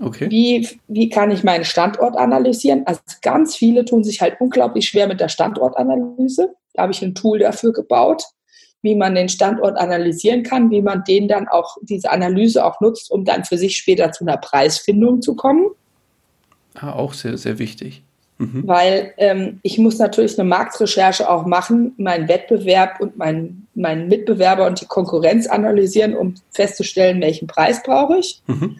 Okay. 0.00 0.28
Wie, 0.32 0.68
wie 0.88 1.08
kann 1.10 1.30
ich 1.30 1.44
meinen 1.44 1.64
Standort 1.64 2.16
analysieren? 2.16 2.84
Also 2.88 3.00
ganz 3.22 3.54
viele 3.54 3.84
tun 3.84 4.02
sich 4.02 4.20
halt 4.20 4.40
unglaublich 4.40 4.88
schwer 4.88 5.06
mit 5.06 5.20
der 5.20 5.28
Standortanalyse. 5.28 6.56
Da 6.78 6.82
habe 6.82 6.92
ich 6.92 7.02
ein 7.02 7.16
Tool 7.16 7.40
dafür 7.40 7.72
gebaut, 7.72 8.22
wie 8.82 8.94
man 8.94 9.16
den 9.16 9.28
Standort 9.28 9.76
analysieren 9.76 10.44
kann, 10.44 10.70
wie 10.70 10.80
man 10.80 11.02
den 11.02 11.26
dann 11.26 11.48
auch, 11.48 11.76
diese 11.82 12.12
Analyse 12.12 12.64
auch 12.64 12.80
nutzt, 12.80 13.10
um 13.10 13.24
dann 13.24 13.42
für 13.42 13.58
sich 13.58 13.76
später 13.76 14.12
zu 14.12 14.22
einer 14.22 14.36
Preisfindung 14.36 15.20
zu 15.20 15.34
kommen. 15.34 15.66
Ah, 16.74 16.92
auch 16.92 17.14
sehr, 17.14 17.36
sehr 17.36 17.58
wichtig. 17.58 18.04
Mhm. 18.38 18.62
Weil 18.64 19.12
ähm, 19.16 19.58
ich 19.64 19.78
muss 19.78 19.98
natürlich 19.98 20.38
eine 20.38 20.48
Marktrecherche 20.48 21.28
auch 21.28 21.46
machen, 21.46 21.94
meinen 21.96 22.28
Wettbewerb 22.28 23.00
und 23.00 23.16
meinen, 23.16 23.66
meinen 23.74 24.06
Mitbewerber 24.06 24.64
und 24.68 24.80
die 24.80 24.86
Konkurrenz 24.86 25.48
analysieren, 25.48 26.14
um 26.14 26.36
festzustellen, 26.52 27.20
welchen 27.20 27.48
Preis 27.48 27.82
brauche 27.82 28.18
ich. 28.18 28.40
Mhm. 28.46 28.76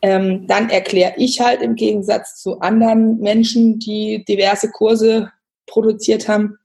Ähm, 0.00 0.46
dann 0.46 0.70
erkläre 0.70 1.12
ich 1.18 1.40
halt 1.40 1.60
im 1.60 1.74
Gegensatz 1.74 2.40
zu 2.40 2.60
anderen 2.60 3.20
Menschen, 3.20 3.78
die 3.80 4.24
diverse 4.26 4.70
Kurse 4.70 5.30
produziert 5.66 6.26
haben, 6.26 6.56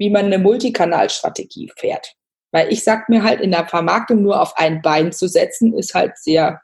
wie 0.00 0.10
man 0.10 0.24
eine 0.24 0.38
Multikanalstrategie 0.38 1.70
fährt. 1.76 2.16
Weil 2.52 2.72
ich 2.72 2.82
sag 2.82 3.08
mir 3.10 3.22
halt, 3.22 3.40
in 3.40 3.52
der 3.52 3.68
Vermarktung 3.68 4.22
nur 4.22 4.40
auf 4.40 4.56
ein 4.56 4.80
Bein 4.80 5.12
zu 5.12 5.28
setzen, 5.28 5.74
ist 5.74 5.94
halt 5.94 6.16
sehr 6.16 6.62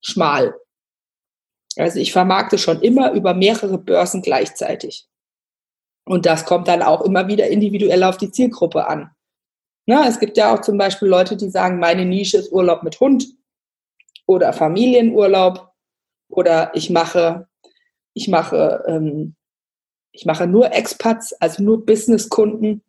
schmal. 0.00 0.54
Also 1.76 1.98
ich 1.98 2.12
vermarkte 2.12 2.58
schon 2.58 2.80
immer 2.80 3.12
über 3.12 3.34
mehrere 3.34 3.76
Börsen 3.76 4.22
gleichzeitig. 4.22 5.06
Und 6.04 6.24
das 6.24 6.46
kommt 6.46 6.68
dann 6.68 6.80
auch 6.80 7.02
immer 7.02 7.26
wieder 7.26 7.48
individuell 7.48 8.04
auf 8.04 8.16
die 8.16 8.30
Zielgruppe 8.30 8.86
an. 8.86 9.10
Na, 9.86 10.06
es 10.08 10.20
gibt 10.20 10.36
ja 10.36 10.54
auch 10.54 10.60
zum 10.60 10.78
Beispiel 10.78 11.08
Leute, 11.08 11.36
die 11.36 11.50
sagen, 11.50 11.80
meine 11.80 12.04
Nische 12.04 12.38
ist 12.38 12.52
Urlaub 12.52 12.82
mit 12.82 13.00
Hund 13.00 13.26
oder 14.26 14.52
Familienurlaub 14.52 15.72
oder 16.28 16.70
ich 16.74 16.90
mache, 16.90 17.48
ich 18.14 18.28
mache 18.28 18.84
ähm, 18.86 19.35
ich 20.16 20.24
mache 20.24 20.46
nur 20.46 20.72
Expats, 20.72 21.34
also 21.34 21.62
nur 21.62 21.84
Businesskunden, 21.84 22.82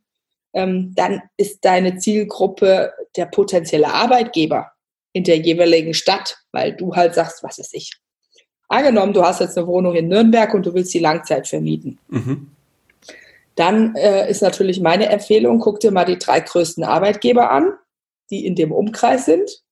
ähm, 0.53 0.93
dann 0.95 1.21
ist 1.35 1.65
deine 1.65 1.97
Zielgruppe 1.97 2.93
der 3.17 3.25
potenzielle 3.25 3.93
Arbeitgeber 3.93 4.71
in 5.11 5.25
der 5.25 5.37
jeweiligen 5.37 5.93
Stadt, 5.93 6.37
weil 6.51 6.73
du 6.73 6.95
halt 6.95 7.15
sagst, 7.15 7.43
was 7.43 7.57
ist 7.57 7.73
ich. 7.73 7.91
Angenommen, 8.69 9.13
du 9.13 9.23
hast 9.23 9.41
jetzt 9.41 9.57
eine 9.57 9.67
Wohnung 9.67 9.95
in 9.95 10.07
Nürnberg 10.07 10.53
und 10.53 10.65
du 10.65 10.73
willst 10.73 10.93
die 10.93 10.99
Langzeit 10.99 11.47
vermieten. 11.47 11.99
Mhm. 12.07 12.51
Dann 13.55 13.95
äh, 13.95 14.29
ist 14.29 14.41
natürlich 14.41 14.79
meine 14.79 15.09
Empfehlung, 15.09 15.59
guck 15.59 15.79
dir 15.79 15.91
mal 15.91 16.05
die 16.05 16.19
drei 16.19 16.39
größten 16.39 16.83
Arbeitgeber 16.83 17.51
an, 17.51 17.73
die 18.29 18.45
in 18.45 18.55
dem 18.55 18.71
Umkreis 18.71 19.25
sind 19.25 19.63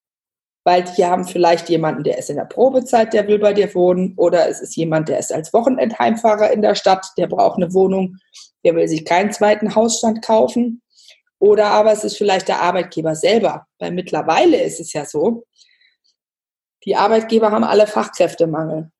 weil 0.65 0.83
die 0.83 1.05
haben 1.05 1.25
vielleicht 1.25 1.69
jemanden, 1.69 2.03
der 2.03 2.17
ist 2.17 2.31
in 2.31 2.37
der 2.37 2.45
Probezeit, 2.45 3.13
der 3.13 3.27
will 3.27 3.37
bei 3.37 3.53
dir 3.53 3.73
wohnen, 3.75 4.15
oder 4.17 4.49
es 4.49 4.61
ist 4.61 4.75
jemand, 4.75 5.07
der 5.07 5.19
ist 5.19 5.31
als 5.31 5.53
Wochenendheimfahrer 5.53 6.51
in 6.51 6.63
der 6.63 6.73
Stadt, 6.73 7.05
der 7.17 7.27
braucht 7.27 7.57
eine 7.57 7.71
Wohnung, 7.73 8.17
der 8.65 8.75
will 8.75 8.87
sich 8.87 9.05
keinen 9.05 9.31
zweiten 9.31 9.75
Hausstand 9.75 10.23
kaufen. 10.23 10.81
Oder 11.37 11.67
aber 11.67 11.91
es 11.91 12.03
ist 12.03 12.17
vielleicht 12.17 12.47
der 12.47 12.61
Arbeitgeber 12.61 13.13
selber, 13.13 13.67
weil 13.77 13.91
mittlerweile 13.91 14.59
ist 14.61 14.79
es 14.79 14.91
ja 14.93 15.05
so, 15.05 15.43
die 16.83 16.95
Arbeitgeber 16.95 17.51
haben 17.51 17.63
alle 17.63 17.85
Fachkräftemangel. 17.85 18.91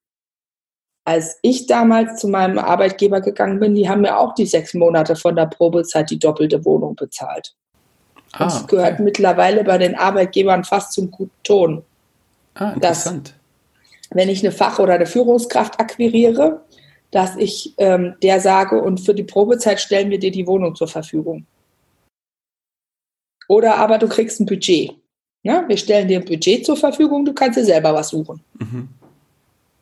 Als 1.07 1.39
ich 1.41 1.65
damals 1.65 2.19
zu 2.19 2.27
meinem 2.27 2.59
Arbeitgeber 2.59 3.21
gegangen 3.21 3.59
bin, 3.59 3.73
die 3.73 3.89
haben 3.89 4.01
mir 4.01 4.19
auch 4.19 4.35
die 4.35 4.45
sechs 4.45 4.75
Monate 4.75 5.15
von 5.15 5.35
der 5.35 5.45
Probezeit 5.47 6.11
die 6.11 6.19
doppelte 6.19 6.63
Wohnung 6.65 6.95
bezahlt. 6.95 7.55
Ah, 8.37 8.45
das 8.45 8.67
gehört 8.67 8.93
okay. 8.93 9.03
mittlerweile 9.03 9.63
bei 9.63 9.77
den 9.77 9.95
Arbeitgebern 9.95 10.63
fast 10.63 10.91
zum 10.91 11.09
guten 11.09 11.31
Ton. 11.43 11.83
Ah, 12.55 12.71
interessant. 12.71 13.29
Dass, 13.29 14.17
wenn 14.17 14.29
ich 14.29 14.41
eine 14.41 14.51
Fach- 14.51 14.79
oder 14.79 14.93
eine 14.93 15.05
Führungskraft 15.05 15.79
akquiriere, 15.79 16.61
dass 17.11 17.37
ich 17.37 17.73
ähm, 17.77 18.15
der 18.21 18.41
sage, 18.41 18.81
und 18.81 18.99
für 18.99 19.13
die 19.13 19.23
Probezeit 19.23 19.79
stellen 19.79 20.09
wir 20.09 20.19
dir 20.19 20.31
die 20.31 20.45
Wohnung 20.47 20.75
zur 20.75 20.87
Verfügung. 20.87 21.45
Oder 23.47 23.77
aber 23.77 23.97
du 23.97 24.07
kriegst 24.07 24.39
ein 24.39 24.45
Budget. 24.45 24.95
Ja, 25.43 25.63
wir 25.67 25.77
stellen 25.77 26.07
dir 26.07 26.19
ein 26.19 26.25
Budget 26.25 26.65
zur 26.65 26.75
Verfügung, 26.75 27.23
du 27.23 27.33
kannst 27.33 27.57
dir 27.57 27.65
selber 27.65 27.93
was 27.93 28.09
suchen. 28.09 28.43
Mhm. 28.59 28.89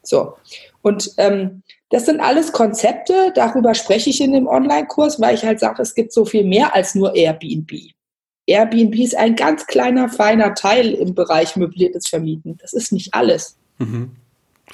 So. 0.04 0.34
Und 0.82 1.12
ähm, 1.18 1.64
das 1.90 2.06
sind 2.06 2.20
alles 2.20 2.52
Konzepte, 2.52 3.32
darüber 3.34 3.74
spreche 3.74 4.10
ich 4.10 4.20
in 4.20 4.34
dem 4.34 4.48
Online-Kurs, 4.48 5.22
weil 5.22 5.36
ich 5.36 5.46
halt 5.46 5.60
sage, 5.60 5.82
es 5.82 5.96
gibt 5.96 6.12
so 6.12 6.26
viel 6.26 6.44
mehr 6.44 6.76
als 6.76 6.94
nur 6.94 7.16
Airbnb. 7.16 7.72
Airbnb 8.45 8.95
ist 8.95 9.15
ein 9.15 9.36
ganz 9.36 9.68
kleiner, 9.68 10.10
feiner 10.10 10.53
Teil 10.53 10.94
im 10.94 11.15
Bereich 11.15 11.56
möbliertes 11.56 12.07
Vermieten. 12.07 12.57
Das 12.57 12.74
ist 12.74 12.91
nicht 12.91 13.14
alles. 13.14 13.57
Mhm. 13.78 14.11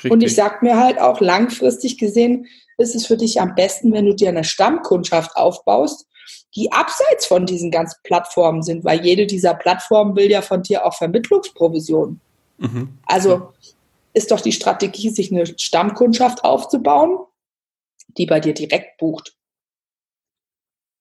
Und 0.09 0.23
ich 0.23 0.35
sage 0.35 0.57
mir 0.61 0.77
halt 0.77 0.99
auch 0.99 1.19
langfristig 1.19 1.97
gesehen, 1.97 2.47
ist 2.77 2.95
es 2.95 3.05
für 3.05 3.17
dich 3.17 3.41
am 3.41 3.55
besten, 3.55 3.91
wenn 3.91 4.05
du 4.05 4.15
dir 4.15 4.29
eine 4.29 4.43
Stammkundschaft 4.43 5.35
aufbaust, 5.35 6.07
die 6.55 6.71
abseits 6.71 7.25
von 7.25 7.45
diesen 7.45 7.71
ganzen 7.71 7.99
Plattformen 8.03 8.63
sind, 8.63 8.83
weil 8.83 9.03
jede 9.05 9.27
dieser 9.27 9.53
Plattformen 9.53 10.15
will 10.15 10.29
ja 10.29 10.41
von 10.41 10.63
dir 10.63 10.85
auch 10.85 10.95
Vermittlungsprovisionen. 10.95 12.21
Mhm. 12.57 12.89
Also 13.05 13.49
ist 14.13 14.31
doch 14.31 14.41
die 14.41 14.51
Strategie, 14.51 15.09
sich 15.09 15.31
eine 15.31 15.45
Stammkundschaft 15.45 16.43
aufzubauen, 16.43 17.19
die 18.17 18.25
bei 18.25 18.39
dir 18.39 18.53
direkt 18.53 18.97
bucht. 18.97 19.35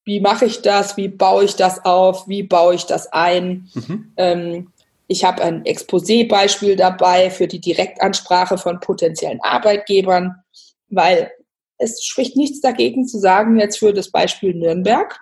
Wie 0.08 0.20
mache 0.20 0.46
ich 0.46 0.62
das? 0.62 0.96
Wie 0.96 1.08
baue 1.08 1.44
ich 1.44 1.54
das 1.54 1.84
auf? 1.84 2.26
Wie 2.28 2.42
baue 2.42 2.74
ich 2.74 2.86
das 2.86 3.12
ein? 3.12 3.68
Mhm. 3.74 4.12
Ähm, 4.16 4.72
ich 5.06 5.22
habe 5.22 5.42
ein 5.42 5.64
Exposé-Beispiel 5.64 6.76
dabei 6.76 7.28
für 7.28 7.46
die 7.46 7.60
Direktansprache 7.60 8.56
von 8.56 8.80
potenziellen 8.80 9.42
Arbeitgebern, 9.42 10.36
weil 10.88 11.30
es 11.76 12.02
spricht 12.02 12.36
nichts 12.36 12.62
dagegen 12.62 13.06
zu 13.06 13.18
sagen, 13.18 13.60
jetzt 13.60 13.80
für 13.80 13.92
das 13.92 14.10
Beispiel 14.10 14.54
Nürnberg, 14.54 15.20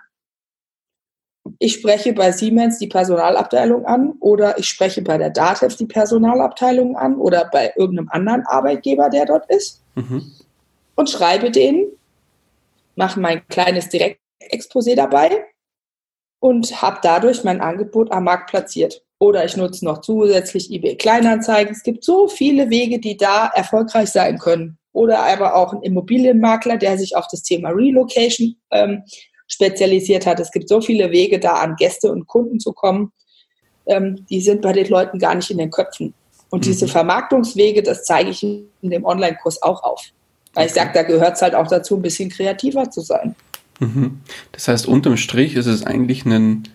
ich 1.59 1.73
spreche 1.73 2.13
bei 2.13 2.31
Siemens 2.31 2.79
die 2.79 2.87
Personalabteilung 2.87 3.85
an 3.85 4.13
oder 4.21 4.57
ich 4.57 4.69
spreche 4.69 5.01
bei 5.01 5.17
der 5.17 5.31
DATEV 5.31 5.75
die 5.75 5.85
Personalabteilung 5.85 6.95
an 6.95 7.17
oder 7.17 7.49
bei 7.51 7.73
irgendeinem 7.75 8.07
anderen 8.11 8.45
Arbeitgeber, 8.45 9.09
der 9.09 9.25
dort 9.25 9.51
ist 9.51 9.81
mhm. 9.95 10.31
und 10.95 11.09
schreibe 11.09 11.51
denen, 11.51 11.87
mache 12.95 13.19
mein 13.19 13.45
kleines 13.49 13.89
Direktexposé 14.47 14.95
dabei 14.95 15.45
und 16.39 16.81
habe 16.81 16.99
dadurch 17.01 17.43
mein 17.43 17.61
Angebot 17.61 18.11
am 18.11 18.25
Markt 18.25 18.49
platziert. 18.49 19.03
Oder 19.19 19.45
ich 19.45 19.57
nutze 19.57 19.83
noch 19.83 20.01
zusätzlich 20.01 20.71
eBay 20.71 20.95
Kleinanzeigen. 20.95 21.73
Es 21.73 21.81
gibt 21.81 22.03
so 22.03 22.27
viele 22.27 22.69
Wege, 22.69 22.99
die 22.99 23.17
da 23.17 23.47
erfolgreich 23.47 24.09
sein 24.09 24.37
können. 24.37 24.77
Oder 24.93 25.19
aber 25.19 25.55
auch 25.55 25.73
ein 25.73 25.81
Immobilienmakler, 25.81 26.77
der 26.77 26.97
sich 26.97 27.15
auf 27.15 27.25
das 27.31 27.41
Thema 27.41 27.69
Relocation 27.69 28.55
ähm, 28.71 29.03
spezialisiert 29.47 30.25
hat. 30.25 30.39
Es 30.39 30.51
gibt 30.51 30.69
so 30.69 30.81
viele 30.81 31.11
Wege, 31.11 31.39
da 31.39 31.53
an 31.53 31.75
Gäste 31.75 32.11
und 32.11 32.27
Kunden 32.27 32.59
zu 32.59 32.73
kommen. 32.73 33.11
Ähm, 33.87 34.25
die 34.29 34.41
sind 34.41 34.61
bei 34.61 34.73
den 34.73 34.87
Leuten 34.87 35.17
gar 35.17 35.33
nicht 35.33 35.49
in 35.49 35.57
den 35.57 35.71
Köpfen. 35.71 36.13
Und 36.49 36.59
mhm. 36.59 36.69
diese 36.69 36.87
Vermarktungswege, 36.87 37.81
das 37.81 38.03
zeige 38.03 38.29
ich 38.29 38.43
in 38.43 38.69
dem 38.83 39.05
Online-Kurs 39.05 39.61
auch 39.63 39.81
auf. 39.83 40.01
Weil 40.53 40.67
ich 40.67 40.73
sage, 40.73 40.91
da 40.93 41.03
gehört 41.03 41.35
es 41.35 41.41
halt 41.41 41.55
auch 41.55 41.67
dazu, 41.67 41.95
ein 41.95 42.01
bisschen 42.01 42.29
kreativer 42.29 42.89
zu 42.89 43.01
sein. 43.01 43.35
Mhm. 43.79 44.19
Das 44.51 44.67
heißt, 44.67 44.87
unterm 44.87 45.17
Strich 45.17 45.55
ist 45.55 45.67
es 45.67 45.85
eigentlich 45.85 46.25
ein 46.25 46.67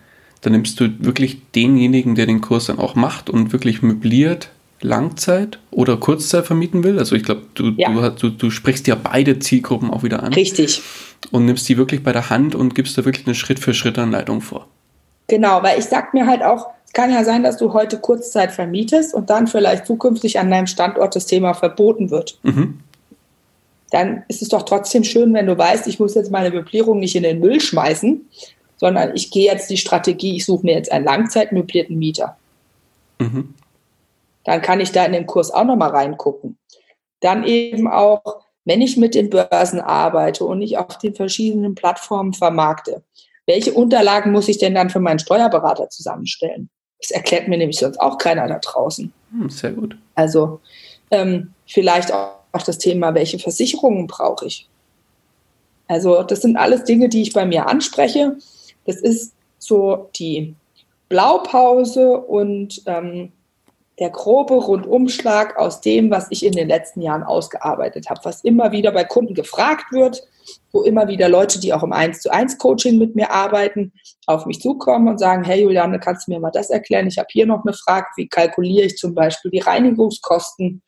dann 0.43 0.51
nimmst 0.53 0.79
du 0.79 0.89
wirklich 0.99 1.41
denjenigen, 1.55 2.15
der 2.15 2.25
den 2.25 2.41
Kurs 2.41 2.65
dann 2.65 2.77
auch 2.77 2.95
macht 2.95 3.29
und 3.29 3.53
wirklich 3.53 3.81
möbliert 3.81 4.49
Langzeit 4.81 5.57
oder 5.71 5.95
Kurzzeit 5.95 6.45
vermieten 6.45 6.83
will. 6.83 6.99
Also 6.99 7.15
ich 7.15 7.23
glaube, 7.23 7.43
du, 7.53 7.71
ja. 7.77 8.09
du, 8.09 8.29
du, 8.29 8.49
sprichst 8.49 8.85
ja 8.87 8.95
beide 8.95 9.39
Zielgruppen 9.39 9.89
auch 9.89 10.03
wieder 10.03 10.21
an. 10.21 10.33
Richtig. 10.33 10.81
Und 11.31 11.45
nimmst 11.45 11.67
die 11.69 11.77
wirklich 11.77 12.03
bei 12.03 12.11
der 12.11 12.29
Hand 12.29 12.53
und 12.53 12.75
gibst 12.75 12.97
da 12.97 13.05
wirklich 13.05 13.25
eine 13.25 13.35
Schritt-für-Schritt-Anleitung 13.35 14.41
vor. 14.41 14.67
Genau, 15.27 15.63
weil 15.63 15.79
ich 15.79 15.85
sag 15.85 16.13
mir 16.13 16.27
halt 16.27 16.43
auch, 16.43 16.67
es 16.85 16.91
kann 16.91 17.09
ja 17.09 17.23
sein, 17.23 17.43
dass 17.43 17.55
du 17.55 17.71
heute 17.71 17.97
Kurzzeit 17.97 18.51
vermietest 18.51 19.13
und 19.13 19.29
dann 19.29 19.47
vielleicht 19.47 19.87
zukünftig 19.87 20.37
an 20.37 20.51
deinem 20.51 20.67
Standort 20.67 21.15
das 21.15 21.25
Thema 21.25 21.53
verboten 21.53 22.11
wird. 22.11 22.37
Mhm. 22.43 22.79
Dann 23.93 24.23
ist 24.27 24.41
es 24.41 24.49
doch 24.49 24.63
trotzdem 24.63 25.03
schön, 25.03 25.35
wenn 25.35 25.45
du 25.45 25.55
weißt, 25.55 25.85
ich 25.85 25.99
muss 25.99 26.15
jetzt 26.15 26.31
meine 26.31 26.49
Möblierung 26.49 26.99
nicht 26.99 27.15
in 27.15 27.21
den 27.21 27.39
Müll 27.39 27.61
schmeißen, 27.61 28.27
sondern 28.75 29.15
ich 29.15 29.29
gehe 29.29 29.45
jetzt 29.45 29.69
die 29.69 29.77
Strategie, 29.77 30.35
ich 30.35 30.45
suche 30.45 30.65
mir 30.65 30.73
jetzt 30.73 30.91
einen 30.91 31.05
langzeitmöblierten 31.05 31.99
Mieter. 31.99 32.35
Mhm. 33.19 33.53
Dann 34.45 34.63
kann 34.63 34.79
ich 34.79 34.91
da 34.91 35.05
in 35.05 35.13
den 35.13 35.27
Kurs 35.27 35.51
auch 35.51 35.63
nochmal 35.63 35.91
reingucken. 35.91 36.57
Dann 37.19 37.43
eben 37.43 37.87
auch, 37.87 38.23
wenn 38.65 38.81
ich 38.81 38.97
mit 38.97 39.13
den 39.13 39.29
Börsen 39.29 39.79
arbeite 39.79 40.43
und 40.43 40.63
ich 40.63 40.79
auf 40.79 40.97
den 40.97 41.13
verschiedenen 41.13 41.75
Plattformen 41.75 42.33
vermarkte, 42.33 43.03
welche 43.45 43.73
Unterlagen 43.73 44.31
muss 44.31 44.47
ich 44.47 44.57
denn 44.57 44.73
dann 44.73 44.89
für 44.89 45.01
meinen 45.01 45.19
Steuerberater 45.19 45.89
zusammenstellen? 45.89 46.71
Das 46.99 47.11
erklärt 47.11 47.47
mir 47.47 47.59
nämlich 47.59 47.77
sonst 47.77 47.99
auch 47.99 48.17
keiner 48.17 48.47
da 48.47 48.57
draußen. 48.57 49.13
Hm, 49.29 49.51
sehr 49.51 49.73
gut. 49.73 49.95
Also 50.15 50.61
ähm, 51.11 51.53
vielleicht 51.67 52.11
auch 52.11 52.42
das 52.61 52.77
Thema, 52.77 53.15
welche 53.15 53.39
Versicherungen 53.39 54.05
brauche 54.05 54.45
ich? 54.45 54.69
Also 55.87 56.21
das 56.21 56.41
sind 56.41 56.57
alles 56.57 56.83
Dinge, 56.83 57.09
die 57.09 57.23
ich 57.23 57.33
bei 57.33 57.45
mir 57.45 57.67
anspreche 57.67 58.37
das 58.85 58.97
ist 58.97 59.33
so 59.59 60.09
die 60.15 60.55
Blaupause 61.09 62.17
und 62.17 62.81
ähm, 62.85 63.31
der 63.99 64.09
grobe 64.09 64.55
Rundumschlag 64.55 65.57
aus 65.57 65.79
dem, 65.79 66.09
was 66.09 66.27
ich 66.31 66.43
in 66.43 66.53
den 66.53 66.67
letzten 66.67 67.01
Jahren 67.01 67.21
ausgearbeitet 67.21 68.09
habe, 68.09 68.21
was 68.23 68.43
immer 68.43 68.71
wieder 68.71 68.91
bei 68.91 69.03
Kunden 69.03 69.35
gefragt 69.35 69.91
wird, 69.91 70.23
wo 70.71 70.81
immer 70.81 71.07
wieder 71.07 71.29
Leute, 71.29 71.59
die 71.59 71.73
auch 71.73 71.83
im 71.83 71.93
1 71.93 72.21
zu 72.21 72.33
1 72.33 72.57
Coaching 72.57 72.97
mit 72.97 73.15
mir 73.15 73.29
arbeiten, 73.31 73.93
auf 74.25 74.47
mich 74.47 74.59
zukommen 74.59 75.07
und 75.07 75.19
sagen, 75.19 75.43
hey 75.43 75.61
Juliane, 75.61 75.99
kannst 75.99 76.27
du 76.27 76.31
mir 76.31 76.39
mal 76.39 76.49
das 76.49 76.71
erklären? 76.71 77.07
Ich 77.07 77.19
habe 77.19 77.27
hier 77.29 77.45
noch 77.45 77.63
eine 77.63 77.73
Frage, 77.73 78.07
wie 78.15 78.27
kalkuliere 78.27 78.87
ich 78.87 78.97
zum 78.97 79.13
Beispiel 79.13 79.51
die 79.51 79.59
Reinigungskosten? 79.59 80.81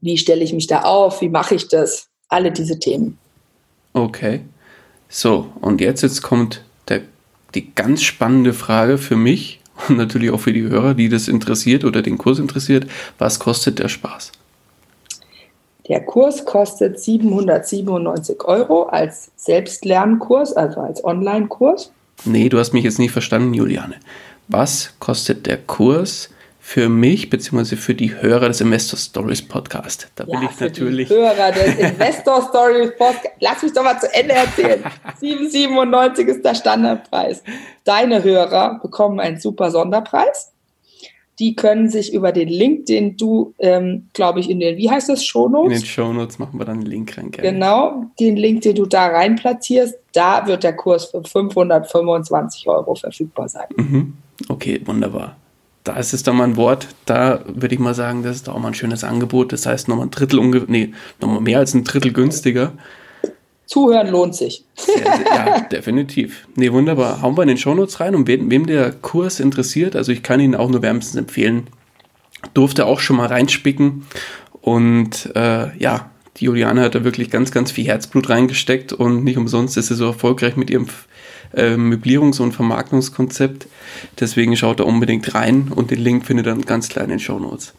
Wie 0.00 0.18
stelle 0.18 0.42
ich 0.42 0.52
mich 0.52 0.66
da 0.66 0.82
auf? 0.82 1.20
Wie 1.20 1.28
mache 1.28 1.54
ich 1.54 1.68
das? 1.68 2.08
Alle 2.28 2.50
diese 2.50 2.78
Themen. 2.78 3.18
Okay. 3.92 4.40
So, 5.08 5.46
und 5.60 5.80
jetzt, 5.80 6.02
jetzt 6.02 6.22
kommt 6.22 6.64
der, 6.88 7.02
die 7.54 7.74
ganz 7.74 8.02
spannende 8.02 8.52
Frage 8.52 8.98
für 8.98 9.16
mich 9.16 9.60
und 9.88 9.96
natürlich 9.96 10.30
auch 10.30 10.40
für 10.40 10.52
die 10.52 10.62
Hörer, 10.62 10.94
die 10.94 11.08
das 11.08 11.28
interessiert 11.28 11.84
oder 11.84 12.02
den 12.02 12.18
Kurs 12.18 12.38
interessiert. 12.38 12.86
Was 13.18 13.38
kostet 13.38 13.78
der 13.78 13.88
Spaß? 13.88 14.32
Der 15.88 16.04
Kurs 16.04 16.44
kostet 16.44 16.98
797 16.98 18.44
Euro 18.44 18.84
als 18.84 19.30
Selbstlernkurs, 19.36 20.52
also 20.52 20.80
als 20.80 21.04
Online-Kurs. 21.04 21.92
Nee, 22.24 22.48
du 22.48 22.58
hast 22.58 22.72
mich 22.72 22.82
jetzt 22.82 22.98
nicht 22.98 23.12
verstanden, 23.12 23.54
Juliane. 23.54 23.94
Was 24.48 24.94
kostet 24.98 25.46
der 25.46 25.58
Kurs 25.58 26.30
für 26.66 26.88
mich 26.88 27.30
beziehungsweise 27.30 27.76
für 27.76 27.94
die 27.94 28.20
Hörer 28.20 28.48
des 28.48 28.60
Investor 28.60 28.98
Stories 28.98 29.40
Podcast. 29.40 30.10
Da 30.16 30.24
ja, 30.26 30.40
will 30.40 30.48
ich 30.50 30.58
natürlich. 30.58 31.08
Hörer 31.08 31.52
des 31.52 31.76
Investor 31.76 32.42
Stories 32.42 32.90
Podcast. 32.98 33.36
Lass 33.38 33.62
mich 33.62 33.72
doch 33.72 33.84
mal 33.84 34.00
zu 34.00 34.12
Ende 34.12 34.34
erzählen. 34.34 34.82
7,97 35.22 36.26
ist 36.26 36.44
der 36.44 36.56
Standardpreis. 36.56 37.44
Deine 37.84 38.24
Hörer 38.24 38.80
bekommen 38.82 39.20
einen 39.20 39.38
super 39.38 39.70
Sonderpreis. 39.70 40.54
Die 41.38 41.54
können 41.54 41.88
sich 41.88 42.12
über 42.12 42.32
den 42.32 42.48
Link, 42.48 42.86
den 42.86 43.16
du, 43.16 43.54
ähm, 43.60 44.08
glaube 44.12 44.40
ich, 44.40 44.50
in 44.50 44.58
den, 44.58 44.76
wie 44.76 44.90
heißt 44.90 45.08
das, 45.08 45.24
Shownotes? 45.24 45.72
In 45.72 45.78
den 45.78 45.86
Shownotes 45.86 46.40
machen 46.40 46.58
wir 46.58 46.64
dann 46.66 46.78
einen 46.78 46.86
Link 46.86 47.16
rein. 47.16 47.30
Gerne. 47.30 47.52
Genau, 47.52 48.06
den 48.18 48.36
Link, 48.36 48.62
den 48.62 48.74
du 48.74 48.86
da 48.86 49.06
rein 49.06 49.36
platzierst, 49.36 49.94
da 50.12 50.44
wird 50.48 50.64
der 50.64 50.74
Kurs 50.74 51.04
für 51.04 51.22
525 51.22 52.66
Euro 52.66 52.96
verfügbar 52.96 53.48
sein. 53.48 53.68
Mhm. 53.76 54.14
Okay, 54.48 54.80
wunderbar 54.84 55.36
da 55.86 55.96
ist 55.96 56.12
es 56.12 56.24
dann 56.24 56.36
mal 56.36 56.44
ein 56.44 56.56
Wort, 56.56 56.88
da 57.04 57.44
würde 57.46 57.74
ich 57.74 57.80
mal 57.80 57.94
sagen, 57.94 58.22
das 58.24 58.36
ist 58.36 58.48
auch 58.48 58.58
mal 58.58 58.68
ein 58.68 58.74
schönes 58.74 59.04
Angebot. 59.04 59.52
Das 59.52 59.66
heißt, 59.66 59.88
nochmal 59.88 60.06
ein 60.06 60.10
Drittel, 60.10 60.40
nee, 60.66 60.92
nochmal 61.20 61.40
mehr 61.40 61.60
als 61.60 61.74
ein 61.74 61.84
Drittel 61.84 62.12
günstiger. 62.12 62.72
Zuhören 63.66 64.08
lohnt 64.08 64.34
sich. 64.34 64.64
ja, 64.96 65.60
definitiv. 65.70 66.48
Nee, 66.56 66.72
wunderbar. 66.72 67.22
Hauen 67.22 67.36
wir 67.36 67.42
in 67.42 67.48
den 67.48 67.58
Shownotes 67.58 68.00
rein 68.00 68.16
und 68.16 68.26
wem, 68.26 68.50
wem 68.50 68.66
der 68.66 68.92
Kurs 68.92 69.38
interessiert, 69.38 69.94
also 69.94 70.10
ich 70.10 70.22
kann 70.22 70.40
ihn 70.40 70.56
auch 70.56 70.68
nur 70.68 70.82
wärmstens 70.82 71.16
empfehlen, 71.16 71.68
durfte 72.52 72.86
auch 72.86 73.00
schon 73.00 73.16
mal 73.16 73.26
reinspicken 73.26 74.06
und 74.60 75.30
äh, 75.36 75.76
ja, 75.78 76.10
die 76.36 76.44
Juliane 76.44 76.82
hat 76.82 76.94
da 76.94 77.04
wirklich 77.04 77.30
ganz, 77.30 77.50
ganz 77.50 77.70
viel 77.70 77.86
Herzblut 77.86 78.28
reingesteckt 78.28 78.92
und 78.92 79.24
nicht 79.24 79.38
umsonst 79.38 79.76
ist 79.76 79.86
sie 79.86 79.94
so 79.94 80.06
erfolgreich 80.06 80.56
mit 80.56 80.68
ihrem 80.70 80.86
äh, 81.54 81.74
Möblierungs- 81.74 82.40
und 82.40 82.52
Vermarktungskonzept. 82.52 83.66
Deswegen 84.20 84.56
schaut 84.56 84.80
da 84.80 84.84
unbedingt 84.84 85.34
rein 85.34 85.72
und 85.74 85.90
den 85.90 86.00
Link 86.00 86.26
findet 86.26 86.46
ihr 86.46 86.50
dann 86.50 86.62
ganz 86.62 86.88
klar 86.88 87.04
in 87.04 87.10
den 87.10 87.20
Show 87.20 87.38
Notes. 87.38 87.74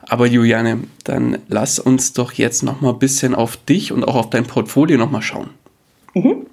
Aber 0.00 0.26
Juliane, 0.26 0.84
dann 1.04 1.38
lass 1.48 1.78
uns 1.78 2.12
doch 2.12 2.32
jetzt 2.32 2.62
noch 2.62 2.80
mal 2.80 2.90
ein 2.90 2.98
bisschen 2.98 3.34
auf 3.34 3.56
dich 3.56 3.92
und 3.92 4.04
auch 4.04 4.14
auf 4.14 4.30
dein 4.30 4.44
Portfolio 4.44 4.98
noch 4.98 5.10
mal 5.10 5.22
schauen. 5.22 5.50
Mhm. 6.14 6.46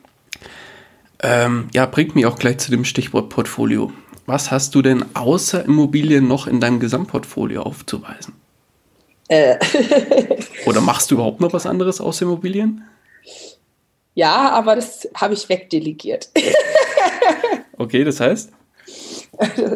Ähm, 1.23 1.67
ja, 1.73 1.85
bringt 1.85 2.15
mich 2.15 2.25
auch 2.25 2.37
gleich 2.37 2.57
zu 2.57 2.71
dem 2.71 2.85
Stichwort 2.85 3.29
Portfolio. 3.29 3.91
Was 4.25 4.51
hast 4.51 4.75
du 4.75 4.81
denn 4.81 5.05
außer 5.13 5.63
Immobilien 5.65 6.27
noch 6.27 6.47
in 6.47 6.59
deinem 6.59 6.79
Gesamtportfolio 6.79 7.61
aufzuweisen? 7.61 8.33
Äh. 9.27 9.57
Oder 10.65 10.81
machst 10.81 11.09
du 11.09 11.15
überhaupt 11.15 11.41
noch 11.41 11.53
was 11.53 11.65
anderes 11.65 12.01
außer 12.01 12.25
Immobilien? 12.25 12.83
Ja, 14.15 14.49
aber 14.51 14.75
das 14.75 15.07
habe 15.13 15.33
ich 15.33 15.47
wegdelegiert. 15.49 16.29
okay, 17.77 18.03
das 18.03 18.19
heißt? 18.19 18.51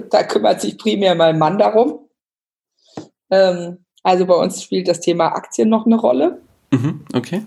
Da 0.09 0.23
kümmert 0.23 0.61
sich 0.61 0.77
primär 0.77 1.13
mein 1.15 1.37
Mann 1.37 1.57
darum. 1.57 2.07
Ähm, 3.29 3.85
also 4.01 4.25
bei 4.25 4.35
uns 4.35 4.63
spielt 4.63 4.87
das 4.87 5.01
Thema 5.01 5.35
Aktien 5.35 5.69
noch 5.69 5.85
eine 5.85 5.97
Rolle. 5.97 6.41
Mhm, 6.71 7.05
okay. 7.13 7.45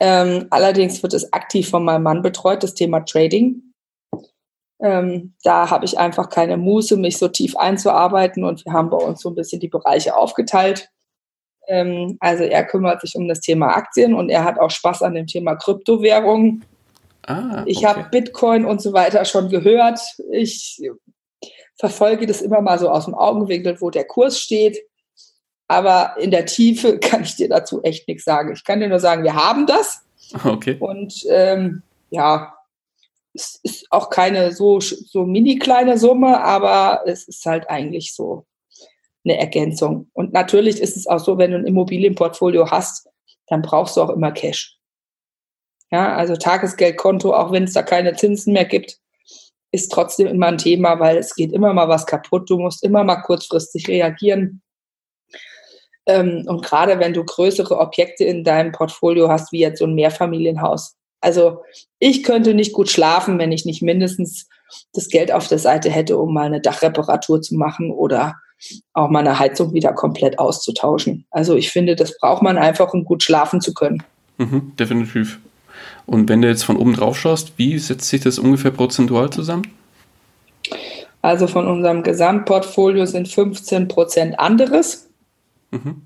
Ähm, 0.00 0.46
allerdings 0.50 1.02
wird 1.02 1.14
es 1.14 1.32
aktiv 1.32 1.68
von 1.68 1.84
meinem 1.84 2.02
Mann 2.02 2.22
betreut, 2.22 2.62
das 2.62 2.74
Thema 2.74 3.00
Trading. 3.00 3.62
Ähm, 4.80 5.34
da 5.42 5.70
habe 5.70 5.84
ich 5.84 5.98
einfach 5.98 6.28
keine 6.28 6.56
Muße, 6.56 6.96
mich 6.96 7.18
so 7.18 7.28
tief 7.28 7.56
einzuarbeiten 7.56 8.44
und 8.44 8.64
wir 8.64 8.72
haben 8.72 8.90
bei 8.90 8.96
uns 8.96 9.20
so 9.20 9.28
ein 9.28 9.34
bisschen 9.34 9.60
die 9.60 9.68
Bereiche 9.68 10.16
aufgeteilt. 10.16 10.90
Ähm, 11.68 12.16
also 12.20 12.44
er 12.44 12.64
kümmert 12.64 13.02
sich 13.02 13.14
um 13.14 13.28
das 13.28 13.40
Thema 13.40 13.76
Aktien 13.76 14.14
und 14.14 14.30
er 14.30 14.44
hat 14.44 14.58
auch 14.58 14.70
Spaß 14.70 15.02
an 15.02 15.14
dem 15.14 15.26
Thema 15.26 15.54
Kryptowährungen. 15.54 16.64
Ah, 17.26 17.60
okay. 17.60 17.64
Ich 17.66 17.84
habe 17.84 18.08
Bitcoin 18.10 18.64
und 18.64 18.80
so 18.80 18.94
weiter 18.94 19.24
schon 19.26 19.50
gehört. 19.50 20.00
Ich 20.32 20.80
verfolge 21.78 22.26
das 22.26 22.40
immer 22.40 22.62
mal 22.62 22.78
so 22.78 22.88
aus 22.88 23.04
dem 23.04 23.14
Augenwinkel, 23.14 23.80
wo 23.80 23.90
der 23.90 24.04
Kurs 24.04 24.40
steht. 24.40 24.78
Aber 25.68 26.14
in 26.18 26.30
der 26.30 26.46
Tiefe 26.46 26.98
kann 27.00 27.22
ich 27.22 27.36
dir 27.36 27.48
dazu 27.48 27.82
echt 27.82 28.08
nichts 28.08 28.24
sagen. 28.24 28.52
Ich 28.54 28.64
kann 28.64 28.80
dir 28.80 28.88
nur 28.88 29.00
sagen, 29.00 29.22
wir 29.22 29.34
haben 29.34 29.66
das. 29.66 30.02
Okay. 30.44 30.76
Und 30.80 31.24
ähm, 31.30 31.82
ja, 32.10 32.54
es 33.34 33.60
ist 33.62 33.86
auch 33.90 34.10
keine 34.10 34.52
so, 34.52 34.80
so 34.80 35.24
mini 35.24 35.58
kleine 35.58 35.98
Summe, 35.98 36.42
aber 36.42 37.02
es 37.06 37.28
ist 37.28 37.44
halt 37.46 37.68
eigentlich 37.68 38.14
so 38.14 38.44
eine 39.24 39.38
Ergänzung. 39.38 40.10
Und 40.12 40.32
natürlich 40.32 40.80
ist 40.80 40.96
es 40.96 41.06
auch 41.06 41.18
so, 41.18 41.38
wenn 41.38 41.50
du 41.50 41.58
ein 41.58 41.66
Immobilienportfolio 41.66 42.70
hast, 42.70 43.08
dann 43.46 43.62
brauchst 43.62 43.96
du 43.96 44.02
auch 44.02 44.10
immer 44.10 44.32
Cash. 44.32 44.76
Ja, 45.90 46.14
also 46.14 46.36
Tagesgeldkonto, 46.36 47.32
auch 47.32 47.50
wenn 47.50 47.64
es 47.64 47.72
da 47.72 47.82
keine 47.82 48.14
Zinsen 48.14 48.52
mehr 48.52 48.66
gibt, 48.66 48.98
ist 49.70 49.90
trotzdem 49.90 50.26
immer 50.26 50.46
ein 50.46 50.58
Thema, 50.58 50.98
weil 50.98 51.18
es 51.18 51.34
geht 51.34 51.52
immer 51.52 51.72
mal 51.72 51.88
was 51.88 52.06
kaputt. 52.06 52.48
Du 52.48 52.58
musst 52.58 52.82
immer 52.84 53.04
mal 53.04 53.22
kurzfristig 53.22 53.88
reagieren. 53.88 54.62
Ähm, 56.06 56.44
und 56.46 56.64
gerade 56.64 56.98
wenn 56.98 57.12
du 57.12 57.24
größere 57.24 57.78
Objekte 57.78 58.24
in 58.24 58.44
deinem 58.44 58.72
Portfolio 58.72 59.28
hast, 59.28 59.52
wie 59.52 59.60
jetzt 59.60 59.78
so 59.78 59.86
ein 59.86 59.94
Mehrfamilienhaus, 59.94 60.96
also 61.20 61.62
ich 61.98 62.22
könnte 62.22 62.54
nicht 62.54 62.72
gut 62.72 62.88
schlafen, 62.88 63.38
wenn 63.38 63.52
ich 63.52 63.64
nicht 63.64 63.82
mindestens 63.82 64.48
das 64.92 65.08
Geld 65.08 65.32
auf 65.32 65.48
der 65.48 65.58
Seite 65.58 65.90
hätte, 65.90 66.18
um 66.18 66.32
mal 66.32 66.46
eine 66.46 66.60
Dachreparatur 66.60 67.42
zu 67.42 67.56
machen 67.56 67.90
oder 67.90 68.36
auch 68.92 69.08
mal 69.08 69.20
eine 69.20 69.38
Heizung 69.38 69.72
wieder 69.72 69.92
komplett 69.92 70.38
auszutauschen. 70.38 71.26
Also 71.30 71.56
ich 71.56 71.70
finde, 71.70 71.96
das 71.96 72.18
braucht 72.18 72.42
man 72.42 72.58
einfach, 72.58 72.92
um 72.92 73.04
gut 73.04 73.22
schlafen 73.22 73.60
zu 73.60 73.74
können. 73.74 74.02
Mhm, 74.38 74.72
definitiv. 74.76 75.38
Und 76.06 76.28
wenn 76.28 76.42
du 76.42 76.48
jetzt 76.48 76.64
von 76.64 76.76
oben 76.76 76.94
drauf 76.94 77.18
schaust, 77.18 77.52
wie 77.56 77.78
setzt 77.78 78.08
sich 78.08 78.22
das 78.22 78.38
ungefähr 78.38 78.70
prozentual 78.70 79.30
zusammen? 79.30 79.66
Also 81.22 81.46
von 81.46 81.66
unserem 81.66 82.02
Gesamtportfolio 82.02 83.06
sind 83.06 83.28
15 83.28 83.88
Prozent 83.88 84.38
anderes. 84.38 85.08
Mhm. 85.70 86.02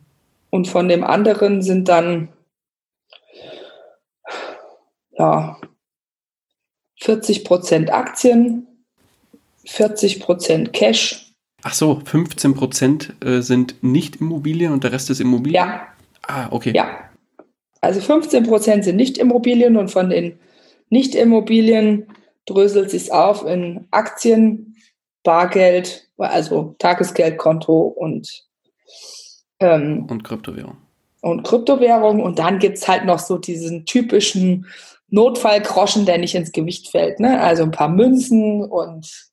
Und 0.50 0.68
von 0.68 0.88
dem 0.88 1.04
anderen 1.04 1.62
sind 1.62 1.88
dann 1.88 2.28
ja, 5.12 5.58
40 7.00 7.44
Prozent 7.44 7.92
Aktien, 7.92 8.66
40 9.66 10.20
Prozent 10.20 10.72
Cash. 10.72 11.31
Ach 11.62 11.74
so, 11.74 12.00
15 12.04 12.54
Prozent 12.54 13.14
äh, 13.24 13.40
sind 13.40 13.82
nicht 13.82 14.16
Immobilien 14.16 14.72
und 14.72 14.84
der 14.84 14.92
Rest 14.92 15.10
ist 15.10 15.20
Immobilien? 15.20 15.54
Ja. 15.54 15.86
Ah, 16.26 16.48
okay. 16.50 16.72
Ja. 16.74 17.10
Also 17.80 18.00
15 18.00 18.46
Prozent 18.46 18.84
sind 18.84 18.96
nicht 18.96 19.18
Immobilien 19.18 19.76
und 19.76 19.90
von 19.90 20.10
den 20.10 20.38
Nicht-Immobilien 20.88 22.06
dröselt 22.46 22.90
sich 22.90 23.12
auf 23.12 23.44
in 23.44 23.86
Aktien, 23.90 24.76
Bargeld, 25.22 26.08
also 26.16 26.74
Tagesgeldkonto 26.78 27.80
und 27.80 28.44
ähm, 29.60 30.06
und 30.10 30.24
Kryptowährung. 30.24 30.76
Und 31.20 31.44
Kryptowährung 31.44 32.20
und 32.20 32.38
dann 32.38 32.58
gibt 32.58 32.78
es 32.78 32.88
halt 32.88 33.04
noch 33.04 33.20
so 33.20 33.38
diesen 33.38 33.86
typischen 33.86 34.66
Notfallgroschen, 35.08 36.06
der 36.06 36.18
nicht 36.18 36.34
ins 36.34 36.52
Gewicht 36.52 36.88
fällt. 36.88 37.20
Ne? 37.20 37.40
Also 37.40 37.62
ein 37.62 37.70
paar 37.70 37.88
Münzen 37.88 38.64
und 38.64 39.31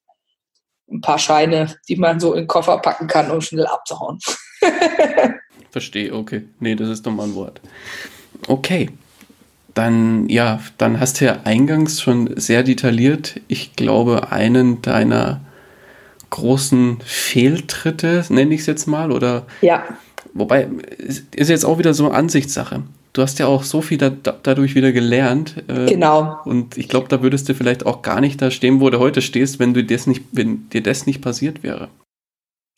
ein 0.92 1.02
paar 1.02 1.20
Scheine, 1.20 1.76
die 1.88 1.96
man 1.96 2.20
so 2.20 2.34
in 2.34 2.42
den 2.44 2.48
Koffer 2.48 2.78
packen 2.80 3.08
kann, 3.08 3.32
um 3.32 3.42
schnell 3.42 3.66
abzuhauen. 3.66 4.20
Verstehe, 5.72 6.14
okay. 6.14 6.46
Nee, 6.60 6.76
das 6.76 6.90
ist 6.90 7.06
doch 7.06 7.12
mal 7.12 7.24
ein 7.24 7.36
Wort. 7.36 7.62
Okay. 8.48 8.90
Dann, 9.76 10.28
ja, 10.30 10.60
dann 10.78 11.00
hast 11.00 11.22
du 11.22 11.26
ja 11.26 11.40
eingangs 11.44 12.02
schon 12.02 12.38
sehr 12.38 12.64
detailliert, 12.64 13.40
ich 13.48 13.76
glaube, 13.76 14.32
einen 14.32 14.82
deiner 14.82 15.42
großen 16.32 17.00
Fehltritte, 17.06 18.26
nenne 18.30 18.54
ich 18.56 18.62
es 18.62 18.66
jetzt 18.66 18.88
mal, 18.88 19.12
oder? 19.12 19.46
Ja. 19.62 19.84
Wobei, 20.34 20.70
ist 20.98 21.50
jetzt 21.50 21.66
auch 21.66 21.78
wieder 21.78 21.94
so 21.94 22.10
Ansichtssache 22.10 22.84
du 23.14 23.22
hast 23.22 23.40
ja 23.40 23.48
auch 23.48 23.64
so 23.64 23.82
viel 23.82 23.98
da, 23.98 24.10
dadurch 24.10 24.76
wieder 24.76 24.92
gelernt. 24.92 25.64
Äh, 25.68 25.86
genau. 25.86 26.38
Und 26.46 26.78
ich 26.78 26.88
glaube, 26.88 27.08
da 27.08 27.22
würdest 27.22 27.50
du 27.50 27.54
vielleicht 27.54 27.86
auch 27.86 28.02
gar 28.02 28.22
nicht 28.22 28.42
da 28.42 28.52
stehen, 28.52 28.82
wo 28.82 28.90
du 28.90 29.00
heute 29.00 29.22
stehst, 29.22 29.60
wenn 29.60 29.74
du 29.74 29.84
das 29.84 30.08
nicht, 30.08 30.24
wenn 30.32 30.70
dir 30.70 30.84
das 30.84 31.06
nicht 31.06 31.22
passiert 31.22 31.64
wäre. 31.64 31.90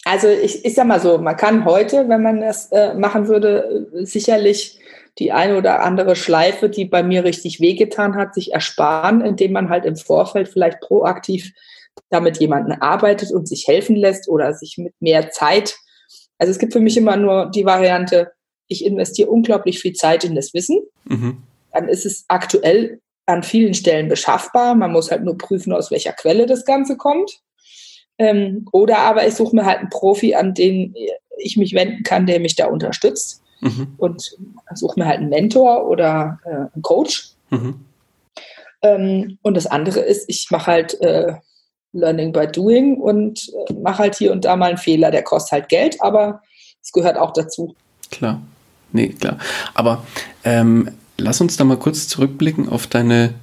Also 0.04 0.28
ich, 0.28 0.66
ich 0.66 0.74
sag 0.74 0.88
mal 0.88 1.00
so, 1.00 1.18
man 1.20 1.38
kann 1.38 1.66
heute, 1.66 2.10
wenn 2.10 2.24
man 2.24 2.42
das 2.42 2.72
äh, 2.72 2.96
machen 2.96 3.28
würde, 3.28 3.88
sicherlich 3.94 4.80
die 5.20 5.32
eine 5.32 5.58
oder 5.58 5.84
andere 5.84 6.16
Schleife, 6.16 6.70
die 6.70 6.86
bei 6.86 7.04
mir 7.04 7.24
richtig 7.24 7.60
wehgetan 7.60 8.16
hat, 8.16 8.34
sich 8.34 8.54
ersparen, 8.54 9.22
indem 9.22 9.52
man 9.52 9.70
halt 9.70 9.86
im 9.86 9.98
Vorfeld 9.98 10.48
vielleicht 10.48 10.80
proaktiv 10.80 11.52
damit 12.10 12.40
jemanden 12.40 12.72
arbeitet 12.72 13.32
und 13.32 13.48
sich 13.48 13.68
helfen 13.68 13.96
lässt 13.96 14.28
oder 14.28 14.54
sich 14.54 14.78
mit 14.78 14.94
mehr 15.00 15.30
Zeit. 15.32 15.76
Also 16.40 16.52
es 16.52 16.58
gibt 16.58 16.74
für 16.74 16.80
mich 16.80 16.98
immer 16.98 17.18
nur 17.18 17.52
die 17.54 17.66
Variante, 17.66 18.32
ich 18.72 18.86
investiere 18.86 19.30
unglaublich 19.30 19.80
viel 19.80 19.94
Zeit 19.94 20.24
in 20.24 20.36
das 20.36 20.54
Wissen. 20.54 20.80
Mhm. 21.06 21.44
Dann 21.74 21.90
ist 21.90 22.06
es 22.06 22.26
aktuell 22.28 23.00
an 23.26 23.44
vielen 23.44 23.74
Stellen 23.74 24.08
beschaffbar. 24.08 24.76
Man 24.76 24.92
muss 24.92 25.12
halt 25.12 25.24
nur 25.24 25.38
prüfen, 25.38 25.74
aus 25.74 25.92
welcher 25.92 26.14
Quelle 26.14 26.46
das 26.46 26.66
Ganze 26.66 26.98
kommt. 26.98 27.42
Ähm, 28.18 28.66
oder 28.72 29.00
aber 29.00 29.28
ich 29.28 29.36
suche 29.36 29.56
mir 29.56 29.66
halt 29.66 29.80
einen 29.80 29.90
Profi, 29.90 30.36
an 30.36 30.54
den 30.54 30.96
ich 31.38 31.58
mich 31.58 31.74
wenden 31.74 32.04
kann, 32.04 32.26
der 32.26 32.40
mich 32.40 32.56
da 32.56 32.68
unterstützt. 32.68 33.42
Mhm. 33.62 33.94
Und 33.98 34.38
suche 34.74 35.00
mir 35.00 35.06
halt 35.06 35.20
einen 35.20 35.30
Mentor 35.30 35.88
oder 35.88 36.40
äh, 36.46 36.74
einen 36.74 36.82
Coach. 36.82 37.32
Mhm. 37.50 37.86
Ähm, 38.82 39.38
und 39.42 39.56
das 39.56 39.68
andere 39.68 40.00
ist, 40.00 40.26
ich 40.30 40.48
mache 40.50 40.72
halt 40.72 41.00
äh, 41.02 41.34
Learning 41.94 42.32
by 42.32 42.48
Doing 42.48 42.98
und 42.98 43.52
äh, 43.68 43.74
mache 43.74 44.00
halt 44.00 44.16
hier 44.16 44.32
und 44.32 44.46
da 44.46 44.56
mal 44.56 44.70
einen 44.70 44.78
Fehler. 44.78 45.12
Der 45.12 45.24
kostet 45.24 45.52
halt 45.52 45.70
Geld, 45.70 46.02
aber 46.02 46.42
es 46.82 46.92
gehört 46.92 47.18
auch 47.18 47.34
dazu. 47.34 47.76
Klar 48.10 48.42
nee, 48.94 49.10
klar. 49.10 49.38
Aber 49.74 50.06
ähm, 50.44 50.92
lass 51.18 51.42
uns 51.42 51.58
da 51.58 51.64
mal 51.64 51.78
kurz 51.78 52.08
zurückblicken 52.08 52.70
auf 52.70 52.88
deine 52.88 53.34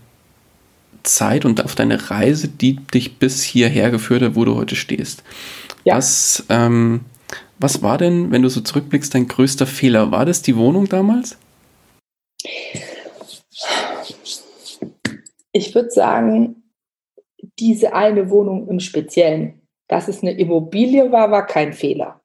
Zeit 1.02 1.44
und 1.44 1.64
auf 1.64 1.74
deine 1.74 2.10
Reise, 2.10 2.48
die 2.48 2.76
dich 2.76 3.18
bis 3.18 3.42
hierher 3.42 3.90
geführt 3.90 4.22
hat, 4.22 4.34
wo 4.34 4.44
du 4.44 4.56
heute 4.56 4.76
stehst. 4.76 5.22
Ja. 5.84 5.96
Was, 5.96 6.44
ähm, 6.48 7.00
was 7.58 7.82
war 7.82 7.98
denn, 7.98 8.30
wenn 8.30 8.42
du 8.42 8.48
so 8.48 8.60
zurückblickst, 8.60 9.14
dein 9.14 9.28
größter 9.28 9.66
Fehler? 9.66 10.10
War 10.10 10.26
das 10.26 10.42
die 10.42 10.56
Wohnung 10.56 10.88
damals? 10.88 11.38
Ich 15.52 15.74
würde 15.74 15.90
sagen, 15.90 16.62
diese 17.58 17.94
eine 17.94 18.30
Wohnung 18.30 18.68
im 18.68 18.80
Speziellen, 18.80 19.62
dass 19.88 20.08
es 20.08 20.22
eine 20.22 20.32
Immobilie 20.32 21.10
war, 21.10 21.30
war 21.30 21.46
kein 21.46 21.72
Fehler. 21.72 22.20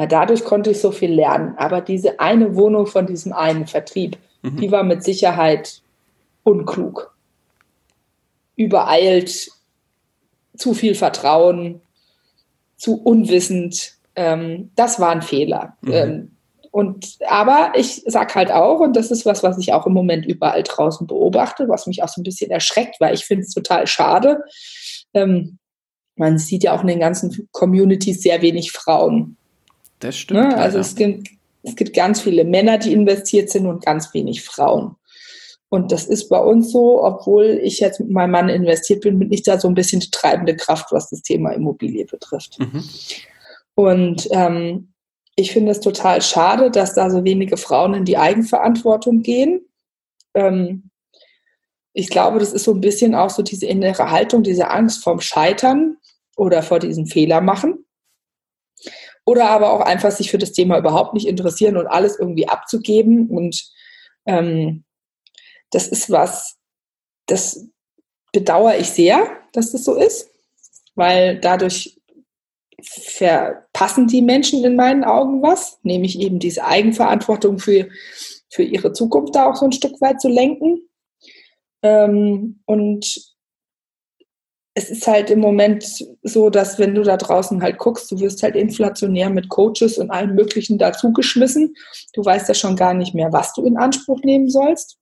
Weil 0.00 0.08
dadurch 0.08 0.44
konnte 0.44 0.70
ich 0.70 0.80
so 0.80 0.92
viel 0.92 1.12
lernen. 1.12 1.52
Aber 1.58 1.82
diese 1.82 2.20
eine 2.20 2.56
Wohnung 2.56 2.86
von 2.86 3.06
diesem 3.06 3.34
einen 3.34 3.66
Vertrieb, 3.66 4.16
mhm. 4.40 4.56
die 4.56 4.72
war 4.72 4.82
mit 4.82 5.04
Sicherheit 5.04 5.82
unklug. 6.42 7.14
Übereilt, 8.56 9.50
zu 10.56 10.72
viel 10.72 10.94
Vertrauen, 10.94 11.82
zu 12.78 12.94
unwissend. 12.94 13.96
Ähm, 14.16 14.70
das 14.74 15.00
war 15.00 15.10
ein 15.10 15.20
Fehler. 15.20 15.76
Mhm. 15.82 15.92
Ähm, 15.92 16.30
und, 16.70 17.18
aber 17.28 17.72
ich 17.76 18.02
sag 18.06 18.34
halt 18.34 18.50
auch, 18.50 18.80
und 18.80 18.96
das 18.96 19.10
ist 19.10 19.26
was, 19.26 19.42
was 19.42 19.58
ich 19.58 19.74
auch 19.74 19.86
im 19.86 19.92
Moment 19.92 20.24
überall 20.24 20.62
draußen 20.62 21.06
beobachte, 21.08 21.68
was 21.68 21.86
mich 21.86 22.02
auch 22.02 22.08
so 22.08 22.22
ein 22.22 22.24
bisschen 22.24 22.50
erschreckt, 22.50 22.96
weil 23.00 23.12
ich 23.12 23.26
finde 23.26 23.42
es 23.42 23.52
total 23.52 23.86
schade. 23.86 24.44
Ähm, 25.12 25.58
man 26.16 26.38
sieht 26.38 26.62
ja 26.62 26.74
auch 26.74 26.80
in 26.80 26.88
den 26.88 27.00
ganzen 27.00 27.50
Communities 27.52 28.22
sehr 28.22 28.40
wenig 28.40 28.72
Frauen. 28.72 29.36
Das 30.00 30.16
stimmt. 30.16 30.40
Ne? 30.40 30.56
Also 30.56 30.78
es 30.78 30.96
gibt, 30.96 31.28
es 31.62 31.76
gibt 31.76 31.94
ganz 31.94 32.20
viele 32.20 32.44
Männer, 32.44 32.78
die 32.78 32.92
investiert 32.92 33.50
sind 33.50 33.66
und 33.66 33.84
ganz 33.84 34.12
wenig 34.12 34.42
Frauen. 34.42 34.96
Und 35.68 35.92
das 35.92 36.06
ist 36.06 36.28
bei 36.28 36.38
uns 36.38 36.72
so, 36.72 37.04
obwohl 37.04 37.60
ich 37.62 37.78
jetzt 37.78 38.00
mit 38.00 38.10
meinem 38.10 38.32
Mann 38.32 38.48
investiert 38.48 39.02
bin, 39.02 39.20
bin 39.20 39.32
ich 39.32 39.44
da 39.44 39.58
so 39.60 39.68
ein 39.68 39.74
bisschen 39.74 40.00
die 40.00 40.10
treibende 40.10 40.56
Kraft, 40.56 40.90
was 40.90 41.10
das 41.10 41.22
Thema 41.22 41.52
Immobilie 41.52 42.06
betrifft. 42.06 42.58
Mhm. 42.58 42.82
Und 43.76 44.28
ähm, 44.32 44.92
ich 45.36 45.52
finde 45.52 45.70
es 45.70 45.80
total 45.80 46.22
schade, 46.22 46.72
dass 46.72 46.94
da 46.94 47.08
so 47.08 47.24
wenige 47.24 47.56
Frauen 47.56 47.94
in 47.94 48.04
die 48.04 48.18
Eigenverantwortung 48.18 49.22
gehen. 49.22 49.60
Ähm, 50.34 50.90
ich 51.92 52.08
glaube, 52.08 52.40
das 52.40 52.52
ist 52.52 52.64
so 52.64 52.72
ein 52.74 52.80
bisschen 52.80 53.14
auch 53.14 53.30
so 53.30 53.42
diese 53.42 53.66
innere 53.66 54.10
Haltung, 54.10 54.42
diese 54.42 54.70
Angst 54.70 55.04
vorm 55.04 55.20
Scheitern 55.20 55.98
oder 56.36 56.62
vor 56.62 56.80
diesem 56.80 57.06
Fehler 57.06 57.40
machen 57.40 57.84
oder 59.30 59.48
aber 59.48 59.72
auch 59.72 59.80
einfach 59.80 60.10
sich 60.10 60.28
für 60.30 60.38
das 60.38 60.52
Thema 60.52 60.76
überhaupt 60.76 61.14
nicht 61.14 61.28
interessieren 61.28 61.76
und 61.76 61.86
alles 61.86 62.18
irgendwie 62.18 62.48
abzugeben. 62.48 63.28
Und 63.28 63.64
ähm, 64.26 64.84
das 65.70 65.86
ist 65.86 66.10
was, 66.10 66.58
das 67.26 67.68
bedauere 68.32 68.78
ich 68.78 68.90
sehr, 68.90 69.30
dass 69.52 69.70
das 69.70 69.84
so 69.84 69.94
ist, 69.94 70.28
weil 70.96 71.38
dadurch 71.38 72.00
verpassen 72.82 74.08
die 74.08 74.22
Menschen 74.22 74.64
in 74.64 74.74
meinen 74.74 75.04
Augen 75.04 75.42
was, 75.42 75.78
nämlich 75.82 76.18
eben 76.18 76.40
diese 76.40 76.64
Eigenverantwortung 76.64 77.60
für, 77.60 77.88
für 78.48 78.64
ihre 78.64 78.92
Zukunft 78.92 79.36
da 79.36 79.48
auch 79.48 79.54
so 79.54 79.66
ein 79.66 79.72
Stück 79.72 80.00
weit 80.00 80.20
zu 80.20 80.28
lenken. 80.28 80.88
Ähm, 81.82 82.62
und 82.66 83.36
es 84.74 84.88
ist 84.88 85.06
halt 85.06 85.30
im 85.30 85.40
Moment 85.40 85.84
so, 86.22 86.48
dass 86.48 86.78
wenn 86.78 86.94
du 86.94 87.02
da 87.02 87.16
draußen 87.16 87.60
halt 87.62 87.78
guckst, 87.78 88.10
du 88.10 88.20
wirst 88.20 88.42
halt 88.42 88.54
inflationär 88.54 89.28
mit 89.28 89.48
Coaches 89.48 89.98
und 89.98 90.10
allem 90.10 90.34
Möglichen 90.34 90.78
dazugeschmissen. 90.78 91.74
Du 92.14 92.24
weißt 92.24 92.48
ja 92.48 92.54
schon 92.54 92.76
gar 92.76 92.94
nicht 92.94 93.14
mehr, 93.14 93.32
was 93.32 93.52
du 93.52 93.64
in 93.64 93.76
Anspruch 93.76 94.20
nehmen 94.22 94.48
sollst. 94.48 94.98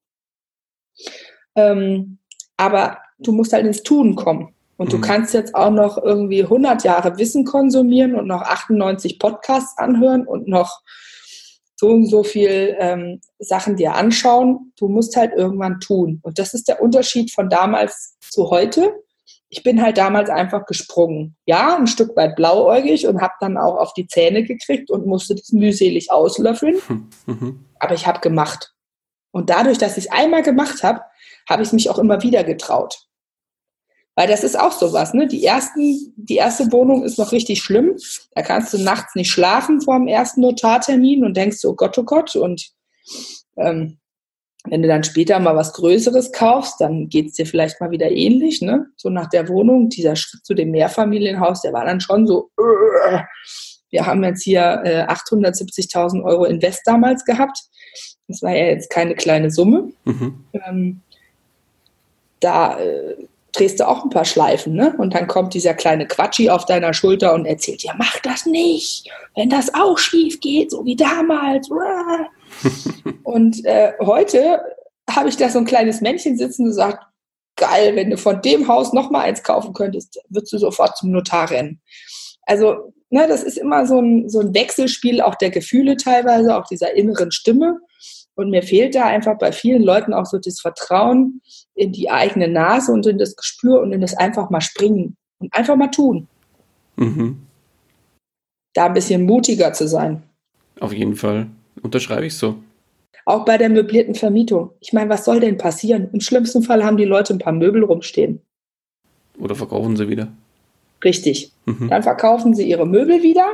Ähm, 1.55 2.19
aber 2.57 2.99
du 3.19 3.33
musst 3.33 3.53
halt 3.53 3.67
ins 3.67 3.83
Tun 3.83 4.15
kommen. 4.15 4.55
Und 4.79 4.93
du 4.93 4.99
mhm. 4.99 5.03
kannst 5.03 5.35
jetzt 5.35 5.55
auch 5.55 5.71
noch 5.71 5.99
irgendwie 6.03 6.45
100 6.45 6.85
Jahre 6.85 7.19
Wissen 7.19 7.45
konsumieren 7.45 8.15
und 8.15 8.27
noch 8.27 8.43
98 8.43 9.19
Podcasts 9.19 9.77
anhören 9.77 10.27
und 10.27 10.47
noch 10.49 10.83
so 11.75 11.89
und 11.89 12.07
so 12.07 12.23
viel 12.23 12.77
ähm, 12.79 13.21
Sachen 13.39 13.77
dir 13.77 13.95
anschauen. 13.95 14.73
Du 14.79 14.89
musst 14.89 15.17
halt 15.17 15.33
irgendwann 15.37 15.81
tun. 15.81 16.21
Und 16.23 16.39
das 16.39 16.55
ist 16.55 16.69
der 16.69 16.81
Unterschied 16.81 17.33
von 17.33 17.49
damals 17.49 18.17
zu 18.21 18.51
heute. 18.51 18.95
Ich 19.51 19.63
bin 19.63 19.83
halt 19.83 19.97
damals 19.97 20.29
einfach 20.29 20.67
gesprungen. 20.67 21.37
Ja, 21.47 21.77
ein 21.77 21.87
Stück 21.87 22.15
weit 22.17 22.37
blauäugig 22.37 23.07
und 23.07 23.21
habe 23.21 23.33
dann 23.41 23.57
auch 23.57 23.77
auf 23.77 23.95
die 23.95 24.07
Zähne 24.07 24.45
gekriegt 24.45 24.91
und 24.91 25.07
musste 25.07 25.35
das 25.35 25.53
mühselig 25.53 26.11
auslöffeln. 26.11 26.77
Mhm. 27.27 27.67
Aber 27.79 27.95
ich 27.95 28.07
habe 28.07 28.21
gemacht. 28.21 28.73
Und 29.33 29.51
dadurch, 29.51 29.77
dass 29.77 29.99
ich 29.99 30.07
es 30.07 30.11
einmal 30.11 30.43
gemacht 30.43 30.83
habe, 30.83 31.03
habe 31.47 31.63
ich 31.63 31.73
mich 31.73 31.91
auch 31.91 31.99
immer 31.99 32.23
wieder 32.23 32.43
getraut. 32.43 33.09
Weil 34.19 34.27
das 34.27 34.43
ist 34.43 34.59
auch 34.59 34.73
sowas, 34.73 35.15
ne? 35.15 35.29
Die 35.29 35.45
ersten, 35.45 36.13
die 36.17 36.37
erste 36.37 36.73
Wohnung 36.73 37.05
ist 37.05 37.19
noch 37.19 37.31
richtig 37.31 37.63
schlimm. 37.63 37.97
Da 38.35 38.43
kannst 38.43 38.73
du 38.73 38.79
nachts 38.79 39.15
nicht 39.15 39.31
schlafen 39.31 39.81
vor 39.81 39.97
dem 39.97 40.09
ersten 40.09 40.41
Notartermin 40.41 41.25
und 41.25 41.37
denkst 41.37 41.59
so, 41.59 41.71
oh 41.71 41.75
Gott, 41.75 41.97
oh 41.99 42.03
Gott. 42.03 42.35
Und 42.35 42.71
ähm, 43.57 43.99
wenn 44.65 44.83
du 44.83 44.89
dann 44.89 45.05
später 45.05 45.39
mal 45.39 45.57
was 45.57 45.73
Größeres 45.73 46.33
kaufst, 46.33 46.81
dann 46.81 47.09
geht 47.09 47.29
es 47.29 47.35
dir 47.35 47.47
vielleicht 47.47 47.81
mal 47.81 47.91
wieder 47.91 48.11
ähnlich, 48.11 48.61
ne? 48.61 48.87
So 48.97 49.09
nach 49.09 49.29
der 49.29 49.49
Wohnung, 49.49 49.89
dieser 49.89 50.17
Schritt 50.17 50.45
zu 50.45 50.55
dem 50.55 50.71
Mehrfamilienhaus, 50.73 51.63
der 51.63 51.73
war 51.73 51.85
dann 51.85 52.01
schon 52.01 52.27
so, 52.27 52.51
uh, 52.59 53.19
wir 53.91 54.07
haben 54.07 54.23
jetzt 54.25 54.43
hier 54.43 54.83
äh, 54.85 55.05
870.000 55.05 56.23
Euro 56.25 56.45
Invest 56.45 56.83
damals 56.85 57.25
gehabt. 57.25 57.59
Das 58.27 58.43
war 58.43 58.55
ja 58.55 58.67
jetzt 58.67 58.91
keine 58.91 59.15
kleine 59.15 59.51
Summe. 59.51 59.91
Mhm. 60.05 60.45
Ähm, 60.53 61.01
da 62.41 62.79
äh, 62.79 63.17
drehst 63.53 63.81
du 63.81 63.89
auch 63.89 64.05
ein 64.05 64.11
paar 64.11 64.27
Schleifen, 64.27 64.75
ne? 64.75 64.95
Und 64.99 65.15
dann 65.15 65.27
kommt 65.27 65.55
dieser 65.55 65.75
kleine 65.75 66.07
Quatschi 66.07 66.51
auf 66.51 66.67
deiner 66.67 66.93
Schulter 66.93 67.33
und 67.35 67.47
erzählt, 67.47 67.83
ja, 67.83 67.95
mach 67.97 68.19
das 68.21 68.45
nicht, 68.45 69.11
wenn 69.35 69.49
das 69.49 69.73
auch 69.75 69.99
schief 69.99 70.41
geht, 70.41 70.71
so 70.71 70.85
wie 70.85 70.97
damals. 70.97 71.71
und 73.29 73.63
äh, 73.67 73.93
heute 74.01 74.63
habe 75.11 75.29
ich 75.29 75.37
da 75.37 75.51
so 75.51 75.59
ein 75.59 75.67
kleines 75.67 76.01
Männchen 76.01 76.39
sitzen 76.39 76.69
und 76.69 76.73
sagt, 76.73 77.05
geil, 77.57 77.95
wenn 77.95 78.09
du 78.09 78.17
von 78.17 78.41
dem 78.41 78.69
Haus 78.69 78.95
noch 78.95 79.11
mal 79.11 79.21
eins 79.21 79.43
kaufen 79.43 79.75
könntest, 79.75 80.19
würdest 80.31 80.55
du 80.55 80.57
sofort 80.57 80.97
zum 80.97 81.11
Notar 81.11 81.51
rennen. 81.51 81.83
Also, 82.47 82.95
ne, 83.11 83.29
das 83.29 83.43
ist 83.43 83.59
immer 83.59 83.85
so 83.85 84.01
ein, 84.01 84.31
so 84.31 84.41
ein 84.41 84.55
Wechselspiel 84.55 85.21
auch 85.21 85.35
der 85.35 85.51
Gefühle 85.51 85.99
teilweise, 85.99 86.57
auch 86.57 86.67
dieser 86.69 86.95
inneren 86.95 87.31
Stimme. 87.31 87.79
Und 88.35 88.49
mir 88.49 88.63
fehlt 88.63 88.95
da 88.95 89.05
einfach 89.05 89.37
bei 89.37 89.53
vielen 89.53 89.83
Leuten 89.83 90.15
auch 90.15 90.25
so 90.25 90.39
das 90.39 90.61
Vertrauen 90.61 91.43
in 91.75 91.93
die 91.93 92.09
eigene 92.09 92.49
Nase 92.49 92.93
und 92.93 93.07
in 93.07 93.19
das 93.19 93.37
Gespür 93.37 93.83
und 93.83 93.93
in 93.93 94.01
das 94.01 94.17
einfach 94.17 94.49
mal 94.49 94.63
springen 94.63 95.19
und 95.39 95.53
einfach 95.53 95.77
mal 95.77 95.91
tun. 95.91 96.29
Mhm. 96.97 97.43
Da 98.73 98.87
ein 98.87 98.95
bisschen 98.95 99.27
mutiger 99.27 99.75
zu 99.75 99.87
sein. 99.87 100.23
Auf 100.81 100.95
jeden 100.95 101.17
Fall. 101.17 101.49
Unterschreibe 101.83 102.25
ich 102.25 102.35
so. 102.35 102.57
Auch 103.25 103.45
bei 103.45 103.59
der 103.59 103.69
möblierten 103.69 104.15
Vermietung. 104.15 104.71
Ich 104.81 104.93
meine, 104.93 105.11
was 105.11 105.25
soll 105.25 105.41
denn 105.41 105.59
passieren? 105.59 106.09
Im 106.13 106.21
schlimmsten 106.21 106.63
Fall 106.63 106.85
haben 106.85 106.97
die 106.97 107.05
Leute 107.05 107.35
ein 107.35 107.39
paar 107.39 107.53
Möbel 107.53 107.85
rumstehen. 107.85 108.41
Oder 109.39 109.55
verkaufen 109.55 109.97
sie 109.97 110.09
wieder. 110.09 110.29
Richtig. 111.05 111.53
Mhm. 111.67 111.89
Dann 111.91 112.03
verkaufen 112.03 112.55
sie 112.55 112.69
ihre 112.69 112.87
Möbel 112.87 113.23
wieder, 113.23 113.47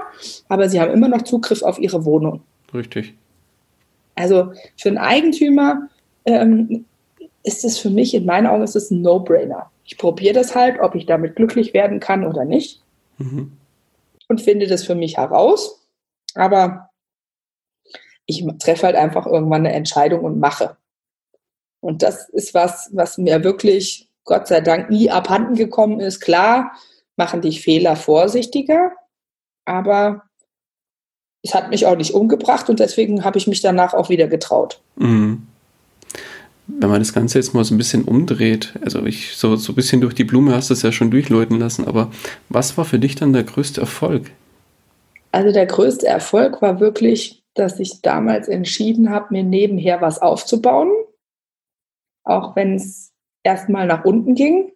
aber 0.48 0.68
sie 0.68 0.80
haben 0.80 0.92
immer 0.92 1.08
noch 1.08 1.22
Zugriff 1.22 1.62
auf 1.62 1.78
ihre 1.78 2.04
Wohnung. 2.04 2.40
Richtig. 2.72 3.14
Also 4.14 4.52
für 4.76 4.88
einen 4.88 4.98
Eigentümer 4.98 5.88
ähm, 6.24 6.84
ist 7.42 7.64
es 7.64 7.78
für 7.78 7.90
mich, 7.90 8.14
in 8.14 8.24
meinen 8.24 8.46
Augen, 8.46 8.62
ist 8.62 8.76
es 8.76 8.90
ein 8.90 9.02
No-Brainer. 9.02 9.70
Ich 9.84 9.98
probiere 9.98 10.34
das 10.34 10.54
halt, 10.54 10.80
ob 10.80 10.94
ich 10.94 11.04
damit 11.06 11.36
glücklich 11.36 11.74
werden 11.74 12.00
kann 12.00 12.24
oder 12.24 12.44
nicht. 12.44 12.80
Mhm. 13.18 13.52
Und 14.28 14.40
finde 14.40 14.66
das 14.66 14.84
für 14.84 14.94
mich 14.94 15.18
heraus. 15.18 15.86
Aber 16.34 16.90
ich 18.26 18.44
treffe 18.58 18.86
halt 18.86 18.96
einfach 18.96 19.26
irgendwann 19.26 19.66
eine 19.66 19.74
Entscheidung 19.74 20.24
und 20.24 20.38
mache. 20.38 20.76
Und 21.80 22.02
das 22.02 22.28
ist 22.30 22.54
was, 22.54 22.88
was 22.92 23.18
mir 23.18 23.44
wirklich, 23.44 24.08
Gott 24.24 24.48
sei 24.48 24.60
Dank, 24.60 24.90
nie 24.90 25.10
abhanden 25.10 25.54
gekommen 25.54 26.00
ist. 26.00 26.20
Klar, 26.20 26.72
machen 27.16 27.42
dich 27.42 27.60
Fehler 27.60 27.96
vorsichtiger, 27.96 28.92
aber 29.64 30.22
es 31.42 31.54
hat 31.54 31.68
mich 31.68 31.84
auch 31.86 31.96
nicht 31.96 32.14
umgebracht 32.14 32.70
und 32.70 32.80
deswegen 32.80 33.22
habe 33.24 33.36
ich 33.38 33.46
mich 33.46 33.60
danach 33.60 33.92
auch 33.92 34.08
wieder 34.08 34.28
getraut. 34.28 34.80
Mhm. 34.96 35.46
Wenn 36.66 36.88
man 36.88 37.02
das 37.02 37.12
Ganze 37.12 37.38
jetzt 37.38 37.52
mal 37.52 37.64
so 37.64 37.74
ein 37.74 37.78
bisschen 37.78 38.04
umdreht, 38.04 38.72
also 38.82 39.04
ich 39.04 39.36
so, 39.36 39.54
so 39.56 39.72
ein 39.72 39.74
bisschen 39.74 40.00
durch 40.00 40.14
die 40.14 40.24
Blume 40.24 40.54
hast 40.54 40.70
du 40.70 40.74
es 40.74 40.80
ja 40.80 40.92
schon 40.92 41.10
durchläuten 41.10 41.58
lassen, 41.58 41.86
aber 41.86 42.10
was 42.48 42.78
war 42.78 42.86
für 42.86 42.98
dich 42.98 43.16
dann 43.16 43.34
der 43.34 43.44
größte 43.44 43.82
Erfolg? 43.82 44.30
Also 45.30 45.52
der 45.52 45.66
größte 45.66 46.06
Erfolg 46.06 46.62
war 46.62 46.80
wirklich, 46.80 47.43
dass 47.54 47.80
ich 47.80 48.02
damals 48.02 48.48
entschieden 48.48 49.10
habe, 49.10 49.28
mir 49.30 49.44
nebenher 49.44 50.00
was 50.00 50.20
aufzubauen, 50.20 50.90
auch 52.24 52.56
wenn 52.56 52.74
es 52.74 53.12
erstmal 53.42 53.86
nach 53.86 54.04
unten 54.04 54.34
ging. 54.34 54.72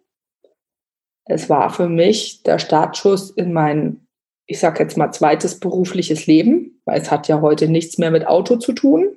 Es 1.25 1.49
war 1.49 1.69
für 1.69 1.89
mich 1.89 2.43
der 2.43 2.57
Startschuss 2.57 3.31
in 3.31 3.53
mein 3.53 4.07
ich 4.49 4.59
sage 4.59 4.81
jetzt 4.81 4.97
mal, 4.97 5.11
zweites 5.11 5.59
berufliches 5.59 6.25
Leben, 6.25 6.81
weil 6.85 6.99
es 6.99 7.11
hat 7.11 7.27
ja 7.27 7.39
heute 7.39 7.67
nichts 7.67 7.99
mehr 7.99 8.09
mit 8.09 8.25
Auto 8.25 8.55
zu 8.55 8.73
tun. 8.73 9.15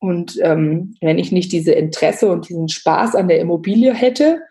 Und 0.00 0.38
ähm, 0.42 0.96
wenn 1.00 1.18
ich 1.18 1.32
nicht 1.32 1.50
diese 1.50 1.72
Interesse 1.72 2.30
und 2.30 2.50
diesen 2.50 2.68
Spaß 2.68 3.14
an 3.14 3.28
der 3.28 3.40
Immobilie 3.40 3.94
hätte, 3.94 4.42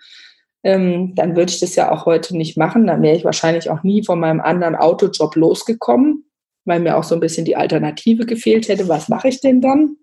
ähm, 0.63 1.13
dann 1.13 1.35
würde 1.35 1.51
ich 1.51 1.59
das 1.59 1.75
ja 1.75 1.91
auch 1.91 2.07
heute 2.07 2.35
nicht 2.35 2.57
machen. 2.57 2.87
Dann 2.87 3.03
wäre 3.03 3.15
ich 3.15 3.23
wahrscheinlich 3.23 3.69
auch 3.69 3.83
nie 3.83 4.03
von 4.03 4.19
meinem 4.19 4.41
anderen 4.41 4.75
Autojob 4.75 5.35
losgekommen, 5.35 6.25
weil 6.65 6.79
mir 6.79 6.97
auch 6.97 7.03
so 7.03 7.15
ein 7.15 7.21
bisschen 7.21 7.45
die 7.45 7.55
Alternative 7.55 8.25
gefehlt 8.25 8.67
hätte. 8.67 8.87
Was 8.87 9.09
mache 9.09 9.27
ich 9.27 9.41
denn 9.41 9.61
dann? 9.61 9.97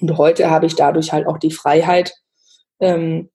Und 0.00 0.16
heute 0.16 0.50
habe 0.50 0.66
ich 0.66 0.74
dadurch 0.74 1.12
halt 1.12 1.26
auch 1.26 1.38
die 1.38 1.50
Freiheit, 1.50 2.14
ähm, 2.80 3.28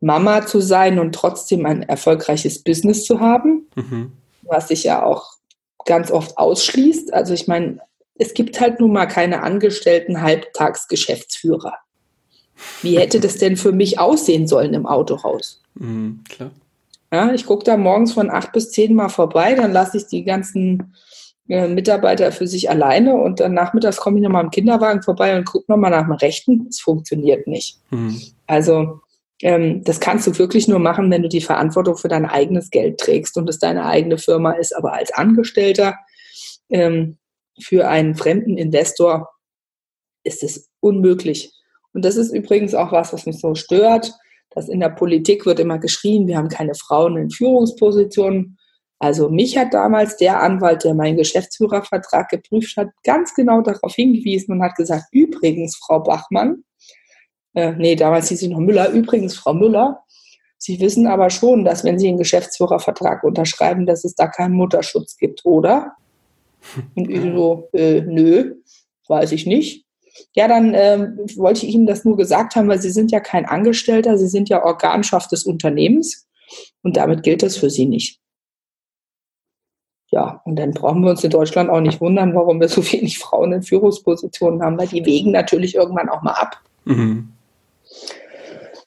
Mama 0.00 0.44
zu 0.46 0.60
sein 0.60 0.98
und 0.98 1.14
trotzdem 1.14 1.64
ein 1.64 1.82
erfolgreiches 1.82 2.62
Business 2.62 3.04
zu 3.04 3.20
haben. 3.20 3.68
Mhm 3.74 4.12
was 4.46 4.68
sich 4.68 4.84
ja 4.84 5.04
auch 5.04 5.32
ganz 5.84 6.10
oft 6.10 6.38
ausschließt. 6.38 7.12
Also 7.12 7.34
ich 7.34 7.46
meine, 7.46 7.78
es 8.16 8.34
gibt 8.34 8.60
halt 8.60 8.80
nun 8.80 8.92
mal 8.92 9.06
keine 9.06 9.42
angestellten 9.42 10.22
Halbtagsgeschäftsführer. 10.22 11.74
Wie 12.82 12.98
hätte 12.98 13.20
das 13.20 13.36
denn 13.38 13.56
für 13.56 13.72
mich 13.72 13.98
aussehen 13.98 14.46
sollen 14.46 14.74
im 14.74 14.86
Autohaus? 14.86 15.62
Mhm, 15.74 16.22
klar. 16.28 16.52
Ja, 17.12 17.32
ich 17.32 17.46
gucke 17.46 17.64
da 17.64 17.76
morgens 17.76 18.12
von 18.12 18.30
acht 18.30 18.52
bis 18.52 18.70
zehn 18.70 18.94
Mal 18.94 19.08
vorbei, 19.08 19.54
dann 19.54 19.72
lasse 19.72 19.98
ich 19.98 20.06
die 20.06 20.24
ganzen 20.24 20.94
Mitarbeiter 21.46 22.32
für 22.32 22.46
sich 22.46 22.70
alleine 22.70 23.14
und 23.14 23.40
dann 23.40 23.52
nachmittags 23.52 23.98
komme 23.98 24.18
ich 24.18 24.22
nochmal 24.22 24.44
im 24.44 24.50
Kinderwagen 24.50 25.02
vorbei 25.02 25.36
und 25.36 25.44
gucke 25.44 25.70
nochmal 25.70 25.90
nach 25.90 26.04
dem 26.04 26.12
Rechten. 26.12 26.66
Es 26.70 26.80
funktioniert 26.80 27.46
nicht. 27.46 27.78
Mhm. 27.90 28.18
Also 28.46 29.00
ähm, 29.42 29.84
das 29.84 30.00
kannst 30.00 30.26
du 30.26 30.38
wirklich 30.38 30.68
nur 30.68 30.78
machen, 30.78 31.10
wenn 31.10 31.22
du 31.22 31.28
die 31.28 31.42
Verantwortung 31.42 31.96
für 31.96 32.08
dein 32.08 32.24
eigenes 32.24 32.70
Geld 32.70 32.98
trägst 32.98 33.36
und 33.36 33.48
es 33.50 33.58
deine 33.58 33.84
eigene 33.84 34.16
Firma 34.16 34.52
ist. 34.52 34.74
Aber 34.74 34.94
als 34.94 35.12
Angestellter 35.12 35.96
ähm, 36.70 37.18
für 37.60 37.88
einen 37.88 38.14
fremden 38.14 38.56
Investor 38.56 39.28
ist 40.22 40.42
es 40.42 40.70
unmöglich. 40.80 41.52
Und 41.92 42.04
das 42.04 42.16
ist 42.16 42.32
übrigens 42.32 42.74
auch 42.74 42.90
was, 42.90 43.12
was 43.12 43.26
mich 43.26 43.38
so 43.38 43.54
stört, 43.54 44.12
dass 44.50 44.68
in 44.68 44.80
der 44.80 44.88
Politik 44.88 45.46
wird 45.46 45.60
immer 45.60 45.78
geschrien, 45.78 46.26
wir 46.26 46.38
haben 46.38 46.48
keine 46.48 46.74
Frauen 46.74 47.16
in 47.16 47.30
Führungspositionen. 47.30 48.58
Also 49.04 49.28
mich 49.28 49.58
hat 49.58 49.74
damals 49.74 50.16
der 50.16 50.40
Anwalt, 50.40 50.82
der 50.82 50.94
meinen 50.94 51.18
Geschäftsführervertrag 51.18 52.30
geprüft 52.30 52.78
hat, 52.78 52.88
ganz 53.04 53.34
genau 53.34 53.60
darauf 53.60 53.94
hingewiesen 53.94 54.52
und 54.52 54.62
hat 54.62 54.76
gesagt, 54.76 55.08
übrigens, 55.12 55.76
Frau 55.76 56.00
Bachmann, 56.00 56.64
äh, 57.52 57.72
nee, 57.72 57.96
damals 57.96 58.30
hieß 58.30 58.40
sie 58.40 58.48
noch 58.48 58.60
Müller. 58.60 58.88
Übrigens, 58.88 59.36
Frau 59.36 59.52
Müller, 59.52 60.02
Sie 60.56 60.80
wissen 60.80 61.06
aber 61.06 61.28
schon, 61.28 61.66
dass 61.66 61.84
wenn 61.84 61.98
Sie 61.98 62.08
einen 62.08 62.16
Geschäftsführervertrag 62.16 63.24
unterschreiben, 63.24 63.84
dass 63.84 64.04
es 64.04 64.14
da 64.14 64.26
keinen 64.26 64.54
Mutterschutz 64.54 65.18
gibt, 65.18 65.44
oder? 65.44 65.92
Und 66.94 67.10
ich 67.10 67.20
so, 67.20 67.68
äh, 67.74 68.00
nö, 68.00 68.54
weiß 69.06 69.32
ich 69.32 69.44
nicht. 69.44 69.84
Ja, 70.34 70.48
dann 70.48 70.72
ähm, 70.74 71.18
wollte 71.36 71.66
ich 71.66 71.74
Ihnen 71.74 71.84
das 71.84 72.06
nur 72.06 72.16
gesagt 72.16 72.56
haben, 72.56 72.68
weil 72.68 72.80
Sie 72.80 72.90
sind 72.90 73.12
ja 73.12 73.20
kein 73.20 73.44
Angestellter, 73.44 74.16
Sie 74.16 74.28
sind 74.28 74.48
ja 74.48 74.64
Organschaft 74.64 75.30
des 75.30 75.44
Unternehmens 75.44 76.26
und 76.82 76.96
damit 76.96 77.22
gilt 77.22 77.42
das 77.42 77.58
für 77.58 77.68
Sie 77.68 77.84
nicht. 77.84 78.23
Ja, 80.14 80.40
und 80.44 80.54
dann 80.56 80.70
brauchen 80.70 81.02
wir 81.02 81.10
uns 81.10 81.24
in 81.24 81.30
Deutschland 81.30 81.68
auch 81.70 81.80
nicht 81.80 82.00
wundern, 82.00 82.36
warum 82.36 82.60
wir 82.60 82.68
so 82.68 82.84
wenig 82.92 83.18
Frauen 83.18 83.52
in 83.52 83.64
Führungspositionen 83.64 84.62
haben, 84.62 84.78
weil 84.78 84.86
die 84.86 85.04
wägen 85.04 85.32
natürlich 85.32 85.74
irgendwann 85.74 86.08
auch 86.08 86.22
mal 86.22 86.34
ab. 86.34 86.60
Mhm. 86.84 87.30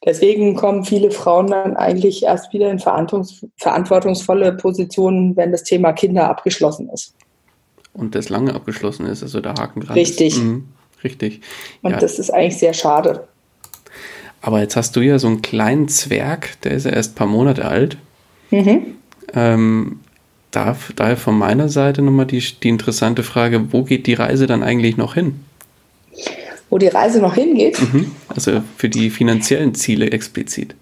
Deswegen 0.05 0.55
kommen 0.55 0.85
viele 0.85 1.11
Frauen 1.11 1.47
dann 1.47 1.75
eigentlich 1.75 2.23
erst 2.23 2.53
wieder 2.53 2.71
in 2.71 2.79
verantwortungsvolle 2.79 4.53
Positionen, 4.53 5.35
wenn 5.35 5.51
das 5.51 5.63
Thema 5.63 5.91
Kinder 5.91 6.29
abgeschlossen 6.29 6.87
ist. 6.93 7.13
Und 7.91 8.15
das 8.15 8.29
lange 8.29 8.53
abgeschlossen 8.53 9.05
ist, 9.05 9.21
also 9.21 9.41
der 9.41 9.55
Haken 9.55 9.81
dran 9.81 9.95
Richtig. 9.95 10.39
Mhm. 10.39 10.69
Richtig. 11.03 11.41
Und 11.81 11.91
ja. 11.91 11.97
das 11.97 12.19
ist 12.19 12.29
eigentlich 12.29 12.57
sehr 12.57 12.73
schade. 12.73 13.27
Aber 14.41 14.61
jetzt 14.61 14.77
hast 14.77 14.95
du 14.95 15.01
ja 15.01 15.19
so 15.19 15.27
einen 15.27 15.41
kleinen 15.41 15.89
Zwerg, 15.89 16.61
der 16.61 16.71
ist 16.71 16.85
ja 16.85 16.93
erst 16.93 17.11
ein 17.11 17.15
paar 17.15 17.27
Monate 17.27 17.65
alt. 17.65 17.97
Mhm. 18.49 18.95
Ähm, 19.33 19.99
da, 20.57 20.75
daher 20.95 21.17
von 21.17 21.37
meiner 21.37 21.69
Seite 21.69 22.01
nochmal 22.01 22.25
die, 22.25 22.39
die 22.39 22.69
interessante 22.69 23.21
Frage, 23.21 23.71
wo 23.71 23.83
geht 23.83 24.07
die 24.07 24.15
Reise 24.15 24.47
dann 24.47 24.63
eigentlich 24.63 24.97
noch 24.97 25.13
hin? 25.13 25.39
Wo 26.69 26.79
die 26.79 26.87
Reise 26.87 27.19
noch 27.21 27.35
hingeht? 27.35 27.79
Mhm. 27.79 28.11
Also 28.27 28.63
für 28.75 28.89
die 28.89 29.11
finanziellen 29.11 29.75
Ziele 29.75 30.09
explizit. 30.09 30.75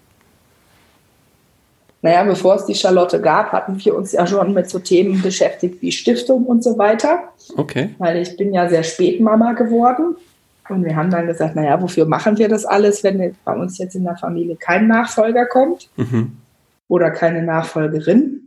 Naja, 2.00 2.24
bevor 2.24 2.54
es 2.54 2.66
die 2.66 2.74
Charlotte 2.74 3.20
gab, 3.20 3.52
hatten 3.52 3.78
wir 3.84 3.94
uns 3.94 4.12
ja 4.12 4.26
schon 4.26 4.54
mit 4.54 4.70
so 4.70 4.78
Themen 4.78 5.20
beschäftigt 5.20 5.82
wie 5.82 5.92
Stiftung 5.92 6.44
und 6.44 6.64
so 6.64 6.78
weiter. 6.78 7.24
Okay. 7.56 7.90
Weil 7.98 8.22
ich 8.22 8.36
bin 8.36 8.54
ja 8.54 8.68
sehr 8.68 8.82
spät 8.82 9.20
Mama 9.20 9.52
geworden. 9.52 10.16
Und 10.68 10.84
wir 10.84 10.96
haben 10.96 11.10
dann 11.10 11.26
gesagt, 11.26 11.54
naja, 11.54 11.80
wofür 11.80 12.06
machen 12.06 12.38
wir 12.38 12.48
das 12.48 12.64
alles, 12.64 13.04
wenn 13.04 13.36
bei 13.44 13.54
uns 13.54 13.78
jetzt 13.78 13.94
in 13.94 14.04
der 14.04 14.16
Familie 14.16 14.56
kein 14.56 14.88
Nachfolger 14.88 15.46
kommt 15.46 15.88
mhm. 15.96 16.32
oder 16.88 17.10
keine 17.10 17.42
Nachfolgerin? 17.42 18.45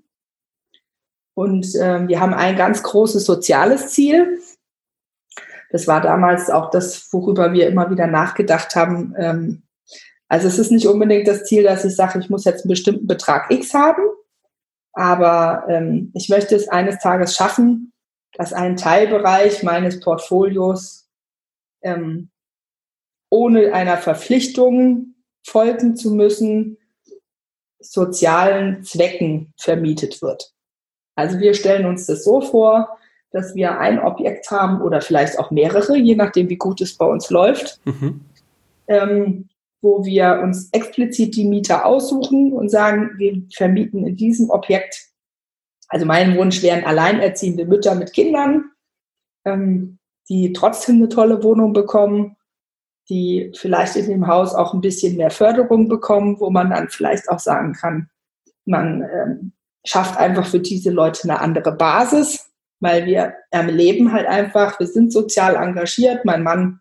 Und 1.40 1.74
äh, 1.76 2.06
wir 2.06 2.20
haben 2.20 2.34
ein 2.34 2.58
ganz 2.58 2.84
großes 2.84 3.24
soziales 3.24 3.92
Ziel. 3.92 4.42
Das 5.72 5.88
war 5.88 6.02
damals 6.02 6.50
auch 6.50 6.70
das, 6.70 7.08
worüber 7.14 7.54
wir 7.54 7.70
immer 7.70 7.90
wieder 7.90 8.08
nachgedacht 8.08 8.76
haben. 8.76 9.16
Ähm, 9.18 9.64
also 10.28 10.50
es 10.50 10.60
ist 10.60 10.70
nicht 10.70 10.86
unbedingt 10.86 11.30
das 11.30 11.46
Ziel, 11.46 11.64
dass 11.64 11.86
ich 11.86 11.96
sage, 11.96 12.20
ich 12.20 12.30
muss 12.30 12.44
jetzt 12.44 12.66
einen 12.66 12.72
bestimmten 12.72 13.08
Betrag 13.08 13.50
X 13.52 13.74
haben, 13.74 14.04
aber 14.92 15.64
ähm, 15.70 16.12
ich 16.14 16.28
möchte 16.28 16.58
es 16.58 16.68
eines 16.68 16.98
Tages 16.98 17.34
schaffen, 17.34 17.94
dass 18.34 18.52
ein 18.52 18.76
Teilbereich 18.76 19.64
meines 19.64 20.02
Portfolios 20.02 21.08
ähm, 21.84 22.32
ohne 23.30 23.72
einer 23.72 23.96
Verpflichtung 23.96 25.16
folgen 25.48 25.96
zu 25.96 26.12
müssen, 26.12 26.78
sozialen 27.80 28.84
Zwecken 28.84 29.54
vermietet 29.56 30.22
wird. 30.22 30.54
Also 31.20 31.40
wir 31.40 31.54
stellen 31.54 31.86
uns 31.86 32.06
das 32.06 32.24
so 32.24 32.40
vor, 32.40 32.98
dass 33.32 33.54
wir 33.54 33.78
ein 33.78 34.00
Objekt 34.00 34.50
haben 34.52 34.82
oder 34.82 35.02
vielleicht 35.02 35.38
auch 35.38 35.52
mehrere, 35.52 35.98
je 35.98 36.16
nachdem, 36.16 36.48
wie 36.48 36.56
gut 36.56 36.80
es 36.80 36.98
bei 36.98 37.06
uns 37.06 37.30
läuft, 37.30 37.82
mhm. 37.86 38.22
ähm, 38.88 39.50
wo 39.82 40.06
wir 40.06 40.40
uns 40.42 40.70
explizit 40.72 41.36
die 41.36 41.46
Mieter 41.46 41.86
aussuchen 41.86 42.54
und 42.54 42.70
sagen, 42.70 43.12
wir 43.18 43.44
vermieten 43.54 44.08
in 44.08 44.16
diesem 44.16 44.50
Objekt, 44.50 45.10
also 45.90 46.06
mein 46.06 46.38
Wunsch 46.38 46.64
wären 46.64 46.86
alleinerziehende 46.86 47.66
Mütter 47.66 47.96
mit 47.96 48.14
Kindern, 48.14 48.72
ähm, 49.46 50.00
die 50.30 50.54
trotzdem 50.54 50.96
eine 50.96 51.10
tolle 51.10 51.44
Wohnung 51.44 51.74
bekommen, 51.74 52.38
die 53.10 53.52
vielleicht 53.58 53.98
in 53.98 54.08
dem 54.08 54.28
Haus 54.28 54.56
auch 54.56 54.74
ein 54.74 54.82
bisschen 54.82 55.18
mehr 55.18 55.32
Förderung 55.32 55.90
bekommen, 55.90 56.40
wo 56.40 56.50
man 56.50 56.70
dann 56.70 56.88
vielleicht 56.88 57.28
auch 57.30 57.40
sagen 57.40 57.74
kann, 57.74 58.10
man 58.66 59.02
ähm, 59.02 59.52
schafft 59.86 60.18
einfach 60.18 60.46
für 60.46 60.60
diese 60.60 60.92
Leute 60.92 61.24
eine 61.24 61.40
andere 61.40 61.72
Basis, 61.72 62.50
weil 62.80 63.06
wir 63.06 63.34
erleben 63.52 64.12
halt 64.12 64.28
einfach, 64.28 64.80
wir 64.80 64.88
sind 64.88 65.12
sozial 65.12 65.56
engagiert. 65.56 66.26
Mein 66.26 66.44
Mann 66.44 66.80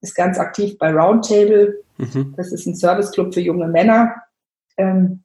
ist 0.00 0.14
ganz 0.14 0.38
aktiv 0.38 0.78
bei 0.78 0.92
Roundtable. 0.92 1.82
Mhm. 1.98 2.34
Das 2.36 2.52
ist 2.52 2.66
ein 2.66 2.74
Serviceclub 2.74 3.34
für 3.34 3.40
junge 3.40 3.68
Männer. 3.68 4.14
Ähm, 4.76 5.24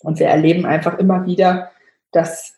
und 0.00 0.18
wir 0.18 0.26
erleben 0.26 0.64
einfach 0.64 0.98
immer 0.98 1.26
wieder, 1.26 1.70
dass 2.12 2.54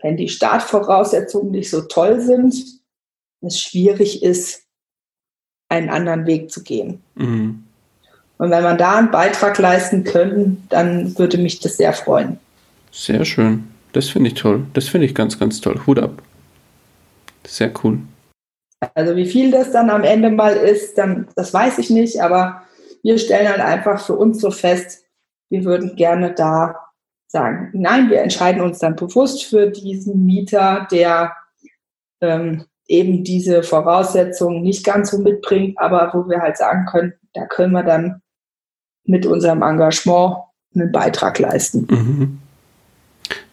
wenn 0.00 0.16
die 0.16 0.28
Startvoraussetzungen 0.28 1.52
nicht 1.52 1.70
so 1.70 1.82
toll 1.82 2.20
sind, 2.20 2.54
es 3.40 3.60
schwierig 3.60 4.22
ist, 4.22 4.62
einen 5.68 5.90
anderen 5.90 6.26
Weg 6.26 6.50
zu 6.50 6.62
gehen. 6.62 7.02
Mhm. 7.14 7.64
Und 8.38 8.50
wenn 8.50 8.62
man 8.62 8.78
da 8.78 8.98
einen 8.98 9.10
Beitrag 9.10 9.58
leisten 9.58 10.04
könnte, 10.04 10.56
dann 10.68 11.16
würde 11.18 11.38
mich 11.38 11.60
das 11.60 11.76
sehr 11.76 11.92
freuen. 11.92 12.38
Sehr 12.92 13.24
schön. 13.24 13.68
Das 13.92 14.08
finde 14.08 14.28
ich 14.28 14.34
toll. 14.34 14.66
Das 14.74 14.88
finde 14.88 15.06
ich 15.06 15.14
ganz, 15.14 15.38
ganz 15.38 15.60
toll. 15.60 15.80
Hut 15.86 15.98
ab. 15.98 16.22
Sehr 17.44 17.72
cool. 17.82 17.98
Also 18.94 19.16
wie 19.16 19.26
viel 19.26 19.50
das 19.50 19.72
dann 19.72 19.90
am 19.90 20.04
Ende 20.04 20.30
mal 20.30 20.54
ist, 20.54 20.98
dann, 20.98 21.28
das 21.36 21.52
weiß 21.52 21.78
ich 21.78 21.90
nicht, 21.90 22.20
aber 22.20 22.62
wir 23.02 23.18
stellen 23.18 23.48
halt 23.48 23.60
einfach 23.60 24.04
für 24.04 24.14
uns 24.14 24.40
so 24.40 24.50
fest, 24.50 25.04
wir 25.50 25.64
würden 25.64 25.96
gerne 25.96 26.32
da 26.32 26.76
sagen, 27.28 27.70
nein, 27.72 28.10
wir 28.10 28.20
entscheiden 28.20 28.60
uns 28.60 28.78
dann 28.78 28.96
bewusst 28.96 29.44
für 29.44 29.70
diesen 29.70 30.26
Mieter, 30.26 30.86
der 30.90 31.34
ähm, 32.20 32.64
eben 32.88 33.24
diese 33.24 33.62
Voraussetzungen 33.62 34.62
nicht 34.62 34.84
ganz 34.84 35.10
so 35.10 35.18
mitbringt, 35.18 35.78
aber 35.78 36.10
wo 36.12 36.28
wir 36.28 36.40
halt 36.40 36.56
sagen 36.56 36.86
können, 36.86 37.14
da 37.32 37.46
können 37.46 37.72
wir 37.72 37.84
dann 37.84 38.20
mit 39.04 39.26
unserem 39.26 39.62
Engagement 39.62 40.36
einen 40.74 40.92
Beitrag 40.92 41.38
leisten. 41.38 41.86
Mhm. 41.88 42.38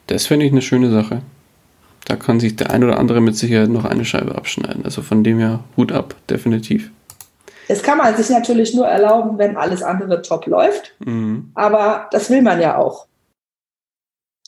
Das 0.10 0.26
finde 0.26 0.48
ich 0.48 0.52
eine 0.52 0.64
schöne 0.64 0.90
Sache. 0.90 1.22
Da 2.06 2.16
kann 2.16 2.40
sich 2.40 2.56
der 2.56 2.72
ein 2.72 2.84
oder 2.84 2.98
andere 2.98 3.22
mit 3.22 3.36
Sicherheit 3.36 3.70
noch 3.70 3.86
eine 3.86 4.06
Scheibe 4.06 4.34
abschneiden. 4.34 4.84
Also 4.84 5.04
von 5.04 5.24
dem 5.24 5.38
her 5.38 5.64
Hut 5.78 5.92
ab, 5.92 6.16
definitiv. 6.28 6.90
Das 7.68 7.84
kann 7.84 8.00
man 8.00 8.16
sich 8.18 8.28
natürlich 8.32 8.74
nur 8.74 8.88
erlauben, 8.88 9.38
wenn 9.38 9.56
alles 9.56 9.84
andere 9.84 10.24
top 10.24 10.48
läuft. 10.48 10.96
Mhm. 11.06 11.52
Aber 11.54 12.08
das 12.12 12.32
will 12.32 12.42
man 12.42 12.60
ja 12.60 12.76
auch. 12.78 13.06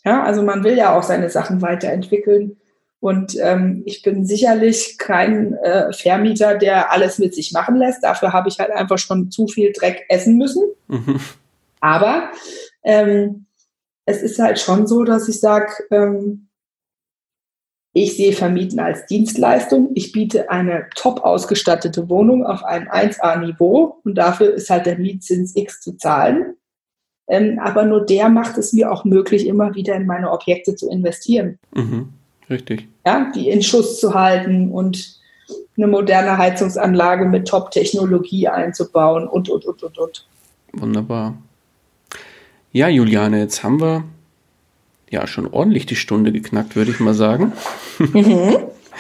Ja, 0.04 0.24
also 0.24 0.42
man 0.42 0.64
will 0.64 0.76
ja 0.76 0.98
auch 0.98 1.04
seine 1.04 1.30
Sachen 1.30 1.62
weiterentwickeln. 1.62 2.58
Und 3.00 3.38
ähm, 3.40 3.84
ich 3.86 4.02
bin 4.02 4.26
sicherlich 4.26 4.98
kein 4.98 5.54
äh, 5.54 5.94
Vermieter, 5.94 6.58
der 6.58 6.92
alles 6.92 7.20
mit 7.20 7.36
sich 7.36 7.52
machen 7.52 7.76
lässt. 7.76 8.04
Dafür 8.04 8.34
habe 8.34 8.50
ich 8.50 8.58
halt 8.58 8.72
einfach 8.72 8.98
schon 8.98 9.30
zu 9.30 9.48
viel 9.48 9.72
Dreck 9.74 10.06
essen 10.10 10.40
müssen. 10.40 10.64
Mhm. 10.88 11.20
Aber 11.80 12.32
ähm, 12.84 13.46
es 14.12 14.22
ist 14.22 14.40
halt 14.40 14.60
schon 14.60 14.88
so, 14.88 15.04
dass 15.04 15.28
ich 15.28 15.40
sage, 15.40 15.72
ähm, 15.90 16.48
ich 17.94 18.16
sehe 18.16 18.32
Vermieten 18.34 18.80
als 18.80 19.06
Dienstleistung. 19.06 19.92
Ich 19.96 20.12
biete 20.12 20.50
eine 20.50 20.88
top 20.96 21.22
ausgestattete 21.26 22.08
Wohnung 22.10 22.46
auf 22.46 22.64
einem 22.64 22.88
1A-Niveau 22.88 24.00
und 24.04 24.16
dafür 24.16 24.54
ist 24.54 24.70
halt 24.70 24.86
der 24.86 24.98
Mietzins 24.98 25.56
X 25.56 25.82
zu 25.82 25.98
zahlen. 25.98 26.56
Ähm, 27.28 27.60
aber 27.60 27.86
nur 27.86 28.06
der 28.06 28.30
macht 28.30 28.58
es 28.58 28.74
mir 28.74 28.92
auch 28.92 29.04
möglich, 29.04 29.46
immer 29.46 29.76
wieder 29.76 29.96
in 29.96 30.06
meine 30.06 30.32
Objekte 30.32 30.76
zu 30.76 30.90
investieren. 30.90 31.60
Mhm, 31.74 32.10
richtig. 32.50 32.88
Ja, 33.06 33.32
die 33.36 33.50
in 33.50 33.62
Schuss 33.62 34.00
zu 34.00 34.14
halten 34.14 34.72
und 34.72 35.20
eine 35.78 35.88
moderne 35.88 36.38
Heizungsanlage 36.38 37.26
mit 37.26 37.48
Top-Technologie 37.48 38.48
einzubauen 38.48 39.28
und, 39.28 39.50
und, 39.50 39.66
und, 39.66 39.84
und, 39.84 39.98
und. 39.98 40.28
Wunderbar. 40.74 41.38
Ja, 42.74 42.88
Juliane, 42.88 43.40
jetzt 43.40 43.64
haben 43.64 43.82
wir 43.82 44.06
ja 45.10 45.28
schon 45.28 45.46
ordentlich 45.46 45.86
die 45.86 45.98
Stunde 45.98 46.32
geknackt, 46.32 46.78
würde 46.78 46.92
ich 46.92 47.02
mal 47.02 47.14
sagen. 47.14 47.52
Mhm. 48.00 48.60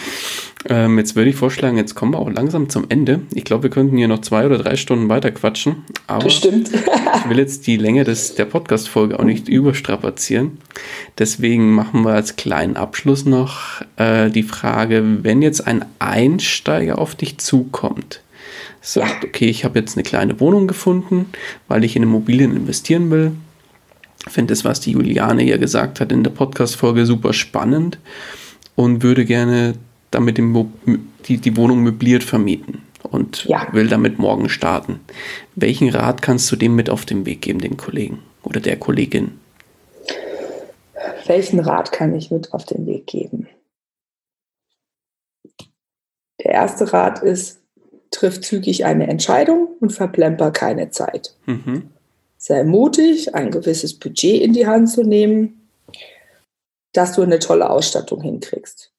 ähm, 0.69 0.97
jetzt 0.97 1.15
würde 1.15 1.29
ich 1.29 1.37
vorschlagen, 1.37 1.77
jetzt 1.77 1.95
kommen 1.95 2.13
wir 2.13 2.19
auch 2.19 2.29
langsam 2.29 2.67
zum 2.67 2.87
Ende. 2.89 3.21
Ich 3.33 3.45
glaube, 3.45 3.63
wir 3.63 3.69
könnten 3.69 3.95
hier 3.95 4.09
noch 4.09 4.19
zwei 4.19 4.45
oder 4.45 4.57
drei 4.57 4.75
Stunden 4.75 5.07
weiter 5.07 5.31
quatschen. 5.31 5.85
Aber 6.05 6.25
Bestimmt. 6.25 6.69
ich 7.15 7.29
will 7.29 7.37
jetzt 7.37 7.65
die 7.65 7.77
Länge 7.77 8.03
des, 8.03 8.35
der 8.35 8.43
Podcast-Folge 8.43 9.17
auch 9.17 9.23
nicht 9.23 9.47
überstrapazieren. 9.47 10.57
Deswegen 11.17 11.71
machen 11.71 12.03
wir 12.03 12.11
als 12.11 12.35
kleinen 12.35 12.75
Abschluss 12.75 13.23
noch 13.23 13.81
äh, 13.95 14.29
die 14.29 14.43
Frage, 14.43 15.23
wenn 15.23 15.41
jetzt 15.41 15.65
ein 15.65 15.85
Einsteiger 15.99 16.99
auf 16.99 17.15
dich 17.15 17.37
zukommt, 17.37 18.19
sagt, 18.81 19.23
okay, 19.23 19.47
ich 19.47 19.63
habe 19.63 19.79
jetzt 19.79 19.95
eine 19.95 20.03
kleine 20.03 20.41
Wohnung 20.41 20.67
gefunden, 20.67 21.27
weil 21.69 21.85
ich 21.85 21.95
in 21.95 22.03
Immobilien 22.03 22.53
investieren 22.53 23.09
will, 23.11 23.31
finde 24.27 24.51
das, 24.51 24.65
was 24.65 24.79
die 24.79 24.91
Juliane 24.91 25.43
ja 25.43 25.57
gesagt 25.57 25.99
hat 25.99 26.11
in 26.11 26.23
der 26.23 26.31
Podcast-Folge, 26.31 27.05
super 27.05 27.33
spannend 27.33 27.97
und 28.75 29.03
würde 29.03 29.25
gerne 29.25 29.73
damit 30.11 30.37
die, 30.37 31.37
die 31.37 31.57
Wohnung 31.57 31.81
möbliert 31.81 32.23
vermieten 32.23 32.81
und 33.03 33.45
ja. 33.45 33.67
will 33.71 33.87
damit 33.87 34.19
morgen 34.19 34.49
starten. 34.49 34.99
Welchen 35.55 35.89
Rat 35.89 36.21
kannst 36.21 36.51
du 36.51 36.55
dem 36.55 36.75
mit 36.75 36.89
auf 36.89 37.05
den 37.05 37.25
Weg 37.25 37.41
geben, 37.41 37.59
den 37.59 37.77
Kollegen 37.77 38.19
oder 38.43 38.59
der 38.59 38.77
Kollegin? 38.77 39.39
Welchen 41.25 41.59
Rat 41.59 41.91
kann 41.91 42.13
ich 42.13 42.31
mit 42.31 42.53
auf 42.53 42.65
den 42.65 42.85
Weg 42.85 43.07
geben? 43.07 43.47
Der 46.43 46.51
erste 46.51 46.91
Rat 46.91 47.21
ist, 47.21 47.59
triff 48.11 48.41
zügig 48.41 48.85
eine 48.85 49.07
Entscheidung 49.07 49.69
und 49.79 49.91
verplemper 49.91 50.51
keine 50.51 50.89
Zeit. 50.89 51.35
Mhm. 51.45 51.91
Sei 52.43 52.63
mutig, 52.63 53.35
ein 53.35 53.51
gewisses 53.51 53.99
Budget 53.99 54.41
in 54.41 54.53
die 54.53 54.65
Hand 54.65 54.89
zu 54.89 55.03
nehmen, 55.03 55.69
dass 56.91 57.13
du 57.13 57.21
eine 57.21 57.37
tolle 57.37 57.69
Ausstattung 57.69 58.19
hinkriegst. 58.21 58.91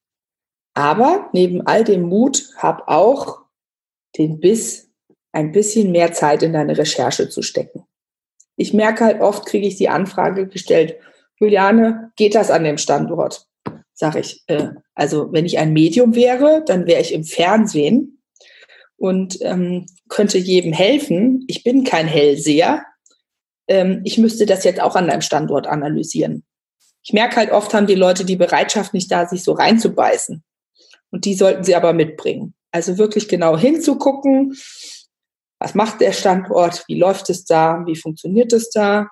Aber 0.74 1.28
neben 1.32 1.66
all 1.66 1.82
dem 1.82 2.02
Mut 2.02 2.51
hab 2.56 2.86
auch 2.86 3.40
den 4.16 4.39
Biss, 4.39 4.90
ein 5.32 5.51
bisschen 5.51 5.90
mehr 5.90 6.12
Zeit 6.12 6.44
in 6.44 6.52
deine 6.52 6.78
Recherche 6.78 7.28
zu 7.28 7.43
stecken. 7.43 7.85
Ich 8.55 8.73
merke 8.73 9.06
halt 9.06 9.20
oft, 9.20 9.44
kriege 9.44 9.66
ich 9.66 9.74
die 9.74 9.89
Anfrage 9.89 10.47
gestellt, 10.47 10.94
Juliane, 11.40 12.12
geht 12.14 12.36
das 12.36 12.48
an 12.48 12.62
dem 12.62 12.78
Standort? 12.78 13.48
Sag 13.93 14.14
ich, 14.14 14.44
äh, 14.47 14.69
also 14.94 15.32
wenn 15.32 15.47
ich 15.47 15.59
ein 15.59 15.73
Medium 15.73 16.14
wäre, 16.14 16.62
dann 16.64 16.86
wäre 16.86 17.01
ich 17.01 17.12
im 17.12 17.24
Fernsehen 17.24 18.23
und 18.97 19.39
ähm, 19.40 19.86
könnte 20.09 20.39
jedem 20.39 20.73
helfen. 20.73 21.44
Ich 21.48 21.64
bin 21.64 21.82
kein 21.82 22.06
Hellseher. 22.06 22.85
Ähm, 23.72 24.02
ich 24.04 24.18
müsste 24.18 24.44
das 24.44 24.64
jetzt 24.64 24.82
auch 24.82 24.96
an 24.96 25.08
deinem 25.08 25.22
Standort 25.22 25.66
analysieren. 25.66 26.44
Ich 27.02 27.14
merke 27.14 27.36
halt 27.36 27.50
oft, 27.50 27.72
haben 27.72 27.86
die 27.86 27.94
Leute 27.94 28.26
die 28.26 28.36
Bereitschaft 28.36 28.92
nicht 28.92 29.10
da, 29.10 29.26
sich 29.26 29.42
so 29.42 29.52
reinzubeißen. 29.52 30.44
Und 31.10 31.24
die 31.24 31.32
sollten 31.32 31.64
sie 31.64 31.74
aber 31.74 31.94
mitbringen. 31.94 32.52
Also 32.70 32.98
wirklich 32.98 33.28
genau 33.28 33.56
hinzugucken, 33.56 34.54
was 35.58 35.74
macht 35.74 36.02
der 36.02 36.12
Standort, 36.12 36.84
wie 36.86 36.98
läuft 36.98 37.30
es 37.30 37.46
da, 37.46 37.82
wie 37.86 37.96
funktioniert 37.96 38.52
es 38.52 38.68
da. 38.68 39.08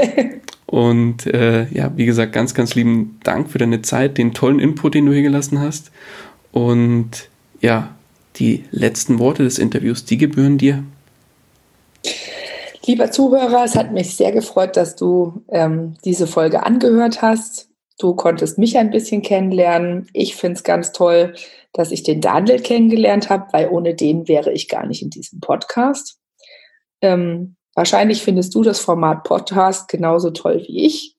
Und 0.66 1.26
äh, 1.26 1.66
ja, 1.70 1.92
wie 1.96 2.06
gesagt, 2.06 2.32
ganz, 2.32 2.54
ganz 2.54 2.74
lieben 2.74 3.18
Dank 3.24 3.50
für 3.50 3.58
deine 3.58 3.82
Zeit, 3.82 4.16
den 4.16 4.32
tollen 4.32 4.58
Input, 4.58 4.94
den 4.94 5.04
du 5.04 5.12
hier 5.12 5.22
gelassen 5.22 5.60
hast. 5.60 5.90
Und 6.50 7.28
ja, 7.60 7.94
die 8.36 8.64
letzten 8.70 9.18
Worte 9.18 9.44
des 9.44 9.58
Interviews, 9.58 10.04
die 10.04 10.18
gebühren 10.18 10.58
dir. 10.58 10.84
Lieber 12.84 13.10
Zuhörer, 13.10 13.64
es 13.64 13.76
hat 13.76 13.92
mich 13.92 14.16
sehr 14.16 14.32
gefreut, 14.32 14.76
dass 14.76 14.96
du 14.96 15.44
ähm, 15.48 15.94
diese 16.04 16.26
Folge 16.26 16.64
angehört 16.64 17.22
hast. 17.22 17.68
Du 17.98 18.14
konntest 18.14 18.58
mich 18.58 18.76
ein 18.76 18.90
bisschen 18.90 19.22
kennenlernen. 19.22 20.08
Ich 20.12 20.34
finde 20.34 20.56
es 20.56 20.64
ganz 20.64 20.90
toll, 20.90 21.34
dass 21.72 21.92
ich 21.92 22.02
den 22.02 22.20
Daniel 22.20 22.60
kennengelernt 22.60 23.30
habe, 23.30 23.46
weil 23.52 23.68
ohne 23.68 23.94
den 23.94 24.26
wäre 24.26 24.52
ich 24.52 24.68
gar 24.68 24.86
nicht 24.86 25.02
in 25.02 25.10
diesem 25.10 25.40
Podcast. 25.40 26.18
Ähm, 27.00 27.56
wahrscheinlich 27.74 28.22
findest 28.22 28.54
du 28.54 28.62
das 28.62 28.80
Format 28.80 29.22
Podcast 29.22 29.88
genauso 29.88 30.30
toll 30.30 30.64
wie 30.66 30.86
ich. 30.86 31.16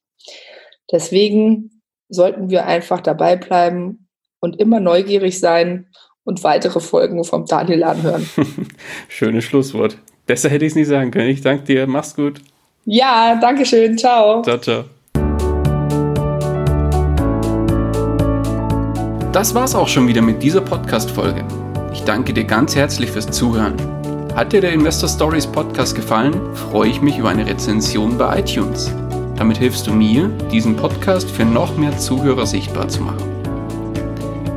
Deswegen 0.91 1.81
sollten 2.09 2.49
wir 2.49 2.65
einfach 2.65 2.99
dabei 2.99 3.37
bleiben 3.37 4.09
und 4.41 4.59
immer 4.59 4.81
neugierig 4.81 5.39
sein 5.39 5.87
und 6.23 6.43
weitere 6.43 6.79
Folgen 6.79 7.23
vom 7.23 7.45
Daniel 7.45 7.83
anhören. 7.83 8.27
Schönes 9.07 9.43
Schlusswort. 9.43 9.97
Besser 10.25 10.49
hätte 10.49 10.65
ich 10.65 10.71
es 10.71 10.75
nicht 10.75 10.87
sagen 10.87 11.11
können. 11.11 11.29
Ich 11.29 11.41
danke 11.41 11.65
dir. 11.65 11.87
Mach's 11.87 12.15
gut. 12.15 12.41
Ja, 12.85 13.37
danke 13.39 13.65
schön. 13.65 13.97
Ciao. 13.97 14.41
Ciao, 14.41 14.57
ciao. 14.57 14.83
Das 19.31 19.55
war's 19.55 19.73
auch 19.73 19.87
schon 19.87 20.07
wieder 20.07 20.21
mit 20.21 20.43
dieser 20.43 20.61
Podcast-Folge. 20.61 21.43
Ich 21.91 22.03
danke 22.03 22.33
dir 22.33 22.43
ganz 22.43 22.75
herzlich 22.75 23.09
fürs 23.09 23.31
Zuhören. 23.31 23.75
Hat 24.35 24.53
dir 24.53 24.61
der 24.61 24.73
Investor 24.73 25.09
Stories 25.09 25.47
Podcast 25.47 25.95
gefallen, 25.95 26.33
freue 26.55 26.89
ich 26.89 27.01
mich 27.01 27.17
über 27.17 27.29
eine 27.29 27.45
Rezension 27.45 28.17
bei 28.17 28.39
iTunes. 28.39 28.91
Damit 29.35 29.57
hilfst 29.57 29.87
du 29.87 29.93
mir, 29.93 30.27
diesen 30.51 30.75
Podcast 30.75 31.29
für 31.29 31.45
noch 31.45 31.77
mehr 31.77 31.97
Zuhörer 31.97 32.45
sichtbar 32.45 32.87
zu 32.87 33.01
machen. 33.01 33.32